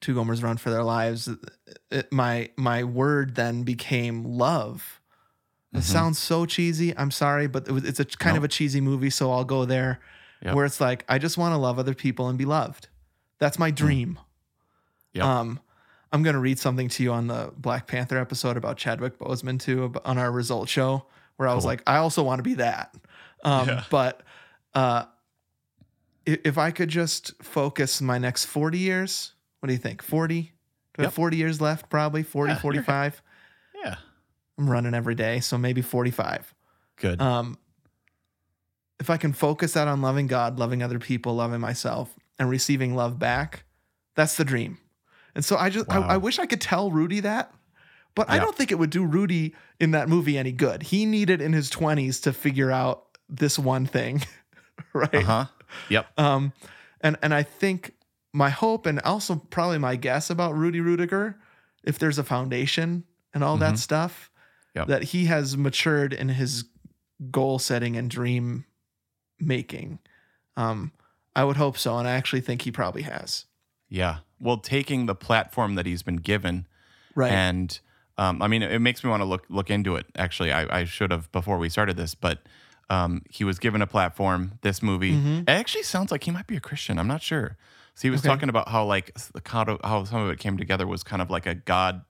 Two 0.00 0.14
Gomers 0.14 0.42
Run 0.42 0.56
for 0.56 0.70
Their 0.70 0.82
Lives. 0.82 1.28
It- 1.90 2.12
my 2.12 2.50
my 2.56 2.84
word 2.84 3.34
then 3.36 3.62
became 3.62 4.24
love. 4.24 5.00
It 5.72 5.78
Mhm. 5.78 5.82
sounds 5.82 6.18
so 6.18 6.46
cheesy. 6.46 6.96
I'm 6.98 7.10
sorry, 7.12 7.46
but 7.46 7.68
it 7.68 7.72
was, 7.72 7.84
it's 7.84 8.00
a 8.00 8.04
kind 8.04 8.36
of 8.36 8.42
a 8.44 8.48
cheesy 8.48 8.80
movie, 8.80 9.10
so 9.10 9.30
I'll 9.32 9.44
go 9.44 9.64
there. 9.64 10.00
Yep. 10.42 10.54
Where 10.54 10.64
it's 10.64 10.80
like 10.80 11.04
I 11.08 11.18
just 11.18 11.36
want 11.38 11.52
to 11.52 11.58
love 11.58 11.78
other 11.78 11.94
people 11.94 12.28
and 12.28 12.38
be 12.38 12.44
loved. 12.46 12.88
That's 13.38 13.58
my 13.58 13.70
dream. 13.70 14.18
Yep. 15.12 15.24
Um, 15.24 15.60
I'm 16.12 16.22
gonna 16.22 16.40
read 16.40 16.58
something 16.58 16.88
to 16.88 17.02
you 17.02 17.12
on 17.12 17.26
the 17.26 17.52
Black 17.56 17.86
Panther 17.86 18.18
episode 18.18 18.56
about 18.56 18.76
Chadwick 18.76 19.18
Boseman 19.18 19.60
too 19.60 19.92
on 20.04 20.18
our 20.18 20.30
result 20.32 20.68
show, 20.68 21.06
where 21.36 21.48
I 21.48 21.54
was 21.54 21.64
Cool. 21.64 21.68
like, 21.70 21.82
I 21.86 21.96
also 21.96 22.22
want 22.22 22.38
to 22.38 22.42
be 22.42 22.54
that. 22.54 22.94
Um, 23.44 23.68
Yeah. 23.68 23.84
But 23.90 24.22
uh, 24.74 25.04
if 26.26 26.58
I 26.58 26.70
could 26.70 26.88
just 26.88 27.32
focus 27.42 28.00
my 28.00 28.18
next 28.18 28.44
40 28.46 28.78
years, 28.78 29.32
what 29.60 29.66
do 29.68 29.72
you 29.72 29.78
think? 29.78 30.02
40? 30.02 30.52
Yep. 30.98 31.12
40 31.12 31.36
years 31.36 31.60
left? 31.60 31.88
Probably 31.88 32.22
40, 32.22 32.52
Yeah, 32.52 32.58
45. 32.58 33.22
Yeah. 33.82 33.94
I'm 34.58 34.68
running 34.68 34.94
every 34.94 35.14
day, 35.14 35.40
so 35.40 35.56
maybe 35.56 35.80
45. 35.82 36.54
Good. 36.96 37.20
Um, 37.22 37.56
if 39.00 39.10
I 39.10 39.16
can 39.16 39.32
focus 39.32 39.72
that 39.72 39.88
on 39.88 40.00
loving 40.02 40.26
God, 40.28 40.58
loving 40.58 40.82
other 40.82 40.98
people, 40.98 41.34
loving 41.34 41.60
myself, 41.60 42.14
and 42.38 42.48
receiving 42.48 42.94
love 42.94 43.18
back, 43.18 43.64
that's 44.14 44.36
the 44.36 44.44
dream. 44.44 44.78
And 45.34 45.44
so 45.44 45.56
I 45.56 45.70
just, 45.70 45.88
Wow. 45.88 46.02
I, 46.02 46.14
I 46.14 46.16
wish 46.18 46.38
I 46.38 46.46
could 46.46 46.60
tell 46.60 46.90
Rudy 46.90 47.20
that, 47.20 47.52
but 48.14 48.28
I 48.28 48.38
don't 48.38 48.54
think 48.56 48.70
it 48.70 48.76
would 48.76 48.90
do 48.90 49.04
Rudy 49.04 49.54
in 49.78 49.92
that 49.92 50.08
movie 50.08 50.36
any 50.36 50.52
good. 50.52 50.82
He 50.84 51.06
needed 51.06 51.40
in 51.40 51.52
his 51.52 51.70
20s 51.70 52.22
to 52.22 52.32
figure 52.32 52.70
out 52.70 53.04
this 53.28 53.58
one 53.58 53.86
thing, 53.86 54.22
right? 54.92 55.14
Uh 55.14 55.20
huh. 55.22 55.44
Yep. 55.88 56.18
Um, 56.18 56.52
and 57.00 57.16
and 57.22 57.32
I 57.32 57.42
think 57.44 57.94
my 58.32 58.50
hope 58.50 58.86
and 58.86 59.00
also 59.00 59.36
probably 59.36 59.78
my 59.78 59.96
guess 59.96 60.28
about 60.30 60.54
Rudy 60.56 60.80
Ruettiger, 60.80 61.36
if 61.84 61.98
there's 61.98 62.18
a 62.18 62.24
foundation 62.24 63.04
and 63.32 63.42
all 63.44 63.56
that 63.58 63.74
Mhm. 63.74 63.78
stuff, 63.78 64.30
Yep. 64.74 64.86
that 64.88 65.02
he 65.04 65.24
has 65.26 65.56
matured 65.56 66.12
in 66.12 66.28
his 66.28 66.64
goal 67.30 67.58
setting 67.58 67.96
and 67.96 68.10
dream 68.10 68.64
making. 69.40 69.98
Um, 70.56 70.92
I 71.34 71.44
would 71.44 71.56
hope 71.56 71.78
so, 71.78 71.96
and 71.98 72.06
I 72.08 72.12
actually 72.12 72.40
think 72.40 72.62
he 72.62 72.70
probably 72.72 73.02
has. 73.02 73.46
Yeah. 73.88 74.18
Well, 74.38 74.56
taking 74.58 75.06
the 75.06 75.14
platform 75.14 75.74
that 75.74 75.86
he's 75.86 76.02
been 76.02 76.16
given, 76.16 76.66
Right. 77.14 77.30
and 77.32 77.78
um, 78.18 78.42
I 78.42 78.48
mean, 78.48 78.62
it 78.62 78.80
makes 78.80 79.02
me 79.02 79.10
want 79.10 79.20
to 79.22 79.24
look 79.24 79.46
look 79.48 79.70
into 79.70 79.96
it. 79.96 80.06
Actually, 80.16 80.52
I, 80.52 80.80
I 80.80 80.84
should 80.84 81.10
have 81.10 81.30
before 81.32 81.58
we 81.58 81.68
started 81.68 81.96
this, 81.96 82.14
but 82.14 82.40
um, 82.90 83.22
he 83.30 83.44
was 83.44 83.58
given 83.58 83.80
a 83.82 83.86
platform. 83.86 84.58
This 84.62 84.82
movie 84.82 85.12
Mhm. 85.12 85.42
it 85.42 85.48
actually 85.50 85.84
sounds 85.84 86.10
like 86.10 86.24
he 86.24 86.30
might 86.30 86.46
be 86.46 86.56
a 86.56 86.60
Christian. 86.60 86.98
I'm 86.98 87.06
not 87.08 87.22
sure. 87.22 87.56
So 87.94 88.02
he 88.02 88.10
was 88.10 88.20
Okay. 88.20 88.28
talking 88.28 88.48
about 88.48 88.68
how 88.68 88.84
like 88.84 89.12
the 89.34 89.78
how 89.84 90.04
some 90.04 90.20
of 90.22 90.30
it 90.30 90.38
came 90.38 90.56
together 90.58 90.86
was 90.86 91.02
kind 91.02 91.20
of 91.22 91.30
like 91.30 91.46
a 91.46 91.54
God 91.54 92.02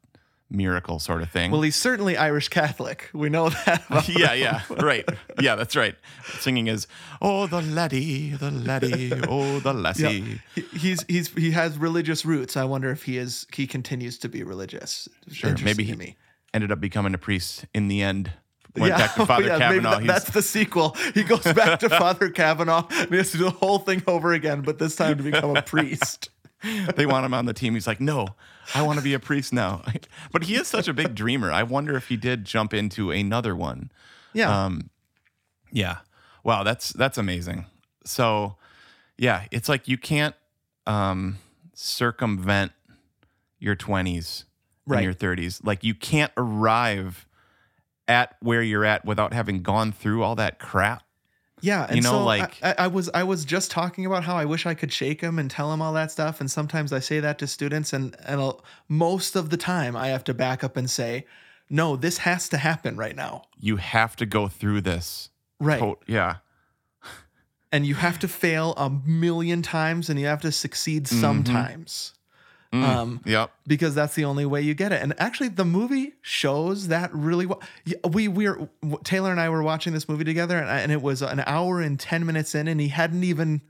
miracle 0.51 0.99
sort 0.99 1.23
of 1.23 1.31
thing. 1.31 1.51
well, 1.51 1.63
he's 1.63 1.77
certainly 1.77 2.17
Irish 2.17 2.49
Catholic. 2.49 3.09
We 3.13 3.29
know 3.29 3.51
that. 3.51 3.85
yeah, 4.09 4.33
yeah, 4.33 4.63
right. 4.71 5.09
Yeah, 5.41 5.55
that's 5.55 5.77
right. 5.77 5.95
Singing 6.41 6.67
is 6.67 6.87
"Oh 7.23 7.47
the 7.47 7.63
laddie, 7.63 8.31
the 8.31 8.51
laddie, 8.51 9.13
oh 9.29 9.61
the 9.61 9.73
Yeah. 9.75 9.81
lassie." 9.81 10.41
He, 10.55 10.61
he's 10.77 11.05
he's 11.09 11.29
he 11.35 11.53
has 11.53 11.79
religious 11.79 12.25
roots. 12.25 12.57
I 12.57 12.65
wonder 12.65 12.91
if 12.91 13.05
he 13.05 13.17
is 13.17 13.47
he 13.55 13.67
continues 13.67 14.19
to 14.19 14.29
be 14.29 14.43
religious. 14.43 15.09
Sure, 15.31 15.55
maybe 15.63 15.85
he 15.85 16.17
ended 16.53 16.73
up 16.73 16.81
becoming 16.81 17.15
a 17.15 17.19
priest 17.19 17.65
in 17.75 17.89
the 17.89 18.03
end. 18.03 18.33
Went 18.77 18.97
back 18.97 19.15
to 19.17 19.23
oh, 19.23 19.27
Father 19.27 19.47
Yeah, 19.47 19.59
Cavanaugh. 19.59 19.99
that- 19.99 20.07
that's 20.07 20.31
the 20.31 20.43
sequel. 20.43 20.97
He 21.15 21.23
goes 21.25 21.43
back 21.43 21.81
to 21.81 21.89
Father 21.89 22.29
Cavanaugh 22.31 22.87
and 22.89 23.11
he 23.11 23.17
has 23.17 23.33
to 23.33 23.39
do 23.39 23.45
the 23.45 23.51
whole 23.51 23.79
thing 23.81 24.03
over 24.07 24.33
again, 24.33 24.61
but 24.63 24.79
this 24.79 24.95
time 24.97 25.17
to 25.17 25.23
become 25.25 25.57
a 25.57 25.63
priest. 25.63 26.31
they 26.97 27.07
want 27.07 27.25
him 27.27 27.35
on 27.35 27.47
the 27.47 27.53
team. 27.55 27.75
He's 27.75 27.87
like, 27.87 28.01
no, 28.01 28.29
I 28.75 28.83
want 28.83 28.99
to 28.99 29.05
be 29.05 29.15
a 29.15 29.19
priest 29.21 29.53
now. 29.53 29.83
But 30.33 30.45
he 30.45 30.55
is 30.55 30.69
such 30.69 30.87
a 30.89 30.93
big 30.93 31.15
dreamer. 31.15 31.51
I 31.51 31.63
wonder 31.65 31.97
if 31.97 32.09
he 32.09 32.17
did 32.17 32.45
jump 32.45 32.73
into 32.73 33.11
another 33.11 33.57
one. 33.57 33.91
Yeah. 34.33 34.65
Um, 34.65 34.91
yeah. 35.73 35.99
Wow, 36.45 36.63
that's 36.63 36.91
that's 36.91 37.19
amazing. 37.19 37.67
So, 38.05 38.57
yeah, 39.19 39.47
it's 39.51 39.69
like 39.69 39.89
you 39.89 39.99
can't 39.99 40.35
um, 40.87 41.39
circumvent 41.75 42.73
your 43.59 43.75
twenties 43.75 44.45
Right. 44.87 44.99
and 44.99 45.05
your 45.05 45.13
thirties. 45.15 45.61
Like 45.63 45.85
you 45.85 45.95
can't 45.95 46.33
arrive 46.37 47.27
at 48.09 48.37
where 48.41 48.63
you're 48.63 48.85
at 48.85 49.05
without 49.05 49.33
having 49.33 49.63
gone 49.63 49.93
through 49.93 50.23
all 50.23 50.35
that 50.37 50.59
crap. 50.59 51.03
Yeah, 51.63 51.87
and 51.87 51.97
You 51.97 52.03
know, 52.03 52.11
so 52.11 52.25
like- 52.25 52.59
I, 52.63 52.75
I 52.79 52.87
was 52.87 53.09
I 53.15 53.23
was 53.23 53.45
just 53.45 53.71
talking 53.71 54.07
about 54.07 54.25
how 54.25 54.37
I 54.37 54.45
wish 54.45 54.67
I 54.67 54.75
could 54.75 54.93
shake 54.93 55.21
him 55.21 55.39
and 55.39 55.51
tell 55.51 55.73
him 55.73 55.83
all 55.83 55.93
that 55.95 56.11
stuff, 56.11 56.41
and 56.41 56.51
sometimes 56.51 56.93
I 56.93 57.01
say 57.01 57.21
that 57.21 57.39
to 57.39 57.47
students, 57.47 57.93
and 57.93 58.17
and 58.25 58.41
I'll- 58.41 58.65
most 58.89 59.37
of 59.37 59.51
the 59.51 59.57
time 59.57 59.97
I 59.97 60.09
have 60.09 60.25
to 60.25 60.35
back 60.35 60.65
up 60.65 60.77
and 60.77 60.91
say, 60.91 61.27
no, 61.69 61.97
this 61.97 62.19
has 62.19 62.49
to 62.49 62.57
happen 62.59 62.97
right 62.97 63.15
now, 63.17 63.43
You 63.59 63.77
have 63.77 64.17
to 64.17 64.27
go 64.27 64.49
through 64.49 64.81
this. 64.81 65.31
right? 65.61 65.79
To- 65.79 65.99
yeah. 66.07 66.37
and 67.73 67.87
you 67.87 67.95
have 67.95 68.19
to 68.19 68.29
fail 68.29 68.75
a 68.77 68.91
million 68.91 69.63
times, 69.63 70.11
and 70.11 70.19
you 70.19 70.27
have 70.27 70.41
to 70.41 70.53
succeed 70.53 71.05
mm-hmm. 71.05 71.21
sometimes. 71.21 72.15
Mm, 72.73 72.83
Um, 72.85 73.21
yep. 73.25 73.51
because 73.67 73.97
that's 73.97 74.15
the 74.15 74.25
only 74.25 74.47
way 74.47 74.63
you 74.63 74.75
get 74.75 74.93
it. 74.93 75.03
And 75.03 75.13
actually, 75.19 75.49
the 75.49 75.65
movie 75.65 76.13
shows 76.23 76.87
that 76.89 77.13
really 77.13 77.45
well. 77.47 77.61
Yeah, 77.85 77.97
We 78.09 78.29
we 78.29 78.49
were 78.49 78.69
Taylor 79.03 79.33
and 79.33 79.41
I 79.41 79.49
were 79.49 79.63
watching 79.63 79.93
this 79.93 80.09
movie 80.09 80.23
together, 80.25 80.57
and, 80.57 80.71
I, 80.71 80.79
and 80.79 80.93
it 80.93 81.03
was 81.03 81.21
an 81.21 81.43
hour 81.47 81.81
and 81.81 81.99
ten 81.99 82.25
minutes 82.25 82.55
in, 82.55 82.69
and 82.69 82.81
he 82.81 82.87
hadn't 82.89 83.25
even 83.25 83.61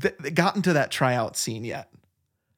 th- 0.00 0.16
gotten 0.34 0.62
to 0.62 0.72
that 0.72 0.90
tryout 0.90 1.36
scene 1.36 1.64
yet. 1.64 1.90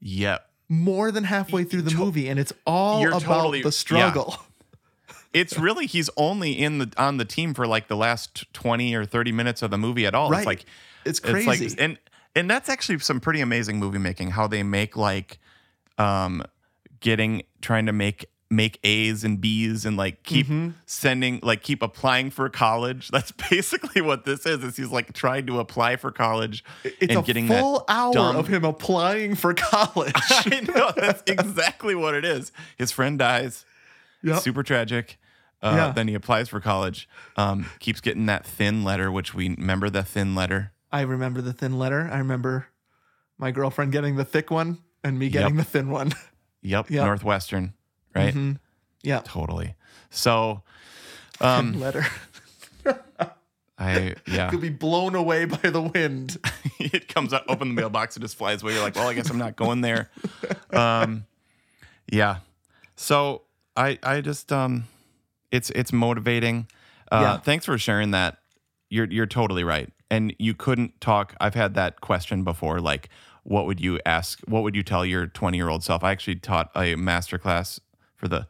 Yep. 0.01 0.49
More 0.71 1.11
than 1.13 1.25
halfway 1.25 1.65
through 1.65 1.83
the 1.83 1.95
movie, 1.95 2.29
and 2.29 2.41
it's 2.41 2.55
all 2.67 3.07
about 3.07 3.23
totally- 3.23 3.63
the 3.63 3.71
struggle. 3.73 4.35
it's 5.35 5.59
really 5.59 5.87
he's 5.87 6.09
only 6.17 6.53
in 6.53 6.79
the 6.79 6.91
on 6.97 7.19
the 7.19 7.25
team 7.27 7.53
for 7.53 7.67
like 7.67 7.89
the 7.89 7.97
last 7.97 8.51
20 8.55 8.95
or 8.95 9.05
30 9.05 9.31
minutes 9.33 9.61
of 9.61 9.71
the 9.71 9.77
movie 9.79 10.07
at 10.07 10.15
all 10.15 10.31
Right. 10.31 10.39
it's 10.39 10.47
like 10.47 10.65
It's 11.05 11.23
like 11.23 11.45
crazy. 11.45 11.77
and 11.79 11.99
and 12.35 12.49
that's 12.51 12.69
actually 12.71 12.99
some 13.01 13.21
pretty 13.21 13.41
amazing 13.41 13.79
movie 13.79 13.99
making 13.99 14.31
how 14.31 14.47
they 14.47 14.63
make 14.63 14.97
like 14.97 15.39
um 15.99 16.43
getting 17.01 17.43
trying 17.63 17.87
to 17.87 17.93
make 17.93 18.27
make 18.49 18.79
A's 18.85 19.25
and 19.25 19.41
B's 19.41 19.85
and 19.85 19.97
like 19.97 20.23
keep 20.23 20.47
Mm-hmm. 20.47 20.71
sending 20.87 21.41
like 21.43 21.63
keep 21.65 21.83
applying 21.83 22.31
for 22.31 22.49
college 22.49 23.09
that's 23.13 23.33
basically 23.51 24.01
what 24.01 24.25
this 24.25 24.47
is 24.47 24.63
is 24.63 24.77
he's 24.77 24.91
like 24.93 25.13
trying 25.13 25.47
to 25.47 25.59
apply 25.59 25.97
for 25.97 26.13
college 26.13 26.63
It's 26.85 26.97
and 27.01 27.19
a 27.19 27.23
getting 27.23 27.49
full 27.49 27.81
that 27.81 27.85
hour 27.93 28.13
dumb- 28.13 28.37
of 28.37 28.47
him 28.47 28.65
applying 28.65 29.35
for 29.35 29.53
college. 29.53 30.13
I 30.31 30.61
know 30.61 30.93
that's 30.97 31.23
exactly 31.27 31.95
what 31.97 32.15
it 32.15 32.25
is. 32.25 32.53
His 32.79 32.93
friend 32.93 33.19
dies. 33.19 33.65
Yep. 34.23 34.39
Super 34.41 34.63
tragic. 34.63 35.19
Uh, 35.61 35.73
Yeah. 35.77 35.93
Then 35.93 36.07
he 36.07 36.15
applies 36.15 36.49
for 36.49 36.61
college. 36.61 37.09
Um, 37.37 37.67
keeps 37.81 38.01
getting 38.01 38.27
that 38.27 38.47
thin 38.47 38.85
letter, 38.85 39.11
which 39.11 39.35
we 39.35 39.49
remember 39.49 39.91
the 39.91 40.03
thin 40.05 40.35
letter. 40.37 40.71
I 40.93 41.01
remember 41.01 41.41
the 41.41 41.53
thin 41.53 41.79
letter. 41.79 42.09
I 42.13 42.19
remember 42.19 42.69
my 43.39 43.51
girlfriend 43.51 43.91
getting 43.93 44.15
the 44.17 44.25
thick 44.25 44.51
one 44.53 44.79
and 45.07 45.19
me 45.19 45.29
getting 45.29 45.57
Yep. 45.57 45.65
the 45.65 45.71
thin 45.71 45.91
one. 45.91 46.13
Yep. 46.63 46.91
Yep. 46.91 47.05
Northwestern. 47.05 47.75
Right. 48.15 48.35
Mhm. 48.35 48.59
Yeah. 49.03 49.21
Totally. 49.25 49.75
So, 50.11 50.63
um, 51.41 51.73
Thin 51.75 51.81
letter 51.81 52.07
I 53.79 54.15
yeah, 54.27 54.49
could 54.49 54.63
be 54.63 54.71
blown 54.71 55.15
away 55.15 55.45
by 55.45 55.69
the 55.71 55.83
wind. 55.83 56.39
it 56.81 57.09
comes 57.09 57.33
up, 57.35 57.45
open 57.47 57.69
the 57.69 57.75
mailbox, 57.75 58.17
it 58.17 58.21
just 58.21 58.35
flies 58.37 58.63
away. 58.63 58.73
You're 58.73 58.83
like, 58.83 58.97
well, 58.97 59.07
I 59.09 59.13
guess 59.15 59.29
I'm 59.29 59.37
not 59.39 59.55
going 59.55 59.83
there. 59.83 60.11
Um, 60.73 61.27
yeah. 62.11 62.39
So 62.97 63.43
I 63.77 63.99
I 64.03 64.23
just 64.23 64.51
um, 64.51 64.85
it's 65.53 65.69
it's 65.71 65.93
motivating. 65.93 66.69
Uh, 67.13 67.21
Yeah. 67.23 67.37
Thanks 67.39 67.67
for 67.67 67.77
sharing 67.77 68.13
that. 68.13 68.39
You're 68.89 69.07
you're 69.11 69.27
totally 69.27 69.63
right, 69.63 69.93
and 70.11 70.35
you 70.39 70.55
couldn't 70.55 70.99
talk. 71.03 71.35
I've 71.39 71.55
had 71.55 71.75
that 71.75 72.01
question 72.01 72.45
before. 72.45 72.81
Like, 72.81 73.11
what 73.49 73.67
would 73.67 73.81
you 73.81 74.01
ask? 74.05 74.41
What 74.47 74.63
would 74.65 74.75
you 74.75 74.83
tell 74.83 75.05
your 75.07 75.27
20 75.27 75.57
year 75.57 75.69
old 75.69 75.85
self? 75.85 76.03
I 76.03 76.11
actually 76.11 76.37
taught 76.37 76.71
a 76.75 76.97
master 76.97 77.39
class 77.39 77.81
for 78.17 78.27
the 78.29 78.47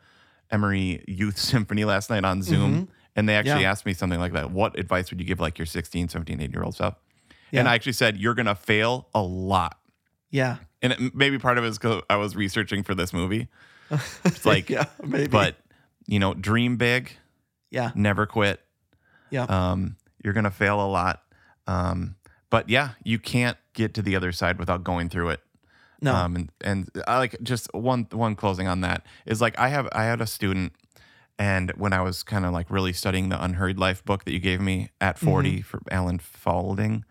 Emory 0.50 1.04
Youth 1.06 1.38
Symphony 1.52 1.84
last 1.84 2.08
night 2.10 2.24
on 2.24 2.42
Zoom. 2.42 2.88
And 3.14 3.28
they 3.28 3.34
actually 3.34 3.52
Mm-hmm. 3.52 3.60
Yeah. 3.62 3.70
asked 3.70 3.86
me 3.86 3.94
something 3.94 4.20
like 4.20 4.32
that. 4.32 4.50
What 4.50 4.78
advice 4.78 5.10
would 5.10 5.20
you 5.20 5.26
give 5.26 5.40
like 5.40 5.58
your 5.58 5.66
16, 5.66 6.08
17, 6.08 6.40
18 6.40 6.52
year 6.52 6.62
old 6.62 6.74
self? 6.76 6.94
And 7.52 7.68
I 7.68 7.74
actually 7.74 7.92
said, 7.92 8.16
you're 8.18 8.34
going 8.34 8.46
to 8.46 8.54
fail 8.54 9.08
a 9.14 9.22
lot. 9.22 9.78
Yeah. 10.30 10.56
And 10.82 10.92
it, 10.92 11.14
maybe 11.14 11.38
part 11.38 11.56
of 11.56 11.64
it 11.64 11.68
is 11.68 11.78
because 11.78 12.02
I 12.10 12.16
was 12.16 12.36
researching 12.36 12.82
for 12.82 12.94
this 12.94 13.12
movie. 13.14 13.48
It's 14.24 14.44
like, 14.46 14.68
yeah, 14.68 14.84
maybe. 15.02 15.28
but, 15.28 15.56
you 16.06 16.18
know, 16.18 16.34
dream 16.34 16.76
big, 16.76 17.12
yeah. 17.70 17.92
never 17.94 18.26
quit. 18.26 18.60
Yeah. 19.30 19.44
Um, 19.44 19.96
you're 20.22 20.34
going 20.34 20.44
to 20.44 20.50
fail 20.50 20.80
a 20.84 20.88
lot. 20.90 21.22
Um, 21.66 22.16
but 22.56 22.70
yeah, 22.70 22.90
you 23.04 23.18
can't 23.18 23.58
get 23.74 23.92
to 23.94 24.00
the 24.02 24.16
other 24.16 24.32
side 24.32 24.58
without 24.58 24.82
going 24.82 25.10
through 25.10 25.28
it. 25.28 25.40
No. 26.00 26.14
Um, 26.14 26.36
and 26.36 26.52
and 26.62 26.90
I 27.06 27.18
like 27.18 27.36
just 27.42 27.68
one 27.74 28.06
one 28.12 28.34
closing 28.34 28.66
on 28.66 28.80
that 28.80 29.04
is 29.26 29.42
like 29.42 29.58
I 29.58 29.68
have 29.68 29.86
I 29.92 30.04
had 30.04 30.22
a 30.22 30.26
student, 30.26 30.72
and 31.38 31.70
when 31.76 31.92
I 31.92 32.00
was 32.00 32.22
kind 32.22 32.46
of 32.46 32.54
like 32.54 32.70
really 32.70 32.94
studying 32.94 33.28
the 33.28 33.42
Unhurried 33.44 33.78
Life 33.78 34.02
book 34.06 34.24
that 34.24 34.32
you 34.32 34.38
gave 34.38 34.58
me 34.60 34.88
at 35.02 35.18
40 35.18 35.60
for 35.60 35.80
Alan 35.90 36.18
Fadling, 36.18 37.04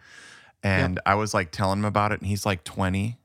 and 0.64 1.00
I 1.06 1.14
was 1.14 1.34
like 1.36 1.52
telling 1.52 1.80
him 1.80 1.86
about 1.86 2.12
it, 2.12 2.22
and 2.22 2.28
he's 2.28 2.46
like 2.46 2.64
twenty, 2.64 3.18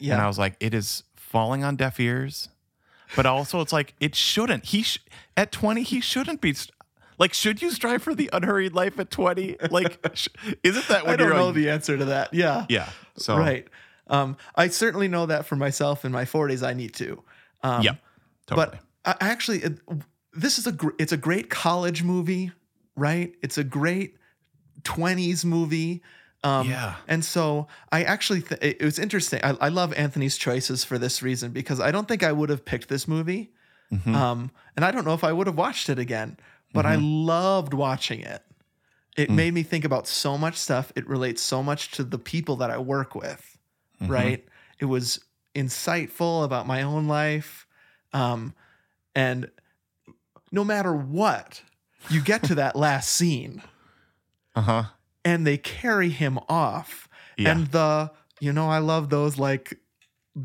Yeah. 0.00 0.14
and 0.14 0.22
I 0.22 0.26
was 0.26 0.38
like, 0.38 0.54
it 0.60 0.74
is 0.74 1.02
falling 1.16 1.64
on 1.64 1.76
deaf 1.76 1.98
ears, 2.00 2.48
but 3.16 3.24
also 3.24 3.60
it's 3.62 3.72
like 3.72 3.94
it 4.00 4.14
shouldn't. 4.14 4.66
He 4.66 4.82
sh- 4.82 5.00
at 5.34 5.50
twenty 5.52 5.82
he 5.82 6.00
shouldn't 6.00 6.40
be. 6.42 6.52
St- 6.52 6.74
like, 7.18 7.34
should 7.34 7.60
you 7.60 7.70
strive 7.70 8.02
for 8.02 8.14
the 8.14 8.30
unhurried 8.32 8.74
life 8.74 8.98
at 8.98 9.10
twenty? 9.10 9.56
Like, 9.70 9.98
sh- 10.14 10.28
isn't 10.62 10.88
that 10.88 11.06
I 11.08 11.16
don't 11.16 11.30
know 11.30 11.46
like, 11.46 11.54
the 11.54 11.70
answer 11.70 11.96
to 11.96 12.06
that. 12.06 12.32
Yeah. 12.32 12.66
yeah? 12.68 12.88
So 13.16 13.36
Right. 13.36 13.66
Um, 14.06 14.36
I 14.54 14.68
certainly 14.68 15.08
know 15.08 15.26
that 15.26 15.46
for 15.46 15.56
myself 15.56 16.04
in 16.04 16.12
my 16.12 16.24
40s. 16.24 16.66
I 16.66 16.72
need 16.72 16.94
to. 16.94 17.22
Um, 17.62 17.82
yeah, 17.82 17.96
totally. 18.46 18.78
But 19.04 19.18
I 19.20 19.26
I 19.26 19.30
actually, 19.30 19.58
it, 19.58 19.80
this 20.32 20.58
is 20.58 20.66
a 20.66 20.72
gr- 20.72 20.96
it's 20.98 21.12
a 21.12 21.16
great 21.16 21.50
college 21.50 22.02
movie, 22.02 22.52
right? 22.96 23.34
It's 23.42 23.58
a 23.58 23.64
great 23.64 24.16
20s 24.82 25.44
movie. 25.44 26.02
Um, 26.44 26.68
Yeah. 26.68 26.94
And 27.06 27.24
so 27.24 27.66
I 27.90 28.04
actually, 28.04 28.42
th- 28.42 28.60
it, 28.62 28.78
it 28.80 28.84
was 28.84 28.98
interesting. 28.98 29.40
I, 29.42 29.56
I 29.60 29.68
love 29.68 29.92
Anthony's 29.94 30.36
choices 30.38 30.84
for 30.84 30.96
this 30.98 31.22
reason 31.22 31.50
because 31.50 31.80
I 31.80 31.90
don't 31.90 32.06
think 32.06 32.22
I 32.22 32.32
would 32.32 32.48
have 32.48 32.64
picked 32.64 32.88
this 32.88 33.08
movie. 33.08 33.52
Mm-hmm. 33.92 34.14
Um, 34.14 34.50
and 34.76 34.84
I 34.84 34.90
don't 34.90 35.04
know 35.04 35.14
if 35.14 35.24
I 35.24 35.32
would 35.32 35.46
have 35.46 35.56
watched 35.56 35.88
it 35.88 35.98
again, 35.98 36.36
but 36.72 36.86
I 36.86 36.96
loved 36.96 37.74
watching 37.74 38.20
it. 38.20 38.42
Mm. 39.16 39.22
It 39.24 39.30
made 39.30 39.54
me 39.54 39.62
think 39.62 39.84
about 39.84 40.06
so 40.06 40.38
much 40.38 40.56
stuff. 40.56 40.92
It 40.94 41.06
relates 41.08 41.42
so 41.42 41.62
much 41.62 41.90
to 41.92 42.04
the 42.04 42.18
people 42.18 42.56
that 42.56 42.70
I 42.70 42.78
work 42.78 43.14
with, 43.14 43.58
Mm-hmm. 44.00 44.12
right? 44.12 44.44
It 44.78 44.84
was 44.84 45.18
insightful 45.56 46.44
about 46.44 46.68
my 46.68 46.82
own 46.82 47.08
life. 47.08 47.66
Um, 48.12 48.54
and 49.16 49.50
no 50.52 50.62
matter 50.62 50.94
what, 50.94 51.62
you 52.10 52.20
get 52.22 52.44
to 52.44 52.54
that 52.54 52.76
last 52.86 53.10
scene 53.10 53.60
uh 54.54 54.60
huh. 54.60 54.82
and 55.24 55.44
they 55.44 55.58
carry 55.58 56.10
him 56.10 56.38
off. 56.48 57.08
Yeah. 57.36 57.50
And 57.50 57.66
the, 57.68 58.12
you 58.40 58.52
know, 58.52 58.68
I 58.68 58.78
love 58.78 59.10
those 59.10 59.36
like 59.36 59.78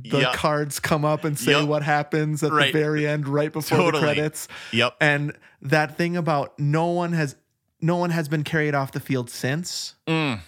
the 0.02 0.20
Yep. 0.20 0.34
cards 0.34 0.80
come 0.80 1.06
up 1.06 1.24
and 1.24 1.38
say 1.38 1.52
Yep. 1.60 1.68
what 1.68 1.84
happens 1.84 2.42
at 2.44 2.52
Right. 2.52 2.74
the 2.74 2.80
very 2.80 3.08
end, 3.08 3.28
right 3.28 3.52
before 3.54 3.78
Totally. 3.78 4.02
the 4.02 4.14
credits. 4.14 4.48
Yep. 4.72 4.96
And 5.00 5.34
that 5.62 5.98
thing 5.98 6.18
about 6.18 6.58
no 6.60 6.88
one 6.88 7.14
has 7.14 7.36
no 7.82 7.98
one 7.98 8.10
has 8.12 8.28
been 8.30 8.44
carried 8.44 8.74
off 8.74 8.92
the 8.94 9.00
field 9.00 9.30
since. 9.30 9.96
Mm. 10.08 10.40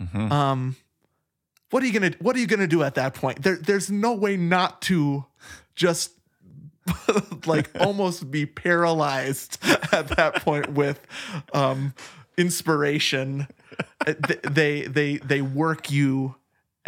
Mhm. 0.00 0.30
Um 0.32 0.76
what 1.70 1.82
are 1.82 1.86
you 1.86 1.92
gonna 1.92 2.12
what 2.20 2.34
are 2.36 2.38
you 2.38 2.46
gonna 2.46 2.66
do 2.66 2.82
at 2.82 2.94
that 2.94 3.14
point? 3.14 3.42
There 3.42 3.56
there's 3.56 3.90
no 3.90 4.12
way 4.14 4.36
not 4.36 4.80
to 4.82 5.26
just 5.76 6.12
like 7.46 7.70
almost 7.80 8.30
be 8.30 8.46
paralyzed 8.46 9.58
at 9.92 10.08
that 10.16 10.36
point 10.36 10.72
with 10.72 11.00
um 11.52 11.94
inspiration. 12.38 13.46
They 14.50 14.82
they 14.86 15.16
they 15.18 15.42
work 15.42 15.90
you 15.90 16.36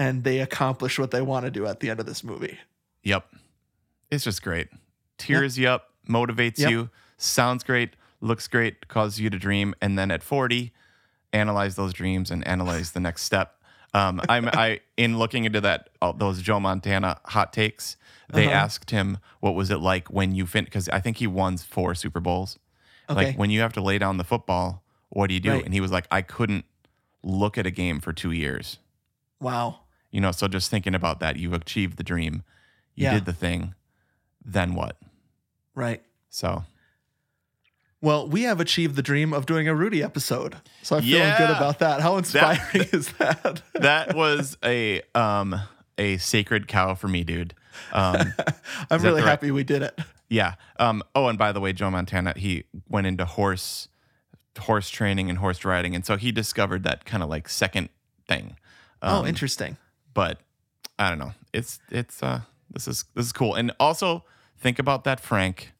and 0.02 0.24
they 0.24 0.40
accomplish 0.40 0.98
what 0.98 1.10
they 1.10 1.22
want 1.22 1.44
to 1.44 1.50
do 1.50 1.66
at 1.66 1.80
the 1.80 1.90
end 1.90 2.00
of 2.00 2.06
this 2.06 2.24
movie. 2.24 2.58
Yep. 3.04 3.24
It's 4.10 4.24
just 4.24 4.42
great. 4.42 4.68
Tears 5.18 5.58
you 5.58 5.68
up, 5.68 5.90
motivates 6.08 6.58
Yep. 6.58 6.70
you, 6.70 6.90
sounds 7.16 7.62
great, 7.64 7.90
looks 8.20 8.48
great, 8.48 8.88
causes 8.88 9.20
you 9.20 9.30
to 9.30 9.38
dream, 9.38 9.74
and 9.80 9.98
then 9.98 10.10
at 10.10 10.22
40, 10.22 10.72
analyze 11.32 11.76
those 11.76 11.92
dreams 11.92 12.30
and 12.30 12.46
analyze 12.46 12.92
the 12.92 13.00
next 13.00 13.22
step. 13.22 13.58
Um, 13.94 14.20
I'm 14.28 14.48
I 14.48 14.80
in 14.96 15.18
looking 15.18 15.44
into 15.44 15.60
that 15.60 15.90
all 16.00 16.14
those 16.14 16.40
Joe 16.42 16.58
Montana 16.58 17.20
hot 17.26 17.52
takes. 17.52 17.96
They 18.32 18.46
Uh-huh. 18.46 18.54
asked 18.54 18.90
him 18.90 19.18
what 19.40 19.54
was 19.54 19.70
it 19.70 19.78
like 19.80 20.08
when 20.08 20.34
you 20.34 20.46
fin 20.46 20.64
because 20.64 20.88
I 20.88 20.98
think 21.00 21.18
he 21.18 21.26
won 21.26 21.58
four 21.58 21.94
Super 21.94 22.18
Bowls. 22.20 22.58
Okay. 23.10 23.26
Like 23.26 23.38
when 23.38 23.50
you 23.50 23.60
have 23.60 23.74
to 23.74 23.82
lay 23.82 23.98
down 23.98 24.16
the 24.16 24.24
football, 24.24 24.82
what 25.10 25.26
do 25.28 25.34
you 25.34 25.40
do? 25.40 25.52
Right. 25.52 25.64
And 25.64 25.74
he 25.74 25.80
was 25.82 25.92
like, 25.92 26.06
I 26.10 26.22
couldn't 26.22 26.64
look 27.22 27.58
at 27.58 27.66
a 27.66 27.70
game 27.70 28.00
for 28.00 28.12
two 28.14 28.32
years. 28.32 28.78
Wow. 29.40 29.80
You 30.12 30.20
know, 30.20 30.30
so 30.30 30.46
just 30.46 30.70
thinking 30.70 30.94
about 30.94 31.18
that, 31.20 31.36
you've 31.36 31.52
achieved 31.54 31.96
the 31.96 32.04
dream, 32.04 32.44
you 32.94 33.04
Yeah. 33.06 33.14
did 33.14 33.24
the 33.24 33.32
thing, 33.32 33.74
then 34.44 34.74
what? 34.74 34.96
Right. 35.74 36.02
So 36.30 36.64
Well, 38.00 38.28
we 38.28 38.42
have 38.42 38.60
achieved 38.60 38.96
the 38.96 39.02
dream 39.02 39.32
of 39.32 39.46
doing 39.46 39.68
a 39.68 39.74
Rudy 39.74 40.02
episode. 40.02 40.56
So 40.82 40.96
I'm 40.96 41.02
feeling 41.02 41.34
good 41.38 41.50
about 41.50 41.78
that. 41.78 42.00
How 42.00 42.16
inspiring 42.16 42.88
is 42.92 43.08
that? 43.18 43.62
that 43.74 44.14
was 44.16 44.56
a 44.64 45.02
um 45.14 45.60
a 45.98 46.16
sacred 46.18 46.66
cow 46.68 46.94
for 46.94 47.06
me, 47.08 47.22
dude. 47.24 47.54
Um, 47.92 48.34
I'm 48.90 49.02
really 49.02 49.20
right- 49.22 49.28
happy 49.28 49.50
we 49.50 49.62
did 49.64 49.82
it. 49.82 49.98
yeah. 50.28 50.54
Um. 50.78 51.02
Oh, 51.14 51.28
and 51.28 51.38
by 51.38 51.52
the 51.52 51.60
way, 51.60 51.72
Joe 51.72 51.90
Montana, 51.90 52.34
he 52.36 52.64
went 52.88 53.06
into 53.06 53.24
horse 53.24 53.88
horse 54.58 54.90
training 54.90 55.30
and 55.30 55.38
horse 55.38 55.64
riding, 55.64 55.94
and 55.94 56.04
so 56.04 56.16
he 56.16 56.32
discovered 56.32 56.82
that 56.84 57.04
kind 57.04 57.22
of 57.22 57.28
like 57.30 57.48
second 57.48 57.88
thing. 58.28 58.56
oh, 59.00 59.20
Um, 59.20 59.26
interesting. 59.26 59.76
But 60.14 60.40
I 60.98 61.08
don't 61.08 61.18
know. 61.18 61.32
It's 61.52 61.80
it's 61.90 62.22
uh 62.22 62.40
this 62.70 62.86
is 62.88 63.04
this 63.14 63.26
is 63.26 63.32
cool, 63.32 63.54
and 63.54 63.72
also 63.80 64.24
think 64.58 64.78
about 64.78 65.04
that 65.04 65.20
Frank. 65.20 65.72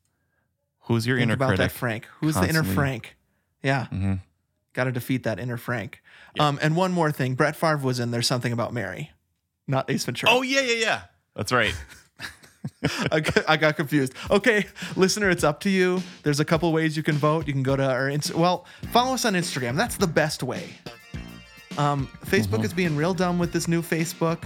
Who's 0.86 1.06
your 1.06 1.16
Think 1.16 1.24
inner 1.28 1.34
about 1.34 1.48
critic? 1.50 1.70
that 1.72 1.78
Frank. 1.78 2.06
Who's 2.20 2.34
the 2.34 2.48
inner 2.48 2.64
Frank? 2.64 3.16
Yeah. 3.62 3.86
Mhm. 3.92 4.20
Got 4.72 4.84
to 4.84 4.92
defeat 4.92 5.22
that 5.24 5.38
inner 5.38 5.56
Frank. 5.56 6.02
Um, 6.40 6.58
and 6.62 6.74
one 6.74 6.92
more 6.92 7.12
thing. 7.12 7.34
Brett 7.34 7.54
Favre 7.54 7.76
was 7.76 8.00
in 8.00 8.10
There's 8.10 8.26
Something 8.26 8.52
About 8.52 8.72
Mary, 8.72 9.10
not 9.68 9.90
Ace 9.90 10.04
Ventura. 10.04 10.32
Oh 10.32 10.42
yeah, 10.42 10.60
yeah, 10.62 10.74
yeah. 10.74 11.00
That's 11.36 11.52
right. 11.52 11.74
I, 13.12 13.20
got, 13.20 13.50
I 13.50 13.56
got 13.56 13.76
confused. 13.76 14.14
Okay, 14.30 14.66
listener, 14.96 15.28
it's 15.30 15.44
up 15.44 15.60
to 15.60 15.70
you. 15.70 16.02
There's 16.22 16.40
a 16.40 16.44
couple 16.44 16.72
ways 16.72 16.96
you 16.96 17.02
can 17.02 17.16
vote. 17.16 17.46
You 17.46 17.52
can 17.52 17.62
go 17.62 17.76
to 17.76 17.84
our 17.84 18.08
Inst- 18.08 18.34
well, 18.34 18.66
follow 18.92 19.14
us 19.14 19.24
on 19.24 19.34
Instagram. 19.34 19.76
That's 19.76 19.96
the 19.96 20.06
best 20.06 20.42
way. 20.42 20.68
Um, 21.78 22.06
Facebook 22.26 22.48
Mm-hmm. 22.56 22.64
is 22.64 22.72
being 22.72 22.96
real 22.96 23.14
dumb 23.14 23.38
with 23.38 23.52
this 23.52 23.66
new 23.68 23.82
Facebook. 23.82 24.42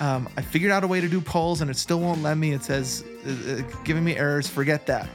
Um, 0.00 0.28
I 0.36 0.42
figured 0.42 0.72
out 0.72 0.82
a 0.84 0.86
way 0.86 1.00
to 1.00 1.08
do 1.08 1.20
polls, 1.20 1.60
and 1.60 1.70
it 1.70 1.76
still 1.76 2.00
won't 2.00 2.22
let 2.22 2.36
me. 2.36 2.52
It 2.52 2.64
says 2.64 3.04
uh, 3.26 3.30
uh, 3.30 3.82
giving 3.84 4.02
me 4.04 4.16
errors. 4.16 4.48
Forget 4.48 4.86
that. 4.86 5.08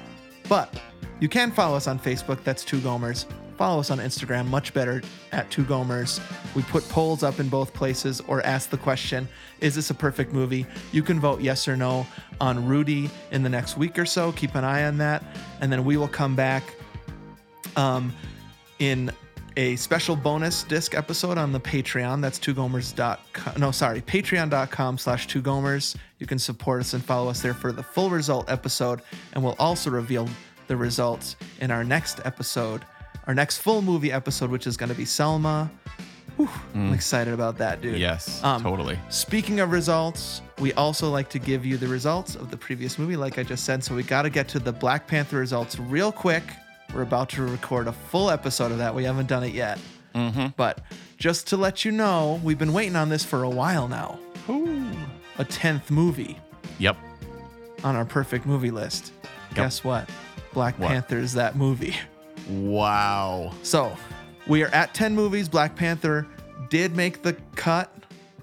But 0.47 0.79
you 1.19 1.27
can 1.27 1.51
follow 1.51 1.75
us 1.75 1.87
on 1.87 1.99
Facebook. 1.99 2.43
That's 2.43 2.63
Two 2.63 2.79
Gomers. 2.79 3.25
Follow 3.57 3.79
us 3.79 3.89
on 3.91 3.97
Instagram. 3.97 4.45
Much 4.47 4.73
better 4.73 5.01
at 5.33 5.49
Two 5.51 5.63
Gomers. 5.65 6.21
We 6.55 6.61
put 6.63 6.87
polls 6.89 7.23
up 7.23 7.39
in 7.39 7.49
both 7.49 7.73
places, 7.73 8.21
or 8.27 8.41
ask 8.45 8.69
the 8.69 8.77
question: 8.77 9.27
Is 9.59 9.75
this 9.75 9.89
a 9.89 9.93
perfect 9.95 10.31
movie? 10.31 10.65
You 10.93 11.03
can 11.03 11.19
vote 11.19 11.41
yes 11.41 11.67
or 11.67 11.75
no 11.75 12.07
on 12.39 12.65
Rudy 12.65 13.09
in 13.31 13.43
the 13.43 13.49
next 13.49 13.75
week 13.77 13.99
or 13.99 14.05
so. 14.05 14.31
Keep 14.33 14.55
an 14.55 14.63
eye 14.63 14.85
on 14.85 14.97
that, 14.99 15.21
and 15.59 15.69
then 15.71 15.83
we 15.83 15.97
will 15.97 16.07
come 16.07 16.35
back 16.35 16.63
um, 17.75 18.13
in 18.79 19.11
a 19.57 19.75
special 19.75 20.15
bonus 20.15 20.63
disc 20.63 20.93
episode 20.95 21.37
on 21.37 21.51
the 21.51 21.59
Patreon. 21.59 22.21
That's 22.21 22.39
twogomers.com. 22.39 23.59
No, 23.59 23.71
sorry, 23.71 24.01
patreon.com 24.01 24.97
slash 24.97 25.27
twogomers. 25.27 25.95
You 26.19 26.27
can 26.27 26.39
support 26.39 26.79
us 26.81 26.93
and 26.93 27.03
follow 27.03 27.29
us 27.29 27.41
there 27.41 27.53
for 27.55 27.71
the 27.71 27.83
full 27.83 28.09
result 28.09 28.49
episode. 28.49 29.01
And 29.33 29.43
we'll 29.43 29.55
also 29.59 29.89
reveal 29.89 30.29
the 30.67 30.77
results 30.77 31.35
in 31.59 31.71
our 31.71 31.83
next 31.83 32.21
episode, 32.23 32.85
our 33.25 33.33
next 33.33 33.57
full 33.57 33.81
movie 33.81 34.11
episode, 34.11 34.51
which 34.51 34.67
is 34.67 34.77
going 34.77 34.89
to 34.89 34.95
be 34.95 35.05
Selma. 35.05 35.69
Whew, 36.37 36.49
I'm 36.75 36.93
excited 36.93 37.33
about 37.33 37.57
that, 37.57 37.81
dude. 37.81 37.97
Yes, 37.97 38.43
Um, 38.43 38.61
totally. 38.61 38.99
Speaking 39.09 39.59
of 39.59 39.71
results, 39.71 40.43
we 40.59 40.71
also 40.73 41.09
like 41.09 41.29
to 41.29 41.39
give 41.39 41.65
you 41.65 41.77
the 41.77 41.87
results 41.87 42.35
of 42.35 42.51
the 42.51 42.57
previous 42.57 42.99
movie, 42.99 43.15
like 43.15 43.39
I 43.39 43.43
just 43.43 43.63
said. 43.65 43.83
So 43.83 43.95
we 43.95 44.03
got 44.03 44.21
to 44.21 44.29
get 44.29 44.47
to 44.49 44.59
the 44.59 44.71
Black 44.71 45.07
Panther 45.07 45.37
results 45.37 45.79
real 45.79 46.11
quick. 46.11 46.43
We're 46.97 47.03
about 47.03 47.29
to 47.29 47.43
record 47.43 47.87
a 47.87 47.91
full 47.91 48.31
episode 48.31 48.71
of 48.71 48.79
that. 48.79 48.95
We 48.95 49.03
haven't 49.03 49.27
done 49.27 49.43
it 49.43 49.53
yet. 49.53 49.77
Mm-hmm. 50.15 50.47
But 50.57 50.81
just 51.19 51.45
to 51.49 51.57
let 51.57 51.85
you 51.85 51.91
know, 51.91 52.41
we've 52.43 52.57
been 52.57 52.73
waiting 52.73 52.95
on 52.95 53.09
this 53.09 53.23
for 53.23 53.43
a 53.43 53.49
while 53.49 53.87
now. 53.87 54.17
Ooh. 54.49 54.89
A 55.37 55.45
10th 55.45 55.91
movie 55.91 56.39
Yep. 56.79 56.97
on 57.83 57.95
our 57.95 58.03
perfect 58.03 58.47
movie 58.47 58.71
list. 58.71 59.13
Guess 59.53 59.83
what? 59.83 60.09
Black 60.53 60.79
What? 60.79 60.87
Panther 60.87 61.19
is 61.19 61.33
that 61.35 61.55
movie. 61.55 61.95
Wow. 62.49 63.51
So 63.61 63.95
we 64.47 64.63
are 64.63 64.69
at 64.69 64.95
10 64.95 65.13
movies. 65.13 65.47
Black 65.47 65.75
Panther 65.75 66.25
did 66.69 66.95
make 66.95 67.21
the 67.21 67.33
cut. 67.55 67.93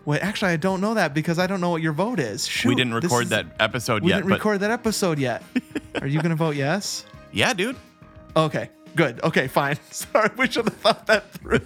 Wait, 0.04 0.20
actually, 0.20 0.52
I 0.52 0.58
don't 0.58 0.80
know 0.80 0.94
that 0.94 1.12
because 1.12 1.40
I 1.40 1.48
don't 1.48 1.60
know 1.60 1.70
what 1.70 1.82
your 1.82 1.92
vote 1.92 2.20
is. 2.20 2.46
Shoot, 2.46 2.68
we 2.68 2.74
didn't 2.76 2.94
record 2.94 3.24
is- 3.24 3.30
that 3.30 3.46
episode 3.58 4.04
We 4.04 4.10
yet, 4.10 4.18
We 4.18 4.22
didn't 4.22 4.32
record 4.34 4.60
that 4.60 4.70
episode 4.70 5.18
yet. 5.18 5.42
Are 6.00 6.06
you 6.06 6.20
going 6.22 6.30
to 6.30 6.36
vote 6.36 6.54
yes? 6.54 7.04
yeah, 7.32 7.52
dude. 7.52 7.74
Okay, 8.36 8.70
good. 8.96 9.22
Okay, 9.22 9.46
fine. 9.46 9.78
Sorry, 9.90 10.30
we 10.36 10.48
should 10.48 10.64
have 10.64 10.74
thought 10.74 11.06
that 11.06 11.30
through. 11.32 11.60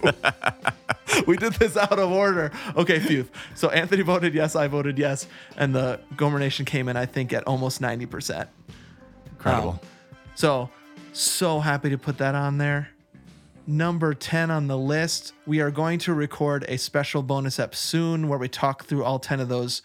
we 1.27 1.35
did 1.37 1.53
this 1.53 1.75
out 1.77 1.97
of 1.97 2.11
order. 2.11 2.51
Okay, 2.75 2.99
phew. 2.99 3.27
So 3.55 3.69
Anthony 3.69 4.03
voted 4.03 4.33
yes, 4.33 4.55
I 4.55 4.67
voted 4.67 4.97
yes, 4.97 5.27
and 5.57 5.73
the 5.73 5.99
Gomer 6.15 6.39
Nation 6.39 6.65
came 6.65 6.87
in, 6.87 6.95
I 6.95 7.05
think, 7.05 7.33
at 7.33 7.43
almost 7.47 7.81
90%. 7.81 8.47
Incredible. 9.31 9.69
Um, 9.71 9.79
so, 10.35 10.69
so 11.13 11.59
happy 11.59 11.89
to 11.89 11.97
put 11.97 12.17
that 12.19 12.35
on 12.35 12.57
there. 12.59 12.89
number 13.65 14.13
10 14.13 14.49
on 14.51 14.67
the 14.67 14.77
list. 14.77 15.33
We 15.45 15.59
are 15.61 15.71
going 15.71 15.99
to 15.99 16.13
record 16.13 16.65
a 16.67 16.77
special 16.77 17.21
bonus 17.23 17.59
ep 17.59 17.75
soon 17.75 18.27
where 18.27 18.39
we 18.39 18.47
talk 18.49 18.85
through 18.85 19.03
all 19.03 19.19
10 19.19 19.39
of 19.39 19.47
those 19.49 19.81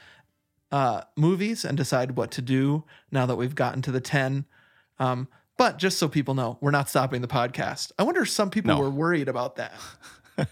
uh, 0.72 1.02
movies 1.16 1.64
and 1.64 1.76
decide 1.76 2.16
what 2.16 2.30
to 2.32 2.42
do 2.42 2.84
now 3.10 3.26
that 3.26 3.36
we've 3.36 3.54
gotten 3.54 3.82
to 3.82 3.92
the 3.92 4.00
10. 4.00 4.44
Um, 4.98 5.28
but 5.56 5.78
just 5.78 5.98
so 5.98 6.08
people 6.08 6.34
know, 6.34 6.58
we're 6.60 6.70
not 6.70 6.88
stopping 6.88 7.20
the 7.22 7.28
podcast. 7.28 7.92
I 7.98 8.02
wonder 8.02 8.22
if 8.22 8.30
some 8.30 8.50
people 8.50 8.74
No. 8.74 8.80
were 8.80 8.90
worried 8.90 9.28
about 9.28 9.56
that. 9.56 9.72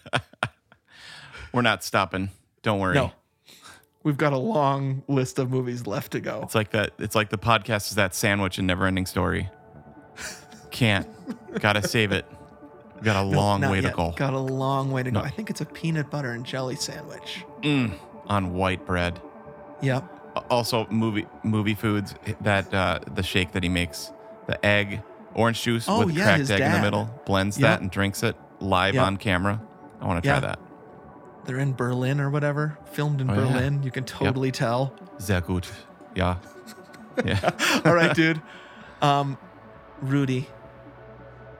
We're 1.53 1.62
not 1.62 1.85
stopping. 1.85 2.31
Don't 2.62 2.79
worry. 2.81 2.95
No. 2.95 3.12
We've 4.05 4.16
got 4.16 4.33
a 4.33 4.39
long 4.39 5.03
list 5.07 5.39
of 5.39 5.51
movies 5.51 5.87
left 5.87 6.12
to 6.12 6.20
go. 6.20 6.41
It's 6.43 6.55
like 6.55 6.70
that. 6.70 6.93
It's 6.99 7.15
like 7.15 7.29
the 7.29 7.39
podcast 7.39 7.89
is 7.91 7.97
that 7.97 8.15
sandwich 8.15 8.59
and 8.59 8.66
never 8.66 8.87
ending 8.87 9.07
story. 9.07 9.49
Can't. 10.70 11.07
Gotta 11.61 11.87
save 11.87 12.11
it. 12.12 12.24
Got 13.03 13.23
a 13.27 13.29
No, 13.29 13.37
long 13.37 13.61
way 13.62 13.81
yet. 13.81 13.91
to 13.91 13.97
go. 13.97 14.12
Got 14.12 14.33
a 14.33 14.39
long 14.39 14.91
way 14.91 15.03
to 15.03 15.11
go. 15.11 15.20
I 15.20 15.29
think 15.29 15.51
it's 15.51 15.61
a 15.61 15.66
peanut 15.66 16.11
butter 16.11 16.31
and 16.31 16.45
jelly 16.47 16.77
sandwich. 16.77 17.45
Mm, 17.62 17.93
on 18.29 18.55
white 18.55 18.87
bread. 18.87 19.20
Yep. 19.83 20.05
Also, 20.51 20.87
movie 20.89 21.27
movie 21.45 21.74
foods. 21.74 22.15
That 22.41 22.73
uh, 22.73 23.01
the 23.15 23.23
shake 23.23 23.53
that 23.53 23.62
he 23.62 23.69
makes, 23.69 24.11
the 24.53 24.65
egg, 24.66 25.03
orange 25.35 25.62
juice 25.62 25.87
Oh, 25.89 26.05
with 26.07 26.15
yeah, 26.16 26.37
cracked 26.37 26.51
egg 26.51 26.61
in 26.61 26.73
the 26.73 26.81
middle, 26.81 27.11
blends 27.27 27.59
Yep. 27.59 27.69
that 27.69 27.81
and 27.81 27.91
drinks 27.91 28.23
it 28.23 28.37
live 28.61 28.95
Yep. 28.95 29.05
on 29.07 29.16
camera. 29.16 29.61
I 30.01 30.07
want 30.07 30.23
to 30.23 30.29
try 30.29 30.41
that. 30.41 30.59
They're 31.45 31.59
in 31.59 31.73
Berlin 31.74 32.20
or 32.20 32.31
whatever, 32.31 32.79
filmed 32.93 33.20
in 33.20 33.31
Oh. 33.31 33.35
Berlin. 33.35 33.83
You 33.83 33.91
can 33.91 34.05
totally 34.05 34.51
tell. 34.53 34.95
Sehr 35.19 35.41
gut. 35.41 35.70
Yeah. 36.15 36.37
Yeah. 37.24 37.51
All 37.87 37.95
right, 37.95 38.15
dude. 38.15 38.41
Um, 39.01 39.39
Rudy. 40.03 40.47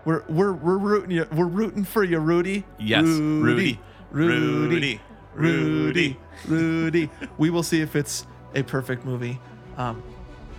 We're 0.05 0.23
we're 0.29 0.53
we're 0.53 0.77
rooting 0.77 1.11
you. 1.11 1.27
We're 1.33 1.47
rooting 1.47 1.85
for 1.85 2.05
you, 2.05 2.19
Rudy. 2.19 2.65
Yes, 2.79 3.05
Rudy. 3.05 3.81
Rudy. 4.11 4.37
Rudy. 4.59 5.01
Rudy. 5.35 6.19
Rudy. 6.47 7.11
we 7.39 7.49
will 7.49 7.63
see 7.63 7.81
if 7.81 7.97
it's 7.97 8.27
a 8.55 8.63
perfect 8.63 9.07
movie. 9.07 9.41
Um, 9.79 10.03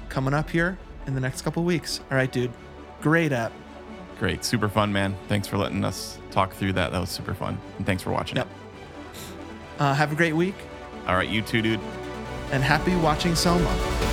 coming 0.09 0.33
up 0.33 0.49
here 0.49 0.77
in 1.07 1.15
the 1.15 1.21
next 1.21 1.41
couple 1.41 1.63
weeks. 1.63 1.99
All 2.11 2.17
right, 2.17 2.31
dude. 2.31 2.51
Great 3.01 3.31
app. 3.31 3.51
Great. 4.19 4.45
Super 4.45 4.69
fun, 4.69 4.93
man. 4.93 5.15
Thanks 5.27 5.47
for 5.47 5.57
letting 5.57 5.83
us 5.83 6.17
talk 6.31 6.53
through 6.53 6.73
that. 6.73 6.91
That 6.91 6.99
was 6.99 7.09
super 7.09 7.33
fun. 7.33 7.57
And 7.77 7.85
thanks 7.85 8.01
for 8.03 8.11
watching 8.11 8.37
Yep. 8.37 8.47
Uh, 9.79 9.93
have 9.93 10.11
a 10.11 10.15
great 10.15 10.33
week. 10.33 10.55
All 11.07 11.15
right, 11.15 11.27
you 11.27 11.41
too, 11.41 11.61
dude. 11.61 11.79
and 12.51 12.63
happy 12.63 12.95
watching 12.95 13.35
Selma. 13.35 14.12